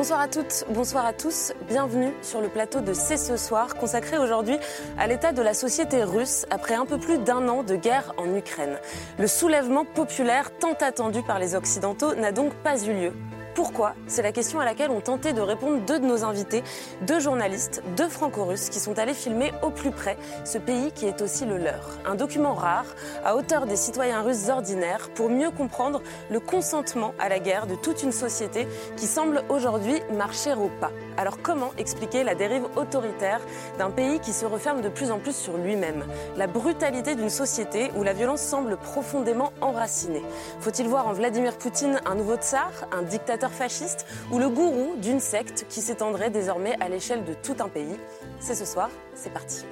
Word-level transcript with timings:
Bonsoir 0.00 0.20
à 0.20 0.28
toutes, 0.28 0.64
bonsoir 0.70 1.04
à 1.04 1.12
tous. 1.12 1.52
Bienvenue 1.68 2.10
sur 2.22 2.40
le 2.40 2.48
plateau 2.48 2.80
de 2.80 2.94
C'est 2.94 3.18
ce 3.18 3.36
soir, 3.36 3.74
consacré 3.74 4.16
aujourd'hui 4.16 4.56
à 4.96 5.06
l'état 5.06 5.32
de 5.32 5.42
la 5.42 5.52
société 5.52 6.02
russe 6.04 6.46
après 6.48 6.72
un 6.72 6.86
peu 6.86 6.96
plus 6.96 7.18
d'un 7.18 7.46
an 7.48 7.62
de 7.62 7.76
guerre 7.76 8.14
en 8.16 8.34
Ukraine. 8.34 8.78
Le 9.18 9.26
soulèvement 9.26 9.84
populaire 9.84 10.56
tant 10.58 10.72
attendu 10.80 11.22
par 11.22 11.38
les 11.38 11.54
Occidentaux 11.54 12.14
n'a 12.14 12.32
donc 12.32 12.54
pas 12.64 12.82
eu 12.82 12.94
lieu. 12.94 13.12
Pourquoi 13.54 13.94
C'est 14.06 14.22
la 14.22 14.32
question 14.32 14.60
à 14.60 14.64
laquelle 14.64 14.90
ont 14.90 15.00
tenté 15.00 15.32
de 15.32 15.40
répondre 15.40 15.84
deux 15.84 15.98
de 15.98 16.06
nos 16.06 16.24
invités, 16.24 16.62
deux 17.06 17.18
journalistes, 17.18 17.82
deux 17.96 18.08
franco-russes 18.08 18.68
qui 18.68 18.78
sont 18.78 18.98
allés 18.98 19.14
filmer 19.14 19.52
au 19.62 19.70
plus 19.70 19.90
près 19.90 20.16
ce 20.44 20.58
pays 20.58 20.92
qui 20.92 21.06
est 21.06 21.20
aussi 21.20 21.44
le 21.44 21.58
leur. 21.58 21.98
Un 22.06 22.14
document 22.14 22.54
rare, 22.54 22.86
à 23.24 23.36
hauteur 23.36 23.66
des 23.66 23.76
citoyens 23.76 24.22
russes 24.22 24.48
ordinaires, 24.48 25.10
pour 25.14 25.30
mieux 25.30 25.50
comprendre 25.50 26.02
le 26.30 26.40
consentement 26.40 27.12
à 27.18 27.28
la 27.28 27.38
guerre 27.38 27.66
de 27.66 27.74
toute 27.74 28.02
une 28.02 28.12
société 28.12 28.68
qui 28.96 29.06
semble 29.06 29.42
aujourd'hui 29.48 30.00
marcher 30.12 30.52
au 30.52 30.70
pas. 30.80 30.92
Alors 31.16 31.38
comment 31.42 31.72
expliquer 31.76 32.24
la 32.24 32.34
dérive 32.34 32.64
autoritaire 32.76 33.40
d'un 33.78 33.90
pays 33.90 34.20
qui 34.20 34.32
se 34.32 34.46
referme 34.46 34.80
de 34.80 34.88
plus 34.88 35.10
en 35.10 35.18
plus 35.18 35.34
sur 35.34 35.56
lui-même? 35.56 36.04
La 36.36 36.46
brutalité 36.46 37.14
d'une 37.14 37.30
société 37.30 37.90
où 37.96 38.02
la 38.02 38.12
violence 38.12 38.40
semble 38.40 38.76
profondément 38.76 39.52
enracinée 39.60 40.22
Faut-il 40.60 40.88
voir 40.88 41.06
en 41.08 41.12
Vladimir 41.12 41.58
Poutine 41.58 42.00
un 42.06 42.14
nouveau 42.14 42.36
tsar, 42.36 42.70
un 42.92 43.02
dictateur 43.02 43.50
fasciste 43.50 44.06
ou 44.32 44.38
le 44.38 44.48
gourou 44.48 44.96
d'une 44.96 45.20
secte 45.20 45.66
qui 45.68 45.80
s'étendrait 45.80 46.30
désormais 46.30 46.76
à 46.80 46.88
l'échelle 46.88 47.24
de 47.24 47.34
tout 47.34 47.56
un 47.60 47.68
pays? 47.68 47.96
C'est 48.38 48.54
ce 48.54 48.64
soir, 48.64 48.90
c'est 49.14 49.32
parti. 49.32 49.64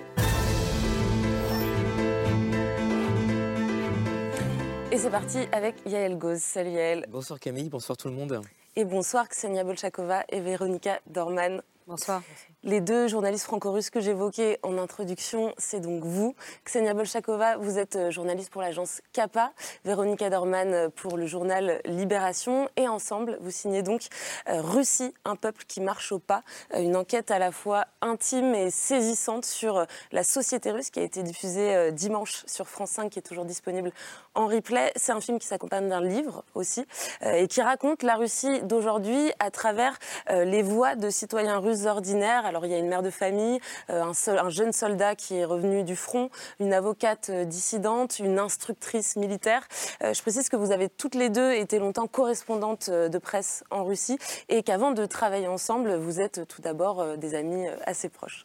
Et 4.91 4.97
c'est 4.97 5.11
parti 5.11 5.39
avec 5.53 5.77
Yael 5.87 6.19
Goz. 6.19 6.41
Salut 6.41 6.71
Yael. 6.71 7.07
Bonsoir 7.11 7.39
Camille, 7.39 7.69
bonsoir 7.69 7.97
tout 7.97 8.09
le 8.09 8.15
monde. 8.15 8.41
Et 8.79 8.85
bonsoir 8.85 9.29
Ksenia 9.29 9.65
Bolchakova 9.65 10.23
et 10.29 10.41
Véronika 10.41 11.01
Dorman. 11.09 11.63
Bonsoir. 11.89 12.23
Les 12.65 12.81
deux 12.81 13.07
journalistes 13.07 13.45
franco-russes 13.45 13.89
que 13.89 14.01
j'évoquais 14.01 14.59
en 14.65 14.79
introduction, 14.79 15.55
c'est 15.59 15.79
donc 15.79 16.03
vous. 16.03 16.35
Ksenia 16.65 16.93
Bolchakova, 16.93 17.57
vous 17.57 17.79
êtes 17.79 17.95
euh, 17.95 18.11
journaliste 18.11 18.51
pour 18.51 18.63
l'agence 18.63 19.01
CAPA, 19.13 19.53
Véronika 19.85 20.29
Dorman 20.29 20.73
euh, 20.75 20.89
pour 20.89 21.17
le 21.17 21.29
journal 21.29 21.81
Libération. 21.85 22.69
Et 22.75 22.89
ensemble, 22.89 23.39
vous 23.43 23.53
signez 23.53 23.83
donc 23.83 24.09
euh, 24.49 24.61
Russie, 24.61 25.15
un 25.25 25.37
peuple 25.37 25.67
qui 25.69 25.81
marche 25.81 26.11
au 26.11 26.19
pas, 26.19 26.43
une 26.77 26.97
enquête 26.97 27.31
à 27.31 27.39
la 27.39 27.53
fois 27.53 27.85
intime 28.01 28.53
et 28.57 28.73
saisissante 28.73 29.45
sur 29.45 29.87
la 30.11 30.25
société 30.25 30.73
russe 30.73 30.91
qui 30.91 30.99
a 30.99 31.05
été 31.05 31.23
diffusée 31.23 31.93
dimanche 31.93 32.43
sur 32.47 32.67
France 32.67 32.91
5, 32.91 33.11
qui 33.11 33.21
est 33.21 33.23
toujours 33.23 33.45
disponible 33.45 33.93
en 34.35 34.49
replay. 34.49 34.93
C'est 34.97 35.13
un 35.13 35.21
film 35.21 35.39
qui 35.39 35.47
s'accompagne 35.47 35.89
d'un 35.89 36.03
livre 36.03 36.43
aussi 36.55 36.85
et 37.23 37.47
qui 37.47 37.63
raconte 37.63 38.03
la 38.03 38.17
Russie 38.17 38.63
d'aujourd'hui 38.63 39.31
à 39.39 39.51
travers 39.51 39.99
les 40.29 40.63
voix 40.63 40.97
de 40.97 41.11
citoyens 41.11 41.59
russes 41.59 41.87
ordinaires 41.87 42.48
alors 42.49 42.65
il 42.65 42.73
y 42.73 42.75
a 42.75 42.79
une 42.79 42.89
mère 42.89 43.03
de 43.03 43.11
famille, 43.11 43.61
euh, 43.91 44.03
un, 44.03 44.49
jeune 44.49 44.73
soldat 44.73 45.15
qui 45.15 45.37
est 45.37 45.45
revenu 45.45 45.85
du 45.85 45.97
front, 45.97 46.31
une 46.61 46.73
avocate 46.73 47.29
euh, 47.31 47.45
dissidente, 47.45 48.19
une 48.19 48.39
instructrice 48.39 49.17
militaire. 49.17 49.69
Euh, 50.03 50.15
je 50.15 50.23
précise 50.23 50.49
que 50.49 50.57
vous 50.57 50.73
avez 50.73 50.89
toutes 50.89 51.15
les 51.15 51.29
deux 51.29 51.53
été 51.53 51.79
longtemps 51.79 52.07
correspondantes 52.07 52.91
de 52.91 53.19
presse 53.19 53.65
en 53.71 53.85
Russie 53.85 54.19
et 54.49 54.63
qu'avant 54.63 54.93
de 54.93 55.05
travailler 55.05 55.47
ensemble, 55.47 55.95
vous 55.95 56.21
êtes 56.21 56.49
tout 56.49 56.63
d'abord 56.63 57.17
des 57.19 57.35
amis 57.35 57.67
assez 57.85 58.09
proches. 58.09 58.45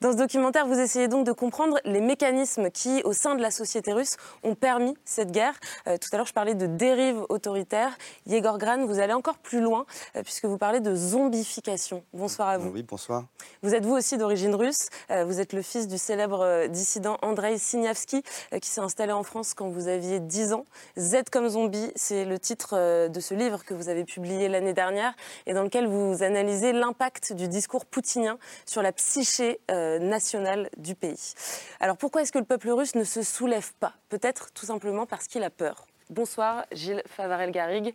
Dans 0.00 0.12
ce 0.12 0.16
documentaire, 0.16 0.66
vous 0.66 0.78
essayez 0.78 1.08
donc 1.08 1.24
de 1.24 1.32
comprendre 1.32 1.78
les 1.84 2.00
mécanismes 2.00 2.70
qui, 2.70 3.00
au 3.04 3.12
sein 3.12 3.34
de 3.34 3.40
la 3.40 3.50
société 3.50 3.92
russe, 3.92 4.16
ont 4.42 4.54
permis 4.54 4.94
cette 5.04 5.32
guerre. 5.32 5.58
tout 5.86 6.08
à 6.12 6.16
l'heure, 6.16 6.26
je 6.26 6.34
parlais 6.34 6.54
de 6.54 6.66
dérive 6.66 7.24
autoritaire. 7.28 7.96
Yegor 8.26 8.58
Gran, 8.58 8.84
vous 8.84 8.98
allez 8.98 9.14
encore 9.14 9.38
plus 9.38 9.60
loin 9.60 9.86
puisque 10.24 10.44
vous 10.44 10.58
parlez 10.58 10.80
de 10.80 10.94
zombification. 10.94 12.04
Bonsoir 12.12 12.48
à 12.48 12.58
vous. 12.58 12.70
Oui, 12.70 12.82
bonsoir. 12.82 13.24
Vous 13.62 13.74
êtes 13.74 13.84
vous 13.84 13.94
aussi 13.94 14.16
d'origine 14.16 14.54
russe. 14.54 14.88
Euh, 15.10 15.24
vous 15.24 15.40
êtes 15.40 15.52
le 15.52 15.62
fils 15.62 15.88
du 15.88 15.98
célèbre 15.98 16.40
euh, 16.40 16.68
dissident 16.68 17.18
Andrei 17.22 17.58
Signavski, 17.58 18.22
euh, 18.52 18.58
qui 18.60 18.68
s'est 18.68 18.80
installé 18.80 19.12
en 19.12 19.24
France 19.24 19.54
quand 19.54 19.68
vous 19.68 19.88
aviez 19.88 20.20
10 20.20 20.52
ans. 20.52 20.64
Z 20.96 21.24
comme 21.32 21.48
zombie, 21.48 21.90
c'est 21.96 22.24
le 22.24 22.38
titre 22.38 23.08
de 23.08 23.20
ce 23.20 23.34
livre 23.34 23.64
que 23.64 23.74
vous 23.74 23.88
avez 23.88 24.04
publié 24.04 24.48
l'année 24.48 24.72
dernière 24.72 25.14
et 25.46 25.54
dans 25.54 25.62
lequel 25.62 25.86
vous 25.86 26.22
analysez 26.22 26.72
l'impact 26.72 27.32
du 27.32 27.48
discours 27.48 27.84
poutinien 27.84 28.38
sur 28.66 28.82
la 28.82 28.92
psyché 28.92 29.60
nationale 29.68 30.70
du 30.76 30.94
pays. 30.94 31.34
Alors 31.80 31.96
pourquoi 31.96 32.22
est-ce 32.22 32.32
que 32.32 32.38
le 32.38 32.44
peuple 32.44 32.70
russe 32.70 32.94
ne 32.94 33.04
se 33.04 33.22
soulève 33.22 33.72
pas? 33.80 33.94
Peut-être 34.08 34.52
tout 34.52 34.66
simplement 34.66 35.06
parce 35.06 35.26
qu'il 35.26 35.42
a 35.42 35.50
peur. 35.50 35.86
Bonsoir, 36.10 36.64
Gilles 36.72 37.02
Favarel-Garrigue. 37.04 37.94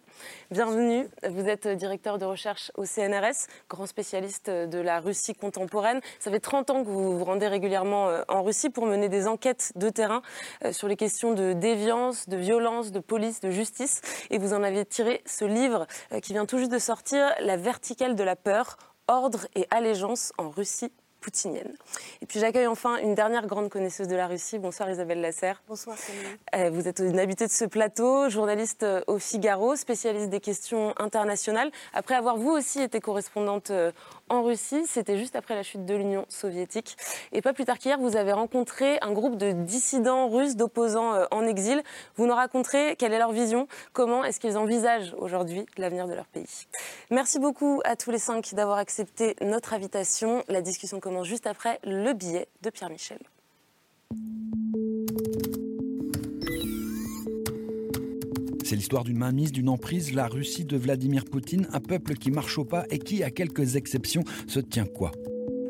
Bienvenue. 0.51 1.07
Vous 1.27 1.47
êtes 1.47 1.67
directeur 1.67 2.19
de 2.19 2.25
recherche 2.25 2.71
au 2.75 2.85
CNRS, 2.85 3.47
grand 3.67 3.87
spécialiste 3.87 4.51
de 4.51 4.77
la 4.77 4.99
Russie 4.99 5.33
contemporaine. 5.33 5.99
Ça 6.19 6.29
fait 6.29 6.39
30 6.39 6.69
ans 6.69 6.83
que 6.83 6.89
vous 6.89 7.17
vous 7.17 7.25
rendez 7.25 7.47
régulièrement 7.47 8.09
euh, 8.09 8.21
en 8.27 8.43
Russie 8.43 8.69
pour 8.69 8.85
mener 8.85 9.09
des 9.09 9.27
enquêtes 9.27 9.71
de 9.75 9.89
terrain 9.89 10.21
euh, 10.63 10.71
sur 10.71 10.87
les 10.87 10.95
questions 10.95 11.33
de 11.33 11.53
déviance, 11.53 12.29
de 12.29 12.37
violence, 12.37 12.91
de 12.91 12.99
police, 12.99 13.39
de 13.39 13.49
justice. 13.49 14.01
Et 14.29 14.37
vous 14.37 14.53
en 14.53 14.61
avez 14.61 14.85
tiré 14.85 15.23
ce 15.25 15.45
livre 15.45 15.87
euh, 16.11 16.19
qui 16.19 16.33
vient 16.33 16.45
tout 16.45 16.59
juste 16.59 16.71
de 16.71 16.77
sortir, 16.77 17.33
La 17.39 17.57
verticale 17.57 18.15
de 18.15 18.23
la 18.23 18.35
peur, 18.35 18.77
ordre 19.07 19.47
et 19.55 19.65
allégeance 19.71 20.33
en 20.37 20.51
Russie 20.51 20.91
poutinienne. 21.23 21.73
Et 22.21 22.25
puis 22.25 22.39
j'accueille 22.39 22.67
enfin 22.67 22.97
une 22.97 23.15
dernière 23.15 23.47
grande 23.47 23.69
connaisseuse 23.69 24.07
de 24.07 24.15
la 24.15 24.27
Russie. 24.27 24.59
Bonsoir 24.59 24.89
Isabelle 24.91 25.21
Lasserre. 25.21 25.63
Bonsoir 25.67 25.95
Camille. 25.95 26.37
Euh, 26.55 26.69
vous 26.69 26.87
êtes 26.87 26.99
une 26.99 27.17
habituée 27.17 27.47
de 27.47 27.51
ce 27.51 27.63
plateau, 27.63 28.29
journaliste 28.29 28.83
euh, 28.83 29.01
au 29.07 29.19
Figaro, 29.19 29.77
spécialiste 29.77 30.29
des 30.29 30.41
questions 30.41 30.93
internationales. 30.97 31.71
Après 31.93 32.15
avoir 32.15 32.35
vous 32.35 32.51
aussi 32.51 32.81
été 32.81 32.99
correspondante 32.99 33.71
euh, 33.71 33.91
en 34.29 34.43
Russie, 34.43 34.83
c'était 34.85 35.17
juste 35.17 35.35
après 35.35 35.55
la 35.55 35.63
chute 35.63 35.85
de 35.85 35.93
l'Union 35.93 36.25
soviétique. 36.29 36.97
Et 37.31 37.41
pas 37.41 37.53
plus 37.53 37.65
tard 37.65 37.77
qu'hier, 37.77 37.99
vous 37.99 38.15
avez 38.15 38.31
rencontré 38.31 38.97
un 39.01 39.11
groupe 39.11 39.37
de 39.37 39.51
dissidents 39.51 40.29
russes, 40.29 40.55
d'opposants 40.55 41.25
en 41.31 41.45
exil. 41.45 41.83
Vous 42.15 42.25
nous 42.25 42.33
raconterez 42.33 42.95
quelle 42.97 43.13
est 43.13 43.19
leur 43.19 43.31
vision, 43.31 43.67
comment 43.91 44.23
est-ce 44.23 44.39
qu'ils 44.39 44.57
envisagent 44.57 45.13
aujourd'hui 45.17 45.65
l'avenir 45.77 46.07
de 46.07 46.13
leur 46.13 46.25
pays. 46.25 46.67
Merci 47.11 47.39
beaucoup 47.39 47.81
à 47.85 47.95
tous 47.95 48.11
les 48.11 48.19
cinq 48.19 48.53
d'avoir 48.53 48.77
accepté 48.77 49.35
notre 49.41 49.73
invitation. 49.73 50.43
La 50.47 50.61
discussion 50.61 50.99
commence 50.99 51.27
juste 51.27 51.47
après 51.47 51.79
le 51.83 52.13
billet 52.13 52.47
de 52.61 52.69
Pierre 52.69 52.89
Michel. 52.89 53.19
C'est 58.72 58.76
l'histoire 58.76 59.04
d'une 59.04 59.18
mainmise, 59.18 59.52
d'une 59.52 59.68
emprise, 59.68 60.14
la 60.14 60.26
Russie 60.26 60.64
de 60.64 60.76
Vladimir 60.76 61.24
Poutine, 61.24 61.68
un 61.72 61.80
peuple 61.80 62.14
qui 62.14 62.30
marche 62.30 62.58
au 62.58 62.64
pas 62.64 62.84
et 62.90 62.98
qui, 62.98 63.22
à 63.22 63.30
quelques 63.30 63.76
exceptions, 63.76 64.24
se 64.46 64.60
tient 64.60 64.86
quoi 64.86 65.12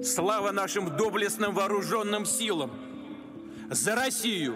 Слава 0.00 0.52
нашим 0.52 0.96
доблестным 0.96 1.54
вооруженным 1.54 2.24
силам! 2.24 2.70
За 3.70 3.96
Россию! 3.96 4.54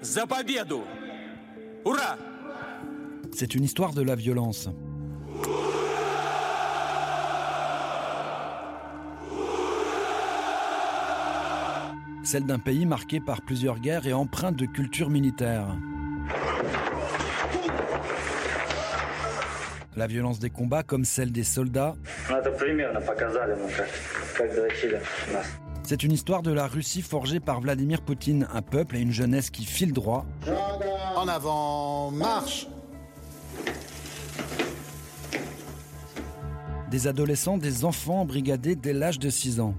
За 0.00 0.26
победу! 0.26 0.82
Ура! 1.84 2.18
C'est 3.32 3.54
une 3.54 3.64
histoire 3.64 3.94
de 3.94 4.02
la 4.02 4.16
violence. 4.16 4.68
celle 12.24 12.46
d'un 12.46 12.58
pays 12.58 12.86
marqué 12.86 13.20
par 13.20 13.42
plusieurs 13.42 13.78
guerres 13.78 14.06
et 14.06 14.12
empreint 14.12 14.52
de 14.52 14.64
culture 14.64 15.10
militaire. 15.10 15.76
La 19.97 20.05
violence 20.05 20.37
des 20.37 20.51
combats, 20.51 20.83
comme 20.83 21.05
celle 21.05 21.31
des 21.31 21.43
soldats. 21.43 21.95
C'est 25.83 26.03
une 26.03 26.11
histoire 26.11 26.43
de 26.43 26.51
la 26.51 26.67
Russie 26.67 27.01
forgée 27.01 27.39
par 27.39 27.61
Vladimir 27.61 28.01
Poutine, 28.01 28.47
un 28.53 28.61
peuple 28.61 28.95
et 28.97 28.99
une 28.99 29.11
jeunesse 29.11 29.49
qui 29.49 29.65
file 29.65 29.93
droit. 29.93 30.27
En 31.15 31.27
avant, 31.27 32.11
marche 32.11 32.67
des 36.91 37.07
adolescents, 37.07 37.57
des 37.57 37.83
enfants 37.83 38.21
embrigadés 38.21 38.75
dès 38.75 38.93
l'âge 38.93 39.17
de 39.19 39.29
6 39.29 39.59
ans. 39.59 39.73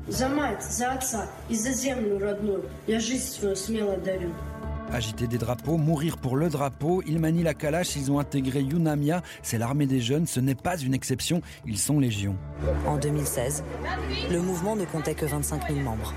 Agiter 4.92 5.26
des 5.26 5.38
drapeaux, 5.38 5.76
mourir 5.76 6.16
pour 6.16 6.36
le 6.36 6.48
drapeau, 6.48 7.02
ils 7.06 7.18
manient 7.18 7.42
la 7.42 7.54
calache, 7.54 7.94
ils 7.96 8.10
ont 8.10 8.18
intégré 8.18 8.60
Yunamia, 8.62 9.22
c'est 9.42 9.58
l'armée 9.58 9.86
des 9.86 10.00
jeunes, 10.00 10.26
ce 10.26 10.40
n'est 10.40 10.54
pas 10.54 10.78
une 10.78 10.94
exception, 10.94 11.42
ils 11.66 11.78
sont 11.78 12.00
légion. 12.00 12.36
En 12.86 12.96
2016, 12.96 13.64
le 14.30 14.40
mouvement 14.40 14.76
ne 14.76 14.84
comptait 14.86 15.14
que 15.14 15.26
25 15.26 15.68
000 15.68 15.80
membres. 15.80 16.14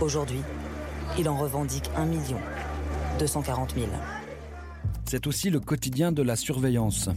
Aujourd'hui, 0.00 0.40
Il 1.16 1.28
en 1.28 1.36
revendique 1.36 1.90
un 1.96 2.06
million, 2.06 2.38
240 3.20 3.74
000. 3.74 3.86
C'est 5.04 5.28
aussi 5.28 5.48
le 5.48 5.60
quotidien 5.60 6.10
de 6.10 6.22
la 6.22 6.34
surveillance. 6.34 7.08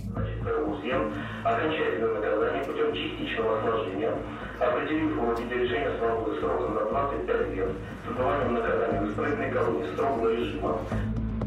определив 4.60 5.16
его 5.16 5.32
виде 5.34 5.54
решения 5.54 5.90
сроком 5.98 6.34
сроком 6.38 6.74
на 6.74 6.84
25 6.90 7.56
лет 7.56 7.68
с 8.04 8.08
отбыванием 8.08 8.54
наказания 8.54 9.00
в 9.00 9.10
исправительной 9.10 9.50
колонии 9.50 9.92
строгого 9.94 10.32
режима. 10.34 10.78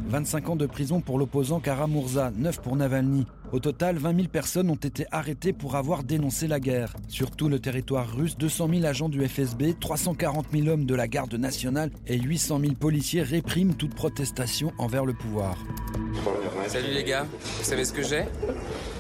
25 0.10 0.50
ans 0.50 0.56
de 0.56 0.68
prison 0.68 1.02
pour 1.02 1.18
l'opposant 1.18 1.60
Karamurza, 1.60 2.32
9 2.36 2.62
pour 2.62 2.76
Navalny. 2.76 3.26
Au 3.53 3.59
total, 3.59 3.99
20 3.99 4.15
000 4.15 4.29
personnes 4.29 4.71
ont 4.71 4.77
été 4.77 5.07
arrêtées 5.11 5.53
pour 5.53 5.75
avoir 5.75 6.05
dénoncé 6.05 6.47
la 6.47 6.61
guerre. 6.61 6.95
Sur 7.09 7.33
tout 7.33 7.49
le 7.49 7.59
territoire 7.59 8.09
russe, 8.15 8.37
200 8.39 8.69
000 8.75 8.85
agents 8.85 9.09
du 9.09 9.27
FSB, 9.27 9.75
340 9.81 10.47
000 10.53 10.69
hommes 10.69 10.87
de 10.87 10.95
la 10.95 11.09
garde 11.09 11.35
nationale 11.35 11.91
et 12.07 12.17
800 12.17 12.61
000 12.61 12.73
policiers 12.75 13.23
répriment 13.23 13.75
toute 13.75 13.95
protestation 13.95 14.73
envers 14.79 15.05
le 15.05 15.15
pouvoir. 15.15 15.59
Salut 16.69 16.93
les 16.95 17.03
gars, 17.03 17.27
vous 17.59 17.65
savez 17.65 17.85
ce 17.85 17.93
que 17.93 18.05
j'ai? 18.05 18.25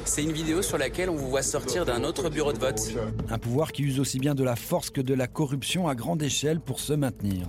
C'est 0.04 0.24
une 0.24 0.32
vidéo 0.32 0.62
sur 0.62 0.78
laquelle 0.78 1.10
on 1.10 1.14
vous 1.14 1.30
voit 1.30 1.42
sortir 1.42 1.84
d'un 1.84 2.02
autre 2.02 2.28
bureau 2.30 2.52
de 2.52 2.58
vote. 2.58 2.80
Un 3.28 3.38
pouvoir 3.38 3.70
qui 3.70 3.82
use 3.84 4.00
aussi 4.00 4.18
bien 4.18 4.34
de 4.34 4.42
la 4.42 4.56
force 4.56 4.90
que 4.90 5.00
de 5.00 5.14
la 5.14 5.28
corruption 5.28 5.86
à 5.86 5.94
grande 5.94 6.22
échelle 6.22 6.58
pour 6.58 6.80
se 6.80 6.92
maintenir. 6.92 7.46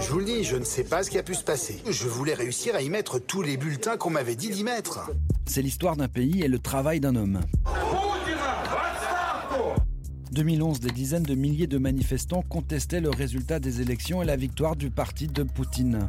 Je 0.00 0.10
vous 0.10 0.18
le 0.18 0.24
dis, 0.24 0.42
je 0.42 0.56
ne 0.56 0.64
sais 0.64 0.82
pas 0.82 1.04
ce 1.04 1.10
qui 1.10 1.18
a 1.18 1.22
pu 1.22 1.34
se 1.34 1.44
passer. 1.44 1.80
Je 1.88 2.08
voulais 2.08 2.34
réussir 2.34 2.74
à 2.74 2.82
y 2.82 2.90
mettre 2.90 3.20
tous 3.20 3.42
les 3.42 3.56
bulletins 3.56 3.96
qu'on 3.96 4.10
m'avait 4.10 4.34
dit 4.34 4.50
d'y 4.50 4.64
mettre. 4.64 5.12
C'est 5.44 5.62
l'histoire 5.62 5.96
d'un 5.96 6.08
pays 6.08 6.42
et 6.42 6.48
le 6.48 6.58
travail 6.58 7.00
d'un 7.00 7.16
homme. 7.16 7.40
2011, 10.32 10.80
des 10.80 10.90
dizaines 10.90 11.24
de 11.24 11.34
milliers 11.34 11.66
de 11.66 11.76
manifestants 11.76 12.42
contestaient 12.42 13.00
le 13.02 13.10
résultat 13.10 13.60
des 13.60 13.82
élections 13.82 14.22
et 14.22 14.24
la 14.24 14.36
victoire 14.36 14.76
du 14.76 14.90
parti 14.90 15.26
de 15.26 15.42
Poutine. 15.42 16.08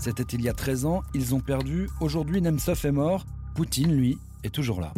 C'était 0.00 0.24
il 0.24 0.42
y 0.42 0.48
a 0.48 0.52
13 0.52 0.86
ans, 0.86 1.02
ils 1.14 1.34
ont 1.34 1.40
perdu. 1.40 1.88
Aujourd'hui, 2.00 2.42
Nemtsov 2.42 2.84
est 2.84 2.92
mort. 2.92 3.24
Poutine, 3.54 3.94
lui, 3.94 4.18
est 4.42 4.50
toujours 4.52 4.80
là. 4.80 4.92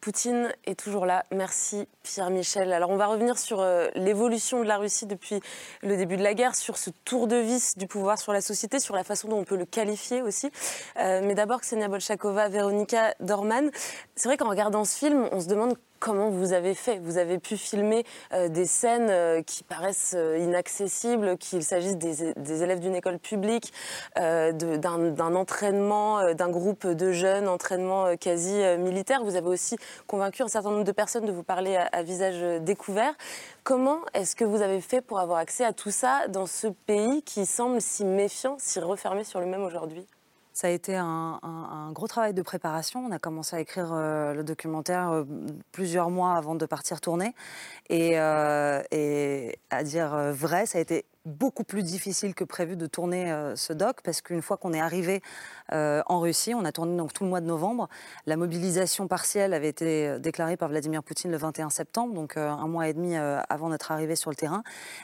Poutine 0.00 0.52
est 0.64 0.78
toujours 0.78 1.06
là. 1.06 1.24
Merci 1.32 1.88
Pierre 2.04 2.30
Michel. 2.30 2.72
Alors 2.72 2.90
on 2.90 2.96
va 2.96 3.06
revenir 3.06 3.36
sur 3.36 3.60
euh, 3.60 3.88
l'évolution 3.96 4.60
de 4.60 4.68
la 4.68 4.78
Russie 4.78 5.06
depuis 5.06 5.40
le 5.82 5.96
début 5.96 6.16
de 6.16 6.22
la 6.22 6.34
guerre, 6.34 6.54
sur 6.54 6.78
ce 6.78 6.90
tour 7.04 7.26
de 7.26 7.36
vis 7.36 7.76
du 7.76 7.88
pouvoir 7.88 8.18
sur 8.18 8.32
la 8.32 8.40
société, 8.40 8.78
sur 8.78 8.94
la 8.94 9.02
façon 9.02 9.28
dont 9.28 9.38
on 9.38 9.44
peut 9.44 9.56
le 9.56 9.64
qualifier 9.64 10.22
aussi. 10.22 10.50
Euh, 10.98 11.20
mais 11.24 11.34
d'abord 11.34 11.60
Ksenia 11.60 11.88
Bolchakova, 11.88 12.48
Véronika 12.48 13.14
Dorman. 13.18 13.70
C'est 14.14 14.28
vrai 14.28 14.36
qu'en 14.36 14.48
regardant 14.48 14.84
ce 14.84 14.96
film, 14.96 15.28
on 15.32 15.40
se 15.40 15.48
demande 15.48 15.76
comment 15.98 16.30
vous 16.30 16.52
avez 16.52 16.74
fait. 16.74 16.98
Vous 16.98 17.18
avez 17.18 17.38
pu 17.38 17.56
filmer 17.56 18.04
euh, 18.32 18.48
des 18.48 18.66
scènes 18.66 19.10
euh, 19.10 19.42
qui 19.42 19.64
paraissent 19.64 20.14
euh, 20.16 20.38
inaccessibles, 20.38 21.36
qu'il 21.38 21.62
s'agisse 21.62 21.96
des, 21.96 22.62
élèves 22.62 22.80
d'une 22.80 22.94
école 22.94 23.18
publique, 23.18 23.72
d'un 24.16 25.34
entraînement, 25.34 26.34
d'un 26.34 26.48
groupe 26.48 26.86
de 26.86 27.12
jeunes, 27.12 27.48
entraînement 27.48 28.16
quasi 28.16 28.52
militaire. 28.78 29.22
Vous 29.22 29.36
avez 29.36 29.48
aussi 29.48 29.76
convaincu 30.06 30.42
un 30.42 30.48
certain 30.48 30.70
nombre 30.70 30.84
de 30.84 30.92
personnes 30.92 31.24
de 31.24 31.32
vous 31.32 31.42
parler 31.42 31.76
à, 31.76 31.88
à 31.92 32.02
visage 32.02 32.60
découvert. 32.62 33.14
Comment 33.62 34.00
est-ce 34.14 34.34
que 34.34 34.44
vous 34.44 34.62
avez 34.62 34.80
fait 34.80 35.00
pour 35.00 35.20
avoir 35.20 35.38
accès 35.38 35.64
à 35.64 35.72
tout 35.72 35.90
ça 35.90 36.26
dans 36.28 36.46
ce 36.46 36.66
pays 36.66 37.22
qui 37.22 37.46
semble 37.46 37.80
si 37.80 38.04
méfiant, 38.04 38.56
si 38.58 38.80
refermé 38.80 39.24
sur 39.24 39.40
lui-même 39.40 39.62
aujourd'hui? 39.62 40.06
Ça 40.58 40.66
a 40.66 40.70
été 40.70 40.96
un, 40.96 41.92
gros 41.92 42.08
travail 42.08 42.34
de 42.34 42.42
préparation. 42.42 42.98
On 42.98 43.12
a 43.12 43.20
commencé 43.20 43.54
à 43.54 43.60
écrire 43.60 43.92
euh, 43.92 44.34
le 44.34 44.42
documentaire 44.42 45.12
euh, 45.12 45.24
plusieurs 45.70 46.10
mois 46.10 46.34
avant 46.34 46.56
de 46.56 46.66
partir 46.66 47.00
tourner. 47.00 47.32
Et, 47.88 48.18
euh, 48.18 48.82
et 48.90 49.60
à 49.70 49.84
dire 49.84 50.16
vrai, 50.32 50.66
ça 50.66 50.78
a 50.78 50.80
été 50.80 51.04
beaucoup 51.24 51.64
plus 51.64 51.82
difficile 51.82 52.34
que 52.34 52.44
prévu 52.44 52.76
de 52.76 52.86
tourner 52.86 53.30
euh, 53.32 53.56
ce 53.56 53.72
doc 53.72 53.98
parce 54.02 54.20
qu'une 54.20 54.42
fois 54.42 54.56
qu'on 54.56 54.72
est 54.72 54.80
arrivé 54.80 55.22
euh, 55.72 56.02
en 56.06 56.20
Russie, 56.20 56.54
on 56.54 56.64
a 56.64 56.72
tourné 56.72 56.96
donc 56.96 57.12
tout 57.12 57.24
le 57.24 57.30
mois 57.30 57.40
de 57.40 57.46
novembre. 57.46 57.88
La 58.26 58.36
mobilisation 58.36 59.08
partielle 59.08 59.52
avait 59.52 59.68
été 59.68 60.18
déclarée 60.20 60.56
par 60.56 60.68
Vladimir 60.68 61.02
Poutine 61.02 61.30
le 61.30 61.36
21 61.36 61.70
septembre, 61.70 62.14
donc 62.14 62.36
euh, 62.36 62.48
un 62.48 62.66
mois 62.66 62.88
et 62.88 62.94
demi 62.94 63.16
euh, 63.16 63.40
avant 63.48 63.70
d'être 63.70 63.92
arrivé 63.92 64.16
sur 64.16 64.30
le 64.30 64.36
terrain. 64.36 64.62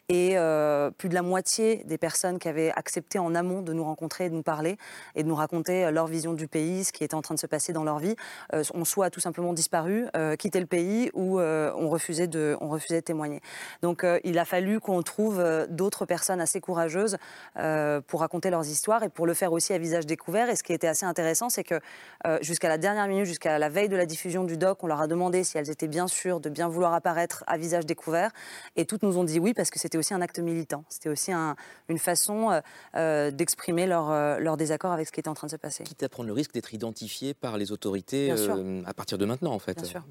Et 0.09 0.33
euh, 0.37 0.91
plus 0.91 1.09
de 1.09 1.15
la 1.15 1.23
moitié 1.23 1.85
des 1.85 1.99
personnes 1.99 2.39
qui 2.39 2.49
avaient 2.49 2.73
accepté 2.73 3.19
en 3.19 3.35
amont 3.35 3.63
de 3.63 3.73
nous 3.73 3.85
rencontrer 3.85 4.27
et 4.27 4.31
de 4.31 4.35
nous 4.35 4.43
parler 4.43 4.77
et 5.15 5.23
de 5.23 5.29
nous 5.29 5.35
raconter 5.35 5.91
leur 5.91 6.07
vision 6.07 6.33
du 6.35 6.49
pays, 6.49 6.85
ce 6.85 6.93
qui 6.93 7.05
était 7.05 7.15
en 7.15 7.23
train 7.23 7.35
de 7.35 7.41
se 7.41 7.47
passer 7.47 7.73
dans 7.73 7.85
leur 7.85 7.99
vie, 7.99 8.17
euh, 8.53 8.63
ont 8.75 8.85
soit 8.85 9.11
tout 9.11 9.21
simplement 9.21 9.53
disparu, 9.53 10.07
euh, 10.17 10.37
quitté 10.37 10.61
le 10.61 10.67
pays 10.67 11.11
ou 11.15 11.41
ont 11.41 11.89
refusé 11.89 12.27
de, 12.27 12.57
ont 12.61 12.69
refusé 12.69 12.97
de 12.97 13.05
témoigner. 13.05 13.41
Donc 13.83 14.07
il 14.25 14.39
a 14.39 14.45
fallu 14.45 14.81
qu'on 14.81 15.03
trouve 15.03 15.43
d'autres 15.69 16.04
personnes 16.07 16.41
assez 16.41 16.61
courageuses 16.61 17.17
euh, 17.59 18.01
pour 18.01 18.21
raconter 18.21 18.51
leurs 18.51 18.67
histoires 18.67 19.03
et 19.03 19.09
pour 19.09 19.27
le 19.27 19.35
faire 19.35 19.53
aussi 19.53 19.73
à 19.73 19.79
visage 19.79 20.07
découvert. 20.07 20.51
Et 20.51 20.57
ce 20.57 20.63
qui 20.63 20.73
était 20.73 20.89
assez 20.89 21.07
intéressant, 21.07 21.49
c'est 21.49 21.65
que 21.65 21.81
euh, 22.27 22.39
jusqu'à 22.43 22.69
la 22.69 22.79
dernière 22.79 23.07
minute, 23.07 23.27
jusqu'à 23.27 23.59
la 23.59 23.69
veille 23.69 23.89
de 23.89 23.97
la 23.97 24.07
diffusion 24.07 24.45
du 24.45 24.57
doc, 24.57 24.83
on 24.83 24.87
leur 24.87 25.01
a 25.01 25.07
demandé 25.07 25.45
si 25.45 25.59
elles 25.59 25.71
étaient 25.71 25.89
bien 25.89 26.07
sûres 26.09 26.41
de 26.41 26.49
bien 26.49 26.69
vouloir 26.69 26.95
apparaître 26.95 27.45
à 27.47 27.57
visage 27.57 27.87
découvert. 27.87 28.31
Et 28.77 28.85
toutes 28.85 29.03
nous 29.03 29.19
ont 29.19 29.25
dit 29.25 29.39
oui, 29.39 29.55
parce 29.55 29.71
que 29.71 29.79
c'était 29.79 29.99
aussi 29.99 30.15
un 30.15 30.21
acte 30.21 30.39
militant. 30.39 30.85
C'était 30.89 31.09
aussi 31.09 31.33
un, 31.33 31.57
une 31.89 31.99
façon 31.99 32.61
euh, 32.97 33.31
d'exprimer 33.31 33.87
leur, 33.87 34.11
euh, 34.11 34.39
leur, 34.39 34.57
désaccord 34.57 34.93
avec 34.93 35.07
ce 35.07 35.13
qui 35.13 35.21
était 35.21 35.29
en 35.29 35.35
train 35.35 35.47
de 35.47 35.53
se 35.53 35.57
passer. 35.57 35.85
Quitte 35.85 36.03
à 36.03 36.09
prendre 36.09 36.29
le 36.29 36.33
risque 36.33 36.53
d'être 36.55 36.73
identifié 36.75 37.35
par 37.35 37.57
les 37.57 37.73
autorités 37.73 38.31
euh, 38.31 38.83
à 38.87 38.95
partir 38.95 39.19
de 39.19 39.25
maintenant, 39.25 39.53
en 39.53 39.59
fait. 39.59 39.75
Bien 39.75 39.85
sûr. 39.85 40.03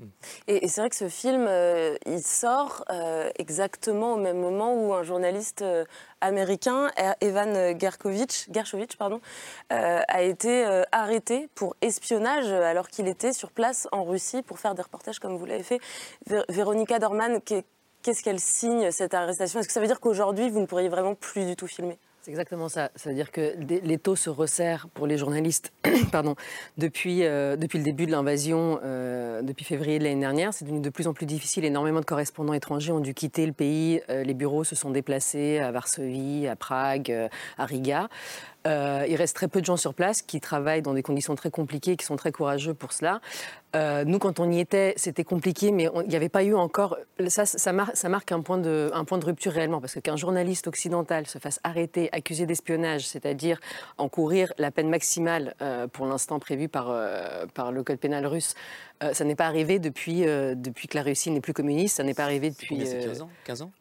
Et, 0.48 0.66
et 0.66 0.68
c'est 0.68 0.82
vrai 0.82 0.90
que 0.90 0.96
ce 0.96 1.10
film, 1.10 1.46
euh, 1.48 1.96
il 2.06 2.22
sort 2.22 2.86
exactement 3.38 4.14
au 4.14 4.18
même 4.18 4.40
moment 4.40 4.76
où 4.76 4.94
un 4.94 5.04
journaliste 5.04 5.64
américain, 6.22 6.90
Evan 7.22 7.80
Gershkovich, 7.80 8.48
Gershovich, 8.52 8.98
pardon, 8.98 9.22
euh, 9.72 10.00
a 10.08 10.22
été 10.22 10.66
euh, 10.66 10.84
arrêté 10.92 11.50
pour 11.56 11.76
espionnage 11.82 12.52
alors 12.52 12.90
qu'il 12.90 13.08
était 13.08 13.34
sur 13.34 13.52
place 13.52 13.88
en 13.92 14.04
Russie 14.04 14.42
pour 14.42 14.60
faire 14.60 14.76
des 14.76 14.82
reportages 14.82 15.20
comme 15.20 15.38
vous 15.38 15.46
l'avez 15.46 15.64
fait. 15.64 15.80
Vé 16.28 16.42
Véronica 16.50 17.00
Dorman, 17.00 17.40
qu'est-ce 17.42 18.24
qu'elle 18.24 18.40
signe 18.40 18.92
cette 18.92 19.14
arrestation? 19.14 19.60
Est-ce 19.60 19.68
que 19.68 19.74
ça 19.74 19.80
veut 19.80 19.88
dire 19.88 20.00
qu'aujourd'hui, 20.00 20.50
vous 20.50 20.60
ne 20.60 20.66
pourriez 20.66 20.90
vraiment 20.90 21.16
plus 21.16 21.46
du 21.46 21.56
tout 21.56 21.68
filmer? 21.68 21.98
C'est 22.24 22.32
exactement 22.32 22.70
ça. 22.70 22.90
C'est-à-dire 22.96 23.32
que 23.32 23.54
les 23.60 23.98
taux 23.98 24.16
se 24.16 24.30
resserrent 24.30 24.88
pour 24.94 25.08
les 25.08 25.18
journalistes 25.18 25.74
pardon, 26.12 26.36
depuis, 26.78 27.26
euh, 27.26 27.58
depuis 27.58 27.78
le 27.78 27.84
début 27.84 28.06
de 28.06 28.12
l'invasion, 28.12 28.80
euh, 28.82 29.42
depuis 29.42 29.66
février 29.66 30.00
de 30.00 30.06
l'année 30.06 30.22
dernière. 30.22 30.54
C'est 30.54 30.64
devenu 30.64 30.80
de 30.80 30.90
plus 30.90 31.08
en 31.08 31.14
plus 31.14 31.26
difficile. 31.26 31.66
Énormément 31.66 32.00
de 32.00 32.06
correspondants 32.06 32.54
étrangers 32.54 32.94
ont 32.94 33.02
dû 33.02 33.14
quitter 33.14 33.46
le 33.46 33.52
pays. 33.52 34.02
Euh, 34.10 34.24
les 34.24 34.34
bureaux 34.34 34.64
se 34.64 34.74
sont 34.74 34.92
déplacés 34.92 35.60
à 35.60 35.72
Varsovie, 35.72 36.48
à 36.48 36.56
Prague, 36.56 37.30
à 37.58 37.66
Riga. 37.66 38.08
Euh, 38.66 39.06
il 39.08 39.16
reste 39.16 39.36
très 39.36 39.48
peu 39.48 39.60
de 39.60 39.66
gens 39.66 39.78
sur 39.78 39.94
place 39.94 40.22
qui 40.22 40.40
travaillent 40.40 40.82
dans 40.82 40.94
des 40.94 41.04
conditions 41.04 41.36
très 41.36 41.52
compliquées, 41.52 41.98
qui 41.98 42.06
sont 42.06 42.16
très 42.16 42.32
courageux 42.32 42.74
pour 42.74 42.94
cela. 42.94 43.20
Euh, 43.76 44.06
nous, 44.06 44.20
quand 44.20 44.40
on 44.40 44.50
y 44.52 44.60
était, 44.60 44.94
c'était 44.96 45.24
compliqué, 45.24 45.72
mais 45.72 45.90
il 46.04 46.10
n'y 46.10 46.16
avait 46.16 46.30
pas 46.30 46.44
eu 46.44 46.54
encore. 46.54 46.98
Ça, 47.28 47.46
ça, 47.46 47.74
mar 47.74 47.92
ça 47.94 48.08
marque 48.08 48.32
un 48.32 48.42
point, 48.42 48.58
de, 48.58 48.92
un 48.94 49.04
point 49.04 49.18
de 49.18 49.26
rupture 49.26 49.52
réellement, 49.52 49.82
parce 49.82 50.00
qu'un 50.00 50.16
journaliste 50.16 50.68
occidental 50.68 51.28
se 51.28 51.40
fasse 51.40 51.60
arrêter, 51.64 52.10
accusé 52.14 52.46
d'espionnage, 52.46 53.08
c'est-à-dire 53.08 53.60
encourir 53.98 54.54
la 54.58 54.72
peine 54.72 54.90
maximale 54.90 55.56
euh, 55.62 55.88
pour 55.88 56.06
l'instant 56.06 56.40
prévue 56.40 56.70
par, 56.70 56.94
par 57.54 57.72
le 57.72 57.84
code 57.84 58.00
pénal 58.00 58.26
russe, 58.26 58.56
ça 59.12 59.26
n'est 59.26 59.36
pas 59.36 59.48
arrivé 59.48 59.80
depuis, 59.80 60.22
depuis 60.22 60.88
que 60.88 60.96
la 60.96 61.04
Russie 61.04 61.30
n'est 61.30 61.42
plus 61.42 61.52
communiste, 61.52 61.98
ça 61.98 62.04
n'est 62.04 62.14
pas 62.14 62.24
arrivé 62.24 62.50
depuis. 62.52 62.78
Combien, 62.78 62.86
15 62.86 63.22
ans? 63.22 63.30
15 63.44 63.62
ans? 63.64 63.72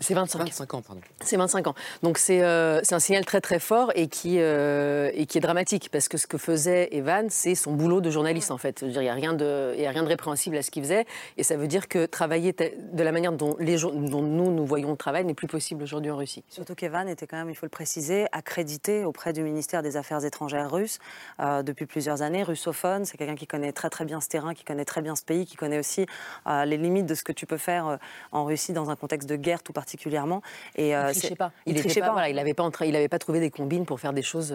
C'est 0.00 0.14
25. 0.14 0.38
25 0.38 0.74
ans, 0.74 0.82
pardon. 0.82 1.00
C'est 1.20 1.36
25 1.36 1.66
ans. 1.68 1.74
Donc 2.02 2.18
c'est 2.18 2.42
euh, 2.42 2.80
un 2.90 2.98
signal 2.98 3.24
très 3.24 3.40
très 3.40 3.58
fort 3.58 3.92
et 3.94 4.08
qui, 4.08 4.36
euh, 4.40 5.10
et 5.14 5.26
qui 5.26 5.38
est 5.38 5.40
dramatique 5.40 5.88
parce 5.90 6.08
que 6.08 6.18
ce 6.18 6.26
que 6.26 6.38
faisait 6.38 6.88
Evan, 6.92 7.28
c'est 7.30 7.54
son 7.54 7.72
boulot 7.72 8.00
de 8.00 8.10
journaliste 8.10 8.50
en 8.50 8.58
fait. 8.58 8.82
Il 8.82 8.98
n'y 8.98 9.08
a, 9.08 9.14
rien 9.14 9.32
de, 9.32 9.74
y 9.76 9.86
a 9.86 9.90
rien 9.90 10.02
de 10.02 10.08
répréhensible 10.08 10.56
à 10.56 10.62
ce 10.62 10.70
qu'il 10.70 10.82
faisait 10.82 11.06
et 11.36 11.42
ça 11.42 11.56
veut 11.56 11.68
dire 11.68 11.88
que 11.88 12.06
travailler 12.06 12.52
de 12.52 13.02
la 13.02 13.12
manière 13.12 13.32
dont, 13.32 13.56
les, 13.58 13.76
dont 13.76 14.22
nous, 14.22 14.50
nous 14.50 14.66
voyons 14.66 14.90
le 14.90 14.96
travail 14.96 15.24
n'est 15.24 15.34
plus 15.34 15.46
possible 15.46 15.82
aujourd'hui 15.82 16.10
en 16.10 16.16
Russie. 16.16 16.44
Surtout 16.48 16.74
qu'Evan 16.74 17.08
était 17.08 17.26
quand 17.26 17.36
même, 17.36 17.50
il 17.50 17.56
faut 17.56 17.66
le 17.66 17.70
préciser, 17.70 18.26
accrédité 18.32 19.04
auprès 19.04 19.32
du 19.32 19.42
ministère 19.42 19.82
des 19.82 19.96
Affaires 19.96 20.24
étrangères 20.24 20.70
russe 20.70 20.98
euh, 21.40 21.62
depuis 21.62 21.86
plusieurs 21.86 22.22
années, 22.22 22.42
russophone. 22.42 23.04
C'est 23.04 23.16
quelqu'un 23.16 23.36
qui 23.36 23.46
connaît 23.46 23.72
très 23.72 23.90
très 23.90 24.04
bien 24.04 24.20
ce 24.20 24.28
terrain, 24.28 24.54
qui 24.54 24.64
connaît 24.64 24.84
très 24.84 25.02
bien 25.02 25.16
ce 25.16 25.24
pays, 25.24 25.46
qui 25.46 25.56
connaît 25.56 25.78
aussi 25.78 26.06
euh, 26.46 26.64
les 26.64 26.76
limites 26.76 27.06
de 27.06 27.14
ce 27.14 27.22
que 27.22 27.32
tu 27.32 27.46
peux 27.46 27.56
faire 27.56 27.86
euh, 27.86 27.96
en 28.32 28.44
Russie 28.44 28.72
dans 28.72 28.90
un 28.90 28.96
contexte 28.96 29.28
de 29.28 29.36
guerre 29.36 29.57
tout 29.62 29.72
particulièrement. 29.72 30.42
Et, 30.76 30.90
il 30.90 31.12
trichait 31.12 31.34
pas. 31.34 31.52
Il, 31.66 31.74
n'avait 31.74 32.00
pas. 32.00 32.12
Voilà, 32.12 32.28
il 32.28 32.36
n'avait 32.36 32.54
pas, 32.54 32.68
il 32.84 33.08
pas 33.08 33.18
trouvé 33.18 33.40
des 33.40 33.50
combines 33.50 33.86
pour 33.86 34.00
faire 34.00 34.12
des 34.12 34.22
choses. 34.22 34.54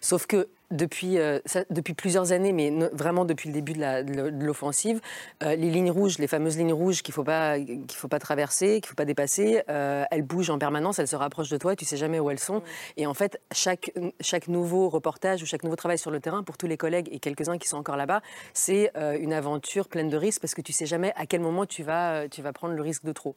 sauf 0.00 0.26
que 0.26 0.48
depuis, 0.70 1.18
euh, 1.18 1.38
depuis 1.70 1.94
plusieurs 1.94 2.32
années, 2.32 2.52
mais 2.52 2.70
vraiment 2.92 3.24
depuis 3.24 3.48
le 3.48 3.54
début 3.54 3.74
de 3.74 4.44
l'offensive, 4.44 5.00
euh, 5.42 5.54
les 5.56 5.70
lignes 5.70 5.90
rouges, 5.90 6.18
les 6.18 6.26
fameuses 6.26 6.56
lignes 6.56 6.72
rouges 6.72 7.02
qu'il 7.02 7.12
ne 7.12 7.14
faut, 7.14 7.24
pas, 7.24 7.58
qu'il 7.58 7.86
faut 7.92 8.08
pas 8.08 8.18
traverser, 8.18 8.80
qu'il 8.80 8.86
ne 8.86 8.88
faut 8.88 8.94
pas 8.94 9.04
dépasser, 9.04 9.62
euh, 9.68 10.04
elles 10.10 10.22
bougent 10.22 10.50
en 10.50 10.58
permanence, 10.58 10.98
elles 10.98 11.08
se 11.08 11.16
rapprochent 11.16 11.50
de 11.50 11.56
toi 11.56 11.72
et 11.72 11.76
tu 11.76 11.84
ne 11.84 11.88
sais 11.88 11.96
jamais 11.96 12.18
où 12.18 12.30
elles 12.30 12.38
sont. 12.38 12.62
Et 12.96 13.06
en 13.06 13.14
fait, 13.14 13.40
chaque, 13.52 13.92
chaque 14.20 14.48
nouveau 14.48 14.88
reportage 14.88 15.42
ou 15.42 15.46
chaque 15.46 15.62
nouveau 15.62 15.76
travail 15.76 15.98
sur 15.98 16.10
le 16.10 16.20
terrain, 16.20 16.42
pour 16.42 16.56
tous 16.56 16.66
les 16.66 16.76
collègues 16.76 17.08
et 17.12 17.18
quelques-uns 17.18 17.58
qui 17.58 17.68
sont 17.68 17.76
encore 17.76 17.96
là-bas, 17.96 18.20
c'est 18.52 18.90
une 19.20 19.32
aventure 19.32 19.88
pleine 19.88 20.08
de 20.08 20.16
risques 20.16 20.40
parce 20.40 20.54
que 20.54 20.62
tu 20.62 20.72
ne 20.72 20.76
sais 20.76 20.86
jamais 20.86 21.12
à 21.16 21.26
quel 21.26 21.40
moment 21.40 21.66
tu 21.66 21.82
vas, 21.82 22.28
tu 22.28 22.42
vas 22.42 22.52
prendre 22.52 22.74
le 22.74 22.82
risque 22.82 23.04
de 23.04 23.12
trop. 23.12 23.36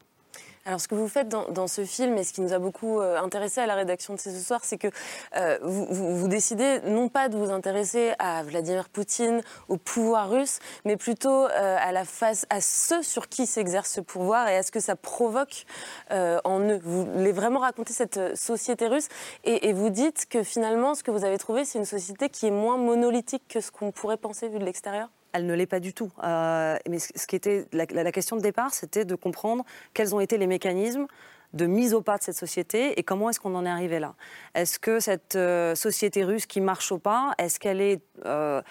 Alors, 0.68 0.82
ce 0.82 0.90
que 0.90 0.96
vous 0.96 1.08
faites 1.08 1.30
dans, 1.30 1.68
ce 1.68 1.86
film, 1.86 2.18
et 2.18 2.26
ce 2.26 2.34
qui 2.34 2.42
nous 2.42 2.52
a 2.52 2.60
beaucoup 2.60 3.00
euh, 3.00 3.18
intéressé 3.18 3.62
à 3.62 3.68
la 3.68 3.76
rédaction 3.76 4.16
de 4.16 4.20
ce 4.20 4.32
soir, 4.32 4.66
c'est 4.66 4.78
que 4.78 4.90
euh, 5.38 5.58
vous, 5.62 6.28
décidez 6.28 6.82
non 6.84 7.08
pas 7.08 7.30
de 7.30 7.38
vous 7.38 7.52
intéresser 7.52 8.12
à 8.20 8.44
Vladimir 8.44 8.90
Poutine, 8.90 9.42
au 9.70 9.78
pouvoir 9.78 10.30
russe, 10.30 10.60
mais 10.84 10.98
plutôt 10.98 11.46
euh, 11.46 11.78
à 11.80 11.94
la 11.94 12.04
face, 12.04 12.46
à 12.50 12.60
ceux 12.60 13.02
sur 13.02 13.30
qui 13.30 13.46
s'exerce 13.46 13.92
ce 13.92 14.02
pouvoir 14.02 14.50
et 14.50 14.58
à 14.58 14.64
ce 14.64 14.74
que 14.74 14.82
ça 14.82 14.98
provoque 14.98 15.64
en 16.12 16.60
eux. 16.60 16.82
Vous 16.84 17.06
voulez 17.06 17.32
vraiment 17.32 17.62
raconter 17.62 17.94
cette 17.94 18.36
société 18.36 18.88
russe, 18.88 19.08
et, 19.46 19.70
et 19.70 19.74
vous 19.74 19.90
dites 19.90 20.28
que 20.28 20.44
finalement, 20.44 20.96
ce 20.96 21.04
que 21.04 21.12
vous 21.12 21.24
avez 21.24 21.38
trouvé, 21.38 21.64
c'est 21.64 21.80
une 21.80 21.86
société 21.86 22.28
qui 22.28 22.46
est 22.46 22.52
moins 22.52 22.76
monolithique 22.76 23.48
que 23.48 23.62
ce 23.62 23.72
qu'on 23.72 23.94
pourrait 23.94 24.18
penser 24.18 24.50
vu 24.50 24.60
de 24.60 24.66
l'extérieur? 24.66 25.08
Elle 25.38 25.46
ne 25.46 25.54
l'est 25.54 25.68
pas 25.68 25.80
du 25.80 25.94
tout. 25.94 26.12
Euh, 26.24 26.76
mais 26.90 27.00
ce 27.00 27.28
qui 27.28 27.36
était 27.36 27.66
la, 27.72 28.12
question 28.12 28.36
de 28.36 28.42
départ, 28.42 28.74
c'était 28.74 29.06
de 29.06 29.16
comprendre 29.16 29.64
quels 29.94 30.14
ont 30.16 30.20
été 30.20 30.38
les 30.38 30.48
mécanismes 30.48 31.08
de 31.54 31.66
mise 31.66 31.94
au 31.94 32.02
pas 32.02 32.18
de 32.18 32.24
cette 32.24 32.36
société 32.36 33.00
et 33.00 33.04
comment 33.04 33.30
est-ce 33.30 33.40
qu'on 33.40 33.56
en 33.56 33.66
est 33.66 33.70
arrivé 33.70 34.00
là. 34.00 34.16
Est-ce 34.54 34.80
que 34.80 35.00
cette 35.00 35.36
euh, 35.36 35.76
société 35.76 36.26
russe 36.26 36.46
qui 36.46 36.60
marche 36.60 36.92
au 36.92 36.98
pas, 36.98 37.34
est-ce 37.38 37.58
qu'elle 37.60 37.80
est, 37.80 38.02
euh, 38.26 38.62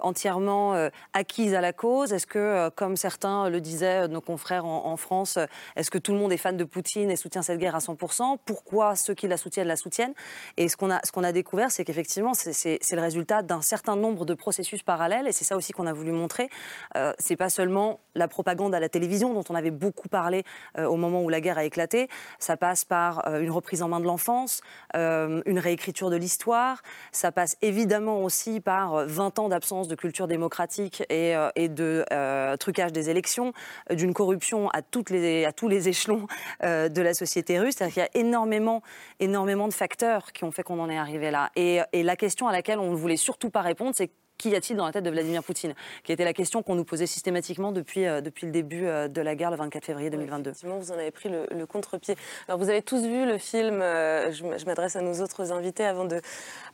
entièrement 0.00 0.74
euh, 0.74 0.88
acquise 1.12 1.54
à 1.54 1.60
la 1.60 1.72
cause 1.72 2.12
Est-ce 2.12 2.26
que, 2.26 2.38
euh, 2.38 2.70
comme 2.70 2.96
certains 2.96 3.48
le 3.48 3.60
disaient, 3.60 4.08
nos 4.08 4.20
confrères 4.20 4.64
en, 4.64 4.96
France, 4.96 5.38
est-ce 5.76 5.90
que 5.90 5.98
tout 5.98 6.12
le 6.12 6.18
monde 6.18 6.32
est 6.32 6.36
fan 6.36 6.56
de 6.56 6.64
Poutine 6.64 7.10
et 7.10 7.16
soutient 7.16 7.42
cette 7.42 7.58
guerre 7.58 7.74
à 7.74 7.78
100% 7.78 8.38
Pourquoi 8.44 8.96
ceux 8.96 9.14
qui 9.14 9.28
la 9.28 9.36
soutiennent 9.36 9.68
la 9.68 9.76
soutiennent? 9.76 10.14
Et 10.56 10.68
ce 10.68 10.76
qu'on 10.76 10.90
a, 10.90 11.00
ce 11.04 11.18
a 11.18 11.32
découvert, 11.32 11.70
c'est 11.70 11.84
qu'effectivement, 11.84 12.34
c'est 12.34 12.80
le 12.92 13.00
résultat 13.00 13.42
d'un 13.42 13.62
certain 13.62 13.96
nombre 13.96 14.24
de 14.24 14.34
processus 14.34 14.82
parallèles, 14.82 15.26
et 15.26 15.32
c'est 15.32 15.44
ça 15.44 15.56
aussi 15.56 15.72
qu'on 15.72 15.86
a 15.86 15.92
voulu 15.92 16.12
montrer. 16.12 16.48
Euh, 16.96 17.12
c'est 17.18 17.36
pas 17.36 17.48
seulement 17.48 18.00
la 18.14 18.28
propagande 18.28 18.74
à 18.74 18.80
la 18.80 18.88
télévision, 18.88 19.32
dont 19.32 19.44
on 19.48 19.54
avait 19.54 19.70
beaucoup 19.70 20.08
parlé 20.08 20.44
au 20.78 20.96
moment 20.96 21.22
où 21.22 21.28
la 21.28 21.40
guerre 21.40 21.58
a 21.58 21.64
éclaté. 21.64 22.08
Ça 22.38 22.56
passe 22.56 22.84
par 22.84 23.26
une 23.34 23.50
reprise 23.50 23.82
en 23.82 23.88
main 23.88 24.00
de 24.00 24.04
l'enfance, 24.04 24.60
une 24.94 25.58
réécriture 25.58 26.10
de 26.10 26.16
l'histoire. 26.16 26.82
Ça 27.12 27.32
passe 27.32 27.56
évidemment 27.62 28.22
aussi 28.22 28.60
par 28.60 29.06
20 29.06 29.38
ans 29.38 29.48
d'absence 29.48 29.79
de 29.88 29.94
culture 29.94 30.26
démocratique 30.26 31.02
et, 31.08 31.36
euh, 31.36 31.50
de 31.56 32.04
euh, 32.12 32.56
trucage 32.56 32.92
des 32.92 33.10
élections, 33.10 33.52
euh, 33.90 33.94
d'une 33.94 34.14
corruption 34.14 34.68
à, 34.70 34.80
les, 35.10 35.44
à 35.44 35.52
tous 35.52 35.68
les 35.68 35.88
échelons 35.88 36.26
de 36.62 37.02
la 37.02 37.14
société 37.14 37.58
russe. 37.58 37.76
C'est-à-dire 37.76 37.94
qu'il 37.94 38.02
y 38.02 38.06
a 38.06 38.20
énormément, 38.20 38.82
énormément 39.18 39.68
de 39.68 39.72
facteurs 39.72 40.32
qui 40.32 40.44
ont 40.44 40.50
fait 40.50 40.62
qu'on 40.62 40.80
en 40.80 40.90
est 40.90 40.98
arrivé 40.98 41.30
là. 41.30 41.50
Et 41.56 41.80
la 41.92 42.16
question 42.16 42.48
à 42.48 42.52
laquelle 42.52 42.78
on 42.78 42.90
ne 42.90 42.96
voulait 42.96 43.16
surtout 43.16 43.50
pas 43.50 43.62
répondre, 43.62 43.92
c'est 43.94 44.10
qu'y 44.40 44.56
a-t-il 44.56 44.76
dans 44.76 44.86
la 44.86 44.92
tête 44.92 45.04
de 45.04 45.10
Vladimir 45.10 45.44
Poutine? 45.44 45.74
Qui 46.02 46.12
était 46.12 46.24
la 46.24 46.32
question 46.32 46.62
qu'on 46.62 46.74
nous 46.74 46.84
posait 46.84 47.06
systématiquement 47.06 47.72
depuis, 47.72 48.06
euh, 48.06 48.20
depuis 48.20 48.46
le 48.46 48.52
début 48.52 48.86
euh, 48.86 49.06
de 49.06 49.20
la 49.20 49.34
guerre 49.34 49.50
le 49.50 49.56
24 49.56 49.84
février 49.84 50.10
2022. 50.10 50.50
effectivement, 50.50 50.78
vous 50.78 50.92
en 50.92 50.94
avez 50.94 51.10
pris 51.10 51.28
le, 51.28 51.66
contre-pied. 51.66 52.16
Alors, 52.48 52.58
vous 52.58 52.70
avez 52.70 52.82
tous 52.82 53.02
vu 53.02 53.26
le 53.26 53.38
film, 53.38 53.80
euh, 53.82 54.32
je 54.32 54.64
m'adresse 54.64 54.96
à 54.96 55.02
nos 55.02 55.20
autres 55.20 55.52
invités 55.52 55.84
avant 55.84 56.06
de, 56.06 56.20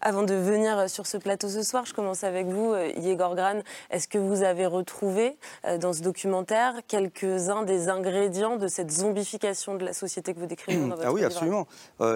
avant 0.01 0.23
de 0.23 0.35
venir 0.35 0.89
sur 0.89 1.07
ce 1.07 1.17
plateau 1.17 1.49
ce 1.49 1.63
soir. 1.63 1.85
Je 1.87 1.93
commence 1.93 2.25
avec 2.25 2.47
vous, 2.47 2.75
Yegor 2.97 3.35
Gran. 3.35 3.61
Est-ce 3.91 4.07
que 4.07 4.19
vous 4.19 4.43
avez 4.43 4.67
retrouvé 4.67 5.37
dans 5.81 5.93
ce 5.93 6.03
documentaire 6.03 6.75
quelques-uns 6.87 7.65
des 7.65 7.89
ingrédients 7.89 8.57
de 8.57 8.69
cette 8.69 8.91
zombification 8.91 9.75
de 9.75 9.85
la 9.85 9.93
société 9.93 10.35
que 10.35 10.39
vous 10.39 10.47
décrivez 10.47 10.79
dans 10.79 10.89
votre 10.97 11.07
Ah 11.07 11.13
oui, 11.13 11.25
absolument. 11.25 11.67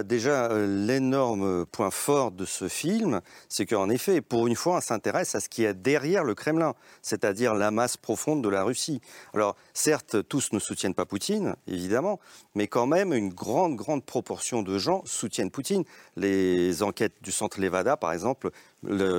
déjà, 0.04 0.49
l'énorme 0.49 1.66
point 1.66 1.90
fort 1.90 2.30
de 2.30 2.45
ce 2.45 2.69
film, 2.69 3.21
c'est 3.49 3.66
qu'en 3.66 3.90
effet, 3.90 4.21
pour 4.21 4.47
une 4.47 4.57
fois, 4.57 4.76
on 4.76 4.80
s'intéresse 4.80 5.35
à 5.35 5.39
ce 5.40 5.49
qui 5.49 5.64
est 5.64 5.75
derrière 5.75 6.25
le 6.25 6.35
Kremlin, 6.35 6.75
c'est-à-dire 7.02 7.54
la 7.54 7.70
masse 7.70 7.97
profonde 7.97 8.42
de 8.42 8.49
la 8.49 8.62
Russie. 8.62 9.00
Alors, 9.35 9.56
certes, 9.75 10.16
tous 10.28 10.52
ne 10.52 10.59
soutiennent 10.59 10.94
pas 10.94 11.06
Poutine, 11.06 11.56
évidemment, 11.66 12.20
mais 12.54 12.66
quand 12.66 12.87
même, 12.87 13.12
une 13.12 13.32
grande, 13.32 13.76
grande 13.76 14.04
proportion 14.04 14.62
de 14.62 14.78
gens 14.78 15.02
soutiennent 15.04 15.50
Poutine. 15.50 15.85
Les 16.16 16.82
enquêtes 16.82 17.14
du 17.23 17.32
centre 17.32 17.61
Levada, 17.61 17.97
par 17.97 18.12
exemple, 18.12 18.50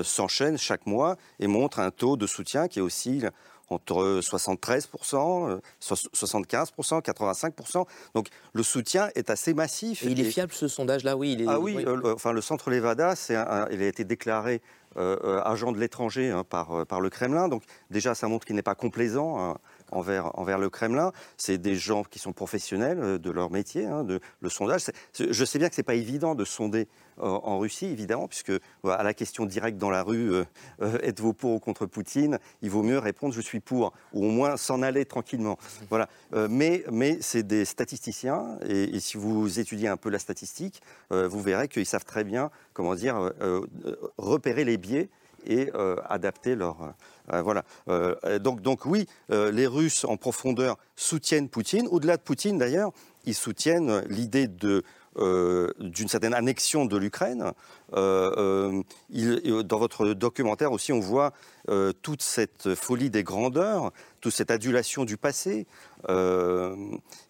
s'enchaînent 0.03 0.57
chaque 0.57 0.85
mois 0.85 1.17
et 1.39 1.47
montrent 1.47 1.79
un 1.79 1.91
taux 1.91 2.17
de 2.17 2.27
soutien 2.27 2.67
qui 2.67 2.79
est 2.79 2.81
aussi 2.81 3.23
entre 3.71 4.19
73%, 4.21 5.59
75%, 5.81 7.01
85%. 7.01 7.85
Donc 8.13 8.27
le 8.53 8.63
soutien 8.63 9.09
est 9.15 9.29
assez 9.29 9.53
massif. 9.53 10.03
Et 10.03 10.07
il 10.07 10.19
est 10.19 10.29
fiable 10.29 10.51
ce 10.53 10.67
sondage-là, 10.67 11.15
oui. 11.15 11.33
Il 11.33 11.43
est... 11.43 11.45
Ah 11.47 11.59
oui, 11.59 11.77
euh, 11.85 12.13
enfin 12.13 12.33
le 12.33 12.41
centre 12.41 12.69
Levada, 12.69 13.13
il 13.29 13.81
a 13.81 13.87
été 13.87 14.03
déclaré 14.03 14.61
euh, 14.98 15.17
euh, 15.24 15.41
agent 15.43 15.71
de 15.71 15.79
l'étranger 15.79 16.31
hein, 16.31 16.43
par, 16.43 16.86
par 16.86 17.01
le 17.01 17.10
Kremlin. 17.10 17.48
Donc 17.48 17.63
déjà, 17.89 18.15
ça 18.15 18.27
montre 18.27 18.45
qu'il 18.45 18.55
n'est 18.55 18.62
pas 18.62 18.75
complaisant. 18.75 19.39
Hein, 19.39 19.57
envers, 19.91 20.57
le 20.57 20.69
Kremlin. 20.69 21.12
C'est 21.38 21.57
des 21.57 21.75
gens 21.75 22.03
qui 22.03 22.19
sont 22.19 22.33
professionnels 22.33 23.19
de 23.19 23.31
leur 23.31 23.51
métier, 23.51 23.86
hein, 23.86 24.03
de, 24.03 24.19
le 24.39 24.50
sondage. 24.50 24.86
Je 25.17 25.45
sais 25.45 25.60
bien 25.60 25.69
que 25.69 25.75
ce 25.75 25.81
n'est 25.81 25.86
pas 25.86 25.95
évident 25.95 26.36
de 26.36 26.45
sonder 26.45 26.88
en 27.21 27.60
Russie, 27.60 27.86
évidemment, 27.86 28.27
puisque 28.27 28.51
à 28.83 29.03
la 29.03 29.13
question 29.13 29.45
directe 29.45 29.77
dans 29.77 29.89
la 29.89 30.03
rue, 30.03 30.33
euh, 30.33 30.43
euh, 30.81 30.98
êtes-vous 31.01 31.33
pour 31.33 31.53
ou 31.53 31.60
contre 31.60 31.86
Poutine 31.86 32.39
Il 32.62 32.69
vaut 32.69 32.83
mieux 32.83 32.98
répondre 32.98 33.33
je 33.33 33.41
suis 33.41 33.60
pour, 33.60 33.93
ou 34.13 34.25
au 34.25 34.29
moins 34.29 34.57
s'en 34.57 34.81
aller 34.81 35.05
tranquillement. 35.05 35.57
Voilà. 35.89 36.10
Euh, 36.33 36.48
mais 36.50 36.83
c'est 37.21 37.43
des 37.43 37.65
statisticiens, 37.65 38.57
et, 38.67 39.00
si 39.00 39.17
vous 39.17 39.60
étudiez 39.60 39.88
un 39.88 39.98
peu 39.98 40.10
la 40.10 40.19
statistique, 40.19 40.81
vous 41.10 41.41
verrez 41.41 41.67
qu'ils 41.67 41.86
savent 41.86 42.05
très 42.05 42.24
bien, 42.24 42.51
comment 42.74 42.95
dire, 42.95 43.31
repérer 44.17 44.63
les 44.63 44.77
biais 44.77 45.10
et 45.45 45.71
adapter 46.07 46.55
leur. 46.55 46.93
Voilà. 47.27 47.63
donc, 48.39 48.61
donc 48.61 48.85
oui, 48.85 49.07
les 49.29 49.67
Russes 49.67 50.05
en 50.05 50.17
profondeur 50.17 50.77
soutiennent 50.95 51.49
Poutine. 51.49 51.87
Au-delà 51.89 52.17
de 52.17 52.21
Poutine, 52.21 52.57
d'ailleurs, 52.57 52.91
ils 53.25 53.35
soutiennent 53.35 54.03
l'idée 54.07 54.47
euh, 55.17 55.69
d'une 55.79 56.07
certaine 56.07 56.33
annexion 56.33 56.85
de 56.85 56.95
l'Ukraine. 56.95 57.51
Euh, 57.93 58.81
euh, 59.13 59.63
dans 59.63 59.77
votre 59.77 60.13
documentaire 60.13 60.71
aussi, 60.71 60.93
on 60.93 61.01
voit 61.01 61.33
toute 62.01 62.21
cette 62.21 62.73
folie 62.75 63.09
des 63.09 63.23
grandeurs, 63.23 63.91
toute 64.19 64.33
cette 64.33 64.49
adulation 64.49 65.05
du 65.05 65.17
passé 65.17 65.67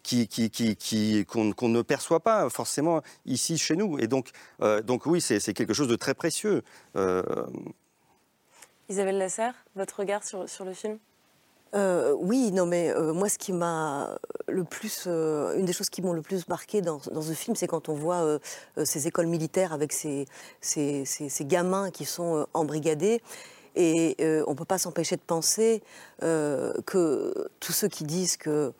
qui, 0.04 0.28
qui, 0.28 1.26
qu'on, 1.26 1.70
ne 1.70 1.82
perçoit 1.82 2.22
pas 2.22 2.50
forcément 2.50 3.02
ici 3.26 3.58
chez 3.58 3.76
nous. 3.76 4.00
Et 4.00 4.08
donc, 4.08 4.30
donc 4.86 5.06
oui, 5.06 5.20
c'est, 5.20 5.54
quelque 5.54 5.74
chose 5.74 5.90
de 5.90 5.98
très 5.98 6.14
précieux. 6.14 6.64
Isabelle 8.92 9.18
Lasserre, 9.18 9.54
votre 9.78 10.00
regard 10.00 10.22
sur, 10.22 10.50
sur 10.50 10.66
le 10.66 10.74
film? 10.74 11.00
Euh, 11.74 12.14
oui, 12.20 12.52
non, 12.52 12.66
mais 12.66 12.90
euh, 12.90 13.14
moi, 13.14 13.30
ce 13.30 13.38
qui 13.38 13.54
m'a 13.54 14.18
le 14.50 14.66
plus, 14.66 15.06
euh, 15.08 15.58
une 15.58 15.64
des 15.64 15.72
choses 15.72 15.90
qui 15.90 16.02
m'ont 16.02 16.12
le 16.12 16.22
plus 16.22 16.46
marqué 16.50 16.82
dans, 16.82 17.00
ce 17.00 17.32
film, 17.32 17.56
c'est 17.56 17.68
quand 17.68 17.88
on 17.88 17.94
voit 17.94 18.40
ces 18.84 19.08
écoles 19.08 19.28
militaires 19.28 19.72
avec 19.72 19.94
ces, 19.94 20.26
ces, 20.60 21.46
gamins 21.46 21.90
qui 21.90 22.04
sont 22.04 22.46
embrigadés. 22.54 23.22
Et 23.78 24.18
on 24.20 24.52
ne 24.52 24.56
peut 24.56 24.66
pas 24.66 24.78
s'empêcher 24.78 25.16
de 25.16 25.22
penser 25.22 25.82
que 26.20 27.50
tous 27.62 27.72
ceux 27.72 27.88
qui 27.88 28.04
disent 28.04 28.36
que 28.36 28.74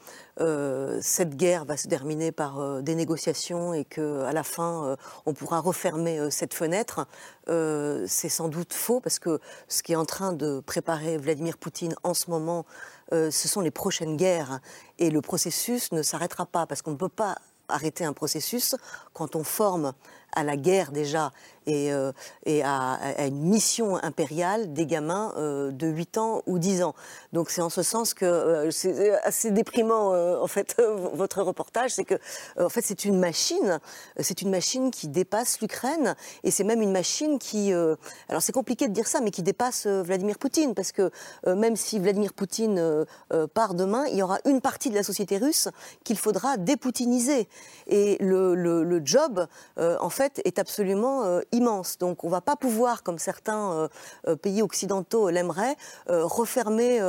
cette 1.02 1.36
guerre 1.36 1.66
va 1.66 1.78
se 1.78 1.88
terminer 1.88 2.32
par 2.32 2.82
des 2.82 2.96
négociations 2.96 3.74
et 3.74 3.86
qu'à 3.86 4.34
la 4.34 4.44
fin, 4.44 4.98
on 5.26 5.34
pourra 5.34 5.60
refermer 5.60 6.32
cette 6.32 6.54
fenêtre, 6.54 7.08
c'est 7.48 8.30
sans 8.30 8.48
doute 8.48 8.74
faux, 8.74 9.00
parce 9.00 9.20
que 9.20 9.40
ce 9.68 9.84
qui 9.84 9.94
est 9.94 9.98
en 9.98 10.06
train 10.06 10.34
de 10.34 10.60
préparer 10.60 11.18
Vladimir 11.18 11.58
Poutine 11.58 11.96
en 12.04 12.14
ce 12.14 12.30
moment, 12.30 12.66
ce 13.12 13.30
sont 13.32 13.62
les 13.62 13.72
prochaines 13.72 14.18
guerres. 14.18 14.60
Et 15.00 15.10
le 15.10 15.22
processus 15.22 15.92
ne 15.92 16.02
s'arrêtera 16.02 16.46
pas, 16.46 16.66
parce 16.66 16.82
qu'on 16.82 16.92
ne 16.92 16.98
peut 16.98 17.10
pas 17.10 17.36
arrêter 17.68 18.04
un 18.04 18.14
processus 18.14 18.76
quand 19.14 19.36
on 19.36 19.44
forme 19.44 19.94
à 20.34 20.44
la 20.44 20.58
guerre 20.58 20.92
déjà 20.92 21.32
et, 21.68 21.92
euh, 21.92 22.12
et 22.46 22.64
à, 22.64 23.00
une 23.26 23.42
mission 23.42 23.96
impériale 24.04 24.74
des 24.74 24.86
gamins 24.86 25.34
euh, 25.38 25.72
de 25.72 25.88
8 25.88 26.18
ans 26.18 26.42
ou 26.48 26.60
10 26.60 26.84
ans. 26.84 26.96
Donc 27.34 27.50
c'est 27.50 27.62
en 27.62 27.70
ce 27.70 27.84
sens 27.84 28.14
que 28.14 28.26
euh, 28.26 28.72
c'est 28.72 29.12
assez 29.24 29.52
déprimant 29.52 30.12
en 30.42 30.48
fait 30.48 30.82
votre 31.14 31.42
reportage, 31.42 31.92
c'est 31.92 32.04
que 32.04 32.16
en 32.60 32.70
fait 32.70 32.82
c'est 32.82 33.06
une 33.06 33.20
machine, 33.20 33.80
c'est 34.20 34.42
une 34.42 34.50
machine 34.50 34.92
qui 34.92 35.08
dépasse 35.08 35.62
l'Ukraine 35.62 36.16
et 36.44 36.52
c'est 36.52 36.64
même 36.64 36.82
une 36.82 36.92
machine 36.92 37.40
qui, 37.40 37.72
alors 37.74 38.42
c'est 38.42 38.52
compliqué 38.52 38.88
de 38.88 38.94
dire 38.94 39.08
ça, 39.08 39.22
mais 39.22 39.32
qui 39.32 39.44
dépasse 39.44 39.88
Vladimir 39.88 40.38
Poutine 40.38 40.74
parce 40.74 40.92
que 40.92 41.12
même 41.46 41.76
si 41.76 42.00
Vladimir 42.00 42.34
Poutine 42.34 43.06
part 43.54 43.74
demain, 43.74 44.06
il 44.08 44.18
y 44.18 44.24
aura 44.24 44.40
une 44.46 44.62
partie 44.62 44.90
de 44.90 44.96
la 44.96 45.04
société 45.04 45.38
russe 45.38 45.70
qu'il 46.04 46.18
faudra 46.18 46.58
dépoutiniser 46.58 47.48
et 47.88 48.18
le, 48.20 49.02
job 49.04 49.48
en 49.78 50.10
fait 50.10 50.21
est 50.46 50.60
absolument 50.60 51.24
euh, 51.24 51.42
immense. 51.52 51.98
Donc 51.98 52.24
on 52.24 52.30
va 52.30 52.42
pas 52.42 52.56
pouvoir, 52.56 53.04
comme 53.04 53.20
certains 53.20 53.72
euh, 53.74 53.88
euh, 54.28 54.36
pays 54.36 54.62
occidentaux 54.62 55.30
l'aimeraient, 55.30 55.76
refermer 56.08 57.00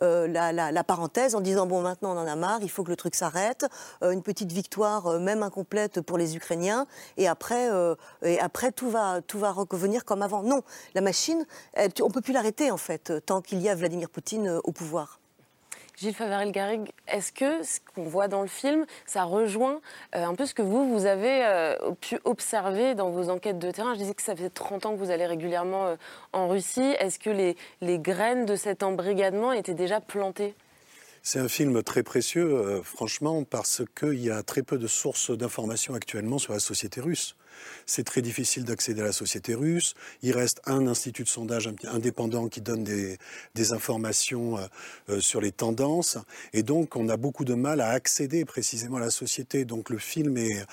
la, 0.00 0.52
la- 0.52 0.84
parenthèse 0.84 1.34
en 1.34 1.40
disant 1.40 1.66
bon 1.66 1.80
maintenant 1.80 2.14
on 2.16 2.18
en 2.18 2.26
a 2.26 2.36
marre, 2.36 2.60
il 2.62 2.70
faut 2.70 2.82
que 2.84 2.90
le 2.90 2.96
truc 2.96 3.14
s'arrête, 3.14 3.66
une 4.02 4.22
petite 4.22 4.52
victoire 4.52 5.20
même 5.20 5.42
incomplète 5.42 6.00
pour 6.00 6.18
les 6.18 6.36
Ukrainiens 6.36 6.86
et 7.16 7.28
après 7.28 7.68
et 8.22 8.40
après 8.40 8.72
tout 8.72 8.90
va 8.90 9.20
tout 9.22 9.38
va 9.38 9.52
revenir 9.52 10.04
comme 10.04 10.22
avant. 10.22 10.42
Non, 10.42 10.62
la 10.94 11.00
machine, 11.00 11.46
on 12.00 12.10
peut 12.10 12.20
plus 12.20 12.32
l'arrêter 12.32 12.70
en 12.70 12.76
fait 12.76 13.12
tant 13.24 13.40
qu'il 13.40 13.60
y 13.60 13.68
a 13.68 13.74
Vladimir 13.74 14.10
Poutine 14.10 14.60
au 14.64 14.72
pouvoir. 14.72 15.21
Gilles 15.96 16.14
Favarel-Garrigue, 16.14 16.90
est-ce 17.06 17.32
que 17.32 17.62
ce 17.62 17.78
qu'on 17.94 18.04
voit 18.04 18.28
dans 18.28 18.42
le 18.42 18.48
film, 18.48 18.86
ça 19.06 19.24
rejoint 19.24 19.80
euh, 20.14 20.24
un 20.24 20.34
peu 20.34 20.46
ce 20.46 20.54
que 20.54 20.62
vous, 20.62 21.06
avez 21.06 21.44
euh, 21.44 21.76
pu 22.00 22.18
observer 22.24 22.94
dans 22.94 23.10
vos 23.10 23.28
enquêtes 23.28 23.58
de 23.58 23.70
terrain? 23.70 23.94
Je 23.94 24.00
disais 24.00 24.14
que 24.14 24.22
ça 24.22 24.34
fait 24.34 24.50
30 24.50 24.86
ans 24.86 24.92
que 24.92 24.98
vous 24.98 25.10
allez 25.10 25.26
régulièrement 25.26 25.86
euh, 25.86 25.96
en 26.32 26.48
Russie. 26.48 26.94
Est-ce 26.98 27.18
que 27.18 27.30
les, 27.30 27.98
graines 27.98 28.46
de 28.46 28.56
cet 28.56 28.82
embrigadement 28.82 29.52
étaient 29.52 29.74
déjà 29.74 30.00
plantées? 30.00 30.54
C'est 31.22 31.38
un 31.38 31.48
film 31.48 31.82
très 31.84 32.02
précieux, 32.02 32.82
franchement, 32.82 33.44
parce 33.44 33.82
qu'il 33.94 34.20
y 34.20 34.30
a 34.30 34.42
très 34.42 34.62
peu 34.62 34.76
de 34.76 34.88
sources 34.88 35.30
d'informations 35.30 35.94
actuellement 35.94 36.38
sur 36.38 36.52
la 36.52 36.58
société 36.58 37.00
russe. 37.00 37.36
C'est 37.86 38.04
très 38.04 38.22
difficile 38.22 38.64
d'accéder 38.64 39.00
à 39.00 39.04
la 39.04 39.12
société 39.12 39.54
russe. 39.54 39.94
Il 40.22 40.32
reste 40.32 40.60
un 40.66 40.86
institut 40.86 41.24
de 41.24 41.28
sondage 41.28 41.68
indépendant 41.84 42.48
qui 42.48 42.60
donne 42.60 42.84
des, 42.84 43.18
informations 43.72 44.58
euh, 44.58 44.66
euh, 45.08 45.20
sur 45.20 45.40
les 45.40 45.52
tendances. 45.52 46.18
Et 46.52 46.62
donc, 46.62 46.96
on 46.96 47.08
a 47.08 47.16
beaucoup 47.16 47.44
de 47.44 47.54
mal 47.54 47.80
à 47.80 47.90
accéder 47.90 48.44
précisément 48.44 48.96
à 48.96 49.00
la 49.00 49.10
société. 49.10 49.64
Donc, 49.64 49.88
le 49.90 49.98
film 49.98 50.36
est, 50.36 50.66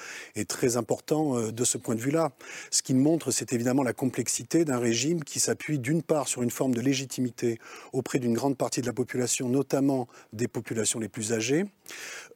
très 0.47 0.77
important 0.77 1.37
euh, 1.37 1.51
de 1.51 1.63
ce 1.63 1.77
point 1.77 1.95
de 1.95 1.99
vue-là. 1.99 2.31
Ce 2.71 2.81
qu'il 2.81 2.95
montre, 2.95 3.31
c'est 3.31 3.53
évidemment 3.53 3.83
la 3.83 3.93
complexité 3.93 4.65
d'un 4.65 4.79
régime 4.79 5.23
qui 5.23 5.39
s'appuie 5.39 5.77
d'une 5.77 6.01
part 6.01 6.27
sur 6.27 6.41
une 6.41 6.51
forme 6.51 6.73
de 6.73 6.81
légitimité 6.81 7.59
auprès 7.93 8.19
d'une 8.19 8.33
grande 8.33 8.57
partie 8.57 8.81
de 8.81 8.87
la 8.87 8.93
population, 8.93 9.49
notamment 9.49 10.07
des 10.33 10.47
populations 10.47 10.99
les 10.99 11.09
plus 11.09 11.33
âgées. 11.33 11.65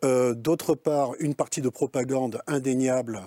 D'autre 0.01 0.75
part, 0.75 1.12
une 1.19 1.33
partie 1.33 1.62
de 1.62 1.69
propagande 1.69 2.41
indéniable 2.45 3.21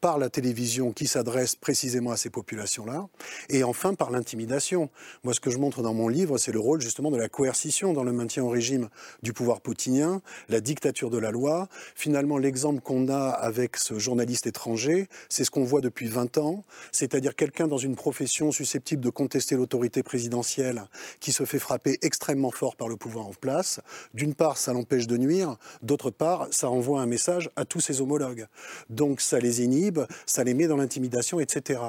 par 0.00 0.16
la 0.18 0.30
télévision 0.30 0.61
qui 0.94 1.06
s'adresse 1.06 1.54
précisément 1.54 2.12
à 2.12 2.16
ces 2.16 2.30
populations-là. 2.30 3.08
Et 3.48 3.64
enfin, 3.64 3.94
par 3.94 4.10
l'intimidation. 4.10 4.90
Moi, 5.24 5.34
ce 5.34 5.40
que 5.40 5.50
je 5.50 5.58
montre 5.58 5.82
dans 5.82 5.94
mon 5.94 6.08
livre, 6.08 6.38
c'est 6.38 6.52
le 6.52 6.60
rôle 6.60 6.80
justement 6.80 7.10
de 7.10 7.16
la 7.16 7.28
coercition 7.28 7.92
dans 7.92 8.04
le 8.04 8.12
maintien 8.12 8.44
au 8.44 8.48
régime 8.48 8.88
du 9.22 9.32
pouvoir 9.32 9.60
poutinien, 9.60 10.22
la 10.48 10.60
dictature 10.60 11.10
de 11.10 11.18
la 11.18 11.30
loi. 11.30 11.68
Finalement, 11.94 12.38
l'exemple 12.38 12.80
qu'on 12.80 13.08
a 13.08 13.28
avec 13.28 13.76
ce 13.76 13.98
journaliste 13.98 14.46
étranger, 14.46 15.08
c'est 15.28 15.44
ce 15.44 15.50
qu'on 15.50 15.64
voit 15.64 15.80
depuis 15.80 16.06
20 16.06 16.38
ans, 16.38 16.64
c'est-à-dire 16.92 17.34
quelqu'un 17.34 17.66
dans 17.66 17.78
une 17.78 17.96
profession 17.96 18.52
susceptible 18.52 19.02
de 19.02 19.10
contester 19.10 19.56
l'autorité 19.56 20.02
présidentielle 20.02 20.84
qui 21.20 21.32
se 21.32 21.44
fait 21.44 21.58
frapper 21.58 21.98
extrêmement 22.02 22.50
fort 22.50 22.76
par 22.76 22.88
le 22.88 22.96
pouvoir 22.96 23.26
en 23.26 23.34
place. 23.34 23.80
D'une 24.14 24.34
part, 24.34 24.58
ça 24.58 24.72
l'empêche 24.72 25.06
de 25.06 25.16
nuire, 25.16 25.56
d'autre 25.82 26.10
part, 26.10 26.48
ça 26.50 26.70
envoie 26.70 27.00
un 27.00 27.06
message 27.06 27.50
à 27.56 27.64
tous 27.64 27.80
ses 27.80 28.00
homologues. 28.00 28.46
Donc 28.90 29.20
ça 29.20 29.38
les 29.38 29.62
inhibe, 29.62 30.00
ça 30.26 30.44
les 30.44 30.51
met 30.54 30.66
dans 30.66 30.76
l'intimidation, 30.76 31.40
etc. 31.40 31.80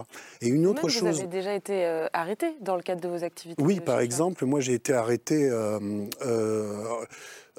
Et 0.42 0.48
une 0.48 0.66
autre 0.68 0.82
Vous-même, 0.82 0.94
chose... 0.94 1.16
Vous 1.16 1.20
avez 1.20 1.28
déjà 1.28 1.54
été 1.54 1.86
euh, 1.86 2.08
arrêté 2.14 2.56
dans 2.62 2.76
le 2.76 2.82
cadre 2.82 3.02
de 3.02 3.08
vos 3.08 3.24
activités 3.24 3.62
Oui, 3.62 3.76
de 3.76 3.82
par 3.82 4.00
exemple, 4.00 4.46
moi 4.46 4.60
j'ai 4.60 4.74
été 4.74 4.94
arrêté, 4.94 5.50
euh, 5.50 5.80
euh, 6.26 7.06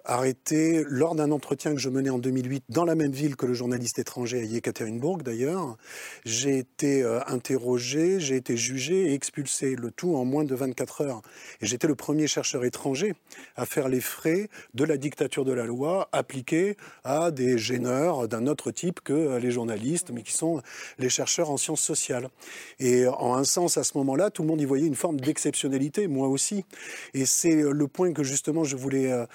arrêté 0.05 0.85
lors 0.89 1.15
d'un 1.15 1.31
entretien 1.31 1.75
que 1.75 1.81
je 1.81 1.89
menais 1.89 2.11
en 2.11 2.19
2008 2.19 2.65
dans 2.69 2.85
la 2.85 2.95
même 2.95 3.13
ville 3.13 3.37
que 3.37 3.47
le 3.47 3.55
journaliste 3.55 3.99
étranger 3.99 4.41
à 4.41 4.43
Yekaterinbourg 4.43 5.19
d'ailleurs. 5.19 5.77
J'ai 6.25 6.59
été 6.59 7.03
euh, 7.03 7.21
interrogé, 7.27 8.21
j'ai 8.21 8.37
été 8.37 8.57
jugé 8.57 9.11
et 9.11 9.15
expulsé, 9.15 9.77
le 9.77 9.91
tout 9.91 10.15
en 10.17 10.25
moins 10.25 10.45
de 10.45 10.55
24 10.55 11.01
heures. 11.03 11.23
Et 11.61 11.67
j'étais 11.67 11.87
le 11.87 11.95
premier 11.95 12.27
chercheur 12.27 12.65
étranger 12.65 13.15
à 13.57 13.67
faire 13.67 13.89
les 13.89 14.01
frais 14.01 14.49
de 14.75 14.85
la 14.85 14.97
dictature 14.97 15.45
de 15.45 15.53
la 15.53 15.65
loi 15.65 16.09
appliquée 16.13 16.77
à 17.05 17.31
des 17.31 17.59
gêneurs 17.59 18.29
d'un 18.29 18.47
autre 18.47 18.71
type 18.71 19.01
que 19.01 19.13
euh, 19.13 19.39
les 19.39 19.51
journalistes, 19.51 20.11
mais 20.13 20.23
qui 20.23 20.33
sont 20.33 20.61
les 20.99 21.09
chercheurs 21.09 21.51
en 21.51 21.57
sciences 21.57 21.81
sociales. 21.81 22.29
Et 22.79 23.07
en 23.07 23.35
un 23.35 23.45
sens, 23.45 23.79
à 23.79 23.85
ce 23.85 23.97
moment-là, 23.99 24.31
tout 24.31 24.43
le 24.43 24.49
monde 24.49 24.61
y 24.61 24.65
voyait 24.65 24.87
une 24.87 24.95
forme 24.95 25.21
d'exceptionnalité, 25.21 26.09
moi 26.09 26.29
aussi. 26.29 26.65
Et 27.15 27.27
c'est 27.27 27.57
euh, 27.57 27.71
le 27.73 27.89
point 27.89 28.13
que 28.13 28.23
justement 28.23 28.65
je 28.65 28.77
voulais 28.77 29.13
euh, 29.13 29.27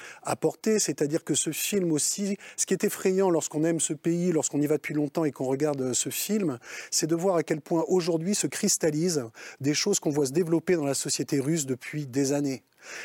c'est-à-dire 0.65 1.23
que 1.23 1.33
ce 1.33 1.51
film 1.51 1.91
aussi, 1.91 2.37
ce 2.57 2.65
qui 2.65 2.73
est 2.73 2.83
effrayant 2.83 3.29
lorsqu'on 3.29 3.63
aime 3.63 3.79
ce 3.79 3.93
pays, 3.93 4.31
lorsqu'on 4.31 4.61
y 4.61 4.67
va 4.67 4.75
depuis 4.75 4.93
longtemps 4.93 5.25
et 5.25 5.31
qu'on 5.31 5.45
regarde 5.45 5.81
euh, 5.81 5.93
ce 5.93 6.09
film, 6.09 6.59
c'est 6.91 7.07
de 7.07 7.15
voir 7.15 7.35
à 7.35 7.43
quel 7.43 7.61
point 7.61 7.85
aujourd'hui 7.87 8.35
se 8.35 8.47
cristallisent 8.47 9.25
des 9.61 9.73
choses 9.73 9.99
qu'on 9.99 10.09
voit 10.09 10.25
se 10.25 10.31
développer 10.31 10.75
dans 10.75 10.85
la 10.85 10.93
société 10.93 11.39
russe 11.39 11.65
depuis 11.65 12.05
des 12.05 12.33
années. 12.33 12.63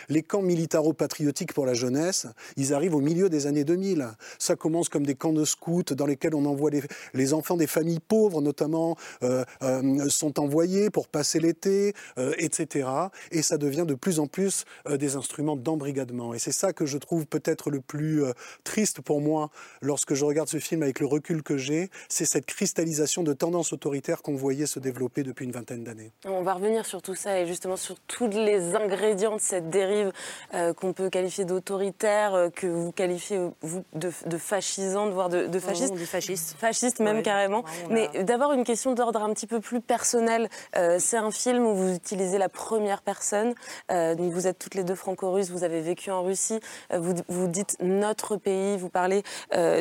Les 0.09 0.23
camps 0.23 0.43
militaro-patriotiques 0.43 1.53
pour 1.53 1.67
la 1.67 1.75
jeunesse, 1.75 2.27
ils 2.57 2.75
arrivent 2.75 2.95
au 2.95 3.01
milieu 3.01 3.29
des 3.29 3.47
années 3.47 3.65
2000. 3.65 4.09
Ça 4.39 4.57
commence 4.57 4.89
comme 4.89 5.07
des 5.07 5.15
camps 5.15 5.33
de 5.33 5.45
scouts 5.45 5.95
dans 5.95 6.07
lesquels 6.07 6.35
on 6.35 6.45
envoie 6.45 6.71
les, 7.13 7.35
enfants 7.35 7.57
des 7.57 7.67
familles 7.67 8.01
pauvres, 8.01 8.41
notamment, 8.41 8.97
euh, 9.23 9.45
euh, 9.63 10.09
sont 10.09 10.39
envoyés 10.41 10.91
pour 10.91 11.09
passer 11.09 11.41
l'été, 11.41 11.95
euh, 12.19 12.35
etc. 12.39 12.89
Et 13.31 13.43
ça 13.43 13.59
devient 13.59 13.85
de 13.87 13.95
plus 13.95 14.21
en 14.21 14.27
plus 14.27 14.65
des 14.89 15.17
instruments 15.17 15.57
d'embrigadement. 15.57 16.35
Et 16.35 16.39
c'est 16.39 16.53
ça 16.53 16.73
que 16.73 16.87
je 16.87 16.99
trouve 16.99 17.27
peut-être 17.27 17.71
le 17.71 17.81
plus 17.81 18.23
triste 18.65 19.01
pour 19.01 19.21
moi 19.21 19.51
lorsque 19.81 20.15
je 20.15 20.25
regarde 20.25 20.49
ce 20.49 20.59
film 20.59 20.83
avec 20.83 21.01
le 21.01 21.07
recul 21.07 21.43
que 21.43 21.57
j'ai, 21.57 21.91
c'est 22.09 22.25
cette 22.25 22.47
cristallisation 22.47 23.23
de 23.23 23.33
tendances 23.33 23.73
autoritaires 23.73 24.23
qu'on 24.23 24.35
voyait 24.35 24.67
se 24.67 24.79
développer 24.79 25.23
depuis 25.23 25.45
une 25.45 25.53
vingtaine 25.53 25.85
d'années. 25.85 26.13
On 26.25 26.43
va 26.43 26.55
revenir 26.55 26.87
sur 26.87 27.03
tout 27.03 27.15
ça 27.15 27.41
et 27.41 27.47
justement 27.47 27.77
sur 27.77 27.99
tous 28.01 28.29
les 28.29 28.75
ingrédients 28.75 29.37
de 29.37 29.41
cette 29.41 29.64
dérive 29.71 30.13
euh, 30.55 30.73
qu'on 30.73 30.93
peut 30.93 31.11
qualifier 31.11 31.45
d'autoritaire, 31.45 32.35
euh, 32.35 32.51
que 32.51 32.67
vous 32.67 32.93
qualifiez, 32.93 33.39
vous, 33.63 33.83
de, 33.95 34.11
de 34.27 34.39
fascisante, 34.39 35.13
voire 35.13 35.29
de, 35.29 35.47
de 35.47 35.59
fasciste? 35.59 35.95
du 35.95 36.07
fasciste. 36.07 36.57
Fasciste 36.59 37.01
même 37.01 37.17
Ouais. 37.19 37.23
carrément. 37.23 37.63
Ouais, 37.91 38.09
Mais 38.13 38.25
d'abord 38.25 38.53
une 38.53 38.65
question 38.65 38.93
d'ordre 38.95 39.23
un 39.23 39.33
petit 39.33 39.47
peu 39.47 39.61
plus 39.61 39.81
personnel. 39.81 40.49
Euh, 40.77 40.99
c'est 41.01 41.17
un 41.17 41.31
film 41.31 41.67
où 41.67 41.75
vous 41.75 41.95
utilisez 41.95 42.39
la 42.39 42.49
première 42.49 43.03
personne. 43.03 43.55
Donc 43.91 44.33
vous 44.33 44.47
êtes 44.47 44.59
toutes 44.59 44.75
les 44.75 44.85
deux 44.85 44.95
franco-russes, 44.95 45.51
vous 45.51 45.65
avez 45.65 45.81
vécu 45.81 46.11
en 46.11 46.23
Russie. 46.23 46.61
Vous, 46.93 47.15
vous 47.29 47.47
dites 47.49 47.77
notre 47.81 48.37
pays, 48.37 48.77
vous 48.77 48.89
parlez 48.89 49.23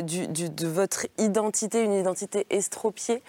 du- 0.03 0.27
du- 0.27 0.49
de 0.49 0.67
votre 0.67 1.07
identité, 1.17 1.81
une 1.83 1.93
identité 1.93 2.45
estropiée. 2.49 3.21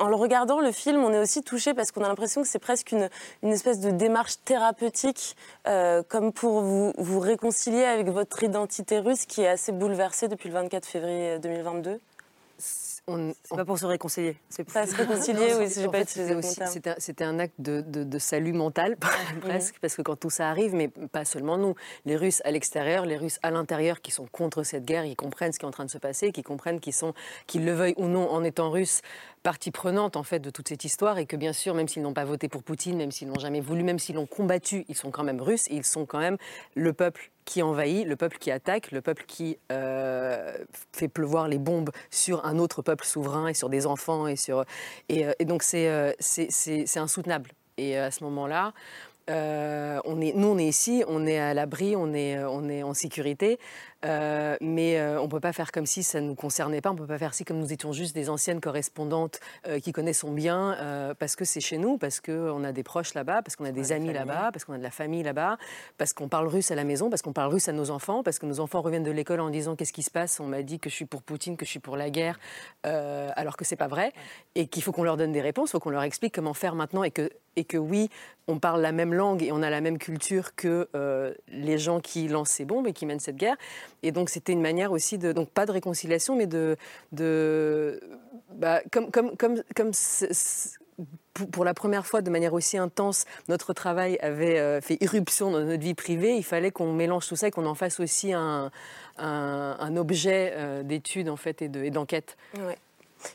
Euh, 0.00 0.04
en 0.04 0.08
le 0.08 0.14
regardant, 0.16 0.60
le 0.60 0.72
film, 0.72 1.02
on 1.04 1.12
est 1.12 1.18
aussi 1.18 1.42
touché 1.42 1.74
parce 1.74 1.92
qu'on 1.92 2.02
a 2.02 2.08
l'impression 2.08 2.42
que 2.42 2.48
c'est 2.48 2.58
presque 2.58 2.92
une, 2.92 3.08
une 3.42 3.50
espèce 3.52 3.80
de 3.80 3.90
démarche 3.90 4.34
thérapeutique, 4.44 5.36
euh, 5.66 6.02
comme 6.08 6.32
pour 6.32 6.60
vous, 6.62 6.92
vous 6.98 7.20
réconcilier 7.20 7.84
avec 7.84 8.08
votre 8.08 8.42
identité 8.42 8.98
russe 8.98 9.26
qui 9.26 9.42
est 9.42 9.48
assez 9.48 9.72
bouleversée 9.72 10.28
depuis 10.28 10.48
le 10.48 10.54
24 10.54 10.86
février 10.86 11.38
2022. 11.38 12.00
C'est 13.42 13.56
pas 13.56 13.64
pour 13.64 13.78
se 13.78 13.86
réconcilier. 13.86 14.36
C'est 14.50 14.62
Pas 14.62 14.86
se 14.86 14.94
réconcilier, 14.94 15.54
oui, 15.58 15.66
j'ai 15.74 15.88
pas 15.88 15.98
c'était 16.70 16.90
un, 16.90 16.94
c'était 16.98 17.24
un 17.24 17.38
acte 17.40 17.54
de, 17.58 17.80
de- 17.80 18.04
de 18.04 18.18
salut 18.20 18.52
mental, 18.52 18.96
presque, 19.40 19.76
parce 19.80 19.96
que 19.96 20.02
quand 20.02 20.14
tout 20.16 20.30
ça 20.30 20.48
arrive, 20.48 20.74
mais 20.74 20.86
pas 20.88 21.24
seulement 21.24 21.56
nous, 21.56 21.74
les 22.04 22.14
Russes 22.16 22.40
à 22.44 22.52
l'extérieur, 22.52 23.06
les 23.06 23.16
Russes 23.16 23.40
à 23.42 23.50
l'intérieur 23.50 24.00
qui 24.00 24.12
sont 24.12 24.26
contre 24.30 24.62
cette 24.62 24.84
guerre, 24.84 25.06
ils 25.06 25.16
comprennent 25.16 25.52
ce 25.52 25.58
qui 25.58 25.64
est 25.64 25.68
en 25.68 25.72
train 25.72 25.86
de 25.86 25.90
se 25.90 25.98
passer, 25.98 26.30
qui 26.30 26.42
comprennent 26.44 26.78
qu'ils 26.78 26.92
sont, 26.92 27.14
qu'ils 27.48 27.64
le 27.64 27.72
veuillent 27.72 27.94
ou 27.96 28.04
non, 28.06 28.30
en 28.30 28.44
étant 28.44 28.70
Russes, 28.70 29.00
partie 29.42 29.70
prenante 29.70 30.16
en 30.16 30.22
fait 30.22 30.40
de 30.40 30.50
toute 30.50 30.68
cette 30.68 30.84
histoire, 30.84 31.18
et 31.18 31.26
que 31.26 31.36
bien 31.36 31.52
sûr, 31.52 31.74
même 31.74 31.88
s'ils 31.88 32.02
n'ont 32.02 32.12
pas 32.12 32.24
voté 32.24 32.48
pour 32.48 32.62
Poutine, 32.62 32.96
même 32.96 33.10
s'ils 33.10 33.28
n'ont 33.28 33.38
jamais 33.38 33.60
voulu, 33.60 33.82
même 33.82 33.98
s'ils 33.98 34.16
l'ont 34.16 34.26
combattu, 34.26 34.84
ils 34.88 34.96
sont 34.96 35.10
quand 35.10 35.24
même 35.24 35.40
Russes, 35.40 35.66
et 35.68 35.76
ils 35.76 35.84
sont 35.84 36.06
quand 36.06 36.18
même 36.18 36.36
le 36.74 36.92
peuple 36.92 37.30
qui 37.44 37.62
envahit, 37.62 38.06
le 38.06 38.16
peuple 38.16 38.38
qui 38.38 38.50
attaque, 38.50 38.92
le 38.92 39.00
peuple 39.00 39.24
qui 39.26 39.58
euh, 39.72 40.56
fait 40.92 41.08
pleuvoir 41.08 41.48
les 41.48 41.58
bombes 41.58 41.90
sur 42.10 42.44
un 42.44 42.58
autre 42.58 42.82
peuple 42.82 43.04
souverain 43.04 43.48
et 43.48 43.54
sur 43.54 43.68
des 43.68 43.86
enfants 43.86 44.26
et 44.26 44.36
sur 44.36 44.64
et, 45.08 45.26
euh, 45.26 45.32
donc 45.44 45.62
c'est 45.62 45.88
euh, 45.88 46.12
c'est 46.20 46.98
insoutenable. 46.98 47.50
Et 47.76 47.96
à 47.96 48.10
ce 48.10 48.22
moment-là, 48.24 48.72
on 49.28 50.20
est, 50.20 50.32
nous 50.34 50.48
on 50.48 50.58
est 50.58 50.66
ici, 50.66 51.02
on 51.08 51.26
est 51.26 51.38
à 51.38 51.54
l'abri, 51.54 51.96
on 51.96 52.12
est, 52.12 52.38
on 52.44 52.68
est 52.68 52.82
en 52.82 52.94
sécurité. 52.94 53.58
Euh, 54.04 54.56
mais 54.60 54.98
euh, 54.98 55.20
on 55.20 55.24
ne 55.24 55.28
peut 55.28 55.40
pas 55.40 55.52
faire 55.52 55.72
comme 55.72 55.86
si 55.86 56.02
ça 56.02 56.20
ne 56.20 56.28
nous 56.28 56.34
concernait 56.34 56.80
pas, 56.80 56.90
on 56.90 56.94
ne 56.94 56.98
peut 56.98 57.06
pas 57.06 57.18
faire 57.18 57.34
si 57.34 57.44
comme 57.44 57.58
nous 57.58 57.72
étions 57.72 57.92
juste 57.92 58.14
des 58.14 58.30
anciennes 58.30 58.60
correspondantes 58.60 59.40
euh, 59.66 59.78
qui 59.78 59.92
connaissons 59.92 60.32
bien, 60.32 60.76
parce 61.18 61.36
que 61.36 61.44
c'est 61.44 61.60
chez 61.60 61.78
nous, 61.78 61.98
parce 61.98 62.20
qu'on 62.20 62.64
a 62.64 62.72
des 62.72 62.82
proches 62.82 63.14
là-bas, 63.14 63.42
parce 63.42 63.56
qu'on 63.56 63.64
a 63.64 63.72
des 63.72 63.92
amis 63.92 64.12
là-bas, 64.12 64.50
parce 64.52 64.64
qu'on 64.64 64.72
a 64.72 64.78
de 64.78 64.82
la 64.82 64.90
famille 64.90 65.22
là-bas, 65.22 65.58
parce 65.98 66.12
qu'on 66.12 66.28
parle 66.28 66.48
russe 66.48 66.70
à 66.70 66.74
la 66.74 66.84
maison, 66.84 67.10
parce 67.10 67.22
qu'on 67.22 67.32
parle 67.32 67.52
russe 67.52 67.68
à 67.68 67.72
nos 67.72 67.90
enfants, 67.90 68.22
parce 68.22 68.38
que 68.38 68.46
nos 68.46 68.60
enfants 68.60 68.80
reviennent 68.80 69.02
de 69.02 69.10
l'école 69.10 69.40
en 69.40 69.50
disant 69.50 69.76
qu'est-ce 69.76 69.92
qui 69.92 70.02
se 70.02 70.10
passe, 70.10 70.40
on 70.40 70.46
m'a 70.46 70.62
dit 70.62 70.78
que 70.78 70.88
je 70.88 70.94
suis 70.94 71.04
pour 71.04 71.22
Poutine, 71.22 71.56
que 71.56 71.64
je 71.64 71.70
suis 71.70 71.80
pour 71.80 71.96
la 71.96 72.10
guerre, 72.10 72.38
alors 72.84 73.56
que 73.56 73.64
c'est 73.64 73.76
pas 73.76 73.88
vrai, 73.88 74.12
et 74.54 74.66
qu'il 74.66 74.82
faut 74.82 74.92
qu'on 74.92 75.04
leur 75.04 75.16
donne 75.16 75.32
des 75.32 75.40
réponses, 75.40 75.70
il 75.70 75.72
faut 75.72 75.80
qu'on 75.80 75.90
leur 75.90 76.02
explique 76.02 76.34
comment 76.34 76.54
faire 76.54 76.74
maintenant, 76.74 77.02
et 77.02 77.10
que, 77.10 77.30
et 77.56 77.64
que 77.64 77.76
oui, 77.76 78.08
on 78.46 78.58
parle 78.58 78.80
la 78.80 78.92
même 78.92 79.14
langue 79.14 79.42
et 79.42 79.52
on 79.52 79.62
a 79.62 79.70
la 79.70 79.80
même 79.80 79.98
culture 79.98 80.54
que 80.54 80.88
les 81.48 81.78
gens 81.78 82.00
qui 82.00 82.28
lancent 82.28 82.50
ces 82.50 82.64
bombes 82.64 82.86
et 82.86 82.92
qui 82.92 83.06
mènent 83.06 83.20
cette 83.20 83.36
guerre. 83.36 83.56
Et 84.02 84.12
donc 84.12 84.30
c'était 84.30 84.52
une 84.52 84.62
manière 84.62 84.92
aussi 84.92 85.18
de, 85.18 85.32
donc 85.32 85.50
pas 85.50 85.66
de 85.66 85.72
réconciliation, 85.72 86.36
mais 86.36 86.46
de, 86.46 86.76
de 87.12 88.00
bah, 88.54 88.80
comme, 88.90 89.10
comme, 89.10 89.36
comme, 89.36 89.62
comme 89.74 89.92
pour 91.52 91.64
la 91.64 91.74
première 91.74 92.06
fois, 92.06 92.20
de 92.20 92.30
manière 92.30 92.52
aussi 92.52 92.76
intense, 92.76 93.24
notre 93.48 93.72
travail 93.72 94.18
avait 94.20 94.58
euh, 94.58 94.80
fait 94.80 94.98
irruption 95.00 95.50
dans 95.50 95.60
notre 95.60 95.82
vie 95.82 95.94
privée. 95.94 96.36
Il 96.36 96.44
fallait 96.44 96.70
qu'on 96.70 96.92
mélange 96.92 97.26
tout 97.26 97.36
ça 97.36 97.48
et 97.48 97.50
qu'on 97.50 97.66
en 97.66 97.74
fasse 97.74 98.00
aussi 98.00 98.32
un, 98.32 98.70
un, 99.16 99.96
objet 99.96 100.52
euh, 100.54 100.82
d'étude 100.82 101.28
en 101.28 101.36
fait 101.36 101.62
et 101.62 101.68
d'enquête. 101.68 102.36
ouais 102.58 102.76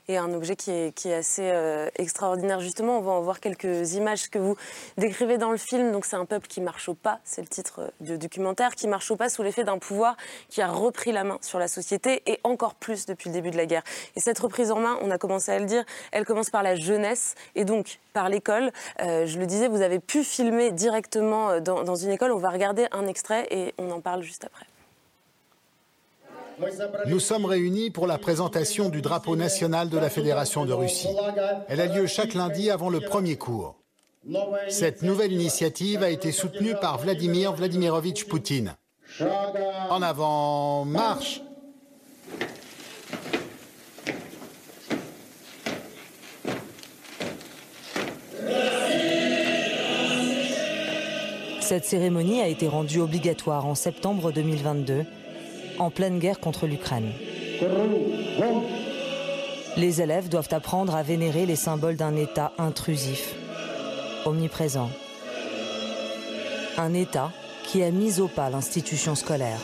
et 0.08 0.18
un 0.18 0.34
objet 0.34 0.56
qui 0.56 0.72
est, 0.72 1.14
assez 1.14 1.44
euh, 1.44 1.90
extraordinaire. 1.98 2.60
Justement, 2.60 2.98
on 2.98 3.02
va 3.02 3.12
en 3.12 3.22
voir 3.22 3.40
quelques 3.40 3.94
images 3.94 4.30
que 4.30 4.40
vous 4.40 4.56
décrivez 4.98 5.38
dans 5.38 5.52
le 5.52 5.58
film. 5.58 5.92
Donc, 5.92 6.06
c'est 6.06 6.16
un 6.16 6.26
peuple 6.26 6.48
qui 6.48 6.62
marche 6.62 6.90
au 6.90 6.94
pas, 6.94 7.20
c'est 7.24 7.42
le 7.42 7.48
titre 7.48 7.82
euh, 7.82 7.90
du 8.00 8.18
documentaire, 8.18 8.76
qui 8.76 8.88
marche 8.88 9.10
au 9.12 9.16
pas 9.16 9.30
sous 9.30 9.44
l'effet 9.44 9.64
d'un 9.64 9.78
pouvoir 9.78 10.18
qui 10.50 10.62
a 10.62 10.68
repris 10.68 11.12
la 11.12 11.24
main 11.24 11.38
sur 11.42 11.60
la 11.60 11.68
société 11.68 12.22
et 12.26 12.40
encore 12.44 12.76
plus 12.76 13.06
depuis 13.06 13.30
le 13.30 13.34
début 13.34 13.52
de 13.52 13.58
la 13.58 13.66
guerre. 13.66 13.84
Et 14.16 14.20
cette 14.20 14.40
reprise 14.40 14.72
en 14.72 14.80
main, 14.80 14.98
on 15.02 15.12
a 15.12 15.18
commencé 15.18 15.52
à 15.52 15.60
le 15.60 15.66
dire, 15.66 15.84
elle 16.12 16.26
commence 16.26 16.50
par 16.50 16.64
la 16.64 16.76
jeunesse 16.76 17.36
et 17.56 17.66
donc 17.66 18.00
par 18.14 18.30
l'école. 18.30 18.72
Euh, 19.02 19.26
je 19.26 19.40
le 19.40 19.46
disais, 19.46 19.68
vous 19.68 19.82
avez 19.82 20.00
pu 20.00 20.24
filmer 20.24 20.72
directement 20.72 21.60
dans 21.60 21.96
une 21.96 22.12
école. 22.12 22.32
On 22.32 22.38
va 22.38 22.50
regarder 22.50 22.88
un 22.92 23.08
extrait 23.08 23.48
et 23.52 23.74
on 23.78 23.92
en 23.92 24.02
parle 24.02 24.22
juste 24.24 24.46
après. 24.46 24.66
Nous 27.08 27.20
sommes 27.20 27.46
réunis 27.46 27.90
pour 27.90 28.08
la 28.08 28.18
présentation 28.18 28.90
du 28.90 29.02
drapeau 29.02 29.36
national 29.36 29.90
de 29.90 29.98
la 29.98 30.10
Fédération 30.10 30.66
de 30.66 30.74
Russie. 30.74 31.10
Elle 31.68 31.82
a 31.82 31.88
lieu 31.88 32.08
chaque 32.08 32.34
lundi 32.34 32.70
avant 32.70 32.90
le 32.90 33.00
premier 33.00 33.38
cours. 33.38 33.76
Cette 34.70 35.04
nouvelle 35.04 35.32
initiative 35.32 36.02
a 36.02 36.10
été 36.10 36.32
soutenue 36.32 36.76
par 36.82 36.98
Vladimir 36.98 37.54
Vladimirovitch 37.54 38.26
Poutine. 38.26 38.76
En 39.90 40.02
avant, 40.02 40.86
marche 40.86 41.42
Cette 51.62 51.86
cérémonie 51.86 52.42
a 52.42 52.48
été 52.48 52.68
rendue 52.68 53.00
obligatoire 53.00 53.66
en 53.66 53.74
septembre 53.74 54.32
2022 54.32 55.04
en 55.80 55.90
pleine 55.90 56.20
guerre 56.20 56.40
contre 56.40 56.68
l'Ukraine. 56.68 57.12
Les 59.78 60.02
élèves 60.02 60.30
doivent 60.30 60.50
apprendre 60.52 60.96
à 60.96 61.04
vénérer 61.04 61.46
les 61.46 61.56
symboles 61.56 61.98
d'un 61.98 62.16
État 62.16 62.54
intrusif, 62.58 63.36
omniprésent. 64.26 64.90
Un 66.78 66.94
État 66.94 67.32
qui 67.64 67.84
a 67.84 67.92
mis 67.92 68.20
au 68.20 68.28
pas 68.28 68.50
l'institution 68.50 69.16
scolaire. 69.16 69.60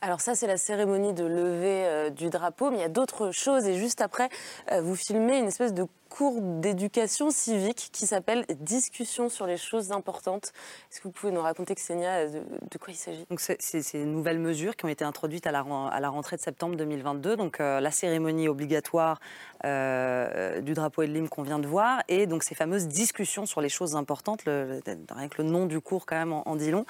Alors 0.00 0.20
ça, 0.20 0.34
c'est 0.34 0.46
la 0.46 0.56
cérémonie 0.56 1.12
de 1.12 1.24
levée 1.24 1.84
euh, 1.84 2.10
du 2.10 2.30
drapeau, 2.30 2.70
mais 2.70 2.78
il 2.78 2.80
y 2.80 2.84
a 2.84 2.88
d'autres 2.88 3.30
choses. 3.30 3.66
Et 3.66 3.74
juste 3.74 4.00
après, 4.00 4.28
euh, 4.70 4.80
vous 4.80 4.94
filmez 4.94 5.38
une 5.38 5.48
espèce 5.48 5.74
de 5.74 5.86
cours 6.08 6.40
d'éducation 6.40 7.30
civique 7.30 7.90
qui 7.92 8.06
s'appelle 8.06 8.44
Discussion 8.60 9.28
sur 9.28 9.46
les 9.46 9.56
choses 9.56 9.92
importantes. 9.92 10.52
Est-ce 10.90 11.00
que 11.00 11.04
vous 11.04 11.12
pouvez 11.12 11.32
nous 11.32 11.40
raconter, 11.40 11.74
Xenia, 11.74 12.26
de, 12.26 12.78
quoi 12.78 12.92
il 12.92 12.96
s'agit? 12.96 13.24
Donc 13.30 13.40
c'est, 13.40 13.60
ces 13.60 14.04
nouvelles 14.04 14.38
mesures 14.38 14.76
qui 14.76 14.84
ont 14.84 14.88
été 14.88 15.04
introduites 15.04 15.46
à 15.46 15.52
la, 15.52 15.60
à 15.60 16.00
la 16.00 16.08
rentrée 16.08 16.36
de 16.36 16.40
septembre 16.40 16.76
2022. 16.76 17.36
Donc 17.36 17.60
euh, 17.60 17.80
la 17.80 17.90
cérémonie 17.90 18.48
obligatoire 18.48 19.20
euh, 19.64 20.60
du 20.60 20.74
drapeau 20.74 21.02
et 21.02 21.06
de 21.06 21.12
l'hymne 21.12 21.28
qu'on 21.28 21.42
vient 21.42 21.58
de 21.58 21.66
voir, 21.66 22.02
et 22.08 22.26
donc 22.26 22.42
ces 22.42 22.54
fameuses 22.54 22.88
discussions 22.88 23.46
sur 23.46 23.60
les 23.60 23.68
choses 23.68 23.94
importantes. 23.94 24.42
Rien 24.44 25.28
que 25.28 25.42
le 25.42 25.48
nom 25.48 25.66
du 25.66 25.80
cours 25.80 26.06
quand 26.06 26.16
même 26.16 26.32
en, 26.32 26.56
dit 26.56 26.70
long. 26.70 26.86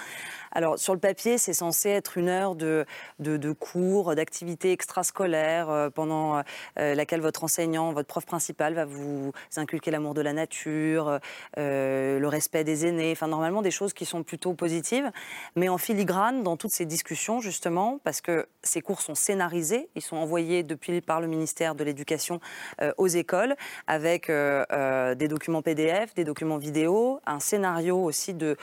Alors 0.52 0.78
sur 0.78 0.94
le 0.94 1.00
papier, 1.00 1.38
c'est 1.38 1.52
censé 1.52 1.90
être 1.90 2.18
une 2.18 2.28
heure 2.28 2.54
de, 2.54 2.86
de, 3.18 3.36
de 3.36 3.52
cours, 3.52 4.14
d'activités 4.14 4.72
extrascolaires 4.72 5.70
euh, 5.70 5.90
pendant 5.90 6.42
laquelle 6.76 7.20
votre 7.20 7.44
enseignant, 7.44 7.92
votre 7.92 8.08
prof 8.08 8.24
principal 8.24 8.74
va 8.74 8.84
vous 8.84 9.07
vous 9.08 9.32
inculquez 9.56 9.90
l'amour 9.90 10.14
de 10.14 10.20
la 10.20 10.32
nature, 10.32 11.18
euh, 11.58 12.18
le 12.18 12.28
respect 12.28 12.64
des 12.64 12.86
aînés, 12.86 13.12
enfin 13.12 13.28
normalement 13.28 13.62
des 13.62 13.70
choses 13.70 13.92
qui 13.92 14.04
sont 14.04 14.22
plutôt 14.22 14.54
positives. 14.54 15.10
Mais 15.56 15.68
en 15.68 15.78
filigrane, 15.78 16.42
dans 16.42 16.56
toutes 16.56 16.72
ces 16.72 16.86
discussions, 16.86 17.40
justement, 17.40 18.00
parce 18.04 18.20
que 18.20 18.46
ces 18.62 18.80
cours 18.80 19.00
sont 19.00 19.14
scénarisés, 19.14 19.88
ils 19.94 20.02
sont 20.02 20.16
envoyés 20.16 20.62
depuis 20.62 21.00
par 21.00 21.20
le 21.20 21.26
ministère 21.26 21.74
de 21.74 21.84
l'Éducation 21.84 22.40
euh, 22.80 22.92
aux 22.98 23.06
écoles, 23.06 23.56
avec 23.86 24.30
euh, 24.30 25.14
des 25.14 25.28
documents 25.28 25.62
PDF, 25.62 26.14
des 26.14 26.24
documents 26.24 26.58
vidéo, 26.58 27.20
un 27.26 27.40
scénario 27.40 27.98
aussi 27.98 28.34
de 28.34 28.56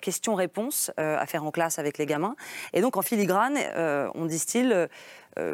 questions-réponses 0.00 0.90
à 0.96 1.26
faire 1.26 1.44
en 1.44 1.50
classe 1.50 1.78
avec 1.78 1.98
les 1.98 2.06
gamins. 2.06 2.36
Et 2.72 2.80
donc 2.80 2.96
en 2.96 3.02
filigrane, 3.02 3.58
on 4.14 4.26
distille 4.26 4.58
euh, 4.72 4.86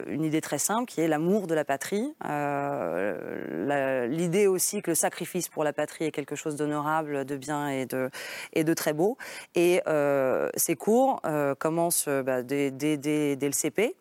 une 0.06 0.24
idée 0.24 0.40
très 0.40 0.58
simple 0.58 0.86
qui 0.86 1.00
est 1.00 1.08
l'amour 1.08 1.46
de 1.46 1.54
la 1.54 1.64
patrie. 1.64 2.14
Euh, 2.24 4.06
l'idée 4.08 4.46
aussi 4.46 4.82
que 4.82 4.90
le 4.90 4.94
sacrifice 4.94 5.48
pour 5.48 5.64
la 5.64 5.72
patrie 5.72 6.04
est 6.04 6.10
quelque 6.10 6.36
chose 6.36 6.56
d'honorable, 6.56 7.24
de 7.24 7.36
bien 7.36 7.68
et 7.68 7.86
de, 7.86 8.10
et 8.52 8.64
de 8.64 8.74
très 8.74 8.92
beau. 8.92 9.16
Et 9.54 9.82
euh, 9.86 10.48
ces 10.56 10.76
cours 10.76 11.20
commencent 11.58 12.08
bah, 12.08 12.42
dès, 12.42 12.70
le 12.70 13.52
CP 13.52 13.94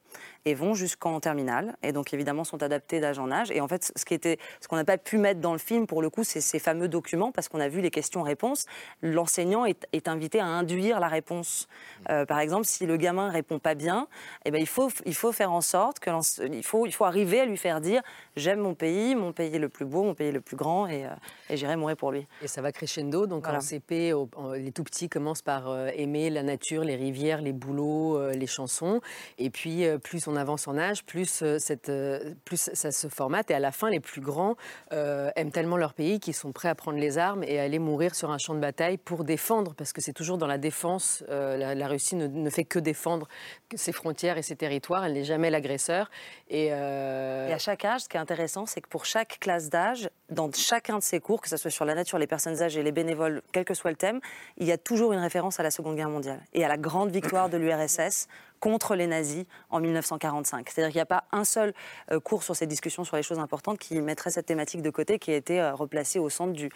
et 0.46 0.54
vont 0.54 0.74
jusqu'en 0.74 1.20
terminale. 1.20 1.76
Et 1.84 1.92
donc, 1.92 2.14
évidemment, 2.14 2.44
sont 2.44 2.62
adaptés 2.64 3.00
d'âge 3.00 3.20
en 3.20 3.32
âge. 3.32 3.52
Et 3.52 3.62
en 3.62 3.68
fait, 3.68 3.92
ce 3.96 4.06
qui 4.06 4.14
était, 4.14 4.38
ce 4.60 4.68
qu'on 4.68 4.76
n'a 4.76 4.84
pas 4.84 4.98
pu 4.98 5.18
mettre 5.18 5.40
dans 5.40 5.54
le 5.54 5.60
film, 5.60 5.88
pour 5.88 6.02
le 6.02 6.10
coup, 6.10 6.24
c'est 6.24 6.42
ces 6.42 6.60
fameux 6.60 6.88
documents, 6.88 7.32
parce 7.32 7.48
qu'on 7.48 7.60
a 7.60 7.70
vu 7.70 7.82
les 7.82 7.92
questions-réponses. 7.92 8.66
L'enseignant 9.02 9.66
est, 9.66 10.08
invité 10.08 10.42
à 10.42 10.46
induire 10.46 11.00
la 11.00 11.08
réponse. 11.08 11.68
Euh, 12.10 12.26
par 12.26 12.40
exemple, 12.40 12.66
si 12.66 12.86
le 12.86 12.98
gamin 12.98 13.30
répond 13.30 13.58
pas 13.58 13.74
bien, 13.74 14.08
eh 14.44 14.52
ben, 14.52 14.60
il, 14.60 14.68
faut, 14.68 14.90
il 15.06 15.16
faut 15.16 15.32
faire 15.32 15.54
en 15.54 15.62
sorte 15.62 16.00
que 16.00 16.10
il 16.46 16.64
faut, 16.64 16.86
il 16.86 16.92
faut 16.92 17.06
arriver 17.06 17.40
à 17.40 17.46
lui 17.46 17.56
faire 17.56 17.80
dire 17.80 18.02
j'aime 18.36 18.60
mon 18.60 18.74
pays, 18.74 19.16
mon 19.16 19.32
pays 19.32 19.56
est 19.56 19.60
le 19.60 19.70
plus 19.70 19.86
beau, 19.86 20.04
mon 20.04 20.14
pays 20.14 20.28
est 20.28 20.34
le 20.34 20.42
plus 20.42 20.58
grand, 20.58 20.88
et, 20.88 21.06
euh, 21.06 21.10
et 21.50 21.56
j'irai 21.56 21.78
mourir 21.78 21.96
pour 21.96 22.12
lui. 22.12 22.28
Et 22.42 22.48
ça 22.48 22.62
va 22.62 22.74
crescendo. 22.74 23.28
Donc, 23.28 23.48
en 23.48 23.62
CP, 23.62 24.14
les 24.56 24.72
tout 24.74 24.84
petits 24.84 25.08
commencent 25.08 25.42
par 25.42 25.70
euh, 25.70 25.88
aimer 25.96 26.30
la 26.30 26.44
nature, 26.44 26.84
les 26.84 26.98
rivières, 26.98 27.42
les 27.42 27.54
bouleaux, 27.54 28.30
les 28.32 28.48
chansons. 28.48 29.00
Et 29.38 29.50
puis, 29.50 29.86
plus 30.04 30.28
on 30.28 30.33
on 30.34 30.36
avance 30.36 30.68
en 30.68 30.78
âge, 30.78 31.04
plus, 31.06 31.42
euh, 31.44 31.60
cette, 31.60 31.90
euh, 31.90 32.34
plus 32.46 32.70
ça 32.74 32.92
se 32.92 33.08
formate. 33.08 33.52
Et 33.52 33.54
à 33.54 33.60
la 33.60 33.72
fin, 33.72 33.90
les 33.90 34.00
plus 34.00 34.22
grands 34.22 34.56
euh, 34.92 35.30
aiment 35.36 35.52
tellement 35.52 35.78
leur 35.78 35.94
pays 35.94 36.20
qu'ils 36.20 36.34
sont 36.34 36.52
prêts 36.52 36.70
à 36.70 36.76
prendre 36.76 36.98
les 36.98 37.18
armes 37.18 37.44
et 37.44 37.60
à 37.60 37.64
aller 37.64 37.80
mourir 37.80 38.16
sur 38.16 38.32
un 38.32 38.38
champ 38.38 38.56
de 38.56 38.60
bataille 38.60 38.98
pour 38.98 39.24
défendre, 39.24 39.74
parce 39.76 39.94
que 39.94 40.02
c'est 40.02 40.14
toujours 40.14 40.38
dans 40.38 40.48
la 40.48 40.58
défense. 40.58 41.24
la, 41.30 41.88
Russie 41.88 42.16
ne, 42.16 42.50
fait 42.50 42.64
que 42.64 42.80
défendre 42.80 43.28
ses 43.76 43.92
frontières 43.92 44.38
et 44.38 44.42
ses 44.42 44.56
territoires. 44.56 45.06
Elle 45.06 45.14
n'est 45.14 45.24
jamais 45.24 45.50
l'agresseur. 45.50 46.10
Et, 46.50 46.68
et, 46.68 46.72
à 46.72 47.58
chaque 47.58 47.86
âge, 47.86 48.02
ce 48.02 48.10
qui 48.10 48.18
est 48.18 48.20
intéressant, 48.20 48.66
c'est 48.66 48.82
que 48.82 48.90
pour 48.90 49.06
chaque 49.06 49.38
classe 49.40 49.70
d'âge, 49.70 50.10
dans 50.30 50.50
chacun 50.52 50.98
de 50.98 51.04
ces 51.04 51.20
cours, 51.20 51.42
que 51.42 51.50
ce 51.50 51.58
soit 51.58 51.72
sur 51.72 51.86
la 51.86 51.96
nature, 51.96 52.18
les 52.18 52.28
personnes 52.28 52.62
âgées, 52.62 52.84
les 52.84 52.92
bénévoles, 52.92 53.42
quel 53.52 53.66
que 53.66 53.74
soit 53.74 53.92
le 53.92 53.98
thème, 53.98 54.20
il 54.58 54.68
y 54.68 54.72
a 54.72 54.78
toujours 54.78 55.14
une 55.14 55.20
référence 55.20 55.60
à 55.60 55.64
la 55.64 55.72
Seconde 55.72 55.96
Guerre 55.96 56.10
mondiale 56.10 56.42
et 56.54 56.66
à 56.66 56.68
la 56.68 56.78
grande 56.78 57.12
victoire 57.12 57.50
de 57.50 57.58
l'URSS 57.58 58.28
contre 58.64 58.96
les 58.96 59.08
nazis 59.08 59.44
en 59.72 59.82
1945. 59.82 60.70
C'est-à-dire 60.70 60.90
qu'il 60.90 60.98
n'y 60.98 61.02
a 61.02 61.06
pas 61.06 61.26
un 61.34 61.44
seul 61.44 61.74
euh, 62.14 62.22
cours 62.22 62.44
sur 62.44 62.56
ces 62.56 62.66
discussions 62.66 63.04
sur 63.04 63.18
les 63.18 63.22
choses 63.22 63.40
importantes 63.40 63.78
qui 63.78 64.00
mettrait 64.00 64.32
cette 64.32 64.46
thématique 64.46 64.82
de 64.82 64.90
côté, 64.90 65.20
qui 65.20 65.32
a 65.32 65.36
été 65.36 65.60
euh, 65.60 65.76
replacée 65.76 66.18
au 66.18 66.30
centre 66.30 66.54
du, 66.54 66.70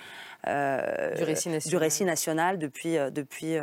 euh, 0.48 1.16
du, 1.16 1.24
récit, 1.24 1.48
national. 1.48 1.80
récit 1.80 2.04
national 2.04 2.60
depuis, 2.60 2.98
depuis, 3.14 3.56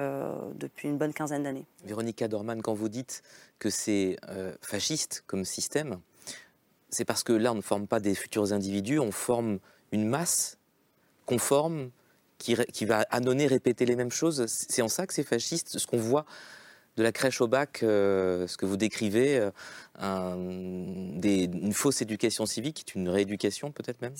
depuis 0.54 0.88
une 0.88 0.96
bonne 0.96 1.12
quinzaine 1.12 1.42
d'années. 1.42 1.66
Véronica 1.84 2.26
Dorman, 2.26 2.62
quand 2.62 2.72
vous 2.72 2.88
dites 2.88 3.22
que 3.58 3.68
c'est 3.68 4.16
fasciste 4.62 5.22
comme 5.26 5.44
système, 5.44 6.00
c'est 6.88 7.04
parce 7.04 7.24
que 7.24 7.34
là, 7.34 7.52
on 7.52 7.56
ne 7.56 7.60
forme 7.60 7.86
pas 7.86 8.00
des 8.00 8.14
futurs 8.14 8.54
individus, 8.54 9.00
on 9.00 9.12
forme 9.12 9.58
une 9.92 10.08
masse 10.08 10.56
conforme 11.26 11.90
qui, 12.38 12.56
qui 12.72 12.86
va 12.86 13.04
annoncer, 13.10 13.48
répéter 13.48 13.84
les 13.84 13.96
mêmes 13.96 14.10
choses. 14.10 14.46
C'est 14.46 14.80
en 14.80 14.88
ça 14.88 15.06
que 15.06 15.12
c'est 15.12 15.24
fasciste, 15.24 15.78
ce 15.78 15.86
qu'on 15.86 15.98
voit 15.98 16.24
de 16.96 17.02
la 17.02 17.12
crèche 17.12 17.40
au 17.40 17.48
bac, 17.48 17.80
euh, 17.82 18.46
ce 18.46 18.56
que 18.56 18.66
vous 18.66 18.76
décrivez, 18.76 19.38
euh, 19.38 19.50
une 20.02 21.72
fausse 21.72 22.02
éducation 22.02 22.46
civique, 22.46 22.84
une 22.94 23.08
rééducation 23.08 23.70
peut-être 23.70 24.00
même? 24.02 24.14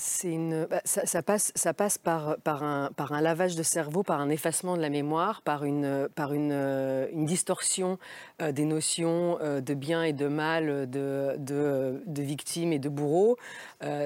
Bah, 0.71 0.81
ça, 0.85 1.23
passe, 1.23 1.53
ça 1.55 1.75
passe 1.75 1.99
par, 1.99 2.37
par, 2.45 2.63
un, 2.63 3.21
lavage 3.21 3.57
de 3.57 3.63
cerveau, 3.63 4.03
par 4.03 4.21
un 4.21 4.31
effacement 4.31 4.77
de 4.77 4.83
la 4.83 4.91
mémoire, 4.91 5.43
par 5.43 5.65
une, 5.65 6.09
par 6.15 6.33
une, 6.33 6.53
euh, 6.53 7.09
une 7.13 7.27
distorsion 7.27 7.99
euh, 8.41 8.53
des 8.53 8.65
notions 8.65 9.39
euh, 9.41 9.61
de 9.61 9.75
bien 9.75 10.03
et 10.05 10.13
de 10.13 10.29
mal, 10.29 10.89
de, 10.89 11.35
de, 11.39 12.03
de 12.07 12.23
victime 12.23 12.73
et 12.73 12.79
de 12.79 12.89
bourreau. 12.89 13.37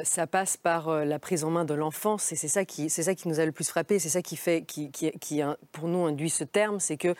Ça 0.02 0.26
passe 0.26 0.56
par 0.56 1.04
la 1.04 1.18
prise 1.20 1.44
en 1.44 1.50
main 1.50 1.64
de 1.64 1.72
l'enfance 1.72 2.32
et 2.32 2.36
c'est 2.36 2.48
ça 2.48 2.64
qui, 2.64 2.90
ça 2.90 3.14
qui 3.14 3.28
nous 3.28 3.38
a 3.38 3.46
le 3.46 3.52
plus 3.52 3.68
frappé, 3.68 4.00
c'est 4.00 4.08
ça 4.08 4.22
qui 4.22 4.34
fait, 4.34 4.62
qui, 4.62 4.90
qui, 4.90 5.12
qui, 5.20 5.40
pour 5.70 5.86
nous 5.86 6.04
induit 6.04 6.30
ce 6.30 6.42
terme, 6.42 6.80
c'est 6.80 6.96
que 6.96 7.14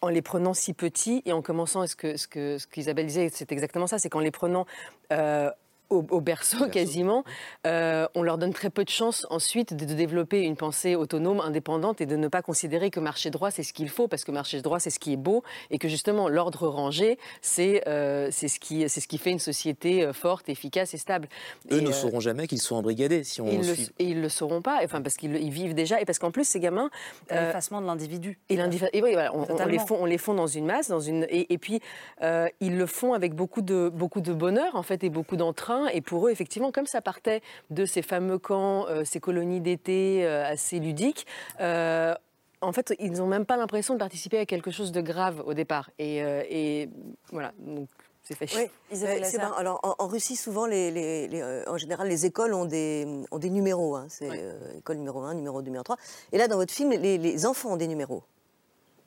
en 0.00 0.08
les 0.08 0.22
prenant 0.22 0.54
si 0.54 0.72
petits 0.72 1.22
et 1.26 1.32
en 1.32 1.42
commençant, 1.42 1.86
ce 1.86 1.94
que, 1.94 2.16
ce 2.16 2.26
que, 2.26 2.56
ce 2.56 2.66
qu'Isabelle 2.66 3.06
disait, 3.06 3.28
c'est 3.32 3.52
exactement 3.52 3.63
ça, 3.86 3.98
c'est 3.98 4.08
qu'en 4.08 4.20
les 4.20 4.30
prenant 4.30 4.66
euh, 5.12 5.50
au, 5.94 6.04
au 6.10 6.20
berceau 6.20 6.68
quasiment, 6.68 7.24
euh, 7.66 8.06
on 8.14 8.22
leur 8.22 8.38
donne 8.38 8.52
très 8.52 8.70
peu 8.70 8.84
de 8.84 8.90
chances 8.90 9.26
ensuite 9.30 9.74
de, 9.74 9.84
de 9.84 9.94
développer 9.94 10.40
une 10.42 10.56
pensée 10.56 10.94
autonome, 10.96 11.40
indépendante 11.40 12.00
et 12.00 12.06
de 12.06 12.16
ne 12.16 12.28
pas 12.28 12.42
considérer 12.42 12.90
que 12.90 13.00
marcher 13.00 13.30
droit 13.30 13.50
c'est 13.50 13.62
ce 13.62 13.72
qu'il 13.72 13.88
faut 13.88 14.08
parce 14.08 14.24
que 14.24 14.30
marcher 14.32 14.60
droit 14.62 14.78
c'est 14.80 14.90
ce 14.90 14.98
qui 14.98 15.12
est 15.12 15.16
beau 15.16 15.42
et 15.70 15.78
que 15.78 15.88
justement 15.88 16.28
l'ordre 16.28 16.68
rangé 16.68 17.18
c'est 17.42 17.86
euh, 17.88 18.28
c'est 18.30 18.48
ce 18.48 18.60
qui 18.60 18.88
c'est 18.88 19.00
ce 19.00 19.08
qui 19.08 19.18
fait 19.18 19.30
une 19.30 19.38
société 19.38 20.02
euh, 20.04 20.12
forte, 20.12 20.48
efficace 20.48 20.94
et 20.94 20.98
stable. 20.98 21.28
Eux 21.72 21.78
Et, 21.78 21.80
ne 21.80 21.88
euh, 21.88 21.92
sauront 21.92 22.20
jamais 22.20 22.46
qu'ils 22.46 22.60
sont 22.60 22.76
embrigadés 22.76 23.24
si 23.24 23.40
on 23.40 23.46
ils 23.48 23.58
le, 23.66 23.74
suit. 23.74 23.90
et 23.98 24.04
ils 24.04 24.20
le 24.20 24.28
sauront 24.28 24.62
pas, 24.62 24.80
enfin 24.84 25.00
parce 25.02 25.16
qu'ils 25.16 25.50
vivent 25.50 25.74
déjà 25.74 26.00
et 26.00 26.04
parce 26.04 26.18
qu'en 26.18 26.30
plus 26.30 26.44
ces 26.46 26.60
gamins 26.60 26.90
euh, 27.32 27.46
L'effacement 27.46 27.80
de 27.80 27.86
l'individu. 27.86 28.38
et, 28.48 28.56
l'indiv- 28.56 28.88
et 28.92 29.02
oui, 29.02 29.12
voilà, 29.12 29.34
on- 29.34 29.44
les 29.66 29.78
fond, 29.78 29.96
on 30.00 30.04
les 30.04 30.18
fond 30.18 30.34
dans 30.34 30.46
une 30.46 30.66
masse, 30.66 30.88
dans 30.88 31.00
une, 31.00 31.24
et, 31.30 31.52
et 31.52 31.58
puis 31.58 31.80
euh, 32.22 32.48
ils 32.60 32.76
le 32.76 32.86
font 32.86 33.12
avec 33.14 33.34
beaucoup 33.34 33.62
de, 33.62 33.88
beaucoup 33.88 34.20
de 34.20 34.32
bonheur 34.32 34.74
en 34.76 34.82
fait 34.82 35.04
et 35.04 35.10
beaucoup 35.10 35.36
d'entrain. 35.36 35.83
Et 35.88 36.00
pour 36.00 36.26
eux, 36.26 36.30
effectivement, 36.30 36.72
comme 36.72 36.86
ça 36.86 37.00
partait 37.00 37.42
de 37.70 37.84
ces 37.84 38.02
fameux 38.02 38.38
camps, 38.38 38.86
euh, 38.88 39.04
ces 39.04 39.20
colonies 39.20 39.60
d'été 39.60 40.24
euh, 40.24 40.44
assez 40.44 40.78
ludiques. 40.78 41.26
euh, 41.60 42.14
en 42.60 42.72
fait, 42.72 42.94
ils 42.98 43.12
n'ont 43.12 43.26
même 43.26 43.44
pas 43.44 43.58
l'impression 43.58 43.92
de 43.94 43.98
participer 43.98 44.38
à 44.38 44.46
quelque 44.46 44.70
chose 44.70 44.90
de 44.90 45.02
grave 45.02 45.42
au 45.44 45.52
départ. 45.52 45.90
Et, 45.98 46.22
euh, 46.22 46.42
et 46.48 46.88
voilà, 47.30 47.52
donc 47.58 47.88
c'est 48.22 48.34
fait 48.34 48.46
chier. 48.46 48.70
Oui, 49.06 49.20
c'est 49.26 49.36
marrant. 49.48 49.56
Alors, 49.58 49.80
en, 49.82 49.94
en 49.98 50.06
Russie, 50.06 50.34
souvent, 50.34 50.64
les, 50.64 50.90
les- 50.90 51.28
les, 51.28 51.42
euh, 51.42 51.62
en 51.66 51.76
général, 51.76 52.08
les 52.08 52.24
écoles 52.24 52.54
ont 52.54 52.64
des, 52.64 53.06
ont 53.30 53.38
des 53.38 53.50
numéros. 53.50 53.96
hein. 53.96 54.06
C'est 54.08 54.30
euh, 54.32 54.78
école 54.78 54.96
numéro 54.96 55.20
1, 55.20 55.34
numéro 55.34 55.60
2, 55.60 55.66
numéro 55.66 55.84
3. 55.84 55.96
Et 56.32 56.38
là, 56.38 56.48
dans 56.48 56.56
votre 56.56 56.72
film, 56.72 56.90
les, 56.92 57.18
les 57.18 57.44
enfants 57.44 57.72
ont 57.72 57.76
des 57.76 57.86
numéros. 57.88 58.22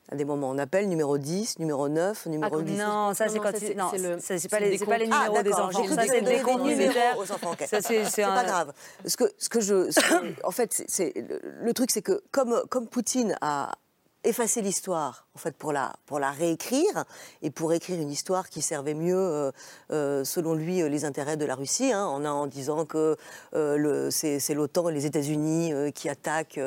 À 0.09 0.15
des 0.15 0.23
moments, 0.23 0.49
on 0.49 0.57
appelle 0.57 0.87
numéro 0.87 1.17
10, 1.17 1.59
numéro 1.59 1.89
9, 1.89 2.27
numéro 2.27 2.61
10. 2.61 2.77
non, 2.77 3.13
ça, 3.13 3.27
c'est 3.27 3.39
quand 3.39 3.51
c'est- 3.57 3.75
non, 3.75 3.87
c'est 3.91 3.97
le- 3.97 4.17
c'est- 4.21 4.39
c'est 4.39 4.47
pas 4.47 4.59
les- 4.61 4.77
pas 4.77 4.97
les 4.97 5.05
numéros 5.05 5.35
Ah, 5.37 5.43
des 5.43 5.51
enfants. 5.53 5.83
Ça, 5.85 6.03
c'est 6.07 6.21
le 6.21 6.25
des 6.25 6.31
décompte 6.37 6.61
numéros 6.63 6.79
militaire. 6.79 7.17
aux 7.17 7.29
enfants. 7.29 7.51
ok. 7.51 7.65
Ça, 7.67 7.81
c'est- 7.81 8.23
un- 8.23 8.33
pas 8.33 8.45
grave. 8.45 8.73
Ce 9.05 9.17
que, 9.17 9.25
ce 9.37 9.49
que 9.49 9.59
je, 9.59 9.91
ce 9.91 9.99
que- 9.99 10.45
en 10.47 10.51
fait, 10.51 10.81
c'est 10.87 11.11
le, 11.15 11.41
le 11.61 11.73
truc, 11.73 11.91
c'est 11.91 12.01
que 12.01 12.21
comme, 12.31 12.61
comme 12.69 12.87
Poutine 12.87 13.35
a 13.41 13.73
effacé 14.27 14.61
l'histoire, 14.61 15.25
en 15.35 15.39
fait, 15.39 15.55
pour 15.55 15.71
la, 15.71 15.95
pour 16.05 16.19
la 16.19 16.31
réécrire 16.31 17.05
et 17.41 17.49
pour 17.49 17.73
écrire 17.73 17.99
une 17.99 18.09
histoire 18.09 18.49
qui 18.49 18.61
servait 18.61 18.93
mieux, 18.93 19.17
euh, 19.17 19.51
euh, 19.91 20.23
selon 20.23 20.53
lui, 20.53 20.81
euh, 20.81 20.89
les 20.89 21.05
intérêts 21.05 21.37
de 21.37 21.45
la 21.45 21.55
Russie, 21.55 21.91
hein, 21.93 22.05
en, 22.05 22.25
en 22.25 22.47
disant 22.47 22.85
que 22.85 23.15
c'est 24.11 24.53
l'OTAN 24.53 24.89
et 24.89 24.93
les 24.93 25.05
États-Unis 25.05 25.73
qui 25.93 26.09
attaquent 26.09 26.59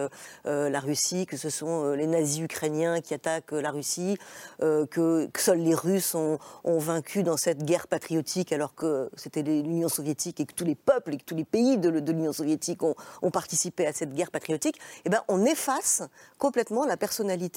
la 0.44 0.80
Russie, 0.80 1.26
que 1.26 1.36
ce 1.36 1.50
sont 1.50 1.92
les 1.92 2.06
nazis 2.06 2.40
ukrainiens 2.40 3.00
qui 3.00 3.14
attaquent 3.14 3.52
la 3.52 3.70
Russie, 3.70 4.16
que, 4.60 5.28
seuls 5.36 5.58
les 5.58 5.74
Russes 5.74 6.14
ont, 6.14 6.38
vaincu 6.64 7.22
dans 7.22 7.36
cette 7.36 7.64
guerre 7.64 7.88
patriotique, 7.88 8.52
alors 8.52 8.74
que 8.74 9.10
c'était 9.16 9.42
l'Union 9.42 9.88
soviétique 9.88 10.40
et 10.40 10.46
que 10.46 10.54
tous 10.54 10.64
les 10.64 10.74
peuples 10.74 11.14
et 11.14 11.18
que 11.18 11.24
tous 11.24 11.36
les 11.36 11.44
pays 11.44 11.78
de, 11.78 11.88
l'Union 11.88 12.32
soviétique 12.32 12.82
ont, 12.82 12.94
ont 13.22 13.30
participé 13.30 13.86
à 13.86 13.92
cette 13.92 14.14
guerre 14.14 14.30
patriotique, 14.30 14.78
eh 15.04 15.10
ben, 15.10 15.22
on 15.28 15.44
efface 15.44 16.02
complètement 16.38 16.84
la 16.84 16.96
personnalité 16.96 17.49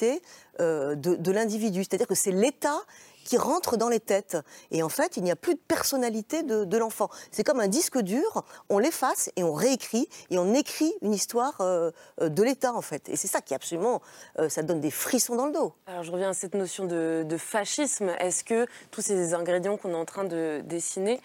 euh, 0.59 0.95
de, 0.95 1.31
l'individu. 1.31 1.83
C'est-à-dire 1.83 2.07
que 2.07 2.15
c'est 2.15 2.31
l'État 2.31 2.79
qui 3.23 3.37
rentre 3.37 3.77
dans 3.77 3.87
les 3.87 4.01
têtes. 4.01 4.37
Et 4.69 4.83
en 4.83 4.89
fait, 4.89 5.15
il 5.15 5.23
n'y 5.23 5.31
a 5.31 5.35
plus 5.35 5.55
de 5.55 5.59
personnalité 5.59 6.43
de, 6.43 6.77
l'enfant. 6.77 7.09
C'est 7.31 7.43
comme 7.45 7.61
un 7.61 7.69
disque 7.69 7.97
dur, 7.99 8.43
on 8.69 8.79
l'efface 8.79 9.31
et 9.37 9.43
on 9.43 9.53
réécrit, 9.53 10.09
et 10.29 10.37
on 10.37 10.53
écrit 10.53 10.93
une 11.01 11.13
histoire 11.13 11.55
euh, 11.61 11.91
de 12.19 12.43
l'État, 12.43 12.73
en 12.73 12.81
fait. 12.81 13.07
Et 13.07 13.15
c'est 13.15 13.29
ça 13.29 13.39
qui, 13.39 13.55
absolument, 13.55 14.01
euh, 14.39 14.49
ça 14.49 14.61
donne 14.61 14.81
des 14.81 14.91
frissons 14.91 15.35
dans 15.35 15.45
le 15.45 15.53
dos. 15.53 15.73
Alors 15.87 16.03
je 16.03 16.11
reviens 16.11 16.31
à 16.31 16.33
cette 16.33 16.53
notion 16.53 16.85
de, 16.85 17.25
fascisme. 17.37 18.09
Est-ce 18.19 18.43
que 18.43 18.67
tous 18.91 19.01
ces 19.01 19.33
ingrédients 19.33 19.77
qu'on 19.77 19.91
est 19.91 19.95
en 19.95 20.05
train 20.05 20.25
de 20.25 20.61
dessiner, 20.65 21.19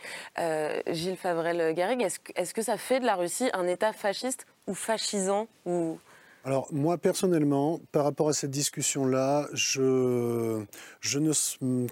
Gilles 0.87 1.17
Favrel-Garrigue, 1.17 2.03
est-ce 2.03 2.19
est-ce 2.35 2.55
que 2.55 2.63
ça 2.63 2.79
fait 2.79 3.01
de 3.01 3.05
la 3.05 3.17
Russie 3.17 3.51
un 3.53 3.67
État 3.67 3.93
fasciste 3.93 4.47
ou 4.67 4.75
fascisant 4.75 5.49
ou... 5.67 5.99
Alors 6.45 6.69
moi 6.73 6.99
personnellement, 6.99 7.81
par 7.93 8.05
rapport 8.05 8.29
à 8.29 8.33
cette 8.33 8.51
discussion-là, 8.51 9.49
je, 9.53 10.63
je 11.01 11.19
ne 11.19 11.87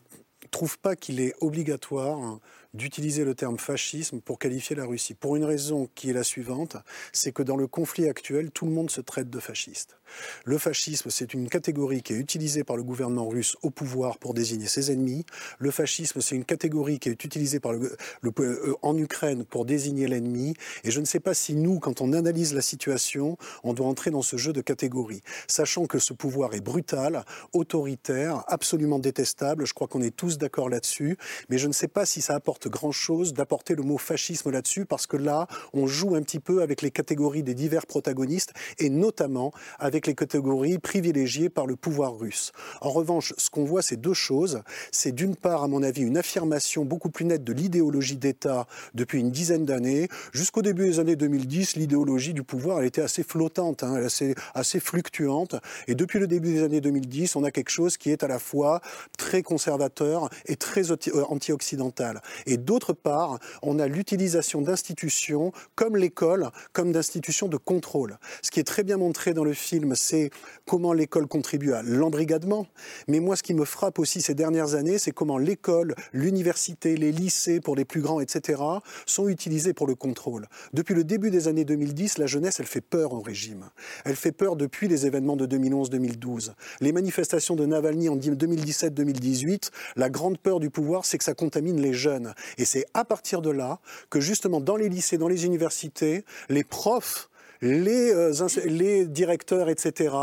trouve 0.51 0.79
pas 0.79 0.97
qu'il 0.97 1.21
est 1.21 1.35
obligatoire 1.41 2.39
d'utiliser 2.77 3.25
le 3.25 3.35
terme 3.35 3.59
fascisme 3.59 4.21
pour 4.21 4.39
qualifier 4.39 4.77
la 4.77 4.85
Russie. 4.85 5.15
Pour 5.15 5.37
une 5.37 5.45
raison 5.45 5.89
qui 5.95 6.11
est 6.11 6.13
la 6.13 6.25
suivante, 6.25 6.77
c'est 7.13 7.33
que 7.33 7.43
dans 7.43 7.57
le 7.57 7.67
conflit 7.67 8.09
actuel, 8.09 8.51
tout 8.51 8.67
le 8.67 8.73
monde 8.73 8.91
se 8.91 9.01
traite 9.01 9.31
de 9.31 9.41
fasciste. 9.41 9.99
Le 10.45 10.59
fascisme, 10.59 11.11
c'est 11.11 11.35
une 11.35 11.49
catégorie 11.49 12.03
qui 12.03 12.13
est 12.13 12.19
utilisée 12.19 12.65
par 12.65 12.77
le 12.77 12.83
gouvernement 12.83 13.29
russe 13.29 13.57
au 13.63 13.71
pouvoir 13.71 14.19
pour 14.19 14.35
désigner 14.35 14.67
ses 14.67 14.91
ennemis. 14.91 15.25
Le 15.59 15.71
fascisme, 15.71 16.21
c'est 16.21 16.37
une 16.37 16.45
catégorie 16.45 16.99
qui 16.99 17.09
est 17.09 17.25
utilisée 17.25 17.61
euh, 17.65 18.75
en 18.83 18.97
Ukraine 18.97 19.45
pour 19.45 19.65
désigner 19.65 20.07
l'ennemi. 20.07 20.55
Et 20.85 20.91
je 20.91 21.01
ne 21.01 21.05
sais 21.05 21.21
pas 21.21 21.35
si 21.35 21.55
nous, 21.55 21.79
quand 21.79 22.01
on 22.01 22.13
analyse 22.13 22.55
la 22.55 22.63
situation, 22.63 23.37
on 23.65 23.75
doit 23.75 23.87
entrer 23.87 24.11
dans 24.11 24.23
ce 24.23 24.37
jeu 24.37 24.53
de 24.53 24.61
catégories, 24.61 25.23
sachant 25.47 25.87
que 25.87 25.99
ce 25.99 26.13
pouvoir 26.13 26.55
est 26.55 26.61
brutal, 26.61 27.25
autoritaire, 27.53 28.45
absolument 28.49 28.99
détestable. 28.99 29.67
Je 29.67 29.75
crois 29.75 29.89
qu'on 29.89 30.03
est 30.03 30.15
tous 30.15 30.39
d'accord 30.39 30.69
là-dessus. 30.69 31.17
Mais 31.49 31.59
je 31.59 31.67
ne 31.67 31.73
sais 31.73 31.89
pas 31.89 32.07
si 32.07 32.21
ça 32.21 32.35
apporte 32.35 32.69
grand-chose 32.69 33.33
d'apporter 33.33 33.75
le 33.75 33.83
mot 33.83 33.99
fascisme 33.99 34.51
là-dessus, 34.51 34.85
parce 34.85 35.07
que 35.07 35.17
là, 35.17 35.47
on 35.73 35.87
joue 35.87 36.15
un 36.15 36.23
petit 36.23 36.41
peu 36.41 36.63
avec 36.63 36.83
les 36.83 36.91
catégories 36.91 37.43
des 37.43 37.55
divers 37.55 37.87
protagonistes, 37.87 38.53
et 38.79 38.91
notamment 38.91 39.53
avec 39.79 39.96
les 40.05 40.15
catégories 40.15 40.79
privilégiées 40.79 41.49
par 41.49 41.67
le 41.67 41.77
pouvoir 41.77 42.19
russe. 42.19 42.53
En 42.83 42.91
revanche, 42.91 43.33
ce 43.39 43.49
qu'on 43.49 43.65
voit, 43.65 43.81
c'est 43.81 43.97
deux 43.97 44.13
choses. 44.13 44.61
C'est 44.93 45.13
d'une 45.13 45.37
part, 45.37 45.63
à 45.63 45.69
mon 45.69 45.83
avis, 45.83 46.03
une 46.03 46.19
affirmation 46.19 46.85
beaucoup 46.85 47.09
plus 47.09 47.25
nette 47.25 47.45
de 47.45 47.53
l'idéologie 47.55 48.17
d'État 48.17 48.67
depuis 48.95 49.21
une 49.21 49.31
dizaine 49.31 49.65
d'années. 49.65 50.09
Jusqu'au 50.33 50.61
début 50.61 50.87
des 50.89 51.01
années 51.01 51.17
2010, 51.17 51.77
l'idéologie 51.77 52.35
du 52.35 52.43
pouvoir, 52.43 52.81
elle 52.81 52.87
était 52.87 53.01
assez 53.01 53.23
flottante, 53.23 53.83
hein, 53.83 53.95
assez, 53.95 54.35
assez 54.55 54.81
fluctuante. 54.81 55.57
Et 55.89 55.95
depuis 55.95 56.19
le 56.19 56.27
début 56.27 56.53
des 56.53 56.63
années 56.63 56.81
2010, 56.81 57.37
on 57.37 57.45
a 57.45 57.51
quelque 57.51 57.71
chose 57.71 57.97
qui 57.97 58.11
est 58.11 58.23
à 58.23 58.29
la 58.29 58.39
fois 58.39 58.81
très 59.17 59.43
conservateur 59.43 60.29
et 60.47 60.57
très 60.57 60.91
euh, 60.91 61.25
anti-occidental. 61.29 62.21
Et 62.47 62.57
d'autre 62.57 62.93
part, 62.93 63.39
on 63.63 63.79
a 63.79 63.87
l'utilisation 63.87 64.61
d'institutions 64.61 65.53
comme 65.75 65.97
l'école, 65.97 66.51
comme 66.73 66.93
d'institutions 66.93 67.49
de 67.49 67.57
contrôle. 67.57 68.19
Ce 68.43 68.51
qui 68.51 68.61
est 68.61 68.65
très 68.65 68.83
bien 68.83 68.97
montré 68.97 69.35
dans 69.35 69.45
le 69.45 69.53
film, 69.53 69.86
c'est 69.95 70.31
comment 70.67 70.93
l'école 70.93 71.27
contribue 71.27 71.73
à 71.73 71.83
l'embrigadement. 71.83 72.67
Mais 73.09 73.21
moi, 73.21 73.37
ce 73.37 73.43
qui 73.43 73.55
me 73.55 73.65
frappe 73.65 73.99
aussi 73.99 74.21
ces 74.23 74.35
dernières 74.35 74.75
années, 74.75 74.99
c'est 74.99 75.13
comment 75.13 75.39
l'école, 75.39 75.95
l'université, 76.13 76.97
les 76.97 77.13
lycées 77.13 77.61
pour 77.61 77.77
les 77.77 77.85
plus 77.85 78.01
grands, 78.01 78.21
etc., 78.21 78.63
sont 79.07 79.29
utilisés 79.29 79.73
pour 79.73 79.87
le 79.87 79.95
contrôle. 79.95 80.49
Depuis 80.73 80.95
le 80.95 81.05
début 81.05 81.31
des 81.31 81.49
années 81.49 81.65
2010, 81.65 82.19
la 82.19 82.27
jeunesse, 82.27 82.61
elle 82.61 82.67
fait 82.67 82.81
peur 82.81 83.13
au 83.13 83.21
régime. 83.21 83.71
Elle 84.05 84.17
fait 84.17 84.33
peur 84.33 84.57
depuis 84.57 84.89
les 84.89 85.07
événements 85.07 85.37
de 85.37 85.47
2011-2012. 85.47 86.53
Les 86.81 86.93
manifestations 86.93 87.57
de 87.57 87.67
Navalny 87.67 88.09
en 88.09 88.17
2017-2018, 88.17 89.71
la 89.97 90.11
grande 90.11 90.39
peur 90.39 90.61
du 90.61 90.71
pouvoir, 90.71 91.05
c'est 91.05 91.19
que 91.19 91.25
ça 91.25 91.35
contamine 91.35 91.81
les 91.81 91.93
jeunes. 91.93 92.35
Et 92.59 92.65
c'est 92.65 92.87
à 92.95 93.05
partir 93.05 93.43
de 93.43 93.51
là 93.51 93.81
que 94.11 94.21
justement 94.21 94.61
dans 94.61 94.77
les 94.77 94.89
lycées, 94.89 95.19
dans 95.19 95.29
les 95.29 95.45
universités, 95.47 96.25
les 96.49 96.65
profs, 96.65 97.29
les, 97.61 98.13
euh, 98.13 98.33
les 98.65 99.07
directeurs, 99.07 99.69
etc., 99.69 100.15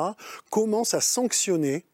commencent 0.50 0.94
à 0.94 1.02
sanctionner 1.02 1.86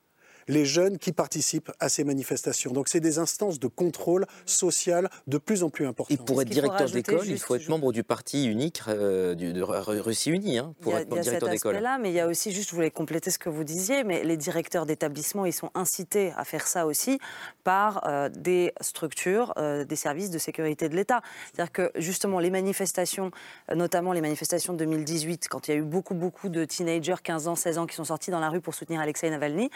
les 0.49 0.65
jeunes 0.65 0.97
qui 0.97 1.13
participent 1.13 1.71
à 1.79 1.87
ces 1.87 2.03
manifestations. 2.03 2.71
Donc 2.71 2.89
c'est 2.89 2.99
des 2.99 3.19
instances 3.19 3.59
de 3.59 3.67
contrôle 3.67 4.25
social 4.45 5.07
de 5.27 5.37
plus 5.37 5.63
en 5.63 5.69
plus 5.69 5.85
importantes. 5.87 6.19
Et 6.19 6.21
pour 6.21 6.41
être 6.41 6.49
directeur 6.49 6.89
d'école, 6.89 7.25
il 7.27 7.39
faut 7.39 7.55
être 7.55 7.69
membre 7.69 7.93
du 7.93 8.03
parti 8.03 8.45
unique 8.47 8.81
euh, 8.89 9.35
du- 9.35 9.53
de 9.53 9.61
Ru- 9.61 10.01
Russie 10.01 10.31
Unie 10.31 10.57
hein, 10.57 10.73
pour 10.81 10.95
a, 10.95 11.01
être 11.01 11.07
il 11.11 11.15
y 11.15 11.19
a 11.19 11.23
cet 11.23 11.29
directeur 11.43 11.49
d'école. 11.49 11.79
mais 12.01 12.09
il 12.09 12.15
y 12.15 12.19
a 12.19 12.27
aussi, 12.27 12.51
juste, 12.51 12.71
je 12.71 12.75
voulais 12.75 12.91
compléter 12.91 13.29
ce 13.31 13.37
que 13.39 13.47
vous 13.49 13.63
disiez, 13.63 14.03
mais 14.03 14.23
les 14.23 14.37
directeurs 14.37 14.85
d'établissement, 14.85 15.45
ils 15.45 15.53
sont 15.53 15.69
incités 15.75 16.33
à 16.35 16.43
faire 16.43 16.65
ça 16.67 16.85
aussi 16.87 17.19
par 17.63 18.07
euh, 18.07 18.27
des 18.29 18.73
structures, 18.81 19.53
euh, 19.57 19.85
des 19.85 19.95
services 19.95 20.31
de 20.31 20.39
sécurité 20.39 20.89
de 20.89 20.95
l'État. 20.95 21.21
C'est-à-dire 21.53 21.71
que 21.71 21.91
justement, 21.95 22.39
les 22.39 22.49
manifestations, 22.49 23.29
notamment 23.75 24.13
les 24.13 24.21
manifestations 24.21 24.73
de 24.73 24.79
2018, 24.79 25.47
quand 25.47 25.67
il 25.67 25.71
y 25.71 25.73
a 25.75 25.77
eu 25.77 25.83
beaucoup, 25.83 26.15
beaucoup 26.15 26.49
de 26.49 26.65
teenagers, 26.65 27.15
15 27.23 27.47
ans, 27.47 27.55
16 27.55 27.77
ans, 27.77 27.85
qui 27.85 27.95
sont 27.95 28.03
sortis 28.05 28.31
dans 28.31 28.39
la 28.39 28.49
rue 28.49 28.61
pour 28.61 28.73
soutenir 28.73 28.99
Alexei 28.99 29.29
Navalny, 29.29 29.69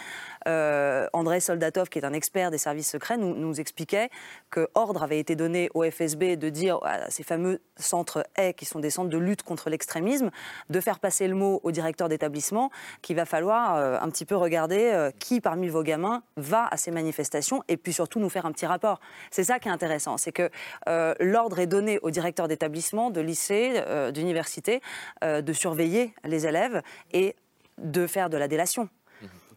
euh, 0.48 0.63
euh, 0.64 1.08
André 1.14 1.40
Soldatov, 1.40 1.90
qui 1.90 2.00
est 2.00 2.06
un 2.06 2.14
expert 2.14 2.52
des 2.52 2.58
services 2.58 2.90
secrets, 2.90 3.18
nous, 3.18 3.60
expliquait 3.60 4.10
que 4.50 4.68
ordre 4.74 5.04
avait 5.04 5.20
été 5.20 5.36
donné 5.36 5.70
au 5.74 5.84
FSB 5.84 6.38
de 6.38 6.50
dire 6.50 6.80
à 6.84 7.10
ces 7.10 7.24
fameux 7.24 7.60
centres 7.78 8.26
A, 8.38 8.54
qui 8.54 8.66
sont 8.66 8.80
des 8.80 8.90
centres 8.90 9.10
de 9.10 9.18
lutte 9.18 9.44
contre 9.44 9.70
l'extrémisme, 9.70 10.32
de 10.70 10.80
faire 10.80 11.00
passer 11.00 11.28
le 11.28 11.36
mot 11.36 11.60
au 11.64 11.72
directeur 11.72 12.10
d'établissement 12.10 12.72
qu'il 13.02 13.16
va 13.16 13.26
falloir 13.26 13.76
euh, 13.76 13.98
un 14.00 14.10
petit 14.10 14.26
peu 14.26 14.36
regarder 14.36 14.92
euh, 14.94 15.12
qui 15.20 15.42
parmi 15.42 15.70
vos 15.70 15.84
gamins 15.84 16.24
va 16.38 16.68
à 16.68 16.78
ces 16.78 16.92
manifestations 16.92 17.64
et 17.68 17.78
puis 17.78 17.94
surtout 17.94 18.20
nous 18.20 18.30
faire 18.30 18.46
un 18.46 18.52
petit 18.52 18.66
rapport. 18.66 19.00
C'est 19.32 19.44
ça 19.44 19.60
qui 19.60 19.68
est 19.68 19.72
intéressant, 19.72 20.18
c'est 20.18 20.32
que 20.32 20.50
euh, 20.88 21.14
l'ordre 21.20 21.60
est 21.60 21.68
donné 21.68 22.00
au 22.02 22.10
directeur 22.10 22.48
d'établissement, 22.48 23.12
de 23.12 23.22
lycée, 23.22 23.84
d'université, 24.14 24.82
de 25.22 25.54
surveiller 25.54 26.14
les 26.24 26.48
élèves 26.48 26.82
et 27.12 27.36
de 27.78 28.08
faire 28.08 28.30
de 28.30 28.38
la 28.38 28.48
délation. 28.48 28.90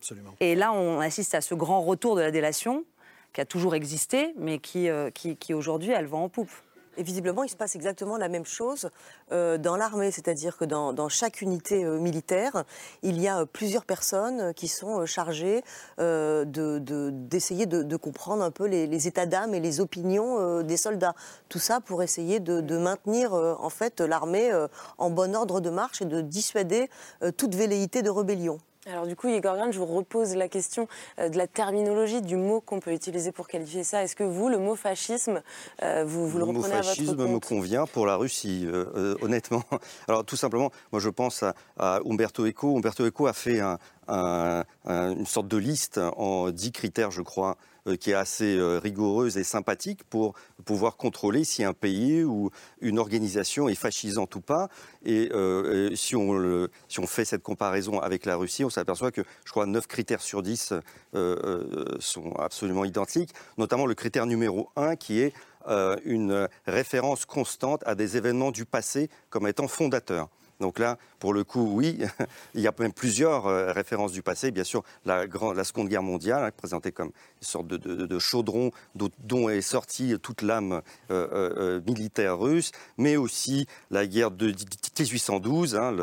Absolument. 0.07 0.35
Et 0.39 0.55
là, 0.55 0.73
on 0.73 1.01
assiste 1.01 1.35
à 1.35 1.41
ce 1.41 1.55
grand 1.55 1.83
retour 1.83 2.15
de 2.15 2.21
la 2.21 2.31
délation 2.31 2.85
qui 3.33 3.41
a 3.41 3.45
toujours 3.45 3.75
existé, 3.75 4.33
mais 4.39 4.61
qui, 4.61 4.89
euh, 4.89 5.11
qui, 5.11 5.37
qui 5.37 5.53
aujourd'hui, 5.53 5.91
elle 5.91 6.07
va 6.07 6.17
en 6.19 6.29
poupe. 6.29 6.51
Et 6.97 7.03
visiblement, 7.03 7.43
il 7.43 7.51
se 7.51 7.57
passe 7.57 7.75
exactement 7.75 8.17
la 8.17 8.29
même 8.29 8.47
chose 8.47 8.89
euh, 9.33 9.59
dans 9.59 9.77
l'armée, 9.77 10.11
c'est-à-dire 10.13 10.57
que 10.57 10.65
dans, 10.65 10.93
dans 10.95 11.09
chaque 11.11 11.43
unité 11.43 11.85
euh, 11.85 11.99
militaire, 11.99 12.65
il 13.03 13.21
y 13.21 13.27
a 13.29 13.41
euh, 13.41 13.47
plusieurs 13.47 13.85
personnes 13.85 14.55
qui 14.55 14.69
sont 14.69 15.01
euh, 15.01 15.07
chargées 15.07 15.63
euh, 15.99 16.45
de- 16.47 16.79
de- 16.79 17.11
d'essayer 17.13 17.67
de, 17.67 17.83
de 17.83 17.97
comprendre 17.97 18.43
un 18.45 18.51
peu 18.53 18.65
les, 18.67 18.87
les 18.87 19.09
états 19.09 19.27
d'âme 19.27 19.55
et 19.55 19.61
les 19.61 19.81
opinions 19.81 20.39
euh, 20.39 20.63
des 20.63 20.77
soldats. 20.79 21.15
Tout 21.51 21.59
ça 21.59 21.81
pour 21.81 22.03
essayer 22.03 22.39
de, 22.41 22.61
de 22.63 22.79
maintenir 22.79 23.35
euh, 23.35 23.55
en 23.59 23.71
fait 23.71 24.01
l'armée 24.01 24.51
euh, 24.53 24.69
en 24.97 25.11
bon 25.11 25.35
ordre 25.35 25.61
de 25.61 25.69
marche 25.69 26.01
et 26.01 26.07
de 26.07 26.21
dissuader 26.23 26.89
euh, 27.23 27.33
toute 27.33 27.55
velléité 27.57 28.01
de 28.03 28.09
rébellion. 28.09 28.59
Alors 28.89 29.07
du 29.07 29.17
coup, 29.17 29.29
Igor 29.29 29.57
je 29.73 29.79
vous 29.79 29.87
repose 29.87 30.37
la 30.37 30.49
question 30.49 30.87
euh, 31.19 31.29
de 31.29 31.37
la 31.37 31.47
terminologie, 31.49 32.23
du 32.23 32.37
mot 32.37 32.61
qu'on 32.61 32.79
peut 32.79 32.93
utiliser 32.93 33.33
pour 33.33 33.49
qualifier 33.49 33.83
ça. 33.83 34.05
Est-ce 34.05 34.15
que 34.15 34.23
vous, 34.23 34.49
le 34.49 34.59
mot 34.59 34.77
fascisme, 34.77 35.43
euh, 35.83 36.05
vous, 36.07 36.29
vous 36.29 36.39
le, 36.39 36.45
le 36.45 36.51
reprenez 36.53 36.75
à 36.75 36.77
votre 36.79 36.89
fascisme 36.91 37.27
me 37.27 37.41
convient 37.41 37.87
pour 37.87 38.07
la 38.07 38.17
Russie, 38.17 38.65
euh, 38.67 38.87
euh, 38.95 39.17
honnêtement. 39.23 39.63
Alors 40.09 40.25
tout 40.25 40.37
simplement, 40.37 40.71
moi 40.93 41.01
je 41.01 41.09
pense 41.09 41.43
à, 41.43 41.55
à 41.79 41.99
Umberto 42.09 42.47
Eco. 42.47 42.77
Umberto 42.77 43.05
Eco 43.05 43.27
a 43.27 43.33
fait 43.33 43.61
un- 43.61 43.79
un- 44.09 44.63
un- 44.85 45.11
une 45.17 45.27
sorte 45.27 45.49
de 45.49 45.57
liste 45.57 45.99
en 46.17 46.51
dix 46.51 46.71
critères, 46.71 47.11
je 47.11 47.23
crois, 47.23 47.57
qui 47.95 48.11
est 48.11 48.15
assez 48.15 48.57
euh, 48.57 48.79
rigoureuse 48.79 49.37
et 49.37 49.45
sympathique 49.45 50.03
pour 50.05 50.35
pouvoir 50.65 50.97
contrôler 50.97 51.45
si 51.45 51.63
un 51.63 51.73
pays 51.73 52.25
ou 52.25 52.51
une 52.81 52.99
organisation 52.99 53.69
est 53.69 53.77
fascisante 53.77 54.35
ou 54.35 54.41
pas. 54.41 54.69
Et 55.05 55.31
euh, 55.33 55.91
euh, 55.91 55.95
si, 55.95 56.17
on 56.17 57.07
fait 57.07 57.25
cette 57.25 57.43
comparaison 57.43 58.01
avec 58.01 58.27
la 58.27 58.37
Russie, 58.37 58.65
on 58.65 58.71
s'aperçoit 58.71 59.13
que, 59.13 59.23
je 59.45 59.51
crois, 59.51 59.67
9 59.67 59.87
critères 59.87 60.23
sur 60.23 60.43
10 60.43 60.73
euh, 60.73 60.81
euh, 61.15 61.97
sont 62.01 62.33
absolument 62.37 62.85
identiques, 62.85 63.31
notamment 63.59 63.87
le 63.87 63.95
critère 63.95 64.27
numéro 64.27 64.71
1 64.77 64.97
qui 64.97 65.21
est 65.21 65.33
euh, 65.69 65.97
une 66.05 66.49
référence 66.67 67.25
constante 67.25 67.83
à 67.87 67.95
des 67.95 68.17
événements 68.17 68.51
du 68.51 68.65
passé 68.65 69.09
comme 69.31 69.47
étant 69.47 69.69
fondateurs. 69.69 70.29
Donc 70.61 70.79
là, 70.79 70.99
pour 71.19 71.35
le 71.35 71.45
coup, 71.45 71.69
oui, 71.75 71.99
il 72.55 72.61
y 72.61 72.67
a 72.67 72.73
même 72.79 72.93
plusieurs 72.93 73.47
euh, 73.47 73.73
références 73.73 74.13
du 74.13 74.23
passé. 74.23 74.51
Bien 74.51 74.65
sûr, 74.65 74.83
la, 75.05 75.27
grande, 75.27 75.57
la 75.57 75.65
Seconde 75.65 75.89
Guerre 75.89 76.03
mondiale, 76.03 76.45
hein, 76.45 76.51
présentée 76.57 76.93
comme 76.93 77.09
une 77.09 77.47
sorte 77.47 77.67
de, 77.67 78.19
chaudron 78.19 78.71
dont, 78.95 79.49
est 79.49 79.61
sortie 79.61 80.17
toute 80.23 80.43
l'âme 80.43 80.83
euh, 81.11 81.29
euh, 81.33 81.81
militaire 81.87 82.39
russe, 82.39 82.73
mais 82.97 83.17
aussi 83.17 83.67
la 83.91 84.07
guerre 84.07 84.31
de 84.31 84.47
1812, 84.47 85.77
hein, 85.77 85.95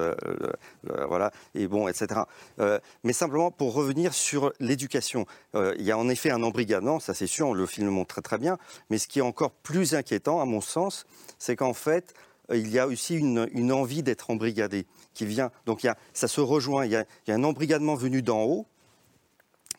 voilà, 1.08 1.32
et 1.56 1.68
bon, 1.68 1.88
etc. 1.88 2.22
Mais 3.04 3.14
simplement 3.14 3.52
pour 3.52 3.74
revenir 3.74 4.14
sur 4.14 4.54
l'éducation, 4.60 5.26
il 5.56 5.82
y 5.82 5.92
a 5.92 5.98
en 5.98 6.08
effet 6.10 6.30
un 6.30 6.44
embrigadement, 6.44 7.00
ça 7.00 7.14
c'est 7.14 7.28
sûr, 7.28 7.54
le 7.54 7.66
film 7.66 7.88
le 7.88 7.92
montre 7.92 8.14
très 8.16 8.22
très 8.22 8.38
bien. 8.38 8.58
Mais 8.90 8.98
ce 8.98 9.08
qui 9.08 9.20
est 9.20 9.24
encore 9.24 9.52
plus 9.52 9.96
inquiétant, 9.96 10.42
à 10.42 10.46
mon 10.46 10.62
sens, 10.62 11.06
c'est 11.40 11.56
qu'en 11.56 11.74
fait, 11.74 12.14
il 12.56 12.72
y 12.72 12.80
a 12.80 12.88
aussi 12.88 13.16
une, 13.16 13.48
une 13.54 13.72
envie 13.72 14.04
d'être 14.04 14.30
embrigadé 14.30 14.86
qui 15.14 15.26
vient. 15.26 15.52
Donc 15.66 15.84
il 15.84 15.88
y 15.88 15.90
a, 15.90 15.98
ça 16.14 16.28
se 16.28 16.42
rejoint. 16.42 16.86
Il 16.86 16.92
y, 16.92 16.96
a, 16.96 17.06
il 17.26 17.32
y 17.32 17.34
a 17.34 17.36
un 17.36 17.44
embrigadement 17.44 17.96
venu 17.96 18.22
d'en 18.22 18.44
haut, 18.44 18.66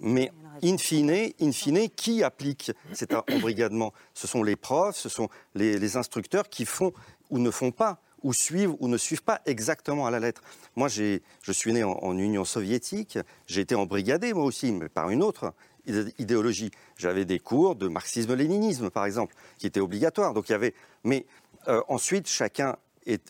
mais 0.00 0.30
in 0.62 0.78
fine, 0.78 1.32
in 1.40 1.52
fine, 1.52 1.88
qui 1.88 2.22
applique 2.22 2.72
cet 2.92 3.14
embrigadement? 3.14 3.92
Ce 4.12 4.26
sont 4.26 4.42
les 4.42 4.56
profs, 4.56 4.96
ce 4.96 5.08
sont 5.08 5.28
les, 5.54 5.78
les 5.78 5.96
instructeurs 5.96 6.48
qui 6.48 6.64
font 6.64 6.92
ou 7.30 7.38
ne 7.38 7.50
font 7.50 7.70
pas 7.70 7.98
ou 8.22 8.32
suivent 8.32 8.74
ou 8.80 8.88
ne 8.88 8.96
suivent 8.96 9.22
pas 9.22 9.40
exactement 9.44 10.06
à 10.06 10.10
la 10.10 10.18
lettre. 10.18 10.42
Moi, 10.76 10.88
je 10.88 11.20
suis 11.52 11.72
né 11.72 11.84
en, 11.84 11.92
en 11.92 12.16
Union 12.16 12.44
soviétique, 12.44 13.18
j'ai 13.46 13.60
été 13.60 13.74
embrigadé 13.74 14.32
moi 14.32 14.44
aussi, 14.44 14.72
mais 14.72 14.88
par 14.88 15.10
une 15.10 15.22
autre 15.22 15.52
idé- 15.86 16.14
idéologie. 16.18 16.70
J'avais 16.96 17.26
des 17.26 17.38
cours 17.38 17.76
de 17.76 17.86
marxisme-léninisme, 17.86 18.88
par 18.88 19.04
exemple, 19.04 19.34
qui 19.58 19.66
étaient 19.66 19.80
obligatoires. 19.80 20.32
Donc 20.32 20.48
il 20.48 20.52
y 20.52 20.54
avait, 20.54 20.72
mais 21.02 21.26
euh, 21.68 21.82
ensuite, 21.88 22.28
chacun 22.28 22.76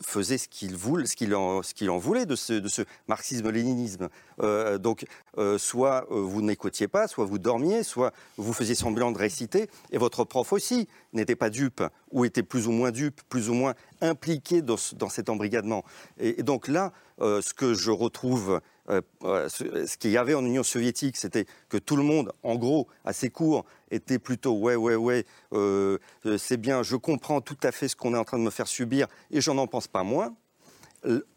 faisait 0.05 0.39
ce 0.39 0.47
qu'il 0.47 0.77
voulait, 0.77 1.05
ce 1.07 1.17
qu'il 1.17 1.35
en, 1.35 1.99
voulait 1.99 2.27
de 2.27 2.37
ce, 2.37 2.85
marxisme-léninisme. 3.09 4.09
Euh, 4.41 4.79
donc, 4.79 5.05
euh, 5.37 5.59
soit 5.59 6.07
vous 6.11 6.43
n'écoutiez 6.43 6.87
pas, 6.87 7.09
soit 7.09 7.25
vous 7.25 7.39
dormiez, 7.41 7.83
soit 7.83 8.13
vous 8.37 8.53
faisiez 8.53 8.77
semblant 8.77 9.11
de 9.11 9.19
réciter, 9.19 9.69
et 9.91 9.99
votre 9.99 10.23
prof 10.23 10.53
aussi 10.53 10.87
n'était 11.13 11.35
pas 11.35 11.51
dupe, 11.51 11.83
ou 12.13 12.25
était 12.25 12.45
plus 12.45 12.69
ou 12.69 12.71
moins 12.71 12.93
dupe, 12.93 13.21
plus 13.29 13.49
ou 13.51 13.55
moins 13.55 13.75
impliqué 14.01 14.63
dans, 14.63 14.77
ce- 14.77 14.95
dans 14.95 15.09
cet 15.09 15.29
embrigadement. 15.29 15.85
Et, 16.21 16.45
donc 16.45 16.69
là, 16.69 16.93
ce 17.21 17.53
que 17.53 17.75
je 17.75 17.91
retrouve, 17.91 18.61
euh, 18.91 19.01
euh, 19.25 19.49
ce, 19.49 19.87
ce 19.87 19.97
qu'il 19.97 20.11
y 20.11 20.17
avait 20.17 20.35
en 20.35 20.45
Union 20.45 20.63
soviétique, 20.63 21.17
c'était 21.17 21.47
que 21.69 21.77
tout 21.79 21.97
le 21.97 22.03
monde, 22.03 22.33
en 22.43 22.57
gros, 22.57 22.89
à 23.05 23.13
ses 23.13 23.31
cours, 23.31 23.65
était 23.91 24.19
plutôt 24.19 24.59
ouais, 24.59 24.77
ouais, 24.77 24.97
ouais, 24.97 25.25
euh, 25.53 25.99
euh, 26.27 26.39
c'est 26.39 26.57
bien, 26.57 26.83
je 26.83 26.97
comprends 26.97 27.41
tout 27.41 27.57
à 27.63 27.73
fait 27.73 27.89
ce 27.89 27.97
qu'on 27.97 28.15
est 28.15 28.19
en 28.19 28.25
train 28.25 28.39
de 28.39 28.45
me 28.45 28.51
faire 28.51 28.69
subir, 28.69 29.07
et 29.31 29.41
j'en 29.41 29.59
en 29.59 29.67
pense 29.67 29.89
pas 29.89 30.03
moins. 30.03 30.35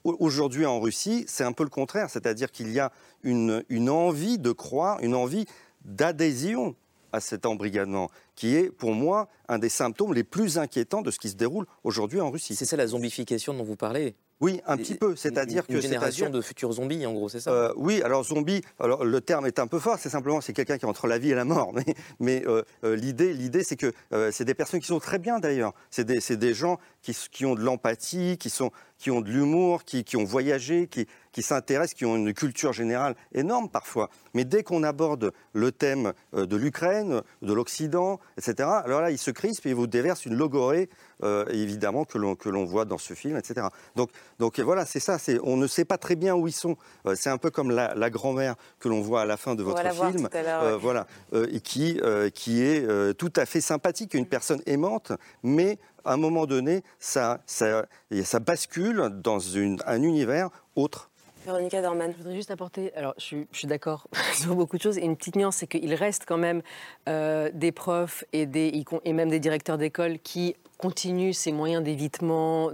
Aujourd'hui 0.06 0.66
en 0.66 0.80
Russie, 0.80 1.26
c'est 1.28 1.44
un 1.44 1.52
peu 1.52 1.64
le 1.64 1.70
contraire, 1.70 2.10
c'est-à-dire 2.10 2.52
qu'il 2.52 2.72
y 2.72 2.80
a 2.80 2.94
une 3.24 3.90
envie 3.90 4.38
de 4.38 4.54
croire, 4.54 5.00
une 5.02 5.14
envie 5.14 5.46
d'adhésion 5.84 6.76
à 7.12 7.20
cet 7.20 7.46
embrigadement, 7.46 8.10
qui 8.36 8.56
est 8.56 8.70
pour 8.70 8.94
moi 8.94 9.28
un 9.48 9.60
des 9.60 9.70
symptômes 9.70 10.14
les 10.14 10.24
plus 10.24 10.58
inquiétants 10.58 11.02
de 11.02 11.12
ce 11.12 11.20
qui 11.20 11.30
se 11.30 11.36
déroule 11.36 11.66
aujourd'hui 11.84 12.22
en 12.22 12.32
Russie. 12.32 12.56
C'est 12.56 12.66
ça 12.66 12.78
la 12.78 12.88
zombification 12.88 13.54
dont 13.54 13.64
vous 13.64 13.76
parlez 13.76 14.16
Oui, 14.40 14.62
un 14.68 14.78
petit 14.78 14.94
peu, 14.94 15.16
c'est-à-dire 15.16 15.64
Une 15.68 15.76
que 15.76 15.82
génération 15.82 16.26
c'est-à-dire- 16.26 16.38
de 16.38 16.42
futurs 16.42 16.72
zombies, 16.74 17.06
en 17.08 17.14
gros, 17.14 17.28
c'est 17.28 17.40
ça? 17.40 17.50
Euh, 17.52 17.74
oui, 17.76 18.04
alors 18.04 18.24
zombie, 18.24 18.62
alors 18.80 19.04
le 19.04 19.20
terme 19.20 19.48
est 19.48 19.58
un 19.58 19.66
peu 19.66 19.80
fort, 19.80 19.98
c'est 20.00 20.10
simplement 20.10 20.42
c'est 20.42 20.54
quelqu'un 20.54 20.78
qui 20.78 20.86
est 20.86 20.88
entre 20.88 21.08
la 21.08 21.18
vie 21.18 21.32
et 21.32 21.36
la 21.36 21.44
mort. 21.46 21.74
Mais, 21.76 21.86
mais 22.20 22.44
euh, 22.46 22.62
euh, 22.84 22.96
l'idée, 22.96 23.34
l'idée, 23.34 23.64
c'est 23.64 23.78
que 23.78 23.92
euh, 24.14 24.30
c'est 24.32 24.46
des 24.46 24.54
personnes 24.54 24.80
qui 24.80 24.86
sont 24.88 25.00
très 25.00 25.18
bien 25.18 25.40
d'ailleurs. 25.40 25.74
C'est 25.90 26.06
des, 26.06 26.20
des 26.38 26.54
gens 26.54 26.78
qui, 27.02 27.18
qui 27.32 27.46
ont 27.48 27.56
de 27.56 27.62
l'empathie, 27.62 28.38
qui 28.38 28.52
sont, 28.52 28.70
qui 28.98 29.12
ont 29.12 29.22
de 29.22 29.30
l'humour, 29.30 29.84
qui, 29.84 30.04
qui 30.04 30.18
ont 30.18 30.24
voyagé, 30.24 30.88
qui, 30.88 31.08
qui 31.32 31.44
s'intéressent, 31.44 31.94
qui 31.94 32.06
ont 32.06 32.16
une 32.16 32.34
culture 32.34 32.74
générale 32.74 33.16
énorme 33.34 33.70
parfois. 33.70 34.10
Mais 34.34 34.44
dès 34.44 34.64
qu'on 34.64 34.84
aborde 34.84 35.34
le 35.54 35.72
thème 35.72 36.14
euh, 36.34 36.46
de 36.46 36.56
l'Ukraine, 36.56 37.22
de 37.42 37.54
l'Occident, 37.54 38.20
etc., 38.38 38.68
alors 38.84 39.02
là, 39.02 39.12
ils 39.12 39.18
se 39.18 39.32
crispent 39.32 39.66
et 39.68 39.70
ils 39.70 39.76
vous 39.76 39.88
déversent 39.88 40.26
une 40.26 40.36
logorée, 40.36 40.90
euh, 41.24 41.46
évidemment, 41.50 42.06
que 42.06 42.18
l'on, 42.18 42.36
que 42.36 42.50
l'on 42.50 42.66
voit 42.66 42.86
dans 42.86 42.98
ce 42.98 43.14
film, 43.14 43.38
etc. 43.38 43.68
Donc, 43.96 44.10
donc 44.40 44.60
voilà, 44.60 44.86
c'est 44.86 45.00
ça. 45.00 45.18
On 45.44 45.58
ne 45.58 45.68
sait 45.68 45.86
pas 45.86 45.98
très 45.98 46.16
bien 46.16 46.36
où 46.36 46.48
ils 46.48 46.54
sont. 46.54 46.76
Euh, 47.06 47.14
c'est 47.16 47.30
un 47.30 47.38
peu 47.38 47.52
comme 47.52 47.72
la, 47.72 47.94
la 47.96 48.10
grand-mère 48.10 48.56
que 48.80 48.90
l'on 48.90 49.02
voit 49.02 49.22
à 49.22 49.26
la 49.26 49.38
fin 49.38 49.56
de 49.56 49.64
votre 49.64 49.82
film, 49.94 50.28
euh, 50.34 50.74
ouais. 50.74 50.80
voilà, 50.80 51.08
euh, 51.34 51.48
et 51.52 51.60
qui, 51.60 52.00
qui 52.34 52.64
est 52.64 52.88
tout 53.18 53.34
à 53.36 53.46
fait 53.46 53.62
sympathique, 53.62 54.14
une 54.14 54.26
personne 54.26 54.62
aimante, 54.66 55.12
mais 55.44 55.78
à 56.08 56.14
un 56.14 56.18
moment 56.18 56.46
donné, 56.46 56.84
ça, 57.00 57.42
ça, 57.46 57.86
ça 58.24 58.40
bascule 58.40 59.10
dans 59.24 59.40
une- 59.40 59.80
un 59.86 60.02
univers 60.02 60.50
autre. 60.76 61.10
Véronica 61.46 61.82
Dorman. 61.82 62.12
Je 62.12 62.18
voudrais 62.18 62.36
juste 62.36 62.52
apporter, 62.52 62.94
alors 62.96 63.14
je 63.18 63.24
suis, 63.24 63.48
je 63.52 63.58
suis 63.60 63.68
d'accord 63.68 64.08
sur 64.34 64.56
beaucoup 64.56 64.78
de 64.78 64.82
choses, 64.82 64.98
et 64.98 65.02
une 65.06 65.16
petite 65.16 65.36
nuance, 65.36 65.58
c'est 65.58 65.68
qu'il 65.68 65.94
reste 65.94 66.24
quand 66.28 66.38
même 66.38 66.62
euh, 67.08 67.50
des 67.54 67.72
profs 67.72 68.24
et, 68.34 68.46
des, 68.46 68.84
et 69.06 69.14
même 69.14 69.30
des 69.30 69.40
directeurs 69.40 69.78
d'école 69.78 70.20
qui 70.20 70.56
continuent 70.78 71.32
ces 71.34 71.52
moyens 71.52 71.84
d'évitement, 71.84 72.72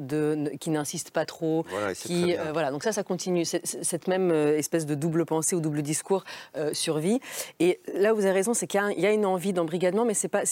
qui 0.59 0.69
n'insistent 0.69 1.11
pas 1.11 1.25
trop, 1.25 1.65
Voilà, 1.69 1.93
qui, 1.93 2.35
euh, 2.37 2.51
voilà, 2.51 2.71
donc 2.71 2.83
ça, 2.83 2.91
ça 2.91 3.03
continue, 3.03 3.45
cette 3.45 4.07
même 4.07 4.31
euh, 4.31 4.57
espèce 4.57 4.85
de 4.85 4.95
double 4.95 5.25
pensée 5.25 5.55
ou 5.55 5.61
double 5.61 5.81
discours 5.81 6.23
euh, 6.57 6.73
survit. 6.73 7.19
Et 7.59 7.79
là 7.93 8.13
vous 8.13 8.21
avez 8.25 8.31
raison, 8.31 8.53
c'est 8.53 8.67
qu'il 8.67 8.79
y 8.97 9.05
a 9.05 9.11
y, 9.11 9.15
une 9.15 9.25
envie 9.25 9.53
d'embrigadement, 9.53 10.05
mais 10.05 10.13
c'est 10.13 10.27
pas, 10.27 10.43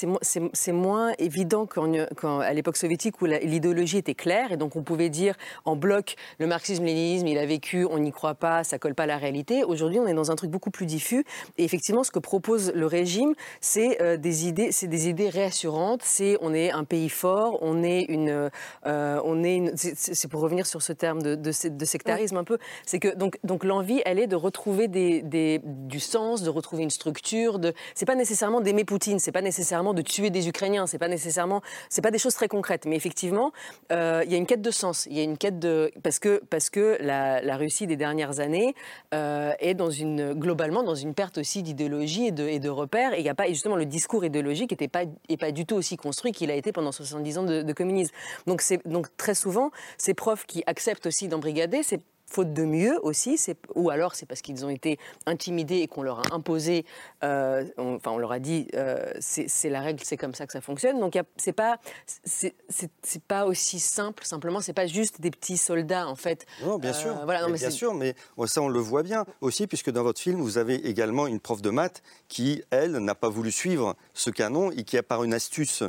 moins 0.71 1.11
évident 1.19 1.65
qu'en- 1.65 1.91
qu'en- 2.15 2.39
à 2.39 2.53
l'époque 2.53 2.77
soviétique 2.77 3.21
où 3.21 3.25
l'idéologie 3.25 3.97
était 3.97 4.15
claire 4.15 4.51
et 4.51 4.57
donc 4.57 4.75
on 4.75 4.83
pouvait 4.83 5.09
dire 5.09 5.35
en 5.65 5.75
bloc 5.75 6.15
le 6.39 6.47
marxisme-léninisme, 6.47 7.27
il 7.27 7.37
a 7.37 7.45
vécu, 7.45 7.85
on 7.89 7.99
n'y 7.99 8.11
croit 8.11 8.35
pas, 8.35 8.63
ça 8.63 8.79
colle 8.79 8.95
pas 8.95 9.03
à 9.03 9.07
la 9.07 9.17
réalité. 9.17 9.63
Aujourd'hui, 9.63 9.99
on 9.99 10.07
est 10.07 10.13
dans 10.13 10.31
un 10.31 10.35
truc 10.35 10.49
beaucoup 10.51 10.71
plus 10.71 10.85
diffus 10.85 11.25
et 11.57 11.63
effectivement, 11.63 12.03
ce 12.03 12.11
que 12.11 12.19
propose 12.19 12.71
le 12.73 12.85
régime, 12.85 13.33
c'est 13.59 14.01
euh, 14.01 14.15
des 14.17 14.47
idées, 14.47 14.71
c'est 14.71 14.87
des 14.87 15.09
idées 15.09 15.29
réassurantes. 15.29 16.01
C'est 16.03 16.37
on 16.41 16.53
est 16.53 16.71
un 16.71 16.83
pays 16.83 17.09
fort, 17.09 17.40
on 17.61 17.83
est 17.83 18.03
une, 18.03 18.49
on 18.85 19.43
est, 19.43 19.55
une- 19.55 19.71
c'est- 19.75 20.27
pour 20.27 20.41
revenir 20.41 20.65
sur 20.65 20.81
ce 20.81 20.93
terme 20.93 21.21
de, 21.21 21.35
de, 21.35 21.51
de 21.69 21.85
sectarisme 21.85 22.37
un 22.37 22.43
peu, 22.43 22.57
c'est 22.85 22.99
que 22.99 23.13
donc, 23.15 23.37
donc 23.43 23.63
l'envie, 23.63 24.01
elle 24.05 24.19
est 24.19 24.27
de 24.27 24.35
retrouver 24.35 24.87
des, 24.87 25.21
des- 25.21 25.59
du 25.63 25.99
sens, 25.99 26.41
de 26.43 26.49
retrouver 26.49 26.83
une 26.83 26.89
structure. 26.89 27.59
De, 27.59 27.73
c'est 27.95 28.05
pas 28.05 28.15
nécessairement 28.15 28.61
d'aimer 28.61 28.85
Poutine, 28.85 29.19
c'est 29.19 29.31
pas 29.31 29.41
nécessairement 29.41 29.93
de 29.93 30.01
tuer 30.01 30.29
des 30.29 30.47
Ukrainiens, 30.47 30.87
c'est 30.87 30.97
pas 30.99 31.07
nécessairement, 31.07 31.61
c'est 31.89 32.01
pas 32.01 32.11
des 32.11 32.17
choses 32.17 32.33
très 32.33 32.47
concrètes, 32.47 32.85
mais 32.85 32.95
effectivement, 32.95 33.51
euh, 33.91 34.21
il 34.25 34.31
y 34.31 34.35
a 34.35 34.37
une 34.37 34.45
quête 34.45 34.61
de 34.61 34.71
sens, 34.71 35.05
il 35.09 35.17
y 35.17 35.19
a 35.19 35.23
une 35.23 35.37
quête 35.37 35.59
de 35.59 35.91
parce 36.03 36.19
que 36.19 36.41
parce 36.49 36.69
que 36.69 36.97
la, 37.01 37.41
la 37.41 37.57
Russie 37.57 37.87
des 37.87 37.95
dernières 37.97 38.39
années 38.39 38.73
euh, 39.13 39.51
est 39.59 39.73
dans 39.73 39.89
une 39.89 40.33
globalement 40.33 40.83
dans 40.83 40.95
une 40.95 41.13
perte 41.13 41.37
aussi 41.37 41.63
d'idéologie 41.63 42.27
et 42.27 42.31
de, 42.31 42.47
et 42.47 42.59
de 42.59 42.69
repères, 42.69 43.13
et 43.13 43.19
il 43.19 43.25
y 43.25 43.29
a 43.29 43.35
pas 43.35 43.47
et 43.47 43.53
justement 43.53 43.75
le 43.75 43.85
discours 43.85 44.23
idéologique 44.25 44.71
n'était 44.71 44.87
pas 44.87 45.03
est 45.29 45.37
pas 45.37 45.51
du 45.51 45.65
tout 45.65 45.75
aussi 45.75 45.97
construit 45.97 46.31
qu'il 46.31 46.51
a 46.51 46.55
été 46.55 46.71
pendant 46.71 46.91
70 46.91 47.30
de, 47.43 47.73
communisme. 47.73 48.13
Donc 48.47 48.63
donc 48.85 49.07
très 49.17 49.35
souvent 49.35 49.71
ces 49.97 50.13
profs 50.13 50.45
qui 50.45 50.63
acceptent 50.65 51.05
aussi 51.05 51.27
d'embrigader, 51.27 51.83
c'est 51.83 52.01
faute 52.31 52.53
de 52.53 52.63
mieux 52.63 52.97
aussi, 53.03 53.37
ou 53.75 53.89
alors 53.89 54.15
c'est 54.15 54.25
parce 54.25 54.41
qu'ils 54.41 54.63
ont 54.65 54.69
été 54.69 54.97
intimidés 55.25 55.79
et 55.79 55.87
qu'on 55.87 56.01
leur 56.01 56.19
a 56.19 56.33
imposé, 56.33 56.85
euh, 57.23 57.65
on- 57.77 57.95
enfin 57.95 58.11
on 58.11 58.17
leur 58.17 58.31
a 58.31 58.39
dit 58.39 58.67
euh, 58.75 59.11
c'est 59.19 59.69
la 59.69 59.81
règle, 59.81 60.01
c'est 60.03 60.15
comme 60.17 60.33
ça 60.33 60.45
que 60.47 60.53
ça 60.53 60.61
fonctionne. 60.61 60.99
Donc 60.99 61.17
c'est 61.37 61.51
pas 61.53 61.77
c'est 62.23 62.53
pas 63.27 63.45
aussi 63.45 63.79
simple. 63.79 64.23
Simplement, 64.25 64.61
c'est 64.61 64.73
pas 64.73 64.87
juste 64.87 65.19
des 65.19 65.29
petits 65.31 65.57
soldats 65.57 66.07
en 66.07 66.15
fait. 66.15 66.45
Non, 66.63 66.77
bien 66.77 66.91
Euh, 66.91 66.93
sûr. 66.93 67.13
voilà, 67.25 67.41
non, 67.41 67.49
Mais 67.49 67.57
bien 67.57 67.69
sûr, 67.69 67.93
mais 67.93 68.15
ouais, 68.37 68.47
ça, 68.47 68.61
on 68.61 68.69
le 68.69 68.79
voit 68.79 69.03
bien 69.03 69.25
aussi, 69.41 69.67
puisque 69.67 69.89
dans 69.91 70.03
votre 70.03 70.19
film, 70.21 70.39
vous 70.41 70.57
avez 70.57 70.75
également 70.87 71.27
une 71.27 71.39
prof 71.41 71.61
de 71.61 71.69
maths 71.69 72.01
qui, 72.29 72.63
elle, 72.71 72.93
n'a 72.93 73.15
pas 73.15 73.29
voulu 73.29 73.51
suivre 73.51 73.95
ce 74.13 74.29
canon 74.29 74.71
et 74.71 74.83
qui, 74.83 74.97
a 74.97 75.03
par 75.03 75.23
une 75.23 75.33
astuce, 75.33 75.83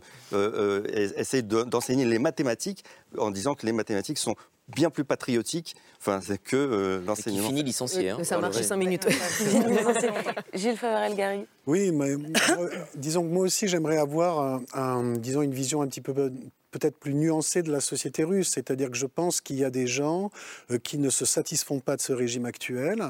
essaie 0.93 1.43
de- 1.43 1.63
d'enseigner 1.63 2.05
les 2.05 2.19
mathématiques 2.19 2.85
en 3.19 3.31
disant 3.31 3.55
que 3.55 3.67
les 3.67 3.73
mathématiques 3.73 4.19
sont 4.19 4.35
bien 4.69 4.91
plus 4.91 5.05
patriotiques 5.05 5.75
enfin, 6.01 6.21
c'est 6.21 6.39
que 6.39 6.57
euh, 6.57 7.01
l'enseignement. 7.07 7.49
finit 7.49 7.63
licencié, 7.63 8.11
hein, 8.11 8.25
ça 8.25 8.39
marche 8.39 8.61
cinq 8.63 8.77
minutes. 8.77 9.07
Gilles 10.55 10.77
Favarel-Gary. 10.77 11.47
Oui, 11.67 11.91
mais 11.93 12.17
moi, 12.17 12.69
disons 12.95 13.23
que 13.23 13.29
moi 13.29 13.45
aussi 13.45 13.69
j'aimerais 13.69 13.99
avoir 13.99 14.41
un- 14.41 14.63
un- 14.75 15.13
disons 15.17 15.43
une 15.43 15.55
vision 15.55 15.83
un 15.83 15.87
petit 15.89 16.01
peu 16.01 16.13
peut-être 16.73 16.99
plus 16.99 17.15
nuancée 17.15 17.63
de 17.63 17.71
la 17.71 17.81
société 17.81 18.25
russe, 18.25 18.51
c'est-à-dire 18.55 18.91
que 18.91 18.97
je 18.97 19.07
pense 19.07 19.41
qu'il 19.41 19.57
y 19.57 19.65
a 19.65 19.71
des 19.71 19.87
gens 19.87 20.31
euh, 20.71 20.79
qui 20.79 20.99
ne 20.99 21.11
se 21.11 21.25
satisfont 21.25 21.79
pas 21.79 21.97
de 21.97 22.01
ce 22.01 22.13
régime 22.13 22.47
actuel. 22.47 23.05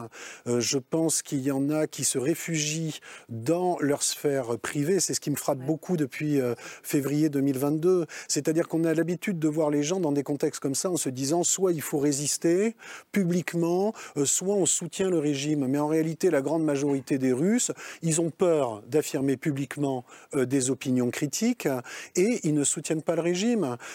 Euh, 0.46 0.60
je 0.60 0.78
pense 0.78 1.22
qu'il 1.22 1.40
y 1.40 1.50
en 1.50 1.70
a 1.70 1.86
qui 1.86 2.04
se 2.04 2.18
réfugient 2.18 3.00
dans 3.28 3.78
leur 3.80 4.02
sphère 4.02 4.58
privée. 4.58 5.00
C'est 5.00 5.14
ce 5.14 5.20
qui 5.20 5.30
me 5.30 5.36
frappe 5.36 5.60
beaucoup 5.60 5.96
depuis 5.96 6.40
euh, 6.40 6.54
février 6.82 7.30
2022. 7.30 8.06
C'est-à-dire 8.28 8.68
qu'on 8.68 8.84
a 8.84 8.92
l'habitude 8.92 9.38
de 9.38 9.48
voir 9.48 9.70
les 9.70 9.82
gens 9.82 10.00
dans 10.00 10.12
des 10.12 10.24
contextes 10.24 10.60
comme 10.60 10.74
ça 10.74 10.90
en 10.90 10.96
se 10.96 11.08
disant 11.08 11.44
soit 11.44 11.72
il 11.72 11.82
faut 11.82 11.98
résister 11.98 12.74
publiquement, 13.12 13.92
soit 14.24 14.54
on 14.54 14.66
soutient 14.66 15.08
le 15.08 15.18
régime. 15.18 15.66
Mais 15.68 15.78
en 15.78 15.86
réalité, 15.86 16.30
la 16.30 16.42
grande 16.42 16.64
majorité 16.64 17.18
des 17.18 17.32
Russes, 17.32 17.70
ils 18.02 18.20
ont 18.20 18.30
peur 18.30 18.82
d'affirmer 18.88 19.36
publiquement 19.36 20.04
des 20.34 20.70
opinions 20.70 21.10
critiques 21.10 21.68
et 22.16 22.40
ils 22.42 22.54
ne 22.54 22.64
soutiennent 22.64 23.02
pas 23.02 23.14
le 23.14 23.22
régime. 23.22 23.51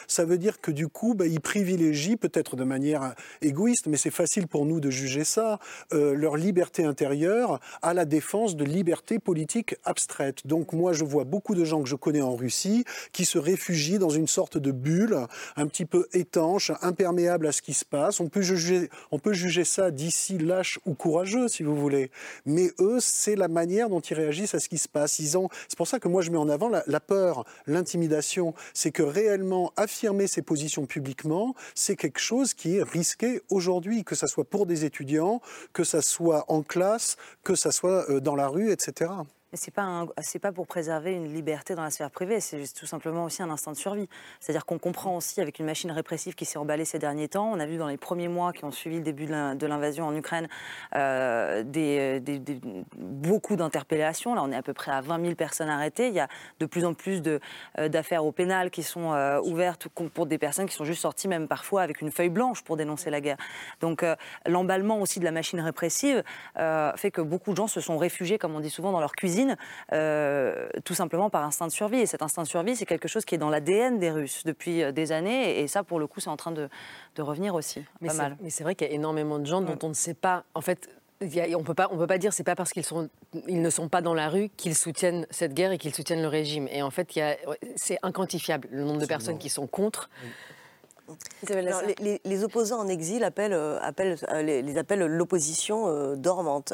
Ça 0.08 0.26
veut 0.26 0.38
dire 0.38 0.62
que 0.62 0.72
du 0.72 0.88
coup, 0.88 1.14
bah, 1.14 1.28
ils 1.28 1.42
privilégient, 1.42 2.18
peut-être 2.18 2.56
de 2.56 2.64
manière 2.64 3.14
égoïste, 3.42 3.88
mais 3.88 3.98
c'est 3.98 4.12
facile 4.12 4.48
pour 4.48 4.66
nous 4.66 4.80
de 4.80 4.90
juger 4.90 5.24
ça, 5.24 5.60
euh, 5.94 6.14
leur 6.14 6.36
liberté 6.36 6.84
intérieure 6.84 7.60
à 7.82 7.94
la 7.94 8.06
défense 8.06 8.56
de 8.56 8.66
libertés 8.66 9.20
politiques 9.20 9.76
abstraites. 9.84 10.46
Donc 10.46 10.74
moi, 10.74 10.94
je 10.94 11.04
vois 11.04 11.24
beaucoup 11.24 11.56
de 11.56 11.64
gens 11.64 11.82
que 11.82 11.90
je 11.90 11.96
connais 11.96 12.22
en 12.22 12.36
Russie 12.36 12.84
qui 13.12 13.26
se 13.26 13.38
réfugient 13.38 14.00
dans 14.00 14.10
une 14.10 14.28
sorte 14.28 14.58
de 14.58 14.72
bulle 14.72 15.18
un 15.56 15.68
petit 15.68 15.86
peu 15.86 16.08
étanche, 16.14 16.72
imperméable 16.82 17.48
à 17.48 17.52
ce 17.52 17.62
qui 17.62 17.74
se 17.74 17.86
passe. 17.86 18.20
On 18.20 18.30
peut 18.30 18.42
juger, 18.42 18.90
on 19.12 19.20
peut 19.20 19.34
juger 19.34 19.64
ça 19.64 19.92
d'ici 19.92 20.38
lâche 20.38 20.80
ou 20.86 20.94
courageux, 20.94 21.48
si 21.48 21.64
vous 21.64 21.76
voulez. 21.76 22.12
Mais 22.46 22.72
eux, 22.80 22.98
c'est 23.00 23.36
la 23.36 23.48
manière 23.48 23.90
dont 23.90 24.00
ils 24.00 24.16
réagissent 24.16 24.56
à 24.56 24.60
ce 24.60 24.70
qui 24.70 24.78
se 24.78 24.88
passe. 24.88 25.18
Ont, 25.36 25.50
c'est 25.68 25.78
pour 25.78 25.88
ça 25.88 26.00
que 26.00 26.08
moi 26.08 26.22
je 26.22 26.32
mets 26.32 26.38
en 26.38 26.50
avant 26.50 26.70
la 26.70 27.00
peur, 27.00 27.46
l'intimidation. 27.66 28.54
C'est 28.74 28.92
que 28.92 29.04
réellement 29.04 29.47
affirmer 29.76 30.28
ses 30.28 30.42
positions 30.42 30.86
publiquement, 30.86 31.56
c'est 31.76 31.96
quelque 31.96 32.20
chose 32.20 32.54
qui 32.54 32.78
est 32.78 32.84
risqué 32.84 33.42
aujourd'hui, 33.50 34.04
que 34.04 34.16
ça 34.16 34.28
soit 34.28 34.46
pour 34.46 34.66
des 34.66 34.86
étudiants, 34.86 35.42
que 35.74 35.84
ça 35.84 36.02
soit 36.02 36.46
en 36.48 36.62
classe, 36.62 37.18
que 37.44 37.56
ça 37.56 37.72
soit 37.72 38.10
euh, 38.10 38.20
dans 38.20 38.36
la 38.36 38.48
rue, 38.48 38.72
etc. 38.72 39.12
Mais 39.54 39.58
c'est 39.58 39.72
pas 39.74 39.84
un- 39.84 40.08
c'est 40.20 40.40
pas 40.40 40.52
pour 40.52 40.68
préserver 40.68 41.14
une 41.14 41.34
liberté 41.34 41.74
dans 41.74 41.84
la 41.84 41.90
sphère 41.90 42.12
privée, 42.12 42.42
c'est 42.42 42.62
tout 42.74 42.86
simplement 42.86 43.24
aussi 43.24 43.42
un 43.42 43.50
instinct 43.50 43.72
de 43.72 43.78
survie. 43.78 44.10
C'est-à-dire 44.42 44.66
qu'on 44.66 44.78
comprend 44.78 45.16
aussi 45.16 45.40
avec 45.40 45.60
une 45.60 45.66
machine 45.66 45.90
répressive 45.92 46.36
qui 46.36 46.44
s'est 46.44 46.58
emballée 46.58 46.84
ces 46.84 47.00
derniers 47.00 47.30
temps. 47.30 47.50
On 47.54 47.60
a 47.62 47.66
vu 47.66 47.78
dans 47.78 47.88
les 47.88 47.96
premiers 47.96 48.28
mois 48.28 48.52
qui 48.52 48.66
ont 48.66 48.72
suivi 48.72 48.98
le 48.98 49.04
début 49.04 49.26
de 49.26 49.32
l'in- 49.32 49.56
de 49.56 49.66
l'invasion 49.66 50.06
en 50.06 50.14
Ukraine 50.16 50.50
euh, 50.96 51.64
beaucoup 52.98 53.56
d'interpellations. 53.56 54.36
Là, 54.36 54.44
on 54.44 54.52
est 54.52 54.56
à 54.56 54.62
peu 54.62 54.74
près 54.74 54.92
à 54.92 55.00
20 55.02 55.22
000 55.22 55.36
personnes 55.36 55.70
arrêtées. 55.70 56.08
Il 56.10 56.14
y 56.14 56.20
a 56.20 56.28
de 56.60 56.66
plus 56.66 56.84
en 56.84 56.94
plus 56.94 57.22
euh, 57.78 57.88
d'affaires 57.90 58.26
au 58.26 58.32
pénal 58.34 58.70
qui 58.70 58.84
sont 58.84 59.14
euh, 59.14 59.40
ouvertes 59.42 59.88
pour 60.14 60.26
des 60.26 60.38
personnes 60.38 60.66
qui 60.68 60.76
sont 60.76 60.86
juste 60.86 61.02
sorties 61.02 61.28
même 61.30 61.48
parfois 61.48 61.84
avec 61.84 62.02
une 62.02 62.12
feuille 62.12 62.30
blanche 62.30 62.64
pour 62.64 62.76
dénoncer 62.76 63.10
la 63.10 63.22
guerre. 63.22 63.38
Donc 63.80 64.04
l'emballement 64.46 65.00
aussi 65.00 65.20
de 65.20 65.26
la 65.26 65.32
machine 65.32 65.60
répressive 65.62 66.24
fait 66.56 67.12
que 67.12 67.22
beaucoup 67.22 67.52
de 67.52 67.58
gens 67.58 67.68
se 67.68 67.80
sont 67.80 67.98
réfugiés, 67.98 68.38
comme 68.38 68.56
on 68.56 68.60
dit 68.60 68.70
souvent, 68.70 68.92
dans 68.92 69.00
leur 69.00 69.14
cuisine, 69.14 69.37
euh, 69.94 70.68
tout 70.86 70.94
simplement 70.94 71.30
par 71.30 71.44
instinct 71.44 71.68
de 71.68 71.72
survie. 71.72 72.00
Et 72.00 72.06
cet 72.06 72.22
instinct 72.22 72.44
de 72.44 72.48
survie, 72.48 72.76
c'est 72.76 72.86
quelque 72.86 73.08
chose 73.08 73.26
qui 73.26 73.36
est 73.36 73.38
dans 73.38 73.50
l'ADN 73.50 74.00
des 74.00 74.12
Russes 74.12 74.44
depuis 74.46 74.84
euh, 74.84 74.92
des 74.92 75.12
années. 75.12 75.60
Et 75.60 75.68
ça, 75.68 75.84
pour 75.84 76.00
le 76.00 76.08
coup, 76.08 76.20
c'est 76.20 76.30
en 76.30 76.38
train 76.38 76.52
de, 76.52 76.70
de 77.16 77.22
revenir 77.22 77.56
aussi. 77.56 77.84
Mais 78.02 78.08
pas 78.08 78.14
c'est- 78.14 78.22
mal. 78.22 78.38
Mais 78.42 78.50
c'est 78.50 78.64
vrai 78.64 78.76
qu'il 78.76 78.88
y 78.88 78.92
a 78.92 78.94
énormément 78.94 79.40
de 79.40 79.46
gens 79.46 79.62
dont 79.62 79.78
on 79.84 79.90
ne 79.90 79.94
sait 79.94 80.14
pas. 80.14 80.44
En 80.54 80.62
fait, 80.62 80.90
on 81.22 81.64
peut 81.64 81.74
pas, 81.74 81.88
on 81.92 81.98
peut 81.98 82.06
pas 82.08 82.20
dire 82.20 82.32
c'est 82.32 82.44
pas 82.44 82.56
parce 82.56 82.72
qu'ils 82.72 82.86
sont, 82.86 83.10
ils 83.48 83.62
ne 83.62 83.70
sont 83.72 83.90
pas 83.90 84.02
dans 84.02 84.14
la 84.14 84.30
rue 84.30 84.50
qu'ils 84.56 84.76
soutiennent 84.76 85.26
cette 85.32 85.54
guerre 85.56 85.72
et 85.72 85.78
qu'ils 85.80 85.96
soutiennent 85.96 86.22
le 86.22 86.28
régime. 86.28 86.68
Et 86.72 86.82
en 86.84 86.92
fait, 86.92 87.10
c'est 87.76 87.98
inquantifiable 88.04 88.68
le 88.72 88.84
nombre 88.84 89.02
de 89.02 89.06
personnes 89.08 89.40
qui 89.40 89.50
sont 89.50 89.66
contre. 89.68 90.10
Alors, 91.68 91.82
les, 91.88 91.96
les- 92.00 92.22
les 92.26 92.44
opposants 92.44 92.80
en 92.80 92.88
exil 92.88 93.24
appellent, 93.24 93.54
euh, 93.54 93.80
appellent, 93.82 94.18
euh, 94.32 94.42
les, 94.42 94.62
les 94.62 94.78
appellent 94.78 95.06
l'opposition 95.06 95.88
euh, 95.88 96.16
dormante. 96.16 96.74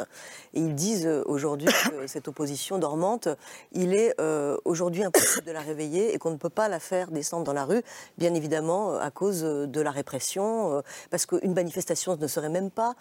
Et 0.54 0.60
ils 0.60 0.74
disent 0.76 1.08
aujourd'hui 1.26 1.68
que 1.68 2.08
cette 2.08 2.28
opposition 2.28 2.78
dormante, 2.80 3.28
il 3.74 3.94
est 3.94 4.16
euh, 4.20 4.58
aujourd'hui 4.66 5.04
impossible 5.04 5.46
de 5.46 5.52
la 5.52 5.60
réveiller 5.62 6.14
et 6.14 6.18
qu'on 6.18 6.32
ne 6.32 6.38
peut 6.38 6.50
pas 6.50 6.70
la 6.70 6.80
faire 6.80 7.12
descendre 7.12 7.44
dans 7.44 7.54
la 7.54 7.66
rue, 7.66 7.82
bien 8.18 8.34
évidemment 8.34 8.96
à 8.98 9.12
cause 9.12 9.42
de 9.44 9.82
la 9.82 9.92
répression, 9.92 10.78
euh, 10.78 10.82
parce 11.12 11.26
qu'une 11.26 11.54
manifestation 11.54 12.16
ne 12.18 12.28
serait 12.28 12.50
même 12.50 12.72
pas 12.72 12.96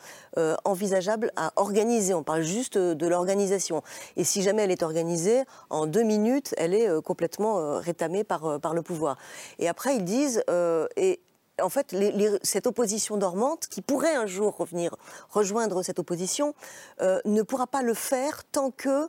envisageable 0.64 1.32
à 1.36 1.52
organiser. 1.56 2.14
On 2.14 2.22
parle 2.22 2.42
juste 2.42 2.76
de 2.78 3.06
l'organisation. 3.06 3.82
Et 4.16 4.24
si 4.24 4.42
jamais 4.42 4.62
elle 4.62 4.70
est 4.70 4.82
organisée, 4.82 5.42
en 5.70 5.86
deux 5.86 6.02
minutes, 6.02 6.54
elle 6.58 6.74
est 6.74 6.88
complètement 7.02 7.78
rétamée 7.78 8.24
par, 8.24 8.60
par 8.60 8.74
le 8.74 8.82
pouvoir. 8.82 9.16
Et 9.58 9.68
après, 9.68 9.96
ils 9.96 10.04
disent, 10.04 10.42
et 10.96 11.20
en 11.62 11.68
fait, 11.68 11.94
cette 12.42 12.66
opposition 12.66 13.16
dormante, 13.16 13.66
qui 13.68 13.82
pourrait 13.82 14.14
un 14.14 14.26
jour 14.26 14.56
revenir 14.56 14.94
rejoindre 15.30 15.82
cette 15.82 15.98
opposition, 15.98 16.54
euh, 17.00 17.20
ne 17.24 17.42
pourra 17.42 17.66
pas 17.66 17.82
le 17.82 17.94
faire 17.94 18.44
tant 18.44 18.70
que 18.70 19.08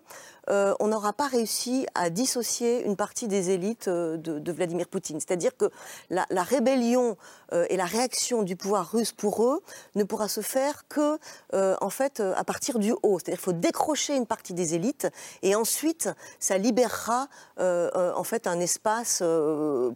euh, 0.50 0.74
on 0.80 0.88
n'aura 0.88 1.14
pas 1.14 1.28
réussi 1.28 1.86
à 1.96 2.10
dissocier 2.10 2.84
une 2.86 2.96
partie 2.96 3.28
des 3.28 3.50
élites 3.52 3.88
euh, 3.88 4.18
de, 4.18 4.40
de 4.40 4.52
Vladimir 4.52 4.88
Poutine. 4.88 5.20
C'est-à-dire 5.20 5.56
que 5.56 5.70
la, 6.10 6.26
la 6.30 6.44
rébellion 6.44 7.18
euh, 7.54 7.66
et 7.70 7.78
la 7.78 7.86
réaction 7.86 8.44
du 8.44 8.56
pouvoir 8.56 8.92
russe 8.92 9.12
pour 9.14 9.44
eux 9.46 9.62
ne 9.96 10.04
pourra 10.04 10.28
se 10.28 10.42
faire 10.42 10.88
que, 10.88 11.18
en 11.54 11.90
fait, 11.90 12.20
à 12.20 12.44
partir 12.44 12.80
du 12.80 12.92
haut. 13.04 13.20
C'est-à-dire 13.20 13.38
qu'il 13.40 13.46
faut 13.46 13.54
décrocher 13.54 14.16
une 14.16 14.26
partie 14.26 14.54
des 14.54 14.74
élites 14.76 15.08
et 15.44 15.56
ensuite, 15.56 16.10
ça 16.40 16.58
libérera 16.58 17.28
en 17.60 18.24
fait 18.24 18.48
un 18.48 18.60
espace 18.60 19.24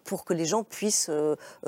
pour 0.06 0.24
que 0.26 0.34
les 0.34 0.46
gens 0.46 0.64
puissent 0.64 1.10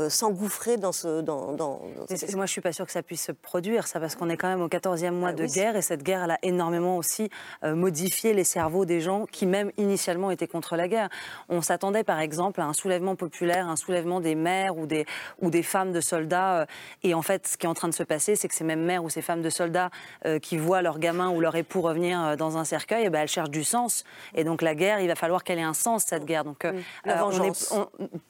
s'engouffrer 0.09 0.77
dans 0.77 0.91
ce. 0.91 1.21
Dans, 1.21 1.53
dans- 1.53 1.81
dans 1.97 2.35
Moi, 2.35 2.45
je 2.45 2.51
suis 2.51 2.61
pas 2.61 2.73
sûre 2.73 2.85
que 2.85 2.91
ça 2.91 3.03
puisse 3.03 3.23
se 3.25 3.31
produire, 3.31 3.87
ça, 3.87 3.99
parce 3.99 4.15
qu'on 4.15 4.29
est 4.29 4.37
quand 4.37 4.47
même 4.47 4.61
au 4.61 4.67
14e 4.69 5.11
mois 5.11 5.29
Ah 5.29 5.33
de 5.33 5.43
oui, 5.43 5.49
guerre, 5.51 5.75
et 5.75 5.81
cette 5.81 6.03
guerre, 6.03 6.23
elle 6.23 6.31
a 6.31 6.39
énormément 6.43 6.97
aussi 6.97 7.29
modifié 7.63 8.33
les 8.33 8.43
cerveaux 8.43 8.68
des 8.85 9.01
gens 9.01 9.25
qui, 9.25 9.45
même 9.45 9.71
initialement, 9.77 10.31
étaient 10.31 10.47
contre 10.47 10.75
la 10.75 10.87
guerre. 10.87 11.09
On 11.49 11.61
s'attendait, 11.61 12.03
par 12.03 12.19
exemple, 12.19 12.61
à 12.61 12.65
un 12.65 12.73
soulèvement 12.73 13.15
populaire, 13.15 13.67
un 13.67 13.75
soulèvement 13.75 14.19
des 14.21 14.35
mères 14.35 14.77
ou 14.77 14.85
des, 14.85 15.05
ou 15.41 15.49
des 15.49 15.63
femmes 15.63 15.91
de 15.91 16.01
soldats. 16.01 16.61
euh, 16.61 16.65
et 17.03 17.13
en 17.13 17.21
fait, 17.21 17.47
ce 17.47 17.57
qui 17.57 17.65
est 17.65 17.69
en 17.69 17.73
train 17.73 17.87
de 17.89 17.93
se 17.93 18.03
passer, 18.03 18.35
c'est 18.35 18.47
que 18.47 18.55
ces 18.55 18.63
mêmes 18.63 18.83
mères 18.85 19.03
ou 19.03 19.09
ces 19.09 19.21
femmes 19.21 19.41
de 19.41 19.49
soldats 19.49 19.89
euh, 20.25 20.39
qui 20.39 20.57
voient 20.57 20.81
leur 20.81 20.99
gamin 20.99 21.29
ou 21.29 21.39
leur 21.41 21.55
époux 21.55 21.81
revenir 21.81 22.23
euh, 22.23 22.35
dans 22.35 22.57
un 22.57 22.63
cercueil, 22.63 23.03
eh 23.05 23.09
ben, 23.09 23.21
elles 23.21 23.27
cherchent 23.27 23.49
du 23.49 23.63
sens. 23.63 24.03
Et 24.35 24.43
donc, 24.43 24.61
la 24.61 24.75
guerre, 24.75 24.99
il 24.99 25.07
va 25.07 25.15
falloir 25.15 25.43
qu'elle 25.43 25.59
ait 25.59 25.63
un 25.63 25.73
sens, 25.73 26.03
cette 26.05 26.25
guerre. 26.25 26.43
Donc, 26.43 26.65
euh, 26.65 26.73
La 27.05 27.25
on 27.25 27.31
est- 27.31 27.37
vengeance. 27.37 27.73
on- 27.75 27.87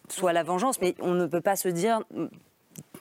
soit 0.07 0.33
la 0.33 0.43
vengeance, 0.43 0.79
mais 0.81 0.95
on 1.01 1.11
ne 1.13 1.25
peut 1.27 1.41
pas 1.41 1.55
se 1.55 1.67
dire 1.69 2.01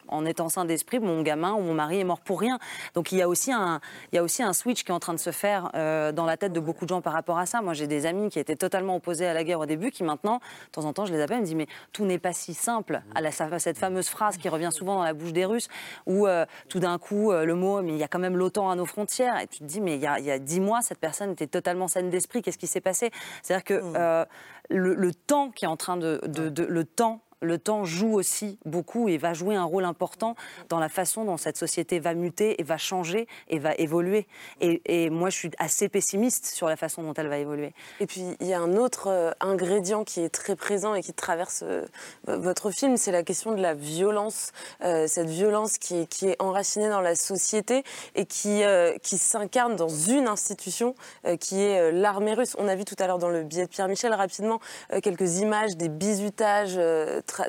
en 0.08 0.24
étant 0.24 0.48
sain 0.48 0.64
d'esprit, 0.64 0.98
mon 0.98 1.22
gamin 1.22 1.52
ou 1.52 1.60
mon 1.60 1.74
mari 1.74 2.00
est 2.00 2.04
mort 2.04 2.20
pour 2.20 2.40
rien. 2.40 2.58
Donc 2.94 3.12
il 3.12 3.18
y 3.18 3.22
a 3.22 3.28
aussi 3.28 3.52
un, 3.52 3.80
il 4.12 4.16
y 4.16 4.18
a 4.18 4.22
aussi 4.22 4.42
un 4.42 4.52
switch 4.52 4.84
qui 4.84 4.90
est 4.90 4.94
en 4.94 5.00
train 5.00 5.14
de 5.14 5.18
se 5.18 5.30
faire 5.30 5.70
euh, 5.74 6.12
dans 6.12 6.24
la 6.24 6.36
tête 6.36 6.52
de 6.52 6.60
beaucoup 6.60 6.84
de 6.84 6.90
gens 6.90 7.00
par 7.00 7.12
rapport 7.12 7.38
à 7.38 7.46
ça. 7.46 7.60
Moi, 7.62 7.74
j'ai 7.74 7.86
des 7.86 8.06
amis 8.06 8.28
qui 8.28 8.38
étaient 8.38 8.56
totalement 8.56 8.96
opposés 8.96 9.26
à 9.26 9.34
la 9.34 9.44
guerre 9.44 9.60
au 9.60 9.66
début, 9.66 9.90
qui 9.90 10.04
maintenant, 10.04 10.40
de 10.66 10.70
temps 10.72 10.84
en 10.84 10.92
temps, 10.92 11.06
je 11.06 11.12
les 11.12 11.20
appelle, 11.20 11.38
ils 11.38 11.40
me 11.40 11.46
disent 11.46 11.54
mais 11.54 11.66
tout 11.92 12.04
n'est 12.04 12.18
pas 12.18 12.32
si 12.32 12.54
simple. 12.54 13.02
À 13.14 13.20
la, 13.20 13.30
cette 13.30 13.78
fameuse 13.78 14.08
phrase 14.08 14.36
qui 14.36 14.48
revient 14.48 14.70
souvent 14.72 14.96
dans 14.96 15.04
la 15.04 15.14
bouche 15.14 15.32
des 15.32 15.44
Russes, 15.44 15.68
où 16.06 16.26
euh, 16.26 16.46
tout 16.68 16.80
d'un 16.80 16.98
coup 16.98 17.32
euh, 17.32 17.44
le 17.44 17.54
mot 17.54 17.82
mais 17.82 17.92
il 17.92 17.98
y 17.98 18.02
a 18.02 18.08
quand 18.08 18.18
même 18.18 18.36
l'OTAN 18.36 18.70
à 18.70 18.76
nos 18.76 18.86
frontières, 18.86 19.40
et 19.40 19.46
tu 19.46 19.58
te 19.58 19.64
dis 19.64 19.80
mais 19.80 19.96
il 19.96 20.00
y 20.00 20.06
a, 20.06 20.38
dix 20.38 20.60
mois 20.60 20.80
cette 20.82 20.98
personne 20.98 21.32
était 21.32 21.46
totalement 21.46 21.88
saine 21.88 22.10
d'esprit. 22.10 22.42
Qu'est-ce 22.42 22.58
qui 22.58 22.66
s'est 22.66 22.80
passé? 22.80 23.10
C'est-à-dire 23.42 23.64
que 23.64 23.74
mmh. 23.74 24.26
le, 24.70 24.94
le, 24.94 25.14
temps 25.14 25.50
qui 25.50 25.64
est 25.64 25.68
en 25.68 25.76
train 25.76 25.96
de, 25.96 26.20
de, 26.26 26.48
de 26.48 26.64
le 26.64 26.84
temps 26.84 27.20
le 27.40 27.58
temps 27.58 27.84
joue 27.84 28.14
aussi 28.14 28.58
beaucoup 28.64 29.08
et 29.08 29.18
va 29.18 29.32
jouer 29.32 29.54
un 29.54 29.64
rôle 29.64 29.84
important 29.84 30.34
dans 30.68 30.78
la 30.78 30.88
façon 30.88 31.24
dont 31.24 31.36
cette 31.36 31.56
société 31.56 32.00
va 32.00 32.14
muter 32.14 32.60
et 32.60 32.64
va 32.64 32.78
changer 32.78 33.26
et 33.48 33.58
va 33.58 33.74
évoluer. 33.76 34.26
Et, 34.60 35.10
moi, 35.10 35.30
je 35.30 35.36
suis 35.36 35.50
assez 35.58 35.88
pessimiste 35.88 36.46
sur 36.46 36.68
la 36.68 36.76
façon 36.76 37.02
dont 37.02 37.14
elle 37.14 37.28
va 37.28 37.38
évoluer. 37.38 37.72
Et 38.00 38.06
puis, 38.06 38.22
il 38.40 38.46
y 38.46 38.54
a 38.54 38.60
un 38.60 38.76
autre 38.76 39.08
euh, 39.08 39.30
ingrédient 39.40 40.04
qui 40.04 40.20
est 40.20 40.28
très 40.28 40.56
présent 40.56 40.94
et 40.94 41.02
qui 41.02 41.12
traverse 41.12 41.62
euh, 41.64 41.86
votre 42.26 42.70
film, 42.70 42.96
c'est 42.96 43.12
la 43.12 43.22
question 43.22 43.52
de 43.52 43.60
la 43.60 43.74
violence. 43.74 44.52
Euh, 44.82 45.06
cette 45.06 45.28
violence 45.28 45.78
qui 45.78 45.96
est, 45.96 46.36
enracinée 46.40 46.88
dans 46.88 47.00
la 47.00 47.14
société 47.14 47.84
et 48.14 48.26
qui, 48.26 48.62
qui 49.02 49.18
s'incarne 49.18 49.76
dans 49.76 49.88
une 49.88 50.28
institution 50.28 50.94
qui 51.40 51.60
est 51.60 51.90
l'armée 51.90 52.34
russe. 52.34 52.54
On 52.58 52.68
a 52.68 52.74
vu 52.74 52.84
tout 52.84 52.94
à 52.98 53.06
l'heure 53.06 53.18
dans 53.18 53.28
le 53.28 53.42
billet 53.42 53.64
de 53.64 53.68
Pierre 53.68 53.88
Michel 53.88 54.12
rapidement 54.12 54.60
quelques 55.02 55.38
images 55.38 55.76
des 55.76 55.88
bizutages 55.88 56.78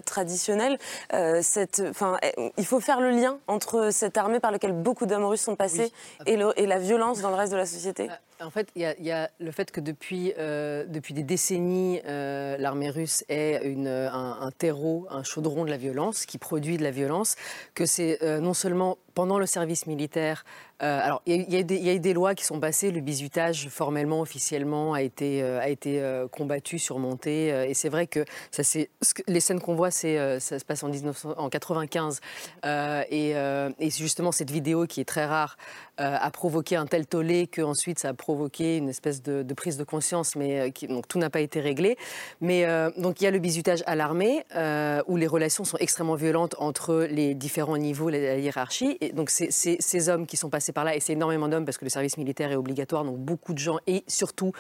traditionnelle. 0.06 0.78
Euh, 1.14 1.40
cette, 1.42 1.82
eh, 2.22 2.52
il 2.58 2.66
faut 2.66 2.80
faire 2.80 3.02
le 3.02 3.10
lien 3.10 3.40
entre 3.48 3.90
cette 3.92 4.18
armée 4.18 4.40
par 4.40 4.52
laquelle 4.52 4.74
beaucoup 4.74 5.06
d'hommes 5.06 5.26
russes 5.26 5.42
sont 5.42 5.56
passés 5.56 5.92
et, 6.26 6.38
et, 6.56 6.66
la 6.66 6.80
violence 6.80 7.22
dans 7.22 7.30
le 7.30 7.36
reste 7.36 7.52
de 7.52 7.58
la 7.58 7.66
société. 7.66 8.10
Euh, 8.42 8.46
en 8.46 8.50
fait, 8.50 8.70
il 8.76 8.82
y, 8.82 9.12
a 9.12 9.30
le 9.40 9.52
fait 9.52 9.72
que 9.72 9.82
depuis, 9.82 10.34
euh, 10.38 10.86
depuis 10.86 11.14
des 11.14 11.24
décennies, 11.24 12.02
l'armée 12.06 12.90
russe 12.90 13.24
est 13.30 13.62
une, 13.64 13.88
un, 13.88 14.52
terreau, 14.58 15.08
un 15.10 15.24
chaudron 15.24 15.66
de 15.66 15.70
la 15.70 15.78
violence, 15.78 16.26
qui 16.26 16.38
produit 16.38 16.78
de 16.78 16.84
la 16.84 16.92
violence, 16.92 17.36
que 17.74 17.86
c'est 17.86 18.20
non 18.42 18.54
seulement 18.54 18.98
pendant 19.14 19.40
le 19.40 19.46
service 19.46 19.86
militaire, 19.86 20.44
euh, 20.82 21.00
alors, 21.04 21.22
il 21.26 21.42
y, 21.50 21.58
a 21.90 21.94
eu 21.94 22.00
des 22.00 22.14
lois 22.14 22.36
qui 22.36 22.46
sont 22.46 22.60
passées. 22.60 22.92
Le 22.92 23.02
bizutage, 23.02 23.68
formellement, 23.68 24.22
officiellement, 24.22 24.94
a 24.94 25.02
été, 25.02 25.44
euh, 25.44 25.60
a 25.60 25.68
été 25.68 26.02
euh, 26.02 26.28
combattu, 26.30 26.80
surmonté. 26.80 27.48
et 27.48 27.74
c'est 27.74 27.90
vrai 27.90 28.08
que, 28.08 28.24
ça, 28.52 28.64
les 29.28 29.40
scènes 29.40 29.60
qu'on 29.60 29.76
voit, 29.76 29.92
ça 29.92 30.40
se 30.40 30.64
passe 30.66 30.84
en, 30.84 30.90
1995. 30.90 32.22
et, 33.10 33.32
et 33.32 33.90
justement, 33.90 34.32
cette 34.32 34.52
vidéo 34.52 34.86
qui 34.88 35.02
est 35.02 35.06
très 35.06 35.26
rare 35.26 35.58
a 36.00 36.32
provoqué 36.32 36.76
un 36.76 36.86
tel 36.86 37.06
tollé 37.06 37.48
qu'ensuite 37.48 38.00
ça 38.00 38.10
a 38.10 38.14
provoqué 38.14 38.78
une 38.78 38.90
espèce 38.90 39.22
de, 39.22 39.54
prise 39.54 39.78
de 39.78 39.84
conscience, 39.84 40.36
mais 40.36 40.72
qui, 40.72 40.88
donc, 40.88 41.08
tout 41.08 41.20
n'a 41.20 41.30
pas 41.30 41.42
été 41.42 41.60
réglé. 41.60 41.98
Mais 42.42 42.66
donc, 42.98 43.22
il 43.22 43.26
y 43.26 43.28
a 43.28 43.32
le 43.32 43.40
bizutage 43.40 43.84
à 43.86 43.96
l'armée, 43.96 44.44
où 45.08 45.18
les 45.18 45.28
relations 45.28 45.64
sont 45.64 45.78
extrêmement 45.78 46.16
violentes 46.16 46.56
entre 46.60 47.08
les 47.10 47.36
différents 47.36 47.78
niveaux 47.78 48.10
de 48.10 48.18
la 48.18 48.38
hiérarchie. 48.38 48.98
Et 49.02 49.12
donc, 49.12 49.30
c'est 49.30 49.52
ces 49.52 50.10
hommes 50.10 50.26
qui 50.26 50.38
sont 50.38 50.50
passés 50.50 50.72
par 50.72 50.84
là, 50.84 50.96
et 50.96 51.00
c'est 51.00 51.14
énormément 51.14 51.48
d'hommes 51.48 51.66
parce 51.66 51.78
que 51.78 51.86
le 51.86 51.90
service 51.90 52.18
militaire 52.18 52.52
est 52.52 52.56
obligatoire, 52.56 53.04
donc 53.04 53.18
beaucoup 53.18 53.54
de 53.54 53.60
gens, 53.60 53.80
et 53.88 54.04
surtout 54.08 54.54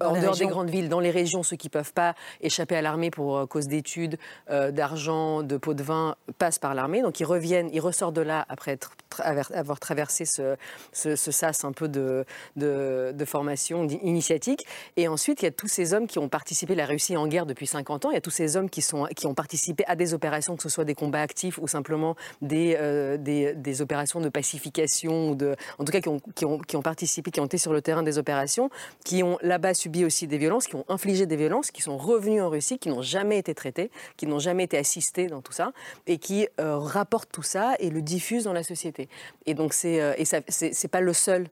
en 0.00 0.20
dehors 0.20 0.36
des 0.36 0.46
grandes 0.46 0.70
villes, 0.70 0.88
dans 0.88 1.00
les 1.00 1.10
régions, 1.10 1.42
ceux 1.42 1.56
qui 1.56 1.68
ne 1.68 1.72
peuvent 1.72 1.92
pas 1.92 2.14
échapper 2.40 2.76
à 2.76 2.82
l'armée 2.82 3.10
pour 3.10 3.38
euh, 3.38 3.46
cause 3.46 3.66
d'études, 3.66 4.18
euh, 4.50 4.70
d'argent, 4.70 5.42
de 5.42 5.56
pots 5.56 5.74
de 5.74 5.82
vin, 5.82 6.16
passent 6.38 6.58
par 6.58 6.74
l'armée. 6.74 7.02
Donc 7.02 7.20
ils 7.20 7.24
reviennent, 7.24 7.70
ils 7.72 7.80
ressortent 7.80 8.14
de 8.14 8.22
là 8.22 8.44
après 8.48 8.72
être, 8.72 8.92
avoir 9.20 9.80
traversé 9.80 10.24
ce, 10.24 10.56
ce, 10.92 11.16
sas 11.16 11.64
un 11.64 11.72
peu 11.72 11.88
de, 11.88 12.24
de, 12.56 13.24
formation 13.24 13.86
initiatique. 13.86 14.66
Et 14.96 15.08
ensuite, 15.08 15.42
il 15.42 15.46
y 15.46 15.48
a 15.48 15.50
tous 15.50 15.68
ces 15.68 15.94
hommes 15.94 16.06
qui 16.06 16.18
ont 16.18 16.28
participé, 16.28 16.74
la 16.74 16.86
Russie 16.86 17.16
en 17.16 17.26
guerre 17.26 17.46
depuis 17.46 17.66
50 17.66 18.04
ans, 18.04 18.10
il 18.10 18.14
y 18.14 18.18
a 18.18 18.20
tous 18.20 18.30
ces 18.30 18.56
hommes 18.56 18.68
qui, 18.68 18.82
sont, 18.82 19.06
qui 19.16 19.26
ont 19.26 19.34
participé 19.34 19.84
à 19.86 19.96
des 19.96 20.14
opérations, 20.14 20.56
que 20.56 20.62
ce 20.62 20.68
soit 20.68 20.84
des 20.84 20.94
combats 20.94 21.22
actifs 21.22 21.58
ou 21.58 21.68
simplement 21.68 22.16
des, 22.42 22.76
euh, 22.78 23.16
des, 23.16 23.54
des, 23.54 23.82
opérations 23.82 24.20
de 24.20 24.28
pacification, 24.28 25.30
ou 25.30 25.34
de, 25.34 25.56
en 25.78 25.84
tout 25.84 25.92
cas 25.92 26.00
qui 26.00 26.08
ont, 26.08 26.20
qui, 26.34 26.44
ont, 26.44 26.58
qui 26.58 26.76
ont 26.76 26.82
participé, 26.82 27.30
qui 27.30 27.40
ont 27.40 27.46
été 27.46 27.58
sur 27.58 27.72
le 27.72 27.80
terrain 27.80 28.02
des 28.02 28.18
opérations, 28.18 28.70
qui 29.04 29.22
ont 29.22 29.38
là-bas 29.42 29.74
subi 29.84 30.04
aussi 30.04 30.26
des 30.26 30.38
violences, 30.38 30.66
qui 30.66 30.76
ont 30.76 30.84
infligé 30.88 31.26
des 31.26 31.36
violences, 31.36 31.70
qui 31.70 31.82
sont 31.82 31.98
revenus 31.98 32.42
en 32.42 32.48
Russie, 32.48 32.78
qui 32.78 32.88
n'ont 32.88 33.02
jamais 33.02 33.38
été 33.38 33.54
traités, 33.54 33.90
qui 34.16 34.26
n'ont 34.26 34.38
jamais 34.38 34.64
été 34.64 34.78
assistés 34.78 35.26
dans 35.26 35.42
tout 35.42 35.52
ça, 35.52 35.72
et 36.06 36.16
qui 36.16 36.48
euh, 36.58 36.78
rapportent 36.78 37.30
tout 37.30 37.42
ça 37.42 37.74
et 37.78 37.90
le 37.90 38.00
diffusent 38.00 38.44
dans 38.44 38.54
la 38.54 38.62
société. 38.62 39.08
Et 39.44 39.52
donc 39.52 39.74
c'est 39.74 40.00
euh, 40.00 40.14
et 40.16 40.24
c'est 40.24 40.88
pas 40.88 41.02
le 41.02 41.12
seul 41.12 41.48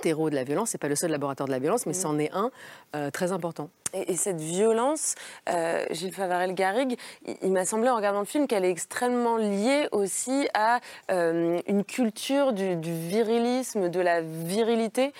terreau 0.00 0.30
de 0.30 0.34
la 0.34 0.44
violence, 0.44 0.70
c'est 0.70 0.78
pas 0.78 0.88
le 0.88 0.96
seul 0.96 1.10
laboratoire 1.10 1.46
de 1.46 1.52
la 1.52 1.58
violence, 1.58 1.86
mais 1.86 1.92
mm. 1.92 1.94
c'en 1.94 2.18
est 2.18 2.32
un 2.32 2.50
euh, 2.94 3.10
très 3.10 3.32
important. 3.32 3.70
Et, 3.92 4.16
cette 4.16 4.40
violence, 4.40 5.14
euh, 5.48 5.86
Gilles 5.90 6.12
Favarel-Garrigue, 6.12 6.98
il, 7.42 7.52
m'a 7.52 7.64
semblé 7.64 7.88
en 7.88 7.96
regardant 7.96 8.18
le 8.18 8.26
film 8.26 8.46
qu'elle 8.46 8.64
est 8.64 8.70
extrêmement 8.70 9.36
liée 9.36 9.88
aussi 9.92 10.48
à 10.54 10.80
euh, 11.10 11.60
une 11.66 11.84
culture 11.84 12.52
du, 12.52 12.76
virilisme, 12.76 13.88
de 13.88 14.00
la 14.00 14.20
virilité. 14.20 15.12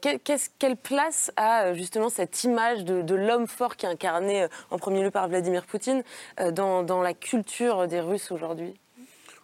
quelle 0.00 0.76
place 0.76 1.32
a 1.36 1.74
justement 1.74 2.10
cette 2.10 2.44
image 2.44 2.84
de, 2.84 3.14
l'homme 3.14 3.46
fort 3.46 3.76
qui 3.76 3.86
est 3.86 3.88
incarné 3.88 4.46
en 4.70 4.78
premier 4.78 5.02
lieu 5.02 5.10
par 5.10 5.28
Vladimir 5.28 5.64
Poutine 5.64 6.02
dans, 6.52 6.82
dans 6.82 7.02
la 7.02 7.14
culture 7.14 7.88
des 7.88 8.00
Russes 8.00 8.30
aujourd'hui? 8.30 8.74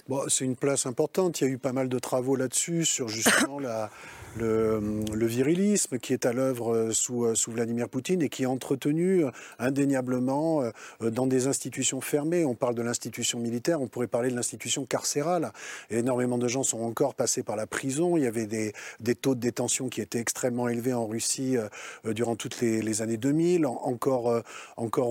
Bon, 0.08 0.22
c'est 0.28 0.44
une 0.44 0.56
place 0.56 0.86
importante. 0.86 1.40
Il 1.40 1.44
y 1.44 1.46
a 1.48 1.50
eu 1.50 1.58
pas 1.58 1.72
mal 1.72 1.88
de 1.88 1.98
travaux 1.98 2.34
là-dessus, 2.34 2.86
sur 2.86 3.08
justement 3.08 3.58
la, 3.60 3.90
le, 4.36 5.26
virilisme 5.26 5.98
qui 5.98 6.12
est 6.12 6.26
à 6.26 6.32
l'œuvre 6.32 6.74
euh, 6.74 6.90
sous, 6.92 7.24
euh, 7.24 7.34
sous, 7.34 7.52
Vladimir 7.52 7.88
Poutine 7.88 8.22
et 8.22 8.28
qui 8.28 8.44
est 8.44 8.46
entretenu 8.46 9.24
euh, 9.24 9.30
indéniablement 9.58 10.62
dans 11.00 11.26
des 11.26 11.46
institutions 11.46 12.00
fermées. 12.00 12.44
On 12.44 12.54
parle 12.54 12.74
de 12.74 12.82
l'institution 12.82 13.38
militaire, 13.38 13.80
on 13.80 13.86
pourrait 13.86 14.06
parler 14.06 14.30
de 14.30 14.36
l'institution 14.36 14.84
carcérale. 14.84 15.52
énormément 15.90 16.38
de 16.38 16.48
gens 16.48 16.62
sont 16.62 16.80
encore 16.80 17.14
passés 17.14 17.42
par 17.42 17.56
la 17.56 17.66
prison. 17.66 18.16
Il 18.16 18.24
y 18.24 18.26
avait 18.26 18.46
des, 18.46 18.72
taux 19.14 19.34
de 19.34 19.40
détention 19.40 19.88
qui 19.88 20.00
étaient 20.00 20.18
extrêmement 20.18 20.68
élevés 20.68 20.92
en 20.92 21.06
Russie 21.06 21.56
durant 22.04 22.36
toutes 22.36 22.60
les, 22.60 23.02
années 23.02 23.16
2000, 23.16 23.66
encore, 23.66 24.42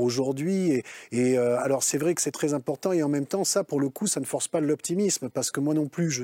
aujourd'hui. 0.01 0.83
Alors 1.13 1.83
c'est 1.83 1.97
vrai 1.97 2.15
que 2.15 2.21
c'est 2.21 2.31
très 2.31 2.53
important 2.53 2.91
et 2.91 3.03
en 3.03 3.09
même 3.09 3.25
temps, 3.25 3.43
ça, 3.43 3.63
pour 3.63 3.79
le 3.79 3.89
coup, 3.89 4.07
ça 4.07 4.19
ne 4.19 4.25
force 4.25 4.47
pas 4.47 4.59
l'optimisme 4.59 5.29
parce 5.29 5.51
que 5.51 5.59
moi 5.59 5.73
non 5.73 5.87
plus, 5.87 6.09
je, 6.09 6.23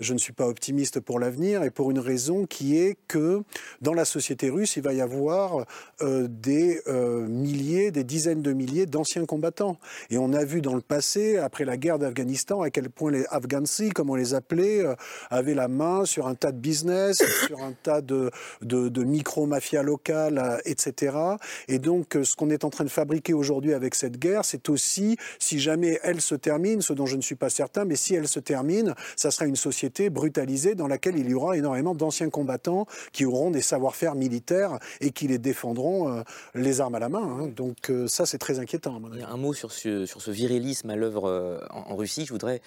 je 0.00 0.12
ne 0.12 0.18
suis 0.18 0.32
pas 0.32 0.46
optimiste 0.46 1.00
pour 1.00 1.18
l'avenir 1.18 1.62
et 1.62 1.70
pour 1.70 1.87
une 1.90 1.98
raison 1.98 2.46
qui 2.46 2.78
est 2.78 2.96
que 3.08 3.42
dans 3.80 3.94
la 3.94 4.04
société 4.04 4.50
russe, 4.50 4.76
il 4.76 4.82
va 4.82 4.92
y 4.92 5.00
avoir 5.00 5.64
euh, 6.02 6.26
des 6.28 6.80
euh, 6.86 7.26
milliers, 7.26 7.90
des 7.90 8.04
dizaines 8.04 8.42
de 8.42 8.52
milliers 8.52 8.86
d'anciens 8.86 9.24
combattants. 9.24 9.78
Et 10.10 10.18
on 10.18 10.32
a 10.32 10.44
vu 10.44 10.60
dans 10.60 10.74
le 10.74 10.80
passé, 10.80 11.38
après 11.38 11.64
la 11.64 11.76
guerre 11.76 11.98
d'Afghanistan, 11.98 12.62
à 12.62 12.70
quel 12.70 12.90
point 12.90 13.10
les 13.10 13.24
Afghansi, 13.30 13.90
comme 13.90 14.10
on 14.10 14.14
les 14.14 14.34
appelait, 14.34 14.84
euh, 14.84 14.94
avaient 15.30 15.54
la 15.54 15.68
main 15.68 16.04
sur 16.04 16.26
un 16.26 16.34
tas 16.34 16.52
de 16.52 16.58
business, 16.58 17.22
sur 17.46 17.62
un 17.62 17.72
tas 17.82 18.00
de, 18.00 18.30
de, 18.62 18.88
de 18.88 19.04
micro-mafias 19.04 19.82
locales, 19.82 20.60
etc. 20.64 21.16
Et 21.68 21.78
donc, 21.78 22.16
ce 22.22 22.36
qu'on 22.36 22.50
est 22.50 22.64
en 22.64 22.70
train 22.70 22.84
de 22.84 22.90
fabriquer 22.90 23.34
aujourd'hui 23.34 23.74
avec 23.74 23.94
cette 23.94 24.18
guerre, 24.18 24.44
c'est 24.44 24.68
aussi, 24.68 25.16
si 25.38 25.58
jamais 25.58 25.98
elle 26.02 26.20
se 26.20 26.34
termine, 26.34 26.82
ce 26.82 26.92
dont 26.92 27.06
je 27.06 27.16
ne 27.16 27.22
suis 27.22 27.34
pas 27.34 27.50
certain, 27.50 27.84
mais 27.84 27.96
si 27.96 28.14
elle 28.14 28.28
se 28.28 28.40
termine, 28.40 28.94
ça 29.16 29.30
sera 29.30 29.46
une 29.46 29.56
société 29.56 30.10
brutalisée 30.10 30.74
dans 30.74 30.88
laquelle 30.88 31.18
il 31.18 31.28
y 31.28 31.34
aura 31.34 31.56
énormément 31.56 31.77
d'anciens 31.82 32.30
combattants 32.30 32.86
qui 33.12 33.24
auront 33.24 33.50
des 33.50 33.62
savoir-faire 33.62 34.14
militaires 34.14 34.78
et 35.00 35.10
qui 35.10 35.28
les 35.28 35.38
défendront 35.38 36.12
euh, 36.12 36.22
les 36.54 36.80
armes 36.80 36.94
à 36.94 36.98
la 36.98 37.08
main. 37.08 37.22
Hein. 37.22 37.46
Donc 37.46 37.90
euh, 37.90 38.06
ça, 38.06 38.26
c'est 38.26 38.38
très 38.38 38.58
inquiétant. 38.58 39.00
Un 39.28 39.36
mot 39.36 39.54
sur 39.54 39.72
ce, 39.72 40.30
virilisme 40.30 40.90
à 40.90 40.96
l'œuvre 40.96 41.28
euh, 41.28 41.60
en, 41.70 41.96
Russie. 41.96 42.24
Je 42.26 42.32
voudrais 42.32 42.60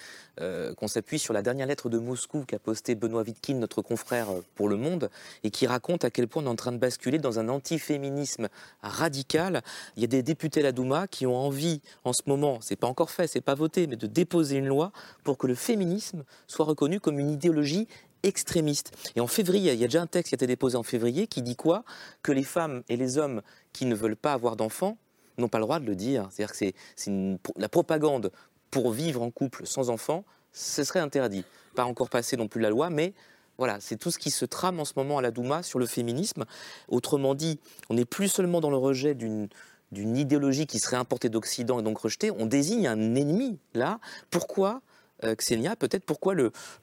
qu'on 0.76 0.88
s'appuie 0.88 1.18
sur 1.18 1.34
la 1.34 1.42
dernière 1.42 1.66
lettre 1.66 1.88
de 1.88 1.98
Moscou 1.98 2.44
qu'a 2.46 2.58
posté 2.58 2.94
Benoît 2.94 3.22
Vitkin, 3.22 3.54
notre 3.54 3.82
confrère 3.82 4.28
pour 4.54 4.68
Le 4.68 4.76
Monde, 4.76 5.10
et 5.44 5.50
qui 5.50 5.66
raconte 5.66 6.04
à 6.04 6.10
quel 6.10 6.26
point 6.26 6.42
on 6.42 6.46
est 6.46 6.50
en 6.50 6.56
train 6.56 6.72
de 6.72 6.78
basculer 6.78 7.18
dans 7.18 7.38
un 7.38 7.48
antiféminisme 7.48 8.48
radical. 8.82 9.62
Il 9.96 10.02
y 10.02 10.04
a 10.04 10.08
des 10.08 10.22
députés 10.22 10.60
à 10.60 10.62
la 10.64 10.72
Douma 10.72 11.06
qui 11.06 11.26
ont 11.26 11.36
envie, 11.36 11.80
en 12.04 12.12
ce 12.12 12.22
moment, 12.26 12.58
c'est 12.60 12.76
pas 12.76 12.86
encore 12.86 13.10
fait, 13.10 13.26
c'est 13.26 13.40
pas 13.40 13.54
voté, 13.54 13.86
mais 13.86 13.96
de 13.96 14.06
déposer 14.06 14.56
une 14.56 14.66
loi 14.66 14.92
pour 15.22 15.38
que 15.38 15.46
le 15.46 15.54
féminisme 15.54 16.24
soit 16.46 16.64
reconnu 16.64 17.00
comme 17.00 17.18
une 17.18 17.30
idéologie 17.30 17.88
extrémiste. 18.22 18.92
Et 19.16 19.20
en 19.20 19.26
février, 19.26 19.72
il 19.72 19.80
y 19.80 19.84
a 19.84 19.86
déjà 19.86 20.02
un 20.02 20.06
texte 20.06 20.30
qui 20.30 20.34
a 20.34 20.36
été 20.36 20.46
déposé 20.46 20.76
en 20.76 20.82
février 20.82 21.26
qui 21.26 21.42
dit 21.42 21.56
quoi? 21.56 21.84
Que 22.22 22.32
les 22.32 22.44
femmes 22.44 22.82
et 22.88 22.96
les 22.96 23.18
hommes 23.18 23.42
qui 23.72 23.86
ne 23.86 23.94
veulent 23.94 24.16
pas 24.16 24.32
avoir 24.32 24.56
d'enfants 24.56 24.98
n'ont 25.38 25.48
pas 25.48 25.58
le 25.58 25.64
droit 25.64 25.80
de 25.80 25.86
le 25.86 25.96
dire. 25.96 26.28
C'est-à-dire 26.30 26.52
que 26.52 26.72
c'est 26.96 27.10
la 27.56 27.68
propagande 27.68 28.30
pour 28.70 28.90
vivre 28.90 29.22
en 29.22 29.30
couple 29.30 29.66
sans 29.66 29.90
enfants, 29.90 30.24
ce 30.52 30.84
serait 30.84 31.00
interdit. 31.00 31.44
Pas 31.74 31.84
encore 31.84 32.10
passé 32.10 32.36
non 32.36 32.48
plus 32.48 32.60
la 32.60 32.70
loi, 32.70 32.90
mais 32.90 33.12
voilà, 33.58 33.78
c'est 33.80 33.96
tout 33.96 34.10
ce 34.10 34.18
qui 34.18 34.30
se 34.30 34.44
trame 34.44 34.80
en 34.80 34.84
ce 34.84 34.94
moment 34.96 35.18
à 35.18 35.22
la 35.22 35.30
Douma 35.30 35.62
sur 35.62 35.78
le 35.78 35.86
féminisme. 35.86 36.44
Autrement 36.88 37.34
dit, 37.34 37.60
on 37.90 37.94
n'est 37.94 38.04
plus 38.04 38.28
seulement 38.28 38.60
dans 38.60 38.70
le 38.70 38.76
rejet 38.76 39.14
d'une 39.14 39.48
d'une 39.92 40.16
idéologie 40.16 40.66
qui 40.66 40.78
serait 40.78 40.96
importée 40.96 41.28
d'Occident 41.28 41.78
et 41.78 41.82
donc 41.82 41.98
rejetée, 41.98 42.30
on 42.30 42.46
désigne 42.46 42.86
un 42.86 43.14
ennemi 43.14 43.58
là. 43.74 44.00
Pourquoi, 44.30 44.80
Xenia, 45.22 45.76
peut-être 45.76 46.04
pourquoi 46.04 46.34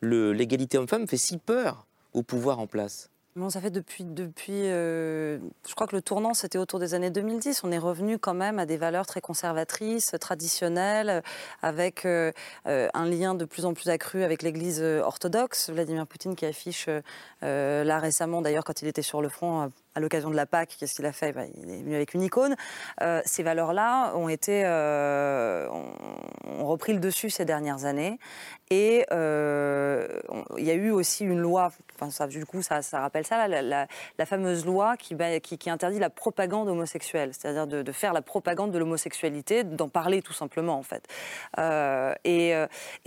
l'égalité 0.01 0.77
le, 0.77 0.81
homme-femme 0.81 1.07
fait 1.07 1.17
si 1.17 1.37
peur 1.37 1.85
au 2.13 2.23
pouvoir 2.23 2.59
en 2.59 2.67
place? 2.67 3.09
Bon, 3.35 3.49
ça 3.49 3.61
fait 3.61 3.69
depuis, 3.69 4.03
depuis 4.03 4.51
euh, 4.65 5.37
je 5.67 5.75
crois 5.75 5.85
que 5.85 5.95
le 5.95 6.01
tournant, 6.01 6.33
c'était 6.33 6.57
autour 6.57 6.79
des 6.79 6.93
années 6.95 7.11
2010. 7.11 7.63
On 7.63 7.71
est 7.71 7.77
revenu 7.77 8.17
quand 8.17 8.33
même 8.33 8.57
à 8.57 8.65
des 8.65 8.75
valeurs 8.75 9.05
très 9.05 9.21
conservatrices, 9.21 10.15
traditionnelles, 10.19 11.21
avec 11.61 12.05
euh, 12.05 12.31
un 12.65 13.05
lien 13.05 13.35
de 13.35 13.45
plus 13.45 13.65
en 13.65 13.73
plus 13.73 13.89
accru 13.89 14.23
avec 14.23 14.41
l'Église 14.41 14.81
orthodoxe. 14.81 15.69
Vladimir 15.69 16.07
Poutine 16.07 16.35
qui 16.35 16.45
affiche 16.47 16.89
là 17.41 17.99
récemment, 17.99 18.41
d'ailleurs, 18.41 18.63
quand 18.63 18.81
il 18.81 18.87
était 18.87 19.03
sur 19.03 19.21
le 19.21 19.29
front, 19.29 19.71
à 19.99 20.01
l'occasion 20.01 20.29
de 20.29 20.35
la 20.35 20.45
Pâque, 20.45 20.77
qu'est-ce 20.79 20.95
qu'il 20.95 21.05
a 21.05 21.11
fait? 21.11 21.33
Bah, 21.33 21.43
Il 21.61 21.69
est 21.69 21.81
venu 21.81 21.93
avec 21.93 22.13
une 22.13 22.21
icône. 22.21 22.55
Euh, 23.01 23.21
ces 23.25 23.43
valeurs-là 23.43 24.13
ont 24.15 24.29
été, 24.29 24.63
euh, 24.65 25.67
ont, 25.69 26.65
repris 26.65 26.93
le 26.93 26.99
dessus 26.99 27.29
ces 27.29 27.45
dernières 27.45 27.85
années. 27.85 28.17
Et 28.71 29.05
euh, 29.11 30.07
il 30.57 30.63
y 30.63 30.71
a 30.71 30.75
eu 30.75 30.91
aussi 30.91 31.25
une 31.25 31.39
loi, 31.39 31.71
du 32.29 32.45
coup, 32.45 32.61
ça, 32.61 32.81
rappelle 32.93 33.25
ça, 33.25 33.47
la, 33.47 33.87
fameuse 34.25 34.65
loi 34.65 34.95
qui, 34.95 35.15
qui, 35.41 35.69
interdit 35.69 35.99
la 35.99 36.09
propagande 36.09 36.69
homosexuelle, 36.69 37.31
c'est-à-dire 37.33 37.67
de, 37.67 37.91
faire 37.91 38.13
la 38.13 38.21
propagande 38.21 38.71
de 38.71 38.77
l'homosexualité, 38.77 39.63
d'en 39.63 39.89
parler 39.89 40.21
tout 40.21 40.33
simplement, 40.33 40.77
en 40.77 40.83
fait. 40.83 41.07
et, 42.23 42.53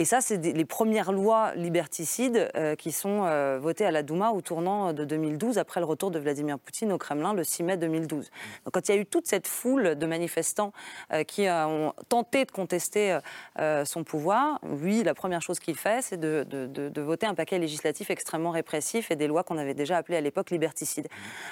ça, 0.04 0.20
c'est 0.20 0.38
les 0.38 0.64
premières 0.64 1.12
lois 1.12 1.54
liberticides 1.54 2.50
qui 2.76 2.92
sont 2.92 3.58
votées 3.60 3.86
à 3.86 3.92
la 3.92 4.02
Douma 4.02 4.32
au 4.32 4.40
tournant 4.40 4.92
de 4.92 5.04
2012, 5.04 5.58
après 5.58 5.80
le 5.80 5.86
retour 5.86 6.10
de 6.10 6.18
Vladimir 6.18 6.58
Poutine 6.58 6.81
au 6.90 6.98
Kremlin 6.98 7.34
le 7.34 7.44
6 7.44 7.62
mai 7.62 7.76
2012. 7.76 8.30
Donc, 8.64 8.74
quand 8.74 8.88
il 8.88 8.94
y 8.94 8.98
a 8.98 9.00
eu 9.00 9.06
toute 9.06 9.26
cette 9.26 9.46
foule 9.46 9.94
de 9.94 10.06
manifestants 10.06 10.72
euh, 11.12 11.22
qui 11.22 11.46
ont 11.48 11.92
tenté 12.08 12.44
de 12.44 12.50
contester 12.50 13.12
euh, 13.12 13.20
euh, 13.58 13.84
son 13.84 14.02
pouvoir, 14.02 14.58
lui, 14.64 15.02
la 15.02 15.14
première 15.14 15.42
chose 15.42 15.60
qu'il 15.60 15.76
fait, 15.76 16.02
c'est 16.02 16.18
de, 16.18 16.44
de, 16.48 17.00
voter 17.02 17.26
un 17.26 17.34
paquet 17.34 17.58
législatif 17.58 18.10
extrêmement 18.10 18.50
répressif 18.50 19.10
et 19.10 19.16
des 19.16 19.26
lois 19.26 19.42
qu'on 19.42 19.58
avait 19.58 19.74
déjà 19.74 19.98
appelées 19.98 20.16
à 20.16 20.20
l'époque 20.20 20.50
liberticides. 20.50 21.08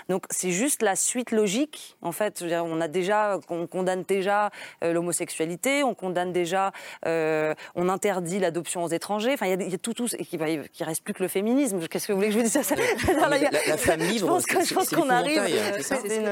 Donc 0.08 0.24
c'est 0.30 0.52
juste 0.52 0.82
la 0.82 0.96
suite 0.96 1.32
logique. 1.32 1.96
En 2.02 2.12
fait, 2.12 2.42
on 2.42 2.80
a 2.80 2.88
déjà, 2.88 3.38
on 3.48 3.66
condamne 3.66 4.04
déjà 4.04 4.50
l'homosexualité, 4.80 5.82
on 5.82 5.94
condamne 5.94 6.32
déjà, 6.32 6.72
on 7.04 7.88
interdit 7.88 8.38
l'adoption 8.38 8.84
aux 8.84 8.88
étrangers. 8.88 9.32
Enfin, 9.34 9.46
il 9.46 9.70
y, 9.70 9.74
a 9.74 9.78
tout, 9.78 9.92
tout, 9.92 10.06
et 10.16 10.24
qui, 10.24 10.38
qui 10.72 10.84
reste 10.84 11.02
plus 11.02 11.12
que 11.12 11.22
le 11.22 11.28
féminisme. 11.28 11.86
Qu'est-ce 11.88 12.06
que 12.06 12.12
vous 12.12 12.18
voulez 12.18 12.28
que 12.28 12.34
je 12.34 12.38
vous 12.38 12.44
dise 12.44 12.52
ça? 12.52 12.74
La, 13.20 13.38
la, 13.38 13.76
femme 13.76 14.00
libre, 14.10 14.40
je 14.40 14.74
pense 14.74 14.88
qu'on 14.88 15.09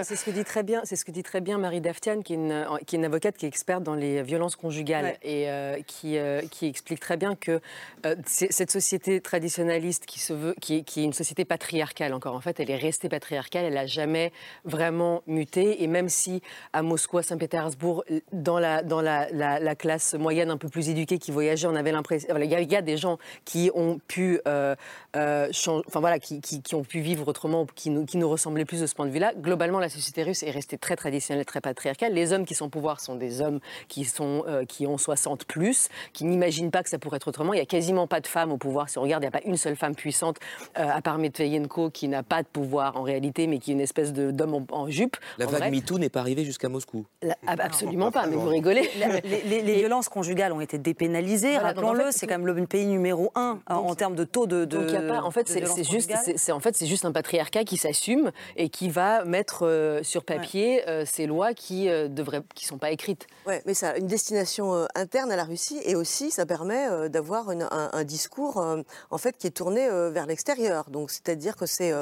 c'est 0.03 0.17
ce 0.17 0.25
que 0.25 0.31
dit 0.31 0.45
très 0.45 0.63
bien, 0.63 0.83
c'est 0.85 0.97
ce 0.97 1.05
que 1.05 1.11
dit 1.11 1.23
très 1.23 1.41
bien 1.41 1.59
Marie 1.59 1.81
Daftian, 1.81 2.23
qui 2.23 2.35
est 2.35 2.37
une, 2.37 2.67
qui 2.87 2.97
est 2.97 2.99
une 2.99 3.05
avocate 3.05 3.37
qui 3.37 3.47
est 3.47 3.49
experte 3.49 3.83
dans 3.83 3.95
les 3.95 4.23
violences 4.23 4.57
conjugales 4.57 5.17
et 5.23 5.49
euh, 5.51 5.81
qui, 5.87 6.19
euh, 6.19 6.43
qui 6.51 6.67
explique 6.67 7.01
très 7.01 7.17
bien 7.17 7.35
que 7.35 7.61
euh, 8.07 8.15
cette 8.27 8.71
société 8.71 9.21
traditionnaliste 9.21 10.07
qui 10.07 10.19
se 10.21 10.33
veut, 10.33 10.55
qui, 10.61 10.85
qui, 10.85 11.01
est 11.01 11.05
une 11.05 11.13
société 11.13 11.45
patriarcale 11.45 12.15
encore 12.15 12.35
en 12.35 12.41
fait, 12.41 12.61
elle 12.61 12.71
est 12.71 12.77
restée 12.77 13.09
patriarcale, 13.09 13.65
elle 13.65 13.75
n'a 13.75 13.87
jamais 13.87 14.33
vraiment 14.65 15.23
muté 15.27 15.83
et 15.83 15.87
même 15.87 16.09
si 16.09 16.43
à 16.73 16.83
Moscou, 16.83 17.19
à 17.19 17.23
Saint-Pétersbourg, 17.23 18.05
dans 18.33 18.59
la 18.59 18.83
dans 18.83 19.01
la, 19.01 19.29
la, 19.33 19.75
classe 19.75 20.15
moyenne 20.15 20.51
un 20.51 20.57
peu 20.57 20.69
plus 20.69 20.89
éduquée 20.89 21.19
qui 21.19 21.31
voyageait, 21.31 21.69
on 21.69 21.77
avait 21.77 21.93
l'impression, 21.93 22.29
il 22.37 22.51
y, 22.51 22.77
a 22.77 22.83
des 22.83 22.97
gens 22.97 23.19
qui 23.45 23.71
ont 23.75 24.01
pu, 24.09 24.41
enfin 24.45 26.01
voilà, 26.01 26.19
qui, 26.19 26.41
qui, 26.41 26.63
qui, 26.63 26.75
ont 26.75 26.85
pu 26.85 27.01
vivre 27.01 27.29
autrement, 27.29 27.67
qui 27.75 27.91
nous, 27.91 28.05
qui 28.07 28.17
nous 28.17 28.29
ressemblaient 28.29 28.65
plus 28.69 28.81
de 28.81 28.87
ce 28.87 28.95
point 28.95 29.07
de 29.07 29.11
vue-là. 29.11 29.33
Globalement, 29.37 29.81
la 29.81 29.89
société 29.89 30.23
russe 30.23 30.45
est 30.45 30.51
restée 30.51 30.79
très 30.79 30.95
traditionnelle, 30.95 31.45
très 31.45 31.61
patriarcale. 31.61 32.13
Les 32.13 32.33
hommes 32.33 32.45
qui 32.45 32.55
sont 32.55 32.67
au 32.67 32.69
pouvoir 32.69 33.01
sont 33.01 33.17
des 33.17 33.41
hommes 33.41 33.59
qui, 33.89 34.05
sont, 34.05 34.45
euh, 34.47 34.65
qui 34.65 34.87
ont 34.87 34.99
60 34.99 35.47
plus, 35.47 35.89
qui 36.13 36.25
n'imaginent 36.25 36.71
pas 36.71 36.85
que 36.85 36.91
ça 36.91 36.99
pourrait 36.99 37.17
être 37.17 37.27
autrement. 37.27 37.55
Il 37.55 37.57
n'y 37.57 37.63
a 37.63 37.67
quasiment 37.67 38.07
pas 38.07 38.21
de 38.21 38.27
femmes 38.27 38.53
au 38.53 38.59
pouvoir. 38.59 38.89
Si 38.91 38.99
on 38.99 39.03
regarde, 39.03 39.25
il 39.25 39.27
n'y 39.27 39.35
a 39.35 39.39
pas 39.41 39.45
une 39.45 39.57
seule 39.57 39.75
femme 39.75 39.97
puissante, 39.97 40.37
euh, 40.79 40.89
à 40.89 41.01
part 41.01 41.19
Medvedenko, 41.19 41.91
qui 41.91 42.07
n'a 42.07 42.23
pas 42.23 42.43
de 42.43 42.49
pouvoir 42.49 42.97
en 42.97 43.03
réalité, 43.03 43.47
mais 43.47 43.59
qui 43.59 43.71
est 43.71 43.75
une 43.75 43.81
espèce 43.81 44.13
d'homme 44.13 44.67
en, 44.71 44.89
jupe. 44.89 45.17
La 45.39 45.47
vague 45.47 45.73
MeToo 45.73 45.99
n'est 45.99 46.11
pas 46.11 46.21
arrivée 46.21 46.45
jusqu'à 46.45 46.69
Moscou. 46.69 47.07
absolument 47.47 48.13
pas, 48.13 48.27
mais 48.27 48.37
vous 48.37 48.49
rigolez. 48.49 48.89
les, 49.25 49.79
violences 49.79 50.09
conjugales 50.09 50.53
ont 50.53 50.61
été 50.61 50.77
dépénalisées, 50.79 51.57
rappelons-le. 51.57 52.11
C'est 52.11 52.27
quand 52.27 52.39
même 52.39 52.47
le 52.47 52.67
pays 52.67 52.87
numéro 52.87 53.33
un 53.35 53.61
en 53.67 53.95
termes 53.95 54.15
de 54.15 54.25
taux 54.25 54.47
de. 54.47 54.67
donc, 54.67 54.93
a 54.93 55.01
pas, 55.01 55.23
en 55.23 55.31
fait, 55.31 55.49
c'est 55.49 55.85
juste, 55.85 56.13
en 56.51 56.61
fait, 56.61 56.77
c'est 56.77 56.87
juste 56.87 57.07
un 57.07 57.13
patriarcat 57.13 57.65
qui 57.65 57.79
s'assume 57.79 58.31
et 58.59 58.69
qui 58.69 58.91
va 58.91 59.25
mettre 59.25 59.65
euh, 59.65 60.03
sur 60.03 60.25
papier 60.25 60.87
euh, 60.89 61.05
ces 61.07 61.27
lois 61.27 61.55
qui 61.55 61.85
ne 61.85 62.09
euh, 62.09 62.41
qui 62.55 62.67
sont 62.67 62.77
pas 62.77 62.91
écrites. 62.91 63.29
Ouais, 63.47 63.63
mais 63.67 63.73
ça 63.73 63.91
a 63.91 63.97
une 63.97 64.09
destination 64.09 64.87
interne 64.97 65.31
à 65.31 65.37
la 65.37 65.45
Russie 65.45 65.81
et 65.85 65.95
aussi 65.95 66.33
ça 66.33 66.45
permet 66.45 67.09
d'avoir 67.09 67.49
un, 67.49 68.05
discours 68.05 68.63
en 69.11 69.19
fait 69.19 69.37
qui 69.39 69.47
est 69.47 69.53
tourné 69.53 69.89
vers 70.11 70.27
l'extérieur. 70.27 70.91
Donc 70.91 71.11
c'est-à-dire 71.11 71.57
que 71.57 71.65
c'est 71.65 71.95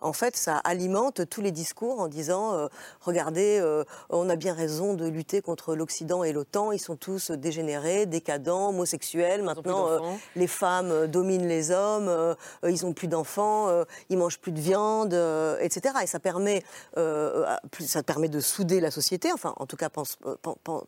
en 0.00 0.12
fait 0.12 0.36
ça 0.36 0.56
alimente 0.58 1.28
tous 1.30 1.40
les 1.40 1.52
discours 1.52 2.00
en 2.00 2.08
disant 2.08 2.68
regardez 3.00 3.62
on 4.10 4.28
a 4.28 4.36
bien 4.36 4.52
raison 4.52 4.94
de 4.94 5.08
lutter 5.08 5.40
contre 5.40 5.74
l'Occident 5.74 6.22
et 6.24 6.32
l'OTAN, 6.32 6.72
ils 6.72 6.78
sont 6.78 6.96
tous 6.96 7.30
dégénérés, 7.30 8.04
décadents, 8.04 8.68
homosexuels. 8.68 9.42
Maintenant 9.42 10.18
les 10.36 10.48
femmes 10.48 11.06
dominent 11.06 11.48
les 11.48 11.70
hommes, 11.70 12.36
ils 12.66 12.84
ont 12.84 12.92
plus 12.92 13.08
d'enfants, 13.08 13.68
ils 14.10 14.18
mangent 14.18 14.38
plus 14.38 14.52
de 14.52 14.60
viande, 14.60 15.14
etc. 15.60 15.94
Et 16.02 16.06
ça 16.06 16.20
permet, 16.20 16.62
euh, 16.96 17.46
ça 17.80 18.02
permet 18.02 18.28
de 18.28 18.40
souder 18.40 18.80
la 18.80 18.90
société, 18.90 19.32
enfin 19.32 19.54
en 19.56 19.66
tout 19.66 19.76
cas 19.76 19.88
euh, 20.26 20.36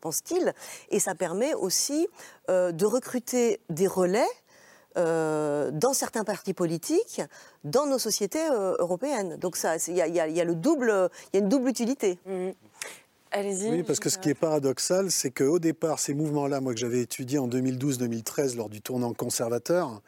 pense-t-il, 0.01 0.53
et 0.91 1.01
ça 1.01 1.15
permet 1.15 1.55
aussi 1.55 2.09
euh, 2.51 2.73
de 2.73 2.87
recruter 2.87 3.61
des 3.71 3.87
relais 3.87 4.29
dans 4.95 5.95
certains 5.95 6.23
partis 6.23 6.53
politiques, 6.53 7.23
dans 7.65 7.87
nos 7.87 7.99
sociétés 7.99 8.47
européennes. 8.79 9.39
Donc 9.39 9.57
il 9.89 9.97
y, 9.97 10.01
a, 10.03 10.45
le 10.45 10.55
double, 10.55 11.09
il 11.33 11.37
y 11.39 11.41
a 11.41 11.43
une 11.43 11.49
double 11.49 11.71
utilité. 11.71 12.19
Mmh. 12.27 12.51
Allez-y. 13.35 13.71
Oui, 13.71 13.83
parce 13.83 13.99
que 13.99 14.11
ce 14.11 14.19
qui 14.19 14.29
est 14.29 14.35
paradoxal, 14.35 15.11
c'est 15.11 15.31
qu'au 15.31 15.59
départ, 15.59 15.99
ces 15.99 16.13
mouvements-là, 16.13 16.61
moi 16.61 16.75
que 16.75 16.79
j'avais 16.79 17.01
étudié 17.01 17.39
en 17.39 17.49
2012-2013 17.49 18.57
lors 18.57 18.69
du 18.69 18.83
tournant 18.83 19.15
conservateur, 19.15 20.03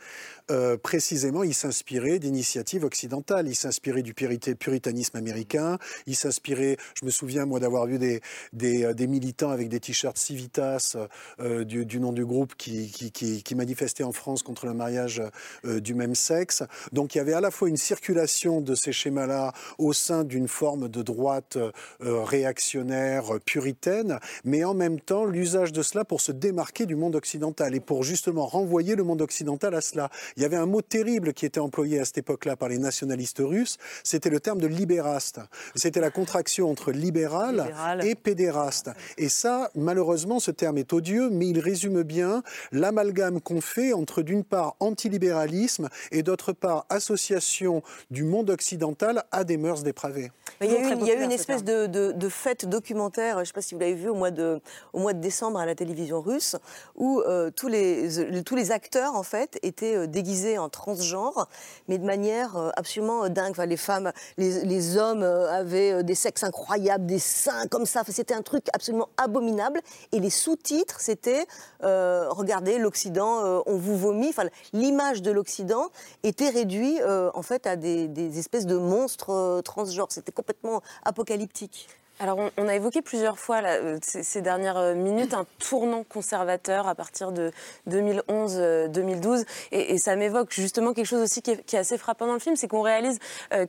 euh, 0.50 0.76
précisément, 0.76 1.42
il 1.42 1.54
s'inspirait 1.54 2.18
d'initiatives 2.18 2.84
occidentales. 2.84 3.48
Il 3.48 3.54
s'inspirait 3.54 4.02
du 4.02 4.12
puritanisme 4.14 5.16
américain. 5.16 5.78
Il 6.06 6.16
s'inspirait, 6.16 6.76
je 7.00 7.06
me 7.06 7.10
souviens, 7.10 7.46
moi, 7.46 7.60
d'avoir 7.60 7.86
vu 7.86 7.98
des, 7.98 8.20
euh, 8.62 9.06
militants 9.06 9.50
avec 9.50 9.68
des 9.68 9.80
t-shirts 9.80 10.18
Civitas 10.18 10.96
euh, 11.40 11.64
du, 11.64 12.00
nom 12.00 12.12
du 12.12 12.24
groupe 12.24 12.54
qui, 12.56 12.90
qui, 12.90 13.42
qui, 13.42 13.54
manifestaient 13.54 14.04
en 14.04 14.12
France 14.12 14.42
contre 14.42 14.66
le 14.66 14.74
mariage 14.74 15.22
du 15.64 15.94
même 15.94 16.14
sexe. 16.14 16.62
Donc, 16.92 17.14
il 17.14 17.18
y 17.18 17.20
avait 17.20 17.34
à 17.34 17.40
la 17.40 17.50
fois 17.50 17.68
une 17.68 17.76
circulation 17.76 18.60
de 18.60 18.74
ces 18.74 18.92
schémas-là 18.92 19.52
au 19.78 19.92
sein 19.92 20.24
d'une 20.24 20.48
forme 20.48 20.88
de 20.88 21.02
droite 21.02 21.56
réactionnaire, 22.00 23.38
puritaine, 23.44 24.18
mais 24.44 24.64
en 24.64 24.74
même 24.74 25.00
temps, 25.00 25.24
l'usage 25.24 25.72
de 25.72 25.82
cela 25.82 26.04
pour 26.04 26.20
se 26.20 26.32
démarquer 26.32 26.86
du 26.86 26.96
monde 26.96 27.14
occidental 27.14 27.74
et 27.74 27.80
pour 27.80 28.02
justement 28.02 28.46
renvoyer 28.46 28.96
le 28.96 29.04
monde 29.04 29.22
occidental 29.22 29.74
à 29.74 29.80
cela. 29.80 30.10
Il 30.36 30.42
y 30.42 30.46
avait 30.46 30.56
un 30.56 30.66
mot 30.66 30.82
terrible 30.82 31.32
qui 31.32 31.46
était 31.46 31.60
employé 31.60 32.00
à 32.00 32.04
cette 32.04 32.18
époque-là 32.18 32.56
par 32.56 32.68
les 32.68 32.78
nationalistes 32.78 33.40
russes, 33.40 33.76
c'était 34.02 34.30
le 34.30 34.40
terme 34.40 34.60
de 34.60 34.66
libéraste. 34.66 35.40
C'était 35.74 36.00
la 36.00 36.10
contraction 36.10 36.70
entre 36.70 36.92
libéral, 36.92 37.72
et 38.02 38.14
pédéraste. 38.14 38.90
Et 39.18 39.28
ça, 39.28 39.70
malheureusement, 39.74 40.40
ce 40.40 40.50
terme 40.50 40.78
est 40.78 40.92
odieux, 40.92 41.30
mais 41.30 41.48
il 41.48 41.58
résume 41.60 42.02
bien 42.02 42.42
l'amalgame 42.72 43.40
qu'on 43.40 43.60
fait 43.60 43.92
entre, 43.92 44.22
d'une 44.22 44.44
part, 44.44 44.76
antilibéralisme 44.80 45.88
et, 46.12 46.22
d'autre 46.22 46.52
part, 46.52 46.86
association 46.88 47.82
du 48.10 48.24
monde 48.24 48.50
occidental 48.50 49.24
à 49.30 49.44
des 49.44 49.56
mœurs 49.56 49.82
dépravées. 49.82 50.30
Il 50.60 50.70
y 50.70 50.76
a 50.76 50.80
eu, 50.80 51.24
une, 51.24 51.32
espèce 51.32 51.64
de, 51.64 52.28
fête 52.28 52.66
documentaire, 52.66 53.36
je 53.36 53.40
ne 53.40 53.44
sais 53.44 53.52
pas 53.52 53.62
si 53.62 53.74
vous 53.74 53.80
l'avez 53.80 53.94
vu, 53.94 54.08
au 54.08 54.14
mois, 54.14 54.30
de, 54.30 54.60
au 54.92 55.00
mois 55.00 55.12
de 55.12 55.20
décembre 55.20 55.58
à 55.58 55.66
la 55.66 55.74
télévision 55.74 56.20
russe, 56.20 56.56
où 56.96 57.20
euh, 57.20 57.50
tous, 57.50 57.68
les, 57.68 58.42
tous 58.44 58.56
les 58.56 58.70
acteurs, 58.70 59.14
en 59.14 59.22
fait, 59.22 59.58
étaient 59.62 59.96
euh, 59.96 60.06
déguisés 60.24 60.58
en 60.58 60.70
transgenre, 60.70 61.48
mais 61.86 61.98
de 61.98 62.04
manière 62.04 62.56
euh, 62.56 62.70
absolument 62.76 63.28
dingue. 63.28 63.56
les 63.66 63.76
femmes, 63.76 64.10
les, 64.38 64.96
hommes 64.96 65.22
avaient 65.22 66.02
des 66.02 66.14
sexes 66.14 66.44
incroyables, 66.44 67.04
des 67.04 67.18
seins 67.18 67.66
comme 67.68 67.84
ça. 67.84 68.02
c'était 68.08 68.34
un 68.34 68.42
truc 68.42 68.64
absolument 68.72 69.08
abominable. 69.16 69.80
Et 70.12 70.20
les 70.20 70.30
sous-titres, 70.30 71.00
c'était 71.00 71.46
Regardez, 71.80 72.78
l'Occident, 72.78 73.62
on 73.66 73.76
vous 73.76 73.96
vomit. 73.96 74.28
Enfin, 74.30 74.48
l'image 74.72 75.20
de 75.22 75.30
l'Occident 75.30 75.88
était 76.22 76.48
réduite, 76.48 77.02
en 77.04 77.42
fait, 77.42 77.66
à 77.66 77.76
des, 77.76 78.08
des 78.08 78.38
espèces 78.38 78.66
de 78.66 78.76
monstres 78.76 79.60
transgenres. 79.64 80.10
C'était 80.10 80.32
complètement 80.32 80.82
apocalyptique. 81.04 81.88
Alors, 82.20 82.38
on, 82.56 82.68
a 82.68 82.76
évoqué 82.76 83.02
plusieurs 83.02 83.40
fois 83.40 83.60
euh, 83.64 83.98
ces, 84.00 84.40
dernières 84.40 84.76
euh, 84.76 84.94
minutes 84.94 85.34
un 85.34 85.46
tournant 85.58 86.04
conservateur 86.04 86.86
à 86.86 86.94
partir 86.94 87.32
de 87.32 87.50
2011-2012. 87.90 88.56
Euh, 88.60 89.44
et, 89.72 89.98
ça 89.98 90.14
m'évoque 90.14 90.52
justement 90.52 90.92
quelque 90.92 91.06
chose 91.06 91.22
aussi 91.22 91.42
qui 91.42 91.50
est, 91.50 91.74
assez 91.74 91.98
frappant 91.98 92.28
dans 92.28 92.34
le 92.34 92.38
film, 92.38 92.54
c'est 92.54 92.68
qu'on 92.68 92.82
réalise 92.82 93.18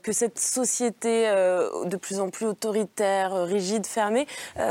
que 0.04 0.12
cette 0.12 0.38
société 0.38 1.26
de 1.26 1.98
plus 1.98 2.20
en 2.20 2.30
plus 2.30 2.46
autoritaire, 2.46 3.34
rigide, 3.46 3.88
fermée, 3.88 4.28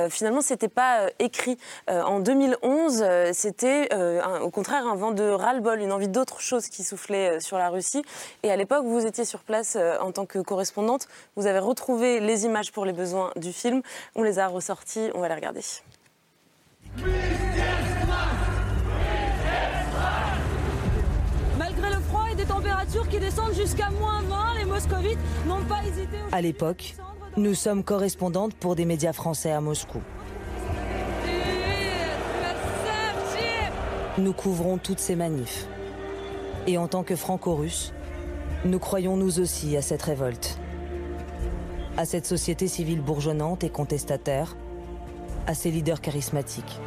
finalement, 0.08 0.40
c'était 0.40 0.68
pas 0.68 1.08
écrit. 1.18 1.58
en 1.88 2.20
2011, 2.20 3.04
c'était 3.32 3.88
au 4.40 4.50
contraire 4.50 4.86
un 4.86 4.94
vent 4.94 5.10
de 5.10 5.24
ras-le-bol, 5.28 5.80
une 5.80 5.92
envie 5.92 6.08
d'autre 6.08 6.40
chose 6.40 6.68
qui 6.68 6.84
soufflait 6.84 7.40
sur 7.40 7.58
la 7.58 7.70
Russie. 7.70 8.04
Et 8.42 8.50
à 8.52 8.56
l'époque, 8.56 8.84
vous 8.84 9.04
étiez 9.04 9.24
sur 9.24 9.40
place 9.40 9.76
en 10.00 10.12
tant 10.12 10.26
que 10.26 10.38
correspondante. 10.38 11.08
Vous 11.36 11.46
avez 11.46 11.58
retrouvé 11.58 12.20
les 12.20 12.44
images 12.44 12.70
pour 12.70 12.84
les 12.84 12.92
besoins 12.92 13.32
du 13.36 13.52
film 13.52 13.63
on 14.14 14.22
les 14.22 14.38
a 14.38 14.48
ressortis, 14.48 15.10
on 15.14 15.20
va 15.20 15.28
les 15.28 15.34
regarder. 15.34 15.60
Malgré 21.58 21.90
le 21.90 22.00
froid 22.00 22.26
et 22.30 22.34
des 22.34 22.44
températures 22.44 23.08
qui 23.08 23.18
descendent 23.18 23.54
jusqu'à 23.54 23.90
moins 23.90 24.22
20, 24.22 24.58
les 24.58 24.64
moscovites 24.64 25.18
n'ont 25.46 25.64
pas 25.64 25.82
hésité. 25.84 26.18
À 26.32 26.40
l'époque, 26.40 26.94
nous 27.36 27.54
sommes 27.54 27.84
correspondantes 27.84 28.54
pour 28.54 28.76
des 28.76 28.84
médias 28.84 29.12
français 29.12 29.52
à 29.52 29.60
Moscou. 29.60 30.00
Nous 34.18 34.32
couvrons 34.32 34.78
toutes 34.78 35.00
ces 35.00 35.16
manifs. 35.16 35.66
Et 36.66 36.78
en 36.78 36.86
tant 36.86 37.02
que 37.02 37.16
franco-russes, 37.16 37.92
nous 38.64 38.78
croyons 38.78 39.16
nous 39.16 39.40
aussi 39.40 39.76
à 39.76 39.82
cette 39.82 40.02
révolte 40.02 40.58
à 41.97 42.05
cette 42.05 42.25
société 42.25 42.67
civile 42.67 43.01
bourgeonnante 43.01 43.63
et 43.63 43.69
contestataire, 43.69 44.55
à 45.47 45.53
ses 45.53 45.71
leaders 45.71 46.01
charismatiques, 46.01 46.79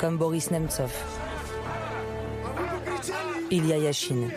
comme 0.00 0.16
Boris 0.16 0.50
Nemtsov, 0.50 0.92
Ilya 3.50 3.78
Yashin 3.78 4.28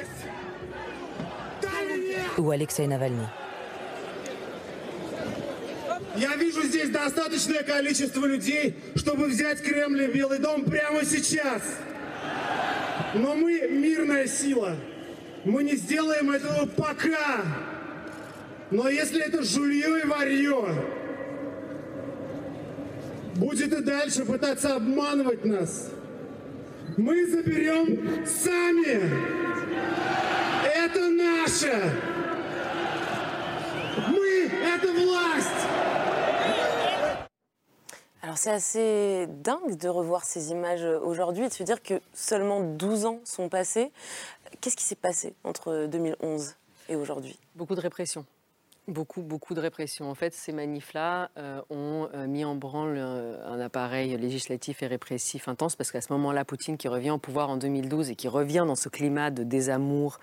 ou 2.38 2.51
Alexei 2.51 2.88
Navalny. 2.88 3.25
Я 6.17 6.36
вижу 6.38 6.63
здесь 6.63 6.89
достаточное 6.89 7.63
количество 7.63 8.25
людей, 8.25 8.75
чтобы 8.95 9.25
взять 9.27 9.61
Кремль 9.61 10.03
и 10.03 10.07
Белый 10.07 10.39
дом 10.39 10.63
прямо 10.63 11.03
сейчас. 11.03 11.61
Но 13.15 13.36
мы 13.36 13.67
мирная 13.69 14.25
сила. 14.25 14.77
Мы 15.43 15.63
не 15.63 15.75
сделаем 15.75 16.31
этого 16.31 16.67
пока. 16.67 17.43
Но 18.71 18.89
если 18.89 19.21
это 19.21 19.43
жулье 19.43 20.01
и 20.03 20.07
варье 20.07 20.65
будет 23.36 23.73
и 23.73 23.83
дальше 23.83 24.25
пытаться 24.25 24.75
обманывать 24.75 25.45
нас, 25.45 25.91
мы 26.97 27.25
заберем 27.27 28.25
сами. 28.25 29.11
Это 30.63 31.09
наше. 31.09 31.91
Мы — 34.07 34.75
это 34.75 34.91
власть. 34.91 35.65
Alors 38.21 38.38
c'est 38.38 38.49
assez 38.49 39.27
dingue 39.27 39.77
de 39.77 39.88
revoir 39.88 40.23
ces 40.25 40.49
images 40.49 40.83
aujourd'hui 40.83 41.45
et 41.45 41.49
de 41.49 41.53
se 41.53 41.63
dire 41.63 41.83
que 41.83 42.01
seulement 42.13 42.61
12 42.61 43.05
ans 43.05 43.19
sont 43.23 43.49
passés. 43.49 43.91
Qu'est-ce 44.61 44.75
qui 44.75 44.83
s'est 44.83 44.95
passé 44.95 45.36
entre 45.43 45.86
2011 45.86 46.55
et 46.89 46.95
aujourd'hui 46.95 47.38
Beaucoup 47.55 47.75
de 47.75 47.81
répression. 47.81 48.25
Beaucoup, 48.88 49.22
beaucoup 49.22 49.54
de 49.54 49.60
répression. 49.60 50.10
En 50.10 50.14
fait, 50.14 50.32
ces 50.34 50.52
manifs-là 50.52 51.30
euh, 51.36 51.60
ont 51.70 52.08
euh, 52.14 52.26
mis 52.26 52.44
en 52.44 52.56
branle 52.56 52.96
euh, 52.96 53.36
un 53.46 53.60
appareil 53.60 54.16
législatif 54.16 54.82
et 54.82 54.86
répressif 54.86 55.48
intense 55.48 55.76
parce 55.76 55.92
qu'à 55.92 56.00
ce 56.00 56.12
moment-là, 56.14 56.44
Poutine, 56.44 56.76
qui 56.76 56.88
revient 56.88 57.10
au 57.10 57.18
pouvoir 57.18 57.50
en 57.50 57.56
2012 57.56 58.10
et 58.10 58.16
qui 58.16 58.26
revient 58.26 58.64
dans 58.66 58.74
ce 58.74 58.88
climat 58.88 59.30
de 59.30 59.44
désamour 59.44 60.18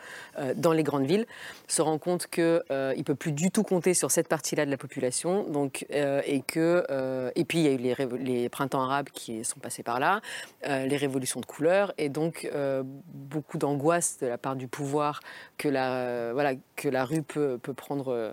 dans 0.55 0.73
les 0.73 0.83
grandes 0.83 1.05
villes, 1.05 1.25
se 1.67 1.81
rend 1.81 1.97
compte 1.97 2.27
qu'il 2.27 2.43
ne 2.43 3.03
peut 3.03 3.15
plus 3.15 3.31
du 3.31 3.51
tout 3.51 3.63
compter 3.63 3.93
sur 3.93 4.11
cette 4.11 4.27
partie-là 4.27 4.65
de 4.65 4.71
la 4.71 4.77
population. 4.77 5.43
Donc, 5.43 5.85
et, 5.89 6.41
que, 6.41 6.83
et 7.35 7.45
puis, 7.45 7.59
il 7.59 7.65
y 7.65 7.67
a 7.67 7.71
eu 7.71 7.77
les, 7.77 7.95
les, 8.19 8.49
printemps 8.49 8.81
arabes 8.81 9.09
qui 9.13 9.43
sont 9.43 9.59
passés 9.59 9.83
par 9.83 9.99
là, 9.99 10.21
les 10.65 10.97
révolutions 10.97 11.39
de 11.39 11.45
couleur, 11.45 11.93
et 11.97 12.09
donc 12.09 12.49
beaucoup 13.13 13.57
d'angoisse 13.57 14.19
de 14.19 14.27
la 14.27 14.37
part 14.37 14.55
du 14.55 14.67
pouvoir 14.67 15.21
que 15.57 15.69
la, 15.69 16.33
voilà, 16.33 16.53
que 16.75 16.89
la 16.89 17.05
rue 17.05 17.23
peut, 17.23 17.57
peut 17.61 17.73
prendre 17.73 18.13
euh, 18.13 18.31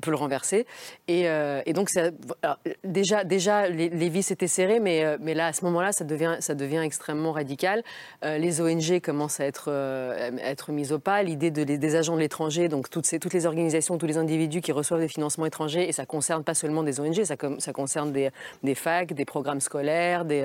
peut 0.00 0.10
le 0.10 0.16
renverser. 0.16 0.66
Et, 1.08 1.28
euh, 1.28 1.62
donc, 1.74 1.90
déjà, 2.84 3.24
déjà 3.24 3.68
les, 3.68 4.08
vis 4.08 4.30
étaient 4.30 4.46
serrées, 4.46 4.80
mais, 4.80 5.04
euh, 5.04 5.16
mais 5.20 5.34
là, 5.34 5.48
à 5.48 5.52
ce 5.52 5.64
moment-là, 5.66 5.92
ça 5.92 6.04
devient, 6.04 6.36
ça 6.40 6.54
devient 6.54 6.80
extrêmement 6.82 7.32
radical. 7.32 7.82
les 8.22 8.60
ONG 8.60 9.00
commencent 9.00 9.40
à 9.40 9.46
être, 9.46 9.70
être 10.42 10.72
mises 10.72 10.92
au 10.92 10.98
pas. 10.98 11.22
L'idée 11.22 11.50
de, 11.50 11.64
des 11.64 11.96
agents 11.96 12.14
de 12.14 12.20
l'étranger, 12.20 12.68
donc 12.68 12.90
toutes, 12.90 13.32
les 13.32 13.46
organisations, 13.46 13.98
tous 13.98 14.06
les 14.06 14.18
individus 14.18 14.60
qui 14.60 14.72
reçoivent 14.72 15.00
des 15.00 15.08
financements 15.08 15.46
étrangers, 15.46 15.88
et 15.88 15.92
ça 15.92 16.06
concerne 16.06 16.44
pas 16.44 16.54
seulement 16.54 16.82
des 16.82 17.00
ONG, 17.00 17.24
ça, 17.24 17.36
concerne 17.72 18.12
des, 18.12 18.74
facs, 18.74 19.12
des 19.12 19.24
programmes 19.24 19.60
scolaires, 19.60 20.24
des 20.24 20.44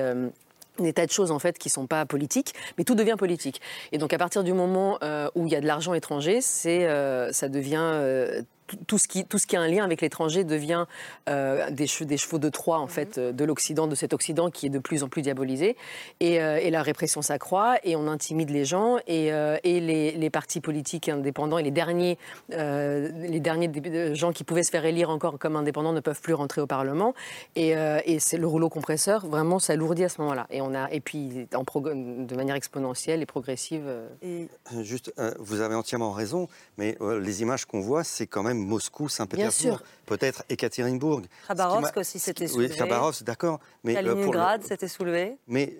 des 0.78 0.94
tas 0.94 1.04
de 1.04 1.10
choses 1.10 1.30
en 1.30 1.38
fait 1.38 1.58
qui 1.58 1.68
sont 1.68 1.86
pas 1.86 2.06
politiques, 2.06 2.54
mais 2.78 2.84
tout 2.84 2.94
devient 2.94 3.16
politique. 3.18 3.60
Et 3.92 3.98
donc 3.98 4.14
à 4.14 4.18
partir 4.18 4.44
du 4.44 4.54
moment 4.54 4.98
où 5.34 5.46
il 5.46 5.52
y 5.52 5.56
a 5.56 5.60
de 5.60 5.66
l'argent 5.66 5.92
étranger, 5.92 6.40
c'est 6.40 6.88
ça 7.32 7.48
devient 7.48 8.42
tout 8.86 8.98
ce, 8.98 9.08
qui, 9.08 9.24
tout 9.24 9.38
ce 9.38 9.46
qui 9.46 9.56
a 9.56 9.60
un 9.60 9.68
lien 9.68 9.84
avec 9.84 10.00
l'étranger 10.00 10.44
devient 10.44 10.86
euh, 11.28 11.70
des, 11.70 11.86
des, 12.04 12.16
chevaux 12.16 12.38
de 12.38 12.48
Troie 12.48 12.78
en 12.78 12.86
fait 12.86 13.18
mhm. 13.18 13.32
de 13.32 13.44
l'Occident, 13.44 13.86
de 13.86 13.94
cet 13.94 14.12
Occident 14.12 14.50
qui 14.50 14.66
est 14.66 14.70
de 14.70 14.78
plus 14.78 15.02
en 15.02 15.08
plus 15.08 15.22
diabolisé. 15.22 15.76
Et, 16.20 16.40
euh, 16.40 16.58
et 16.60 16.70
la 16.70 16.82
répression 16.82 17.22
s'accroît 17.22 17.76
et 17.84 17.96
on 17.96 18.06
intimide 18.06 18.50
les 18.50 18.64
gens 18.64 18.98
et, 19.06 19.32
euh, 19.32 19.56
et 19.64 19.80
les, 19.80 20.12
les, 20.12 20.30
partis 20.30 20.60
politiques 20.60 21.08
indépendants 21.08 21.58
et 21.58 21.62
les 21.62 21.70
derniers, 21.70 22.18
les 22.50 23.40
derniers 23.40 24.14
gens 24.14 24.32
qui 24.32 24.44
pouvaient 24.44 24.62
se 24.62 24.70
faire 24.70 24.84
élire 24.84 25.10
encore 25.10 25.38
comme 25.38 25.56
indépendants 25.56 25.92
ne 25.92 26.00
peuvent 26.00 26.20
plus 26.20 26.34
rentrer 26.34 26.60
au 26.60 26.66
Parlement. 26.66 27.14
Et, 27.56 27.70
et 27.70 28.20
c'est 28.20 28.36
le 28.36 28.46
rouleau 28.46 28.68
compresseur 28.68 29.26
vraiment 29.26 29.58
s'alourdit 29.58 30.04
à 30.04 30.08
ce 30.08 30.20
moment-là. 30.20 30.46
Et 30.50 30.60
on 30.60 30.74
a 30.74 30.88
et 30.90 31.00
puis 31.00 31.48
en 31.54 31.64
de 31.80 32.34
manière 32.34 32.54
exponentielle 32.54 33.22
et 33.22 33.26
progressive. 33.26 33.90
Et... 34.22 34.48
Juste, 34.82 35.12
vous 35.38 35.60
avez 35.60 35.74
entièrement 35.74 36.12
raison, 36.12 36.48
mais 36.78 36.96
les 37.20 37.42
images 37.42 37.64
qu'on 37.64 37.80
voit, 37.80 38.04
c'est 38.04 38.26
quand 38.26 38.42
même 38.42 38.59
Moscou, 38.60 39.08
Saint-Pétersbourg, 39.08 39.80
peut-être 40.06 40.44
Ekaterinbourg. 40.48 41.22
Khabarovsk 41.48 41.96
aussi 41.96 42.18
s'était 42.18 42.46
soulevé. 42.46 42.70
Oui, 42.70 42.76
Khabarovsk, 42.76 43.24
d'accord. 43.24 43.60
Mais 43.84 43.92
euh, 43.92 44.02
Kaliningrad 44.02 44.64
s'était 44.64 44.88
soulevé. 44.88 45.36
Mais 45.46 45.76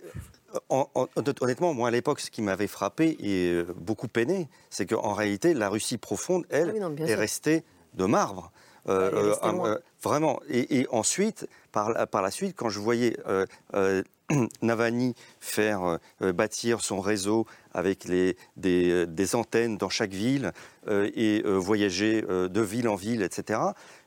euh, 0.71 0.85
honnêtement, 1.41 1.75
moi 1.75 1.89
à 1.89 1.91
l'époque, 1.91 2.21
ce 2.21 2.31
qui 2.31 2.43
m'avait 2.43 2.67
frappé 2.67 3.17
et 3.21 3.53
euh, 3.53 3.67
beaucoup 3.77 4.09
peiné, 4.09 4.49
c'est 4.71 4.87
qu'en 4.87 5.15
réalité, 5.15 5.55
la 5.55 5.69
Russie 5.69 5.99
profonde, 5.99 6.45
elle, 6.51 6.75
ah 6.83 7.03
est 7.07 7.15
restée 7.15 7.65
de 7.95 8.05
marbre. 8.05 8.53
vraiment. 10.03 10.41
Et, 10.49 10.87
ensuite, 10.91 11.49
par, 11.73 12.23
la 12.23 12.31
suite, 12.31 12.55
quand 12.57 12.69
je 12.69 12.81
voyais 12.81 13.17
Navani 14.63 15.15
faire 15.41 15.99
bâtir 16.21 16.81
son 16.81 17.01
réseau 17.01 17.47
avec 17.73 18.07
des, 18.57 19.35
antennes 19.35 19.77
dans 19.77 19.89
chaque 19.89 20.13
ville 20.13 20.53
euh, 20.89 21.11
et 21.15 21.43
euh, 21.45 21.57
voyager 21.57 22.25
euh, 22.29 22.49
de 22.49 22.61
ville 22.61 22.89
en 22.89 22.97
ville, 22.97 23.23
etc. 23.23 23.61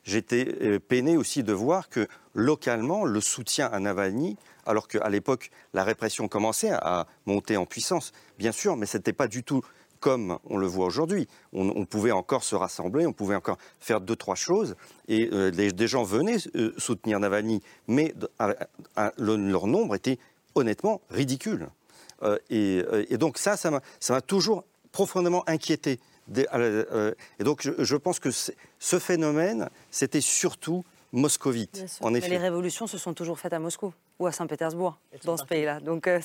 J'étais 0.04 0.80
peiné 0.80 1.18
aussi 1.18 1.44
de 1.44 1.54
voir 1.54 1.90
que 1.90 2.08
localement, 2.34 3.06
le 3.06 3.22
soutien 3.22 3.68
à 3.72 3.80
Navalny, 3.80 4.38
alors 4.66 4.88
qu'à 4.88 5.10
l'époque, 5.10 5.50
la 5.74 5.84
répression 5.84 6.28
commençait 6.28 6.72
à 6.72 7.08
monter 7.26 7.56
en 7.58 7.66
puissance, 7.66 8.12
bien 8.38 8.52
sûr, 8.52 8.76
mais 8.76 8.86
ce 8.86 8.98
n'était 8.98 9.14
pas 9.14 9.28
du 9.28 9.44
tout 9.44 9.62
comme 10.04 10.38
on 10.44 10.58
le 10.58 10.68
voit 10.68 10.86
aujourd'hui. 10.86 11.30
On, 11.54 11.86
pouvait 11.86 12.12
encore 12.12 12.44
se 12.44 12.56
rassembler, 12.56 13.06
on 13.06 13.14
pouvait 13.14 13.36
encore 13.36 13.58
faire 13.80 14.02
deux, 14.02 14.18
trois 14.18 14.36
choses, 14.36 14.76
et 15.08 15.30
des 15.52 15.88
gens 15.88 16.04
venaient 16.04 16.40
soutenir 16.78 17.22
Navalny, 17.22 17.62
mais 17.88 18.14
leur 19.18 19.68
nombre 19.68 19.96
était 19.96 20.20
honnêtement 20.56 21.00
ridicule. 21.10 21.70
Et, 22.50 22.84
et, 23.10 23.18
donc 23.18 23.38
ça, 23.38 23.56
ça 23.56 23.72
m'a 23.72 24.22
toujours 24.22 24.66
profondément 24.92 25.44
inquiété. 25.48 26.00
Euh, 26.38 27.14
et 27.40 27.44
donc, 27.44 27.68
je, 27.78 27.96
pense 27.96 28.20
que 28.20 28.30
ce 28.32 29.00
phénomène, 29.00 29.70
c'était 29.92 30.22
surtout 30.22 30.84
moscovite. 31.12 31.86
En 32.02 32.14
effet. 32.14 32.28
Mais 32.28 32.36
les 32.36 32.42
révolutions 32.42 32.88
se 32.88 32.98
sont 32.98 33.14
toujours 33.14 33.40
faites 33.40 33.54
à 33.54 33.60
Moscou. 33.60 33.94
Ou 34.20 34.28
à 34.28 34.32
Saint-Pétersbourg, 34.32 34.98
dans 35.26 35.38
ce 35.38 35.44
pays-là. 35.46 35.80
Donc 35.80 36.08
euh, 36.08 36.20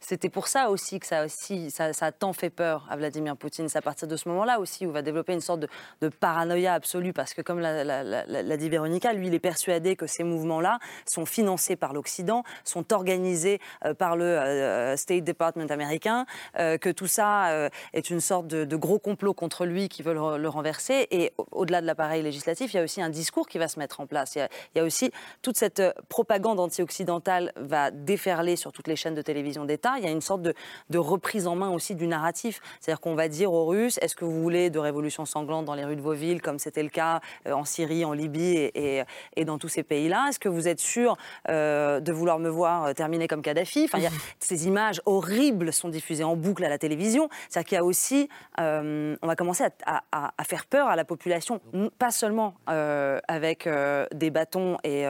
c'était 0.00 0.28
pour 0.30 0.46
ça 0.48 0.70
aussi 0.70 1.00
que 1.00 1.06
ça, 1.06 1.24
aussi, 1.24 1.70
ça, 1.70 1.92
ça 1.92 2.06
a 2.06 2.12
tant 2.12 2.32
fait 2.32 2.50
peur 2.50 2.86
à 2.88 2.96
Vladimir 2.96 3.36
Poutine. 3.36 3.68
C'est 3.68 3.78
à 3.78 3.82
partir 3.82 4.06
de 4.08 4.16
ce 4.16 4.28
moment-là 4.28 4.60
aussi 4.60 4.86
où 4.86 4.92
va 4.92 5.02
développer 5.02 5.32
une 5.32 5.40
sorte 5.40 5.60
de, 5.60 5.68
de 6.00 6.08
paranoïa 6.08 6.74
absolue, 6.74 7.12
parce 7.12 7.34
que 7.34 7.42
comme 7.42 7.58
l'a, 7.58 7.84
l'a- 7.84 8.02
l'a- 8.04 8.24
l'a 8.26 8.56
dit 8.56 8.68
Véronica, 8.68 9.12
lui, 9.12 9.26
il 9.26 9.34
est 9.34 9.38
persuadé 9.40 9.96
que 9.96 10.06
ces 10.06 10.22
mouvements-là 10.22 10.78
sont 11.06 11.26
financés 11.26 11.76
par 11.76 11.92
l'Occident, 11.92 12.44
sont 12.64 12.92
organisés 12.92 13.60
euh, 13.84 13.94
par 13.94 14.16
le 14.16 14.24
euh, 14.24 14.96
State 14.96 15.24
Department 15.24 15.70
américain, 15.70 16.24
que 16.54 16.90
tout 16.90 17.06
ça 17.06 17.68
est 17.92 18.10
une 18.10 18.20
sorte 18.20 18.46
de, 18.46 18.64
de 18.64 18.76
gros 18.76 18.98
complot 18.98 19.34
contre 19.34 19.66
lui 19.66 19.88
qui 19.88 20.02
veulent 20.02 20.16
le, 20.16 20.38
le 20.38 20.48
renverser. 20.48 21.06
Et 21.10 21.32
au- 21.38 21.46
au-delà 21.52 21.80
de 21.80 21.86
l'appareil 21.86 22.22
législatif, 22.22 22.72
il 22.72 22.76
y 22.76 22.80
a 22.80 22.82
aussi 22.84 23.02
un 23.02 23.10
discours 23.10 23.46
qui 23.46 23.58
va 23.58 23.68
se 23.68 23.78
mettre 23.78 24.00
en 24.00 24.06
place. 24.06 24.34
Il 24.34 24.38
y 24.38 24.42
a, 24.42 24.48
il 24.74 24.78
y 24.78 24.80
a 24.80 24.84
aussi 24.84 25.10
toute 25.42 25.56
cette 25.56 25.82
propagande 26.08 26.60
anti-occidentale 26.80 27.52
va 27.56 27.90
déferler 27.90 28.56
sur 28.56 28.70
toutes 28.72 28.86
les 28.88 28.96
chaînes 28.96 29.14
de 29.14 29.22
télévision 29.22 29.64
d'État. 29.64 29.94
Il 29.98 30.04
y 30.04 30.06
a 30.06 30.10
une 30.10 30.20
sorte 30.20 30.42
de, 30.42 30.52
de 30.90 30.98
reprise 30.98 31.46
en 31.46 31.56
main 31.56 31.70
aussi 31.70 31.94
du 31.94 32.06
narratif. 32.06 32.60
C'est-à-dire 32.80 33.00
qu'on 33.00 33.14
va 33.14 33.28
dire 33.28 33.50
aux 33.52 33.64
Russes, 33.66 33.98
est-ce 34.02 34.14
que 34.14 34.24
vous 34.26 34.42
voulez 34.42 34.68
de 34.70 34.78
révolutions 34.78 35.24
sanglantes 35.24 35.64
dans 35.64 35.74
les 35.74 35.84
rues 35.84 35.96
de 35.96 36.02
vos 36.02 36.12
villes, 36.12 36.42
comme 36.42 36.58
c'était 36.58 36.82
le 36.82 36.88
cas 36.90 37.20
euh, 37.46 37.52
en 37.52 37.64
Syrie, 37.64 38.04
en 38.04 38.12
Libye 38.12 38.56
et, 38.56 38.98
et- 38.98 39.04
et 39.36 39.44
dans 39.46 39.58
tous 39.58 39.68
ces 39.68 39.82
pays-là? 39.82 40.26
Est-ce 40.28 40.38
que 40.38 40.48
vous 40.50 40.68
êtes 40.68 40.80
sûr 40.80 41.16
euh, 41.48 42.00
de 42.00 42.12
vouloir 42.12 42.38
me 42.38 42.48
voir 42.50 42.84
euh, 42.84 42.92
terminer 42.92 43.26
comme 43.28 43.42
Kadhafi? 43.42 43.84
Enfin, 43.84 43.98
il 43.98 44.04
y 44.04 44.06
a- 44.06 44.10
Ces 44.38 44.66
images 44.66 45.00
horribles 45.06 45.72
sont 45.72 45.88
diffusées 45.88 46.24
en 46.24 46.36
boucle 46.36 46.64
à 46.64 46.68
la 46.68 46.78
télévision. 46.78 47.28
C'est-à-dire 47.48 47.68
qu'il 47.68 47.76
y 47.76 47.80
a 47.80 47.84
aussi, 47.84 48.28
euh, 48.60 49.16
on 49.22 49.26
va 49.26 49.36
commencer 49.36 49.64
à, 49.64 49.70
à- 49.86 50.02
à- 50.12 50.34
à 50.36 50.44
faire 50.44 50.66
peur 50.66 50.88
à 50.88 50.96
la 50.96 51.04
population, 51.04 51.60
pas 51.98 52.10
seulement 52.10 52.54
euh, 52.68 53.18
avec 53.28 53.68
des 54.14 54.30
bâtons 54.30 54.76
et 54.84 55.04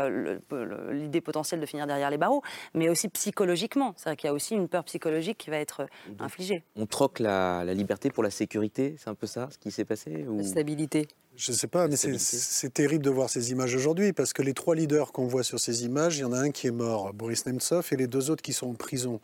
l'idée 0.90 1.20
potentielle 1.20 1.55
de 1.60 1.66
finir 1.66 1.86
derrière 1.86 2.10
les 2.10 2.18
barreaux, 2.18 2.42
mais 2.74 2.88
aussi 2.88 3.08
psychologiquement. 3.08 3.94
C'est-à-dire 3.96 4.16
qu'il 4.16 4.28
y 4.28 4.30
a 4.30 4.34
aussi 4.34 4.54
une 4.54 4.68
peur 4.68 4.84
psychologique 4.84 5.38
qui 5.38 5.50
va 5.50 5.58
être 5.58 5.80
euh, 5.82 6.12
infligée. 6.18 6.62
On 6.76 6.86
troque 6.86 7.18
la, 7.18 7.64
la 7.64 7.74
liberté 7.74 8.10
pour 8.10 8.22
la 8.22 8.30
sécurité, 8.30 8.96
c'est 8.98 9.08
un 9.08 9.14
peu 9.14 9.26
ça 9.26 9.48
ce 9.50 9.58
qui 9.58 9.70
s'est 9.70 9.84
passé 9.84 10.26
ou... 10.28 10.42
stabilité. 10.42 11.08
Je 11.36 11.52
ne 11.52 11.56
sais 11.56 11.66
pas, 11.66 11.86
mais 11.86 11.96
c'est- 11.96 12.72
terrible 12.72 13.04
de 13.04 13.10
voir 13.10 13.28
ces 13.28 13.50
images 13.50 13.74
aujourd'hui 13.74 14.12
parce 14.14 14.32
que 14.32 14.40
les 14.42 14.54
trois 14.54 14.74
leaders 14.74 15.12
qu'on 15.12 15.26
voit 15.26 15.42
sur 15.42 15.60
ces 15.60 15.84
images, 15.84 16.16
il 16.16 16.22
y 16.22 16.24
en 16.24 16.32
a 16.32 16.38
un 16.38 16.50
qui 16.50 16.66
est 16.66 16.70
mort, 16.72 17.12
Boris 17.12 17.44
Nemtsov, 17.46 17.86
et 17.92 17.96
les 17.96 18.06
deux 18.06 18.30
autres 18.30 18.42
qui 18.42 18.52
sont 18.54 18.68
en 18.68 18.74
prison, 18.74 19.20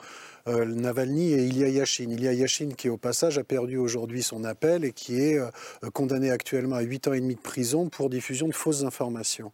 euh, 0.46 0.64
Navalny 0.66 1.32
et 1.32 1.44
Ilya 1.44 1.68
Yashin. 1.68 2.10
Ilya 2.10 2.32
Yashin 2.34 2.70
qui, 2.76 2.88
au 2.90 2.96
passage, 2.98 3.38
a 3.38 3.44
perdu 3.44 3.78
aujourd'hui 3.78 4.22
son 4.22 4.44
appel 4.44 4.84
et 4.84 4.92
qui 4.92 5.20
est 5.20 5.38
euh, 5.38 5.48
condamné 5.94 6.30
actuellement 6.30 6.76
à 6.76 6.82
8 6.82 7.08
ans 7.08 7.12
et 7.14 7.20
demi 7.20 7.34
de 7.34 7.40
prison 7.40 7.88
pour 7.88 8.10
diffusion 8.10 8.46
de 8.46 8.52
fausses 8.54 8.82
informations. 8.84 9.52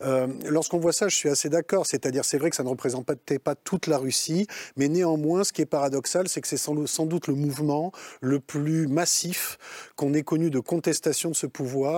Euh, 0.00 0.26
Lorsqu'on 0.48 0.78
voit 0.78 0.92
ça, 0.92 1.08
je 1.08 1.16
suis 1.16 1.28
assez 1.28 1.48
d'accord. 1.50 1.86
C'est-à-dire, 1.86 2.24
c'est 2.24 2.38
vrai 2.38 2.50
que 2.50 2.56
ça 2.56 2.64
ne 2.64 2.68
représente 2.68 3.06
pas, 3.06 3.14
pas 3.42 3.54
toute 3.54 3.86
la 3.86 3.98
Russie, 3.98 4.46
mais 4.76 4.88
néanmoins, 4.88 5.44
ce 5.44 5.52
qui 5.52 5.62
est 5.62 5.66
paradoxal, 5.66 6.28
c'est 6.28 6.40
que 6.40 6.48
c'est 6.48 6.56
sans, 6.56 6.86
sans 6.86 7.06
doute 7.06 7.28
le 7.28 7.34
mouvement 7.34 7.92
le 8.20 8.40
plus 8.40 8.88
massif 8.88 9.58
qu'on 9.94 10.14
ait 10.14 10.22
connu 10.24 10.50
de 10.50 10.58
contestation 10.58 11.30
de 11.30 11.36
ce 11.36 11.46
pouvoir 11.46 11.91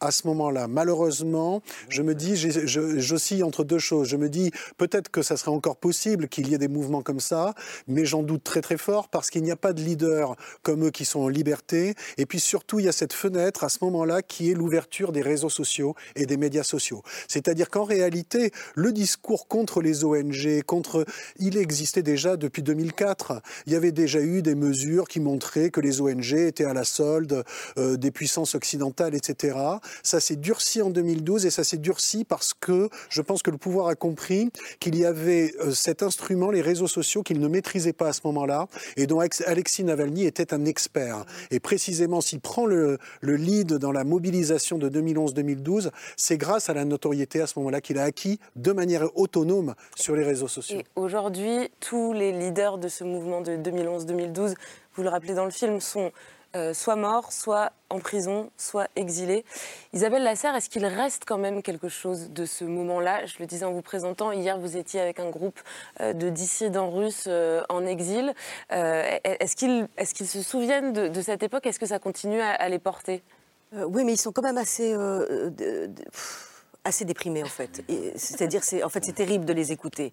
à 0.00 0.10
ce 0.10 0.26
moment-là. 0.28 0.68
Malheureusement, 0.68 1.62
je 1.88 2.02
me 2.02 2.14
dis, 2.14 2.36
j'oscille 2.36 3.44
entre 3.44 3.64
deux 3.64 3.78
choses. 3.78 4.08
Je 4.08 4.16
me 4.16 4.28
dis, 4.28 4.50
peut-être 4.76 5.10
que 5.10 5.22
ça 5.22 5.36
serait 5.36 5.50
encore 5.50 5.76
possible 5.76 6.28
qu'il 6.28 6.48
y 6.48 6.54
ait 6.54 6.58
des 6.58 6.68
mouvements 6.68 7.02
comme 7.02 7.20
ça, 7.20 7.54
mais 7.88 8.04
j'en 8.04 8.22
doute 8.22 8.44
très 8.44 8.60
très 8.60 8.76
fort 8.76 9.08
parce 9.08 9.30
qu'il 9.30 9.42
n'y 9.42 9.50
a 9.50 9.56
pas 9.56 9.72
de 9.72 9.82
leaders 9.82 10.36
comme 10.62 10.86
eux 10.86 10.90
qui 10.90 11.04
sont 11.04 11.20
en 11.20 11.28
liberté. 11.28 11.94
Et 12.18 12.26
puis 12.26 12.40
surtout, 12.40 12.78
il 12.78 12.86
y 12.86 12.88
a 12.88 12.92
cette 12.92 13.12
fenêtre 13.12 13.64
à 13.64 13.68
ce 13.68 13.78
moment-là 13.82 14.22
qui 14.22 14.50
est 14.50 14.54
l'ouverture 14.54 15.12
des 15.12 15.22
réseaux 15.22 15.48
sociaux 15.48 15.94
et 16.16 16.26
des 16.26 16.36
médias 16.36 16.62
sociaux. 16.62 17.02
C'est-à-dire 17.28 17.70
qu'en 17.70 17.84
réalité, 17.84 18.52
le 18.74 18.92
discours 18.92 19.48
contre 19.48 19.80
les 19.80 20.04
ONG, 20.04 20.62
contre, 20.62 21.04
il 21.38 21.56
existait 21.56 22.02
déjà 22.02 22.36
depuis 22.36 22.62
2004. 22.62 23.42
Il 23.66 23.72
y 23.72 23.76
avait 23.76 23.92
déjà 23.92 24.20
eu 24.20 24.42
des 24.42 24.54
mesures 24.54 25.08
qui 25.08 25.20
montraient 25.20 25.70
que 25.70 25.80
les 25.80 26.00
ONG 26.00 26.32
étaient 26.34 26.64
à 26.64 26.74
la 26.74 26.84
solde 26.84 27.44
euh, 27.78 27.96
des 27.96 28.10
puissances 28.10 28.54
occidentales, 28.54 29.14
etc. 29.14 29.39
Ça 30.02 30.20
s'est 30.20 30.36
durci 30.36 30.82
en 30.82 30.90
2012 30.90 31.46
et 31.46 31.50
ça 31.50 31.64
s'est 31.64 31.76
durci 31.78 32.24
parce 32.24 32.52
que 32.54 32.88
je 33.08 33.22
pense 33.22 33.42
que 33.42 33.50
le 33.50 33.58
pouvoir 33.58 33.88
a 33.88 33.94
compris 33.94 34.50
qu'il 34.80 34.96
y 34.96 35.04
avait 35.04 35.52
euh, 35.60 35.70
cet 35.72 36.02
instrument, 36.02 36.50
les 36.50 36.60
réseaux 36.60 36.86
sociaux, 36.88 37.22
qu'il 37.22 37.40
ne 37.40 37.48
maîtrisait 37.48 37.92
pas 37.92 38.08
à 38.08 38.12
ce 38.12 38.20
moment-là 38.24 38.66
et 38.96 39.06
dont 39.06 39.20
Alex- 39.20 39.42
Alexis 39.46 39.84
Navalny 39.84 40.24
était 40.26 40.52
un 40.54 40.64
expert. 40.64 41.24
Et 41.50 41.60
précisément, 41.60 42.20
s'il 42.20 42.40
prend 42.40 42.66
le, 42.66 42.98
le 43.20 43.36
lead 43.36 43.74
dans 43.74 43.92
la 43.92 44.04
mobilisation 44.04 44.78
de 44.78 44.88
2011-2012, 44.90 45.90
c'est 46.16 46.36
grâce 46.36 46.68
à 46.68 46.74
la 46.74 46.84
notoriété 46.84 47.40
à 47.40 47.46
ce 47.46 47.58
moment-là 47.58 47.80
qu'il 47.80 47.98
a 47.98 48.04
acquis 48.04 48.38
de 48.56 48.72
manière 48.72 49.04
autonome 49.18 49.74
sur 49.96 50.16
les 50.16 50.24
réseaux 50.24 50.48
sociaux. 50.48 50.80
Aujourd'hui, 50.96 51.70
tous 51.80 52.12
les 52.12 52.32
leaders 52.32 52.78
de 52.78 52.88
ce 52.88 53.04
mouvement 53.04 53.40
de 53.40 53.52
2011-2012, 53.56 54.54
vous 54.96 55.02
le 55.02 55.08
rappelez 55.08 55.34
dans 55.34 55.44
le 55.44 55.50
film, 55.50 55.80
sont 55.80 56.10
euh, 56.56 56.74
soit 56.74 56.96
morts, 56.96 57.30
soit 57.30 57.70
en 57.90 58.00
prison, 58.00 58.50
soit 58.56 58.88
exilés. 58.96 59.44
Isabelle 59.92 60.24
Lasserre, 60.24 60.56
est-ce 60.56 60.68
qu'il 60.68 60.84
reste 60.84 61.22
quand 61.24 61.38
même 61.38 61.62
quelque 61.62 61.88
chose 61.88 62.30
de 62.30 62.44
ce 62.44 62.64
moment-là? 62.64 63.24
Je 63.26 63.36
le 63.38 63.46
disais 63.46 63.64
en 63.64 63.72
vous 63.72 63.82
présentant, 63.82 64.32
hier 64.32 64.58
vous 64.58 64.76
étiez 64.76 64.98
avec 65.00 65.20
un 65.20 65.30
groupe 65.30 65.60
euh, 66.00 66.12
de 66.12 66.28
dissidents 66.28 66.90
russes 66.90 67.26
euh, 67.28 67.62
en 67.68 67.86
exil. 67.86 68.34
Est-ce 68.70 69.54
qu'ils 69.54 70.26
se 70.26 70.42
souviennent 70.42 70.92
de, 70.92 71.22
cette 71.22 71.44
époque? 71.44 71.66
Est-ce 71.66 71.78
que 71.78 71.86
ça 71.86 72.00
continue 72.00 72.40
à, 72.40 72.68
les 72.68 72.80
porter? 72.80 73.22
Oui, 73.72 74.02
mais 74.02 74.14
ils 74.14 74.20
sont 74.20 74.32
quand 74.32 74.42
même 74.42 74.58
assez, 74.58 74.96
déprimés 77.04 77.44
en 77.44 77.46
fait. 77.46 77.84
C'est-à-dire, 78.16 78.64
c'est 78.64 78.82
en 78.82 78.88
fait, 78.88 79.04
c'est 79.04 79.12
terrible 79.12 79.44
de 79.44 79.52
les 79.52 79.70
écouter. 79.70 80.12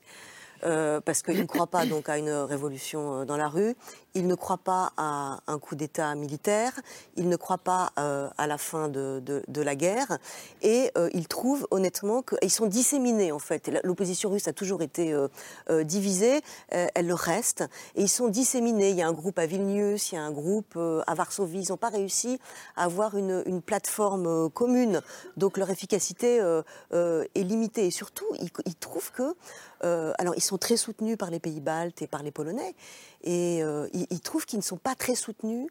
Parce 0.62 1.24
qu'ils 1.24 1.40
ne 1.40 1.46
croient 1.46 1.68
pas 1.68 1.86
donc 1.88 2.10
à 2.10 2.18
une 2.18 2.30
révolution 2.30 3.26
dans 3.26 3.38
la 3.38 3.48
rue, 3.48 3.76
ils 4.18 4.28
ne 4.28 4.36
croient 4.36 4.58
pas 4.58 4.92
à 4.98 5.40
un 5.48 5.60
coup 5.60 5.76
d'État 5.76 6.16
militaire, 6.16 6.74
ils 7.16 7.30
ne 7.30 7.36
croient 7.36 7.60
pas 7.60 7.92
euh, 8.00 8.30
à 8.38 8.48
la 8.48 8.58
fin 8.58 8.90
de, 8.90 9.22
la 9.56 9.76
guerre, 9.76 10.18
et 10.62 10.92
euh, 10.98 11.10
ils 11.14 11.28
trouvent 11.28 11.68
honnêtement 11.72 12.24
qu'ils 12.24 12.52
sont 12.52 12.66
disséminés 12.66 13.32
en 13.32 13.40
fait. 13.40 13.70
L'opposition 13.84 14.30
russe 14.30 14.48
a 14.48 14.54
toujours 14.54 14.82
été 14.82 15.14
euh, 15.14 15.28
euh, 15.70 15.84
divisée, 15.84 16.42
elle 16.70 17.08
le 17.08 17.14
reste, 17.14 17.64
et 17.96 18.02
ils 18.02 18.10
sont 18.10 18.28
disséminés. 18.28 18.90
Il 18.90 18.96
y 18.96 19.02
a 19.02 19.08
un 19.08 19.14
groupe 19.14 19.38
à 19.38 19.46
Vilnius, 19.46 20.12
il 20.12 20.16
y 20.16 20.18
a 20.18 20.24
un 20.24 20.32
groupe 20.32 20.78
à 20.78 21.14
Varsovie, 21.14 21.62
ils 21.62 21.70
n'ont 21.70 21.78
pas 21.78 21.90
réussi 21.90 22.40
à 22.76 22.86
avoir 22.86 23.16
une, 23.18 23.62
plateforme 23.62 24.50
commune, 24.50 25.02
donc 25.36 25.58
leur 25.58 25.70
efficacité 25.70 26.38
est 26.92 27.44
limitée. 27.44 27.88
Et 27.88 27.92
surtout, 27.92 28.26
ils, 28.66 28.76
trouvent 28.76 29.12
que 29.12 29.36
alors, 29.82 30.34
ils 30.36 30.44
sont 30.44 30.58
très 30.58 30.78
soutenus 30.78 31.18
par 31.18 31.30
les 31.30 31.40
pays 31.40 31.60
baltes 31.60 32.02
et 32.02 32.08
par 32.08 32.24
les 32.24 32.32
Polonais, 32.32 32.76
et 33.24 33.64
euh, 33.64 33.88
ils, 33.94 34.08
ils 34.10 34.22
trouvent 34.22 34.46
qu'ils 34.46 34.60
ne 34.60 34.64
sont 34.64 34.78
pas 34.78 34.96
très 34.96 35.16
soutenus 35.16 35.68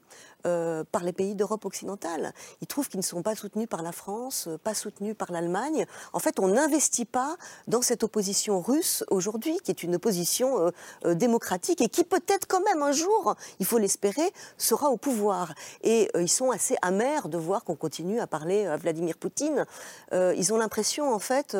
euh, 0.46 0.84
par 0.92 1.02
les 1.02 1.12
pays 1.12 1.34
d'Europe 1.34 1.64
occidentale. 1.64 2.32
Ils 2.60 2.66
trouvent 2.66 2.88
qu'ils 2.88 3.00
ne 3.00 3.04
sont 3.04 3.22
pas 3.22 3.34
soutenus 3.34 3.68
par 3.68 3.82
la 3.82 3.90
France, 3.90 4.46
euh, 4.46 4.58
pas 4.58 4.74
soutenus 4.74 5.16
par 5.16 5.32
l'Allemagne. 5.32 5.86
En 6.12 6.20
fait, 6.20 6.38
on 6.38 6.48
n'investit 6.48 7.04
pas 7.04 7.36
dans 7.66 7.82
cette 7.82 8.04
opposition 8.04 8.60
russe 8.60 9.02
aujourd'hui, 9.10 9.58
qui 9.64 9.72
est 9.72 9.82
une 9.82 9.96
opposition 9.96 10.72
euh, 11.04 11.14
démocratique 11.14 11.80
et 11.80 11.88
qui 11.88 12.04
peut-être 12.04 12.46
quand 12.46 12.60
même 12.60 12.82
un 12.82 12.92
jour, 12.92 13.34
il 13.58 13.66
faut 13.66 13.78
l'espérer, 13.78 14.30
sera 14.56 14.90
au 14.90 14.96
pouvoir. 14.96 15.52
Et 15.82 16.10
ils 16.18 16.28
sont 16.28 16.50
assez 16.50 16.76
amers 16.80 17.28
de 17.28 17.38
voir 17.38 17.64
qu'on 17.64 17.74
continue 17.74 18.20
à 18.20 18.26
parler 18.26 18.66
à 18.66 18.76
Vladimir 18.76 19.16
Poutine. 19.16 19.64
Ils 20.12 20.52
ont 20.52 20.58
l'impression, 20.58 21.12
en 21.12 21.18
fait, 21.18 21.56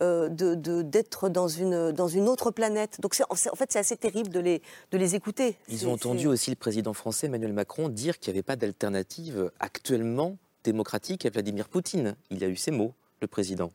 d'être 0.00 1.28
dans 1.28 1.48
une, 1.48 1.92
dans 1.92 2.08
une 2.08 2.28
autre 2.28 2.50
planète. 2.50 3.00
Donc, 3.00 3.14
en 3.28 3.34
fait, 3.34 3.72
c'est 3.72 3.78
assez 3.78 3.96
terrible 3.96 4.30
de 4.30 4.40
les, 4.40 4.62
de 4.90 4.98
les 4.98 5.14
écouter. 5.14 5.56
Ils 5.68 5.86
ont 5.86 5.92
entendu 5.92 6.26
aussi 6.26 6.50
le 6.50 6.56
président 6.56 6.92
français 6.92 7.26
Emmanuel 7.26 7.52
Macron 7.52 7.88
dire 7.88 8.18
qu'il 8.22 8.32
n'y 8.32 8.38
avait 8.38 8.44
pas 8.44 8.56
d'alternative 8.56 9.50
actuellement 9.58 10.38
démocratique 10.64 11.26
à 11.26 11.30
Vladimir 11.30 11.68
Poutine. 11.68 12.16
Il 12.30 12.42
a 12.44 12.48
eu 12.48 12.56
ces 12.56 12.70
mots, 12.70 12.94
le 13.20 13.26
président, 13.26 13.72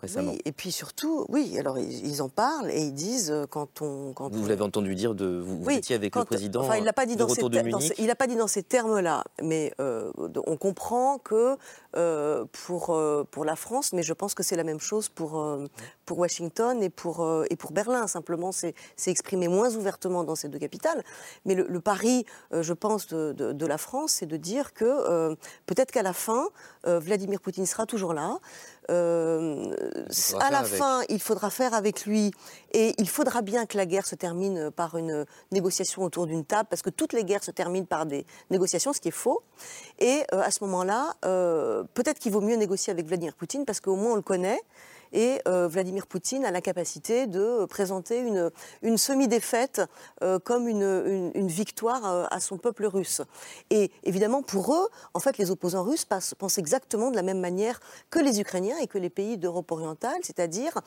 récemment. 0.00 0.32
Oui, 0.32 0.40
et 0.44 0.52
puis 0.52 0.70
surtout, 0.72 1.26
oui, 1.28 1.58
alors 1.58 1.78
ils, 1.78 2.06
ils 2.06 2.22
en 2.22 2.28
parlent 2.28 2.70
et 2.70 2.80
ils 2.82 2.92
disent 2.94 3.30
euh, 3.30 3.46
quand 3.46 3.82
on. 3.82 4.12
Quand 4.12 4.32
Vous 4.32 4.44
on- 4.44 4.48
l'avez 4.48 4.62
entendu 4.62 4.94
dire 4.94 5.14
de 5.14 5.26
vous, 5.40 5.62
Oui, 5.64 5.76
étiez 5.76 5.96
avec 5.96 6.12
quand- 6.12 6.20
le 6.20 6.26
président 6.26 6.60
Enfin, 6.62 6.76
il 6.76 6.84
l'a 6.84 6.92
pas 6.92 7.06
dit 7.06 7.14
de 7.14 7.18
dans 7.20 7.26
retour 7.26 7.50
de 7.50 7.58
il 7.98 8.06
n'a 8.06 8.14
pas 8.14 8.26
dit 8.26 8.36
dans 8.36 8.46
ces 8.46 8.62
termes-là, 8.62 9.24
mais 9.42 9.72
euh, 9.80 10.10
on 10.46 10.56
comprend 10.56 11.18
que 11.18 11.56
euh, 11.96 12.44
pour 12.66 12.90
euh, 12.90 13.24
pour 13.30 13.44
la 13.44 13.56
France, 13.56 13.92
mais 13.92 14.02
je 14.02 14.12
pense 14.12 14.34
que 14.34 14.42
c'est 14.42 14.56
la 14.56 14.64
même 14.64 14.80
chose 14.80 15.08
pour 15.08 15.44
pour 16.06 16.18
Washington 16.18 16.82
et 16.82 16.90
pour 16.90 17.26
et 17.50 17.56
pour 17.56 17.72
Berlin. 17.72 18.06
Simplement, 18.06 18.52
c'est 18.52 18.74
c'est 18.96 19.10
exprimé 19.10 19.48
moins 19.48 19.74
ouvertement 19.74 20.22
dans 20.24 20.34
ces 20.36 20.48
deux 20.48 20.58
capitales. 20.58 21.02
Mais 21.44 21.54
le, 21.54 21.66
le 21.68 21.80
pari, 21.80 22.24
je 22.52 22.72
pense, 22.72 23.06
de, 23.08 23.32
de- 23.32 23.52
de 23.52 23.66
la 23.66 23.78
France, 23.78 24.12
c'est 24.12 24.26
de 24.26 24.36
dire 24.36 24.72
que 24.74 25.34
peut-être 25.66 25.90
qu'à 25.90 26.02
la 26.02 26.12
fin, 26.12 26.48
Vladimir 26.84 27.40
Poutine 27.40 27.66
sera 27.66 27.84
toujours 27.86 28.14
là. 28.14 28.38
Euh, 28.90 29.70
à 30.40 30.50
la 30.50 30.58
avec. 30.60 30.72
fin, 30.72 31.02
il 31.10 31.20
faudra 31.20 31.50
faire 31.50 31.74
avec 31.74 32.06
lui 32.06 32.30
et 32.72 32.94
il 32.98 33.08
faudra 33.08 33.42
bien 33.42 33.66
que 33.66 33.76
la 33.76 33.84
guerre 33.84 34.06
se 34.06 34.14
termine 34.14 34.70
par 34.70 34.96
une 34.96 35.26
négociation 35.52 36.02
autour 36.02 36.26
d'une 36.26 36.44
table 36.44 36.68
parce 36.70 36.80
que 36.80 36.90
toutes 36.90 37.12
les 37.12 37.24
guerres 37.24 37.44
se 37.44 37.50
terminent 37.50 37.86
par 37.86 38.06
des 38.06 38.24
négociations, 38.50 38.92
ce 38.92 39.00
qui 39.00 39.08
est 39.08 39.12
faux. 39.12 39.42
Et 39.98 40.22
euh, 40.32 40.40
à 40.40 40.50
ce 40.50 40.64
moment-là, 40.64 41.14
euh, 41.26 41.84
peut-être 41.94 42.18
qu'il 42.18 42.32
vaut 42.32 42.40
mieux 42.40 42.56
négocier 42.56 42.90
avec 42.90 43.06
Vladimir 43.06 43.34
Poutine 43.34 43.64
parce 43.66 43.80
qu'au 43.80 43.96
moins 43.96 44.12
on 44.12 44.16
le 44.16 44.22
connaît 44.22 44.60
et 45.12 45.40
Vladimir 45.46 46.06
Poutine 46.06 46.44
a 46.44 46.50
la 46.50 46.60
capacité 46.60 47.26
de 47.26 47.64
présenter 47.66 48.18
une, 48.18 48.50
une 48.82 48.98
semi-défaite 48.98 49.82
comme 50.44 50.68
une, 50.68 51.30
une, 51.34 51.48
victoire 51.48 52.28
à 52.30 52.40
son 52.40 52.58
peuple 52.58 52.86
russe. 52.86 53.22
Et 53.70 53.90
évidemment, 54.04 54.42
pour 54.42 54.74
eux, 54.74 54.88
en 55.14 55.20
fait, 55.20 55.38
les 55.38 55.50
opposants 55.50 55.82
russes 55.82 56.04
pensent 56.04 56.58
exactement 56.58 57.10
de 57.10 57.16
la 57.16 57.22
même 57.22 57.40
manière 57.40 57.80
que 58.10 58.18
les 58.18 58.40
Ukrainiens 58.40 58.76
et 58.78 58.86
que 58.86 58.98
les 58.98 59.10
pays 59.10 59.38
d'Europe 59.38 59.70
orientale, 59.72 60.18
c'est-à-dire 60.22 60.78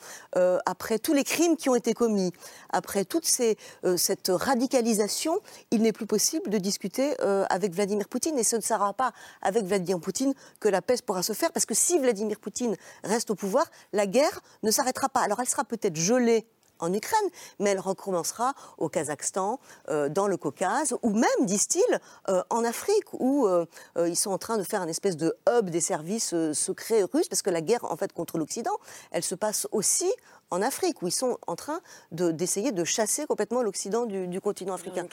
après 0.66 0.98
tous 0.98 1.14
les 1.14 1.24
crimes 1.24 1.56
qui 1.56 1.68
ont 1.68 1.74
été 1.74 1.94
commis, 1.94 2.32
après 2.70 3.04
toute 3.04 3.26
cette 3.26 4.28
radicalisation, 4.28 5.40
il 5.70 5.82
n'est 5.82 5.92
plus 5.92 6.06
possible 6.06 6.50
de 6.50 6.58
discuter 6.58 7.14
avec 7.50 7.72
Vladimir 7.72 8.08
Poutine 8.08 8.38
et 8.38 8.44
ce 8.44 8.56
ne 8.56 8.60
sera 8.60 8.92
pas 8.92 9.12
avec 9.40 9.64
Vladimir 9.64 10.00
Poutine 10.00 10.34
que 10.60 10.68
la 10.68 10.82
paix 10.82 10.96
pourra 11.04 11.22
se 11.22 11.32
faire, 11.32 11.52
parce 11.52 11.66
que 11.66 11.74
si 11.74 11.98
Vladimir 11.98 12.38
Poutine 12.38 12.76
reste 13.04 13.30
au 13.30 13.34
pouvoir, 13.34 13.66
guerre 14.12 14.40
ne 14.62 14.70
s'arrêtera 14.70 15.08
pas. 15.08 15.20
Alors 15.20 15.40
elle 15.40 15.48
sera 15.48 15.64
peut-être 15.64 15.96
gelée 15.96 16.46
en 16.82 16.92
Ukraine, 16.92 17.28
mais 17.58 17.70
elle 17.70 17.80
recommencera 17.80 18.54
au 18.76 18.88
Kazakhstan, 18.88 19.60
euh, 19.88 20.08
dans 20.08 20.26
le 20.26 20.36
Caucase, 20.36 20.94
ou 21.02 21.10
même, 21.10 21.46
disent-ils, 21.46 22.00
euh, 22.28 22.42
en 22.50 22.64
Afrique, 22.64 23.12
où 23.12 23.46
euh, 23.46 23.66
ils 23.96 24.16
sont 24.16 24.30
en 24.30 24.38
train 24.38 24.58
de 24.58 24.64
faire 24.64 24.82
un 24.82 24.88
espèce 24.88 25.16
de 25.16 25.34
hub 25.48 25.70
des 25.70 25.80
services 25.80 26.34
secrets 26.52 27.04
russes, 27.04 27.28
parce 27.28 27.42
que 27.42 27.50
la 27.50 27.60
guerre, 27.60 27.84
en 27.84 27.96
fait, 27.96 28.12
contre 28.12 28.36
l'Occident, 28.36 28.76
elle 29.12 29.22
se 29.22 29.34
passe 29.34 29.66
aussi 29.70 30.12
en 30.50 30.60
Afrique, 30.60 31.02
où 31.02 31.06
ils 31.06 31.12
sont 31.12 31.38
en 31.46 31.56
train 31.56 31.80
d'essayer 32.10 32.72
de, 32.72 32.84
chasser 32.84 33.26
complètement 33.26 33.62
l'Occident 33.62 34.06
du, 34.06 34.26
du, 34.26 34.40
continent 34.40 34.74
africain. 34.74 35.06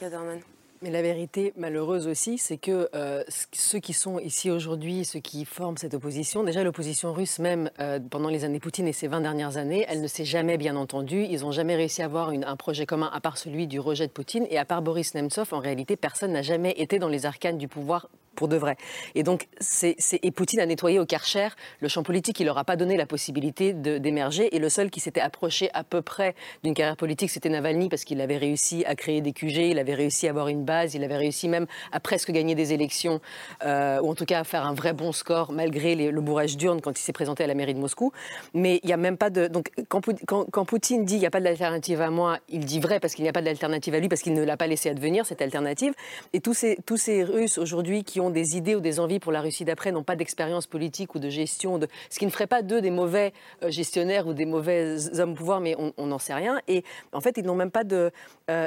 Mais 0.82 0.90
la 0.90 1.02
vérité 1.02 1.52
malheureuse 1.58 2.08
aussi, 2.08 2.38
c'est 2.38 2.56
que 2.56 2.88
euh, 2.94 3.22
ceux 3.52 3.80
qui 3.80 3.92
sont 3.92 4.18
ici 4.18 4.50
aujourd'hui, 4.50 5.04
ceux 5.04 5.20
qui 5.20 5.44
forment 5.44 5.76
cette 5.76 5.92
opposition, 5.92 6.42
déjà 6.42 6.64
l'opposition 6.64 7.12
russe 7.12 7.38
même 7.38 7.70
euh, 7.80 8.00
pendant 8.00 8.30
les 8.30 8.46
années 8.46 8.60
Poutine 8.60 8.88
et 8.88 8.94
ces 8.94 9.06
20 9.06 9.20
dernières 9.20 9.58
années, 9.58 9.84
elle 9.88 10.00
ne 10.00 10.06
s'est 10.06 10.24
jamais 10.24 10.56
bien 10.56 10.76
entendue. 10.76 11.26
Ils 11.28 11.42
n'ont 11.42 11.52
jamais 11.52 11.76
réussi 11.76 12.00
à 12.00 12.06
avoir 12.06 12.30
un 12.30 12.56
projet 12.56 12.86
commun 12.86 13.10
à 13.12 13.20
part 13.20 13.36
celui 13.36 13.66
du 13.66 13.78
rejet 13.78 14.06
de 14.06 14.12
Poutine. 14.12 14.46
Et 14.48 14.56
à 14.56 14.64
part 14.64 14.80
Boris 14.80 15.12
Nemtsov, 15.14 15.52
en 15.52 15.58
réalité, 15.58 15.96
personne 15.96 16.32
n'a 16.32 16.40
jamais 16.40 16.72
été 16.78 16.98
dans 16.98 17.08
les 17.08 17.26
arcanes 17.26 17.58
du 17.58 17.68
pouvoir 17.68 18.08
pour 18.40 18.48
de 18.48 18.56
vrai. 18.56 18.76
Et 19.14 19.22
donc, 19.22 19.48
c'est, 19.60 19.96
et 20.22 20.30
Poutine 20.30 20.60
a 20.60 20.66
nettoyé 20.66 20.98
au 20.98 21.04
Karcher 21.04 21.48
le 21.80 21.88
champ 21.88 22.02
politique. 22.02 22.40
Il 22.40 22.46
leur 22.46 22.56
a 22.56 22.64
pas 22.64 22.76
donné 22.76 22.96
la 22.96 23.04
possibilité 23.04 23.74
d'émerger. 23.74 24.56
Et 24.56 24.58
le 24.58 24.70
seul 24.70 24.88
qui 24.88 24.98
s'était 24.98 25.20
approché 25.20 25.68
à 25.74 25.84
peu 25.84 26.00
près 26.00 26.34
d'une 26.64 26.72
carrière 26.72 26.96
politique, 26.96 27.28
c'était 27.28 27.50
Navalny, 27.50 27.90
parce 27.90 28.04
qu'il 28.04 28.18
avait 28.22 28.38
réussi 28.38 28.82
à 28.86 28.94
créer 28.94 29.20
des 29.20 29.32
QG, 29.32 29.58
il 29.58 29.78
avait 29.78 29.92
réussi 29.92 30.26
à 30.26 30.30
avoir 30.30 30.48
une 30.48 30.64
base, 30.64 30.94
il 30.94 31.04
avait 31.04 31.18
réussi 31.18 31.48
même 31.48 31.66
à 31.92 32.00
presque 32.00 32.30
gagner 32.30 32.54
des 32.54 32.72
élections, 32.72 33.20
euh, 33.66 34.00
ou 34.00 34.08
en 34.08 34.14
tout 34.14 34.24
cas 34.24 34.40
à 34.40 34.44
faire 34.44 34.64
un 34.64 34.72
vrai 34.72 34.94
bon 34.94 35.12
score, 35.12 35.52
malgré 35.52 35.94
le 35.94 36.20
bourrage 36.22 36.56
d'urne 36.56 36.80
quand 36.80 36.98
il 36.98 37.02
s'est 37.02 37.12
présenté 37.12 37.44
à 37.44 37.46
la 37.46 37.54
mairie 37.54 37.74
de 37.74 37.78
Moscou. 37.78 38.10
Mais 38.54 38.80
il 38.82 38.86
n'y 38.86 38.94
a 38.94 38.96
même 38.96 39.18
pas 39.18 39.28
de. 39.28 39.48
Donc, 39.48 39.70
quand, 39.90 40.00
quand, 40.26 40.64
Poutine 40.64 41.04
dit 41.04 41.16
il 41.16 41.20
n'y 41.20 41.26
a 41.26 41.30
pas 41.30 41.40
d'alternative 41.40 42.00
à 42.00 42.08
moi, 42.08 42.38
il 42.48 42.64
dit 42.64 42.80
vrai 42.80 43.00
parce 43.00 43.14
qu'il 43.14 43.22
n'y 43.24 43.28
a 43.28 43.34
pas 43.34 43.42
d'alternative 43.42 43.94
à 43.94 44.00
lui, 44.00 44.08
parce 44.08 44.22
qu'il 44.22 44.32
ne 44.32 44.42
l'a 44.42 44.56
pas 44.56 44.66
laissé 44.66 44.88
advenir, 44.88 45.26
cette 45.26 45.42
alternative. 45.42 45.92
Et 46.32 46.40
tous 46.40 46.54
ces, 46.54 46.78
tous 46.86 46.96
ces 46.96 47.22
Russes 47.22 47.58
aujourd'hui 47.58 48.02
qui 48.04 48.20
ont 48.20 48.29
des 48.30 48.56
idées 48.56 48.74
ou 48.74 48.80
des 48.80 49.00
envies 49.00 49.20
pour 49.20 49.32
la 49.32 49.40
Russie 49.40 49.64
d'après, 49.64 49.92
n'ont 49.92 50.02
pas 50.02 50.16
d'expérience 50.16 50.66
politique 50.66 51.14
ou 51.14 51.18
de 51.18 51.28
gestion, 51.28 51.80
ce 52.08 52.18
qui 52.18 52.26
ne 52.26 52.30
ferait 52.30 52.46
pas 52.46 52.62
d'eux 52.62 52.80
des 52.80 52.90
mauvais 52.90 53.32
euh, 53.62 53.70
gestionnaires 53.70 54.26
ou 54.26 54.34
des 54.34 54.46
mauvais 54.46 54.96
hommes 55.18 55.34
pouvoir, 55.34 55.60
mais 55.60 55.76
on 55.96 56.06
n'en 56.06 56.18
sait 56.18 56.34
rien. 56.34 56.60
Et 56.68 56.84
en 57.12 57.20
fait, 57.20 57.36
ils 57.36 57.44
n'ont 57.44 57.54
même 57.54 57.70
pas 57.70 57.84
de. 57.84 58.10
Euh, 58.50 58.66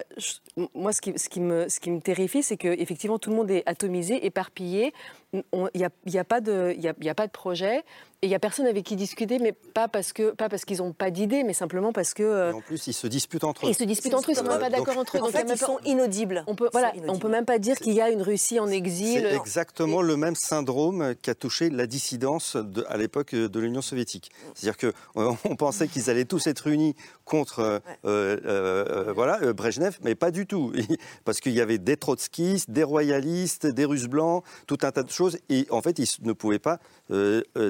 moi, 0.73 0.93
ce 0.93 1.01
qui, 1.01 1.17
ce 1.17 1.29
qui, 1.29 1.39
me, 1.39 1.69
ce 1.69 1.79
qui 1.79 1.91
me 1.91 2.01
terrifie, 2.01 2.43
c'est 2.43 2.57
qu'effectivement, 2.57 3.19
tout 3.19 3.29
le 3.29 3.35
monde 3.35 3.51
est 3.51 3.63
atomisé, 3.65 4.25
éparpillé. 4.25 4.93
Il 5.33 5.43
n'y 5.75 5.83
a, 5.83 5.89
y 6.05 6.17
a, 6.17 6.23
pas 6.23 6.41
de, 6.41 6.75
y 6.77 6.87
a, 6.87 6.93
y 7.01 7.09
a 7.09 7.15
pas 7.15 7.25
de 7.27 7.31
projet. 7.31 7.83
Et 8.23 8.27
il 8.27 8.29
n'y 8.29 8.35
a 8.35 8.39
personne 8.39 8.67
avec 8.67 8.85
qui 8.85 8.95
discuter, 8.95 9.37
mais 9.37 9.51
pas 9.51 9.89
parce 9.89 10.13
que 10.13 10.31
pas 10.31 10.47
parce 10.47 10.63
qu'ils 10.63 10.77
n'ont 10.77 10.93
pas 10.93 11.11
d'idée, 11.11 11.43
mais 11.43 11.51
simplement 11.51 11.91
parce 11.91 12.13
que. 12.13 12.23
Euh, 12.23 12.53
en 12.53 12.61
plus, 12.61 12.87
ils 12.87 12.93
se 12.93 13.05
disputent 13.05 13.43
entre 13.43 13.65
eux. 13.65 13.69
Ils 13.69 13.75
se 13.75 13.83
disputent 13.83 14.13
entre 14.13 14.29
eux, 14.29 14.33
ils 14.33 14.41
ne 14.41 14.49
sont 14.49 14.59
pas 14.59 14.69
d'accord 14.69 14.97
entre 14.97 15.17
eux. 15.17 15.21
En 15.21 15.27
fait, 15.27 15.45
ils 15.49 15.57
sont 15.57 15.77
inaudibles. 15.83 16.45
On 16.47 16.55
peut, 16.55 16.69
voilà, 16.71 16.93
on 17.09 17.19
peut 17.19 17.27
même 17.27 17.43
pas 17.43 17.59
dire 17.59 17.75
qu'il 17.75 17.91
y 17.91 17.99
a 17.99 18.09
une 18.09 18.21
Russie 18.21 18.61
en 18.61 18.69
exil. 18.69 19.27
C'est 19.29 19.35
exactement 19.35 20.01
le 20.01 20.15
même 20.15 20.35
syndrome 20.35 21.15
qui 21.21 21.31
a 21.31 21.35
touché 21.35 21.69
la 21.69 21.85
dissidence 21.85 22.55
de, 22.55 22.85
à 22.87 22.95
l'époque 22.95 23.35
de 23.35 23.59
l'Union 23.59 23.81
soviétique. 23.81 24.31
C'est-à-dire 24.53 24.77
que 24.77 24.93
on 25.15 25.57
pensait 25.57 25.89
qu'ils 25.89 26.09
allaient 26.09 26.23
tous 26.23 26.47
être 26.47 26.67
unis 26.67 26.95
contre 27.25 27.59
euh, 27.59 27.79
euh, 28.05 29.11
voilà 29.13 29.51
Brejnev, 29.53 29.97
mais 30.01 30.15
pas 30.15 30.31
du 30.31 30.45
tout, 30.45 30.71
parce 31.25 31.41
qu'il 31.41 31.53
y 31.53 31.61
avait 31.61 31.77
des 31.77 31.97
trotskistes, 31.97 32.71
des 32.71 32.83
royalistes, 32.83 33.67
des 33.67 33.83
Russes 33.83 34.07
blancs, 34.07 34.45
tout 34.67 34.77
un 34.83 34.91
tas 34.91 35.03
de 35.03 35.11
choses, 35.11 35.22
et 35.49 35.67
en 35.69 35.81
fait, 35.81 35.99
ils 35.99 36.07
ne 36.21 36.33
pouvaient 36.33 36.59
pas 36.59 36.79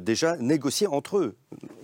déjà 0.01 0.37
négocier 0.37 0.87
entre 0.87 1.17
eux. 1.17 1.35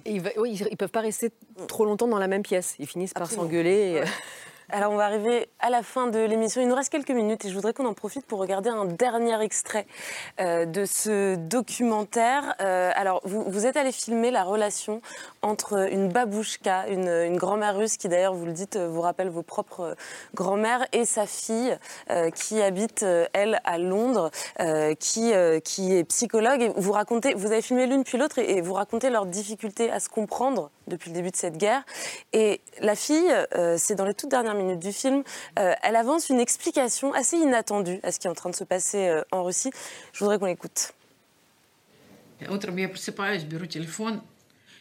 oui, 0.06 0.52
ils 0.54 0.64
ne 0.72 0.76
peuvent 0.76 0.90
pas 0.90 1.02
rester 1.02 1.32
trop 1.68 1.86
longtemps 1.86 2.08
dans 2.08 2.20
la 2.20 2.28
même 2.28 2.44
pièce. 2.44 2.76
Ils 2.80 2.88
finissent 2.88 3.14
par 3.14 3.30
s'engueuler. 3.30 4.04
Alors 4.72 4.92
on 4.92 4.98
va 4.98 5.06
arriver 5.06 5.50
à 5.60 5.72
la 5.72 5.82
fin 5.82 6.06
de 6.06 6.20
l'émission. 6.20 6.62
Il 6.62 6.68
nous 6.68 6.76
reste 6.76 6.92
quelques 6.92 7.10
minutes 7.10 7.44
et 7.44 7.50
je 7.50 7.56
voudrais 7.56 7.74
qu'on 7.74 7.88
en 7.88 7.96
profite 7.96 8.28
pour 8.28 8.38
regarder 8.38 8.70
un 8.70 8.86
dernier 8.86 9.42
extrait 9.42 9.88
euh, 10.40 10.66
de 10.66 10.86
ce 10.86 11.36
documentaire. 11.36 12.54
Euh, 12.62 12.92
alors 12.94 13.20
vous, 13.26 13.66
êtes 13.66 13.78
allé 13.78 13.92
filmer 13.92 14.30
la 14.30 14.44
relation 14.44 15.02
entre 15.42 15.92
une 15.92 16.10
babouchka, 16.10 16.88
une, 16.88 17.36
grand-mère 17.36 17.78
russe 17.78 17.98
qui 17.98 18.10
d'ailleurs, 18.10 18.36
vous 18.36 18.46
le 18.46 18.52
dites, 18.52 18.78
vous 18.78 19.02
rappelle 19.02 19.30
vos 19.30 19.42
propres 19.42 19.96
grand-mères, 20.36 20.86
et 20.92 21.06
sa 21.06 21.26
fille 21.26 21.76
qui 22.36 22.62
habite, 22.62 23.06
elle, 23.34 23.60
à 23.64 23.78
Londres, 23.78 24.30
qui, 25.00 25.34
qui 25.64 25.96
est 25.96 26.04
psychologue. 26.04 26.62
Et 26.62 26.72
vous 26.76 26.92
racontez, 26.92 27.34
vous 27.34 27.48
avez 27.48 27.62
filmé 27.62 27.88
l'une 27.88 28.04
puis 28.04 28.18
l'autre 28.18 28.40
et, 28.40 28.58
et, 28.58 28.62
vous 28.62 28.74
racontez 28.74 29.10
leurs 29.10 29.26
difficultés 29.26 29.90
à 29.92 30.00
se 30.00 30.10
comprendre 30.10 30.70
depuis 30.90 31.10
le 31.10 31.16
début 31.16 31.32
de 31.32 31.36
cette 31.36 31.58
guerre. 31.58 31.84
Et 32.34 32.62
la 32.82 32.96
fille, 32.96 33.32
c'est 33.78 33.96
dans 33.96 34.06
les 34.06 34.14
toutes 34.14 34.30
dernières 34.30 34.56
minutes 34.56 34.80
du 34.80 34.92
film, 34.92 35.24
euh, 35.58 35.74
elle 35.84 35.96
avance 35.96 36.30
une 36.30 36.40
explication 36.40 37.14
assez 37.14 37.38
inattendue 37.38 38.00
à 38.04 38.12
ce 38.12 38.20
qui 38.20 38.28
est 38.28 38.30
en 38.30 38.36
train 38.36 38.50
de 38.50 38.56
se 38.56 38.64
passer 38.64 39.08
euh, 39.08 39.22
en 39.32 39.44
Russie. 39.44 39.72
Je 40.14 40.20
voudrais 40.20 40.40
qu'on 40.40 40.46
l'écoute. 40.46 40.94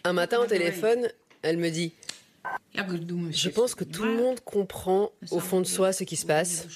Un 0.05 0.13
matin 0.13 0.39
au 0.39 0.47
téléphone, 0.47 1.09
elle 1.43 1.57
me 1.57 1.71
dit 1.71 1.93
Je 2.75 3.49
pense 3.49 3.75
que 3.75 3.85
tout 3.85 4.05
le 4.05 4.17
monde 4.17 4.41
comprend 4.41 5.11
au 5.31 5.41
fond 5.41 5.61
de 5.61 5.67
soi 5.67 5.93
ce 5.93 6.05
qui 6.05 6.17
se 6.17 6.27
passe, 6.27 6.67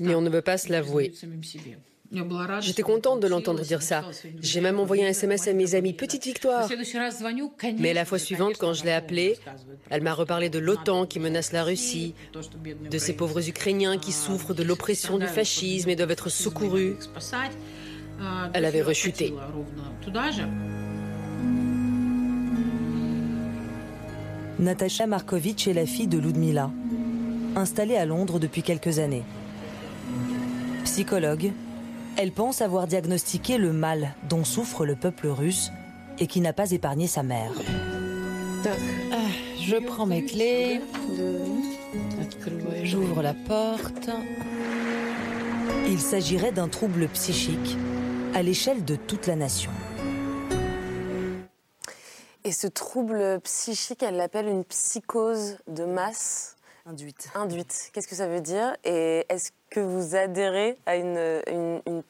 mais 0.00 0.14
on 0.14 0.22
ne 0.22 0.30
veut 0.30 0.42
pas 0.42 0.58
se 0.58 0.70
l'avouer. 0.70 1.12
J'étais 2.60 2.82
contente 2.82 3.20
de 3.20 3.26
l'entendre 3.26 3.62
dire 3.62 3.82
ça. 3.82 4.04
J'ai 4.40 4.60
même 4.60 4.78
envoyé 4.78 5.06
un 5.06 5.08
SMS 5.08 5.48
à 5.48 5.52
mes 5.52 5.74
amis, 5.74 5.94
petite 5.94 6.24
victoire. 6.24 6.68
Mais 7.78 7.94
la 7.94 8.04
fois 8.04 8.18
suivante, 8.18 8.56
quand 8.58 8.74
je 8.74 8.84
l'ai 8.84 8.92
appelée, 8.92 9.38
elle 9.90 10.02
m'a 10.02 10.12
reparlé 10.12 10.50
de 10.50 10.58
l'OTAN 10.58 11.06
qui 11.06 11.20
menace 11.20 11.52
la 11.52 11.64
Russie, 11.64 12.14
de 12.90 12.98
ces 12.98 13.14
pauvres 13.14 13.48
Ukrainiens 13.48 13.98
qui 13.98 14.12
souffrent 14.12 14.54
de 14.54 14.62
l'oppression 14.62 15.18
du 15.18 15.26
fascisme 15.26 15.88
et 15.88 15.96
doivent 15.96 16.10
être 16.10 16.28
secourus. 16.28 16.96
Elle 18.52 18.64
avait 18.64 18.82
rechuté. 18.82 19.32
Natacha 24.58 25.06
Markovitch 25.06 25.66
est 25.66 25.72
la 25.72 25.86
fille 25.86 26.06
de 26.06 26.18
Ludmila, 26.18 26.70
installée 27.56 27.96
à 27.96 28.04
Londres 28.04 28.38
depuis 28.38 28.62
quelques 28.62 28.98
années. 28.98 29.24
Psychologue, 30.84 31.52
elle 32.16 32.32
pense 32.32 32.62
avoir 32.62 32.86
diagnostiqué 32.86 33.58
le 33.58 33.72
mal 33.72 34.14
dont 34.28 34.44
souffre 34.44 34.84
le 34.84 34.96
peuple 34.96 35.28
russe 35.28 35.70
et 36.18 36.26
qui 36.26 36.40
n'a 36.40 36.52
pas 36.52 36.70
épargné 36.70 37.06
sa 37.06 37.22
mère. 37.22 37.52
Je 39.60 39.76
prends 39.76 40.06
mes 40.06 40.24
clés. 40.24 40.80
J'ouvre 42.82 43.22
la 43.22 43.34
porte. 43.34 44.10
Il 45.86 46.00
s'agirait 46.00 46.52
d'un 46.52 46.68
trouble 46.68 47.08
psychique 47.08 47.76
à 48.34 48.42
l'échelle 48.42 48.84
de 48.84 48.96
toute 48.96 49.26
la 49.26 49.36
nation. 49.36 49.70
Et 52.44 52.52
ce 52.52 52.66
trouble 52.66 53.40
psychique, 53.44 54.02
elle 54.02 54.16
l'appelle 54.16 54.48
une 54.48 54.64
psychose 54.64 55.58
de 55.68 55.84
masse? 55.84 56.56
Induite. 56.84 57.30
Induite. 57.34 57.90
Qu'est-ce 57.92 58.08
que 58.08 58.16
ça 58.16 58.26
veut 58.26 58.40
dire 58.40 58.76
Et 58.84 59.24
est-ce 59.28 59.52
que 59.70 59.78
vous 59.78 60.16
adhérez 60.16 60.76
à 60.84 60.96
une, 60.96 61.42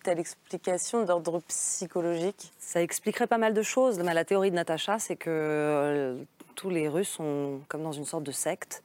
telle 0.02 0.18
explication 0.18 1.04
d'ordre 1.04 1.40
psychologique? 1.48 2.52
Ça 2.58 2.82
expliquerait 2.82 3.26
pas 3.26 3.36
mal 3.36 3.52
de 3.52 3.62
choses. 3.62 3.98
la 3.98 4.24
théorie 4.24 4.50
de 4.50 4.56
Natacha, 4.56 4.98
c'est 4.98 5.16
que 5.16 5.28
euh, 5.30 6.16
tous 6.54 6.70
les 6.70 6.88
Russes 6.88 7.10
sont 7.10 7.60
comme 7.68 7.82
dans 7.82 7.92
une 7.92 8.06
sorte 8.06 8.24
de 8.24 8.32
secte. 8.32 8.82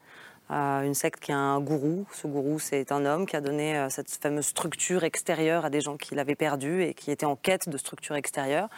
Euh, 0.52 0.82
une 0.82 0.94
secte 0.94 1.22
qui 1.22 1.32
a 1.32 1.38
un 1.38 1.60
gourou. 1.60 2.06
Ce 2.14 2.28
gourou, 2.28 2.60
c'est 2.60 2.92
un 2.92 3.06
homme 3.06 3.26
qui 3.26 3.36
a 3.36 3.42
donné 3.42 3.78
euh, 3.78 3.90
cette 3.90 4.10
fameuse 4.10 4.46
structure 4.46 5.04
extérieure 5.04 5.66
à 5.66 5.70
des 5.70 5.82
gens 5.82 5.98
qui 5.98 6.16
l'avaient 6.16 6.36
perdue 6.36 6.84
et 6.84 6.94
qui 6.94 7.12
étaient 7.12 7.26
en 7.26 7.36
quête 7.36 7.68
de 7.68 7.78
structure 7.78 8.16
extérieure. 8.16 8.70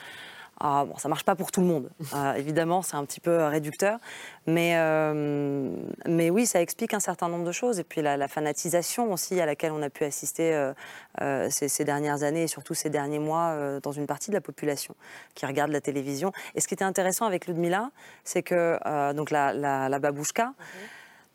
Ah, 0.61 0.83
bon, 0.85 0.97
ça 0.97 1.07
marche 1.07 1.23
pas 1.23 1.35
pour 1.35 1.51
tout 1.51 1.61
le 1.61 1.67
monde, 1.67 1.89
euh, 2.15 2.33
évidemment, 2.33 2.81
c'est 2.81 2.95
un 2.95 3.05
petit 3.05 3.21
peu 3.21 3.45
réducteur, 3.45 3.97
mais, 4.45 4.73
euh, 4.75 5.71
mais 6.05 6.29
oui, 6.29 6.45
ça 6.45 6.61
explique 6.61 6.93
un 6.93 6.99
certain 6.99 7.29
nombre 7.29 7.45
de 7.45 7.51
choses. 7.53 7.79
Et 7.79 7.85
puis 7.85 8.01
la, 8.01 8.17
la 8.17 8.27
fanatisation 8.27 9.13
aussi 9.13 9.39
à 9.39 9.45
laquelle 9.45 9.71
on 9.71 9.81
a 9.81 9.89
pu 9.89 10.03
assister 10.03 10.53
euh, 10.53 10.73
euh, 11.21 11.47
ces, 11.49 11.69
ces 11.69 11.85
dernières 11.85 12.23
années 12.23 12.43
et 12.43 12.47
surtout 12.47 12.73
ces 12.73 12.89
derniers 12.89 13.19
mois 13.19 13.51
euh, 13.51 13.79
dans 13.79 13.93
une 13.93 14.05
partie 14.05 14.31
de 14.31 14.35
la 14.35 14.41
population 14.41 14.95
qui 15.33 15.45
regarde 15.45 15.71
la 15.71 15.81
télévision. 15.81 16.33
Et 16.55 16.61
ce 16.61 16.67
qui 16.67 16.73
était 16.73 16.83
intéressant 16.83 17.25
avec 17.25 17.47
Ludmilla, 17.47 17.91
c'est 18.25 18.43
que 18.43 18.77
euh, 18.85 19.13
donc 19.13 19.31
la, 19.31 19.53
la, 19.53 19.87
la 19.87 19.99
babouchka, 19.99 20.53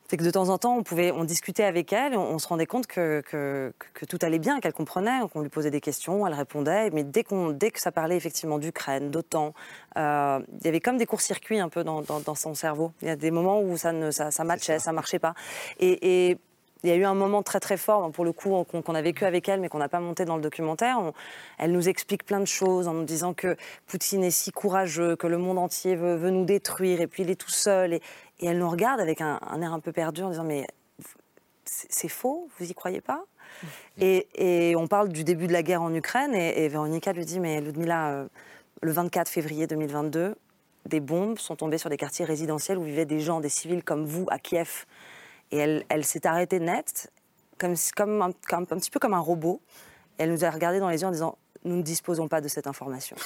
c'est 0.08 0.16
que 0.16 0.24
de 0.24 0.30
temps 0.30 0.48
en 0.48 0.58
temps, 0.58 0.76
on, 0.76 0.82
pouvait, 0.82 1.12
on 1.12 1.24
discutait 1.24 1.64
avec 1.64 1.92
elle, 1.92 2.16
on, 2.16 2.22
on 2.22 2.38
se 2.38 2.48
rendait 2.48 2.66
compte 2.66 2.86
que, 2.86 3.22
que, 3.28 3.72
que 3.94 4.04
tout 4.04 4.18
allait 4.22 4.38
bien, 4.38 4.60
qu'elle 4.60 4.72
comprenait, 4.72 5.20
qu'on 5.32 5.40
lui 5.40 5.48
posait 5.48 5.70
des 5.70 5.80
questions, 5.80 6.26
elle 6.26 6.34
répondait. 6.34 6.90
Mais 6.90 7.04
dès, 7.04 7.24
qu'on, 7.24 7.50
dès 7.50 7.70
que 7.70 7.80
ça 7.80 7.92
parlait 7.92 8.16
effectivement 8.16 8.58
d'Ukraine, 8.58 9.10
d'OTAN, 9.10 9.54
euh, 9.96 10.40
il 10.60 10.64
y 10.64 10.68
avait 10.68 10.80
comme 10.80 10.96
des 10.96 11.06
courts-circuits 11.06 11.60
un 11.60 11.68
peu 11.68 11.84
dans, 11.84 12.02
dans, 12.02 12.20
dans 12.20 12.34
son 12.34 12.54
cerveau. 12.54 12.92
Il 13.02 13.08
y 13.08 13.10
a 13.10 13.16
des 13.16 13.30
moments 13.30 13.60
où 13.60 13.76
ça, 13.76 13.92
ne, 13.92 14.10
ça, 14.10 14.30
ça 14.30 14.44
matchait, 14.44 14.78
ça. 14.78 14.92
marchait 14.92 15.18
pas. 15.18 15.34
Et, 15.80 16.30
et 16.30 16.38
il 16.84 16.90
y 16.90 16.92
a 16.92 16.96
eu 16.96 17.04
un 17.04 17.14
moment 17.14 17.42
très 17.42 17.60
très 17.60 17.78
fort, 17.78 18.10
pour 18.12 18.26
le 18.26 18.32
coup, 18.32 18.62
qu'on, 18.64 18.94
a 18.94 19.00
vécu 19.00 19.24
avec 19.24 19.48
elle, 19.48 19.60
mais 19.60 19.70
qu'on 19.70 19.78
n'a 19.78 19.88
pas 19.88 20.00
monté 20.00 20.26
dans 20.26 20.36
le 20.36 20.42
documentaire. 20.42 21.00
Elle 21.56 21.72
nous 21.72 21.88
explique 21.88 22.24
plein 22.24 22.40
de 22.40 22.44
choses 22.44 22.88
en 22.88 22.92
nous 22.92 23.04
disant 23.04 23.32
que 23.32 23.56
Poutine 23.86 24.22
est 24.22 24.30
si 24.30 24.52
courageux, 24.52 25.16
que 25.16 25.26
le 25.26 25.38
monde 25.38 25.56
entier 25.58 25.96
veut, 25.96 26.28
nous 26.28 26.44
détruire, 26.44 27.00
et 27.00 27.06
puis 27.06 27.22
il 27.22 27.30
est 27.30 27.40
tout 27.40 27.50
seul. 27.50 27.94
Et, 27.94 28.02
elle 28.42 28.58
nous 28.58 28.68
regarde 28.68 29.00
avec 29.00 29.22
un, 29.22 29.40
air 29.62 29.72
un 29.72 29.80
peu 29.80 29.92
perdu 29.92 30.22
en 30.22 30.28
disant 30.28 30.44
Mais 30.44 30.66
c'est 31.64 32.08
faux, 32.08 32.48
vous 32.58 32.70
y 32.70 32.74
croyez 32.74 33.00
pas? 33.00 33.24
Et, 33.98 34.74
on 34.76 34.86
parle 34.86 35.08
du 35.08 35.24
début 35.24 35.46
de 35.46 35.54
la 35.54 35.62
guerre 35.62 35.80
en 35.80 35.94
Ukraine, 35.94 36.34
et, 36.34 36.64
et 36.64 36.68
Véronica 36.68 37.14
lui 37.14 37.24
dit 37.24 37.40
Mais 37.40 37.62
Ludmilla, 37.62 38.10
euh, 38.10 38.28
le 38.82 38.92
24 38.92 39.30
février 39.30 39.66
2022, 39.66 40.34
des 40.84 41.00
bombes 41.00 41.38
sont 41.38 41.56
tombées 41.56 41.78
sur 41.78 41.88
des 41.88 41.96
quartiers 41.96 42.26
résidentiels 42.26 42.76
où 42.76 42.82
vivaient 42.82 43.06
des 43.06 43.20
gens, 43.20 43.40
des 43.40 43.48
civils 43.48 43.82
comme 43.82 44.04
vous, 44.04 44.26
à 44.28 44.38
Kiev. 44.38 44.84
Et 45.50 45.58
elle, 45.58 45.84
elle 45.88 46.04
s'est 46.04 46.26
arrêtée 46.26 46.58
net, 46.60 47.10
comme, 47.58 47.74
comme, 47.96 48.22
un, 48.22 48.30
comme- 48.48 48.66
un 48.70 48.78
petit 48.78 48.90
peu 48.90 48.98
comme 48.98 49.14
un 49.14 49.20
robot. 49.20 49.60
Et 50.18 50.22
elle 50.24 50.30
nous 50.32 50.44
a 50.44 50.50
regardé 50.50 50.80
dans 50.80 50.88
les 50.88 51.00
yeux 51.02 51.06
en 51.08 51.12
disant 51.12 51.38
Nous 51.64 51.76
ne 51.76 51.82
disposons 51.82 52.28
pas 52.28 52.40
de 52.40 52.48
cette 52.48 52.66
information. 52.66 53.16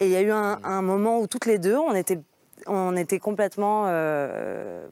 Et 0.00 0.06
il 0.06 0.10
y 0.10 0.16
a 0.16 0.20
eu 0.22 0.30
un, 0.32 0.58
un 0.64 0.82
moment 0.82 1.20
où 1.20 1.26
toutes 1.26 1.46
les 1.46 1.58
deux, 1.58 1.76
on 1.76 1.94
était, 1.94 2.18
on 2.66 2.96
était 2.96 3.18
complètement. 3.18 3.84
euh, 3.86 4.86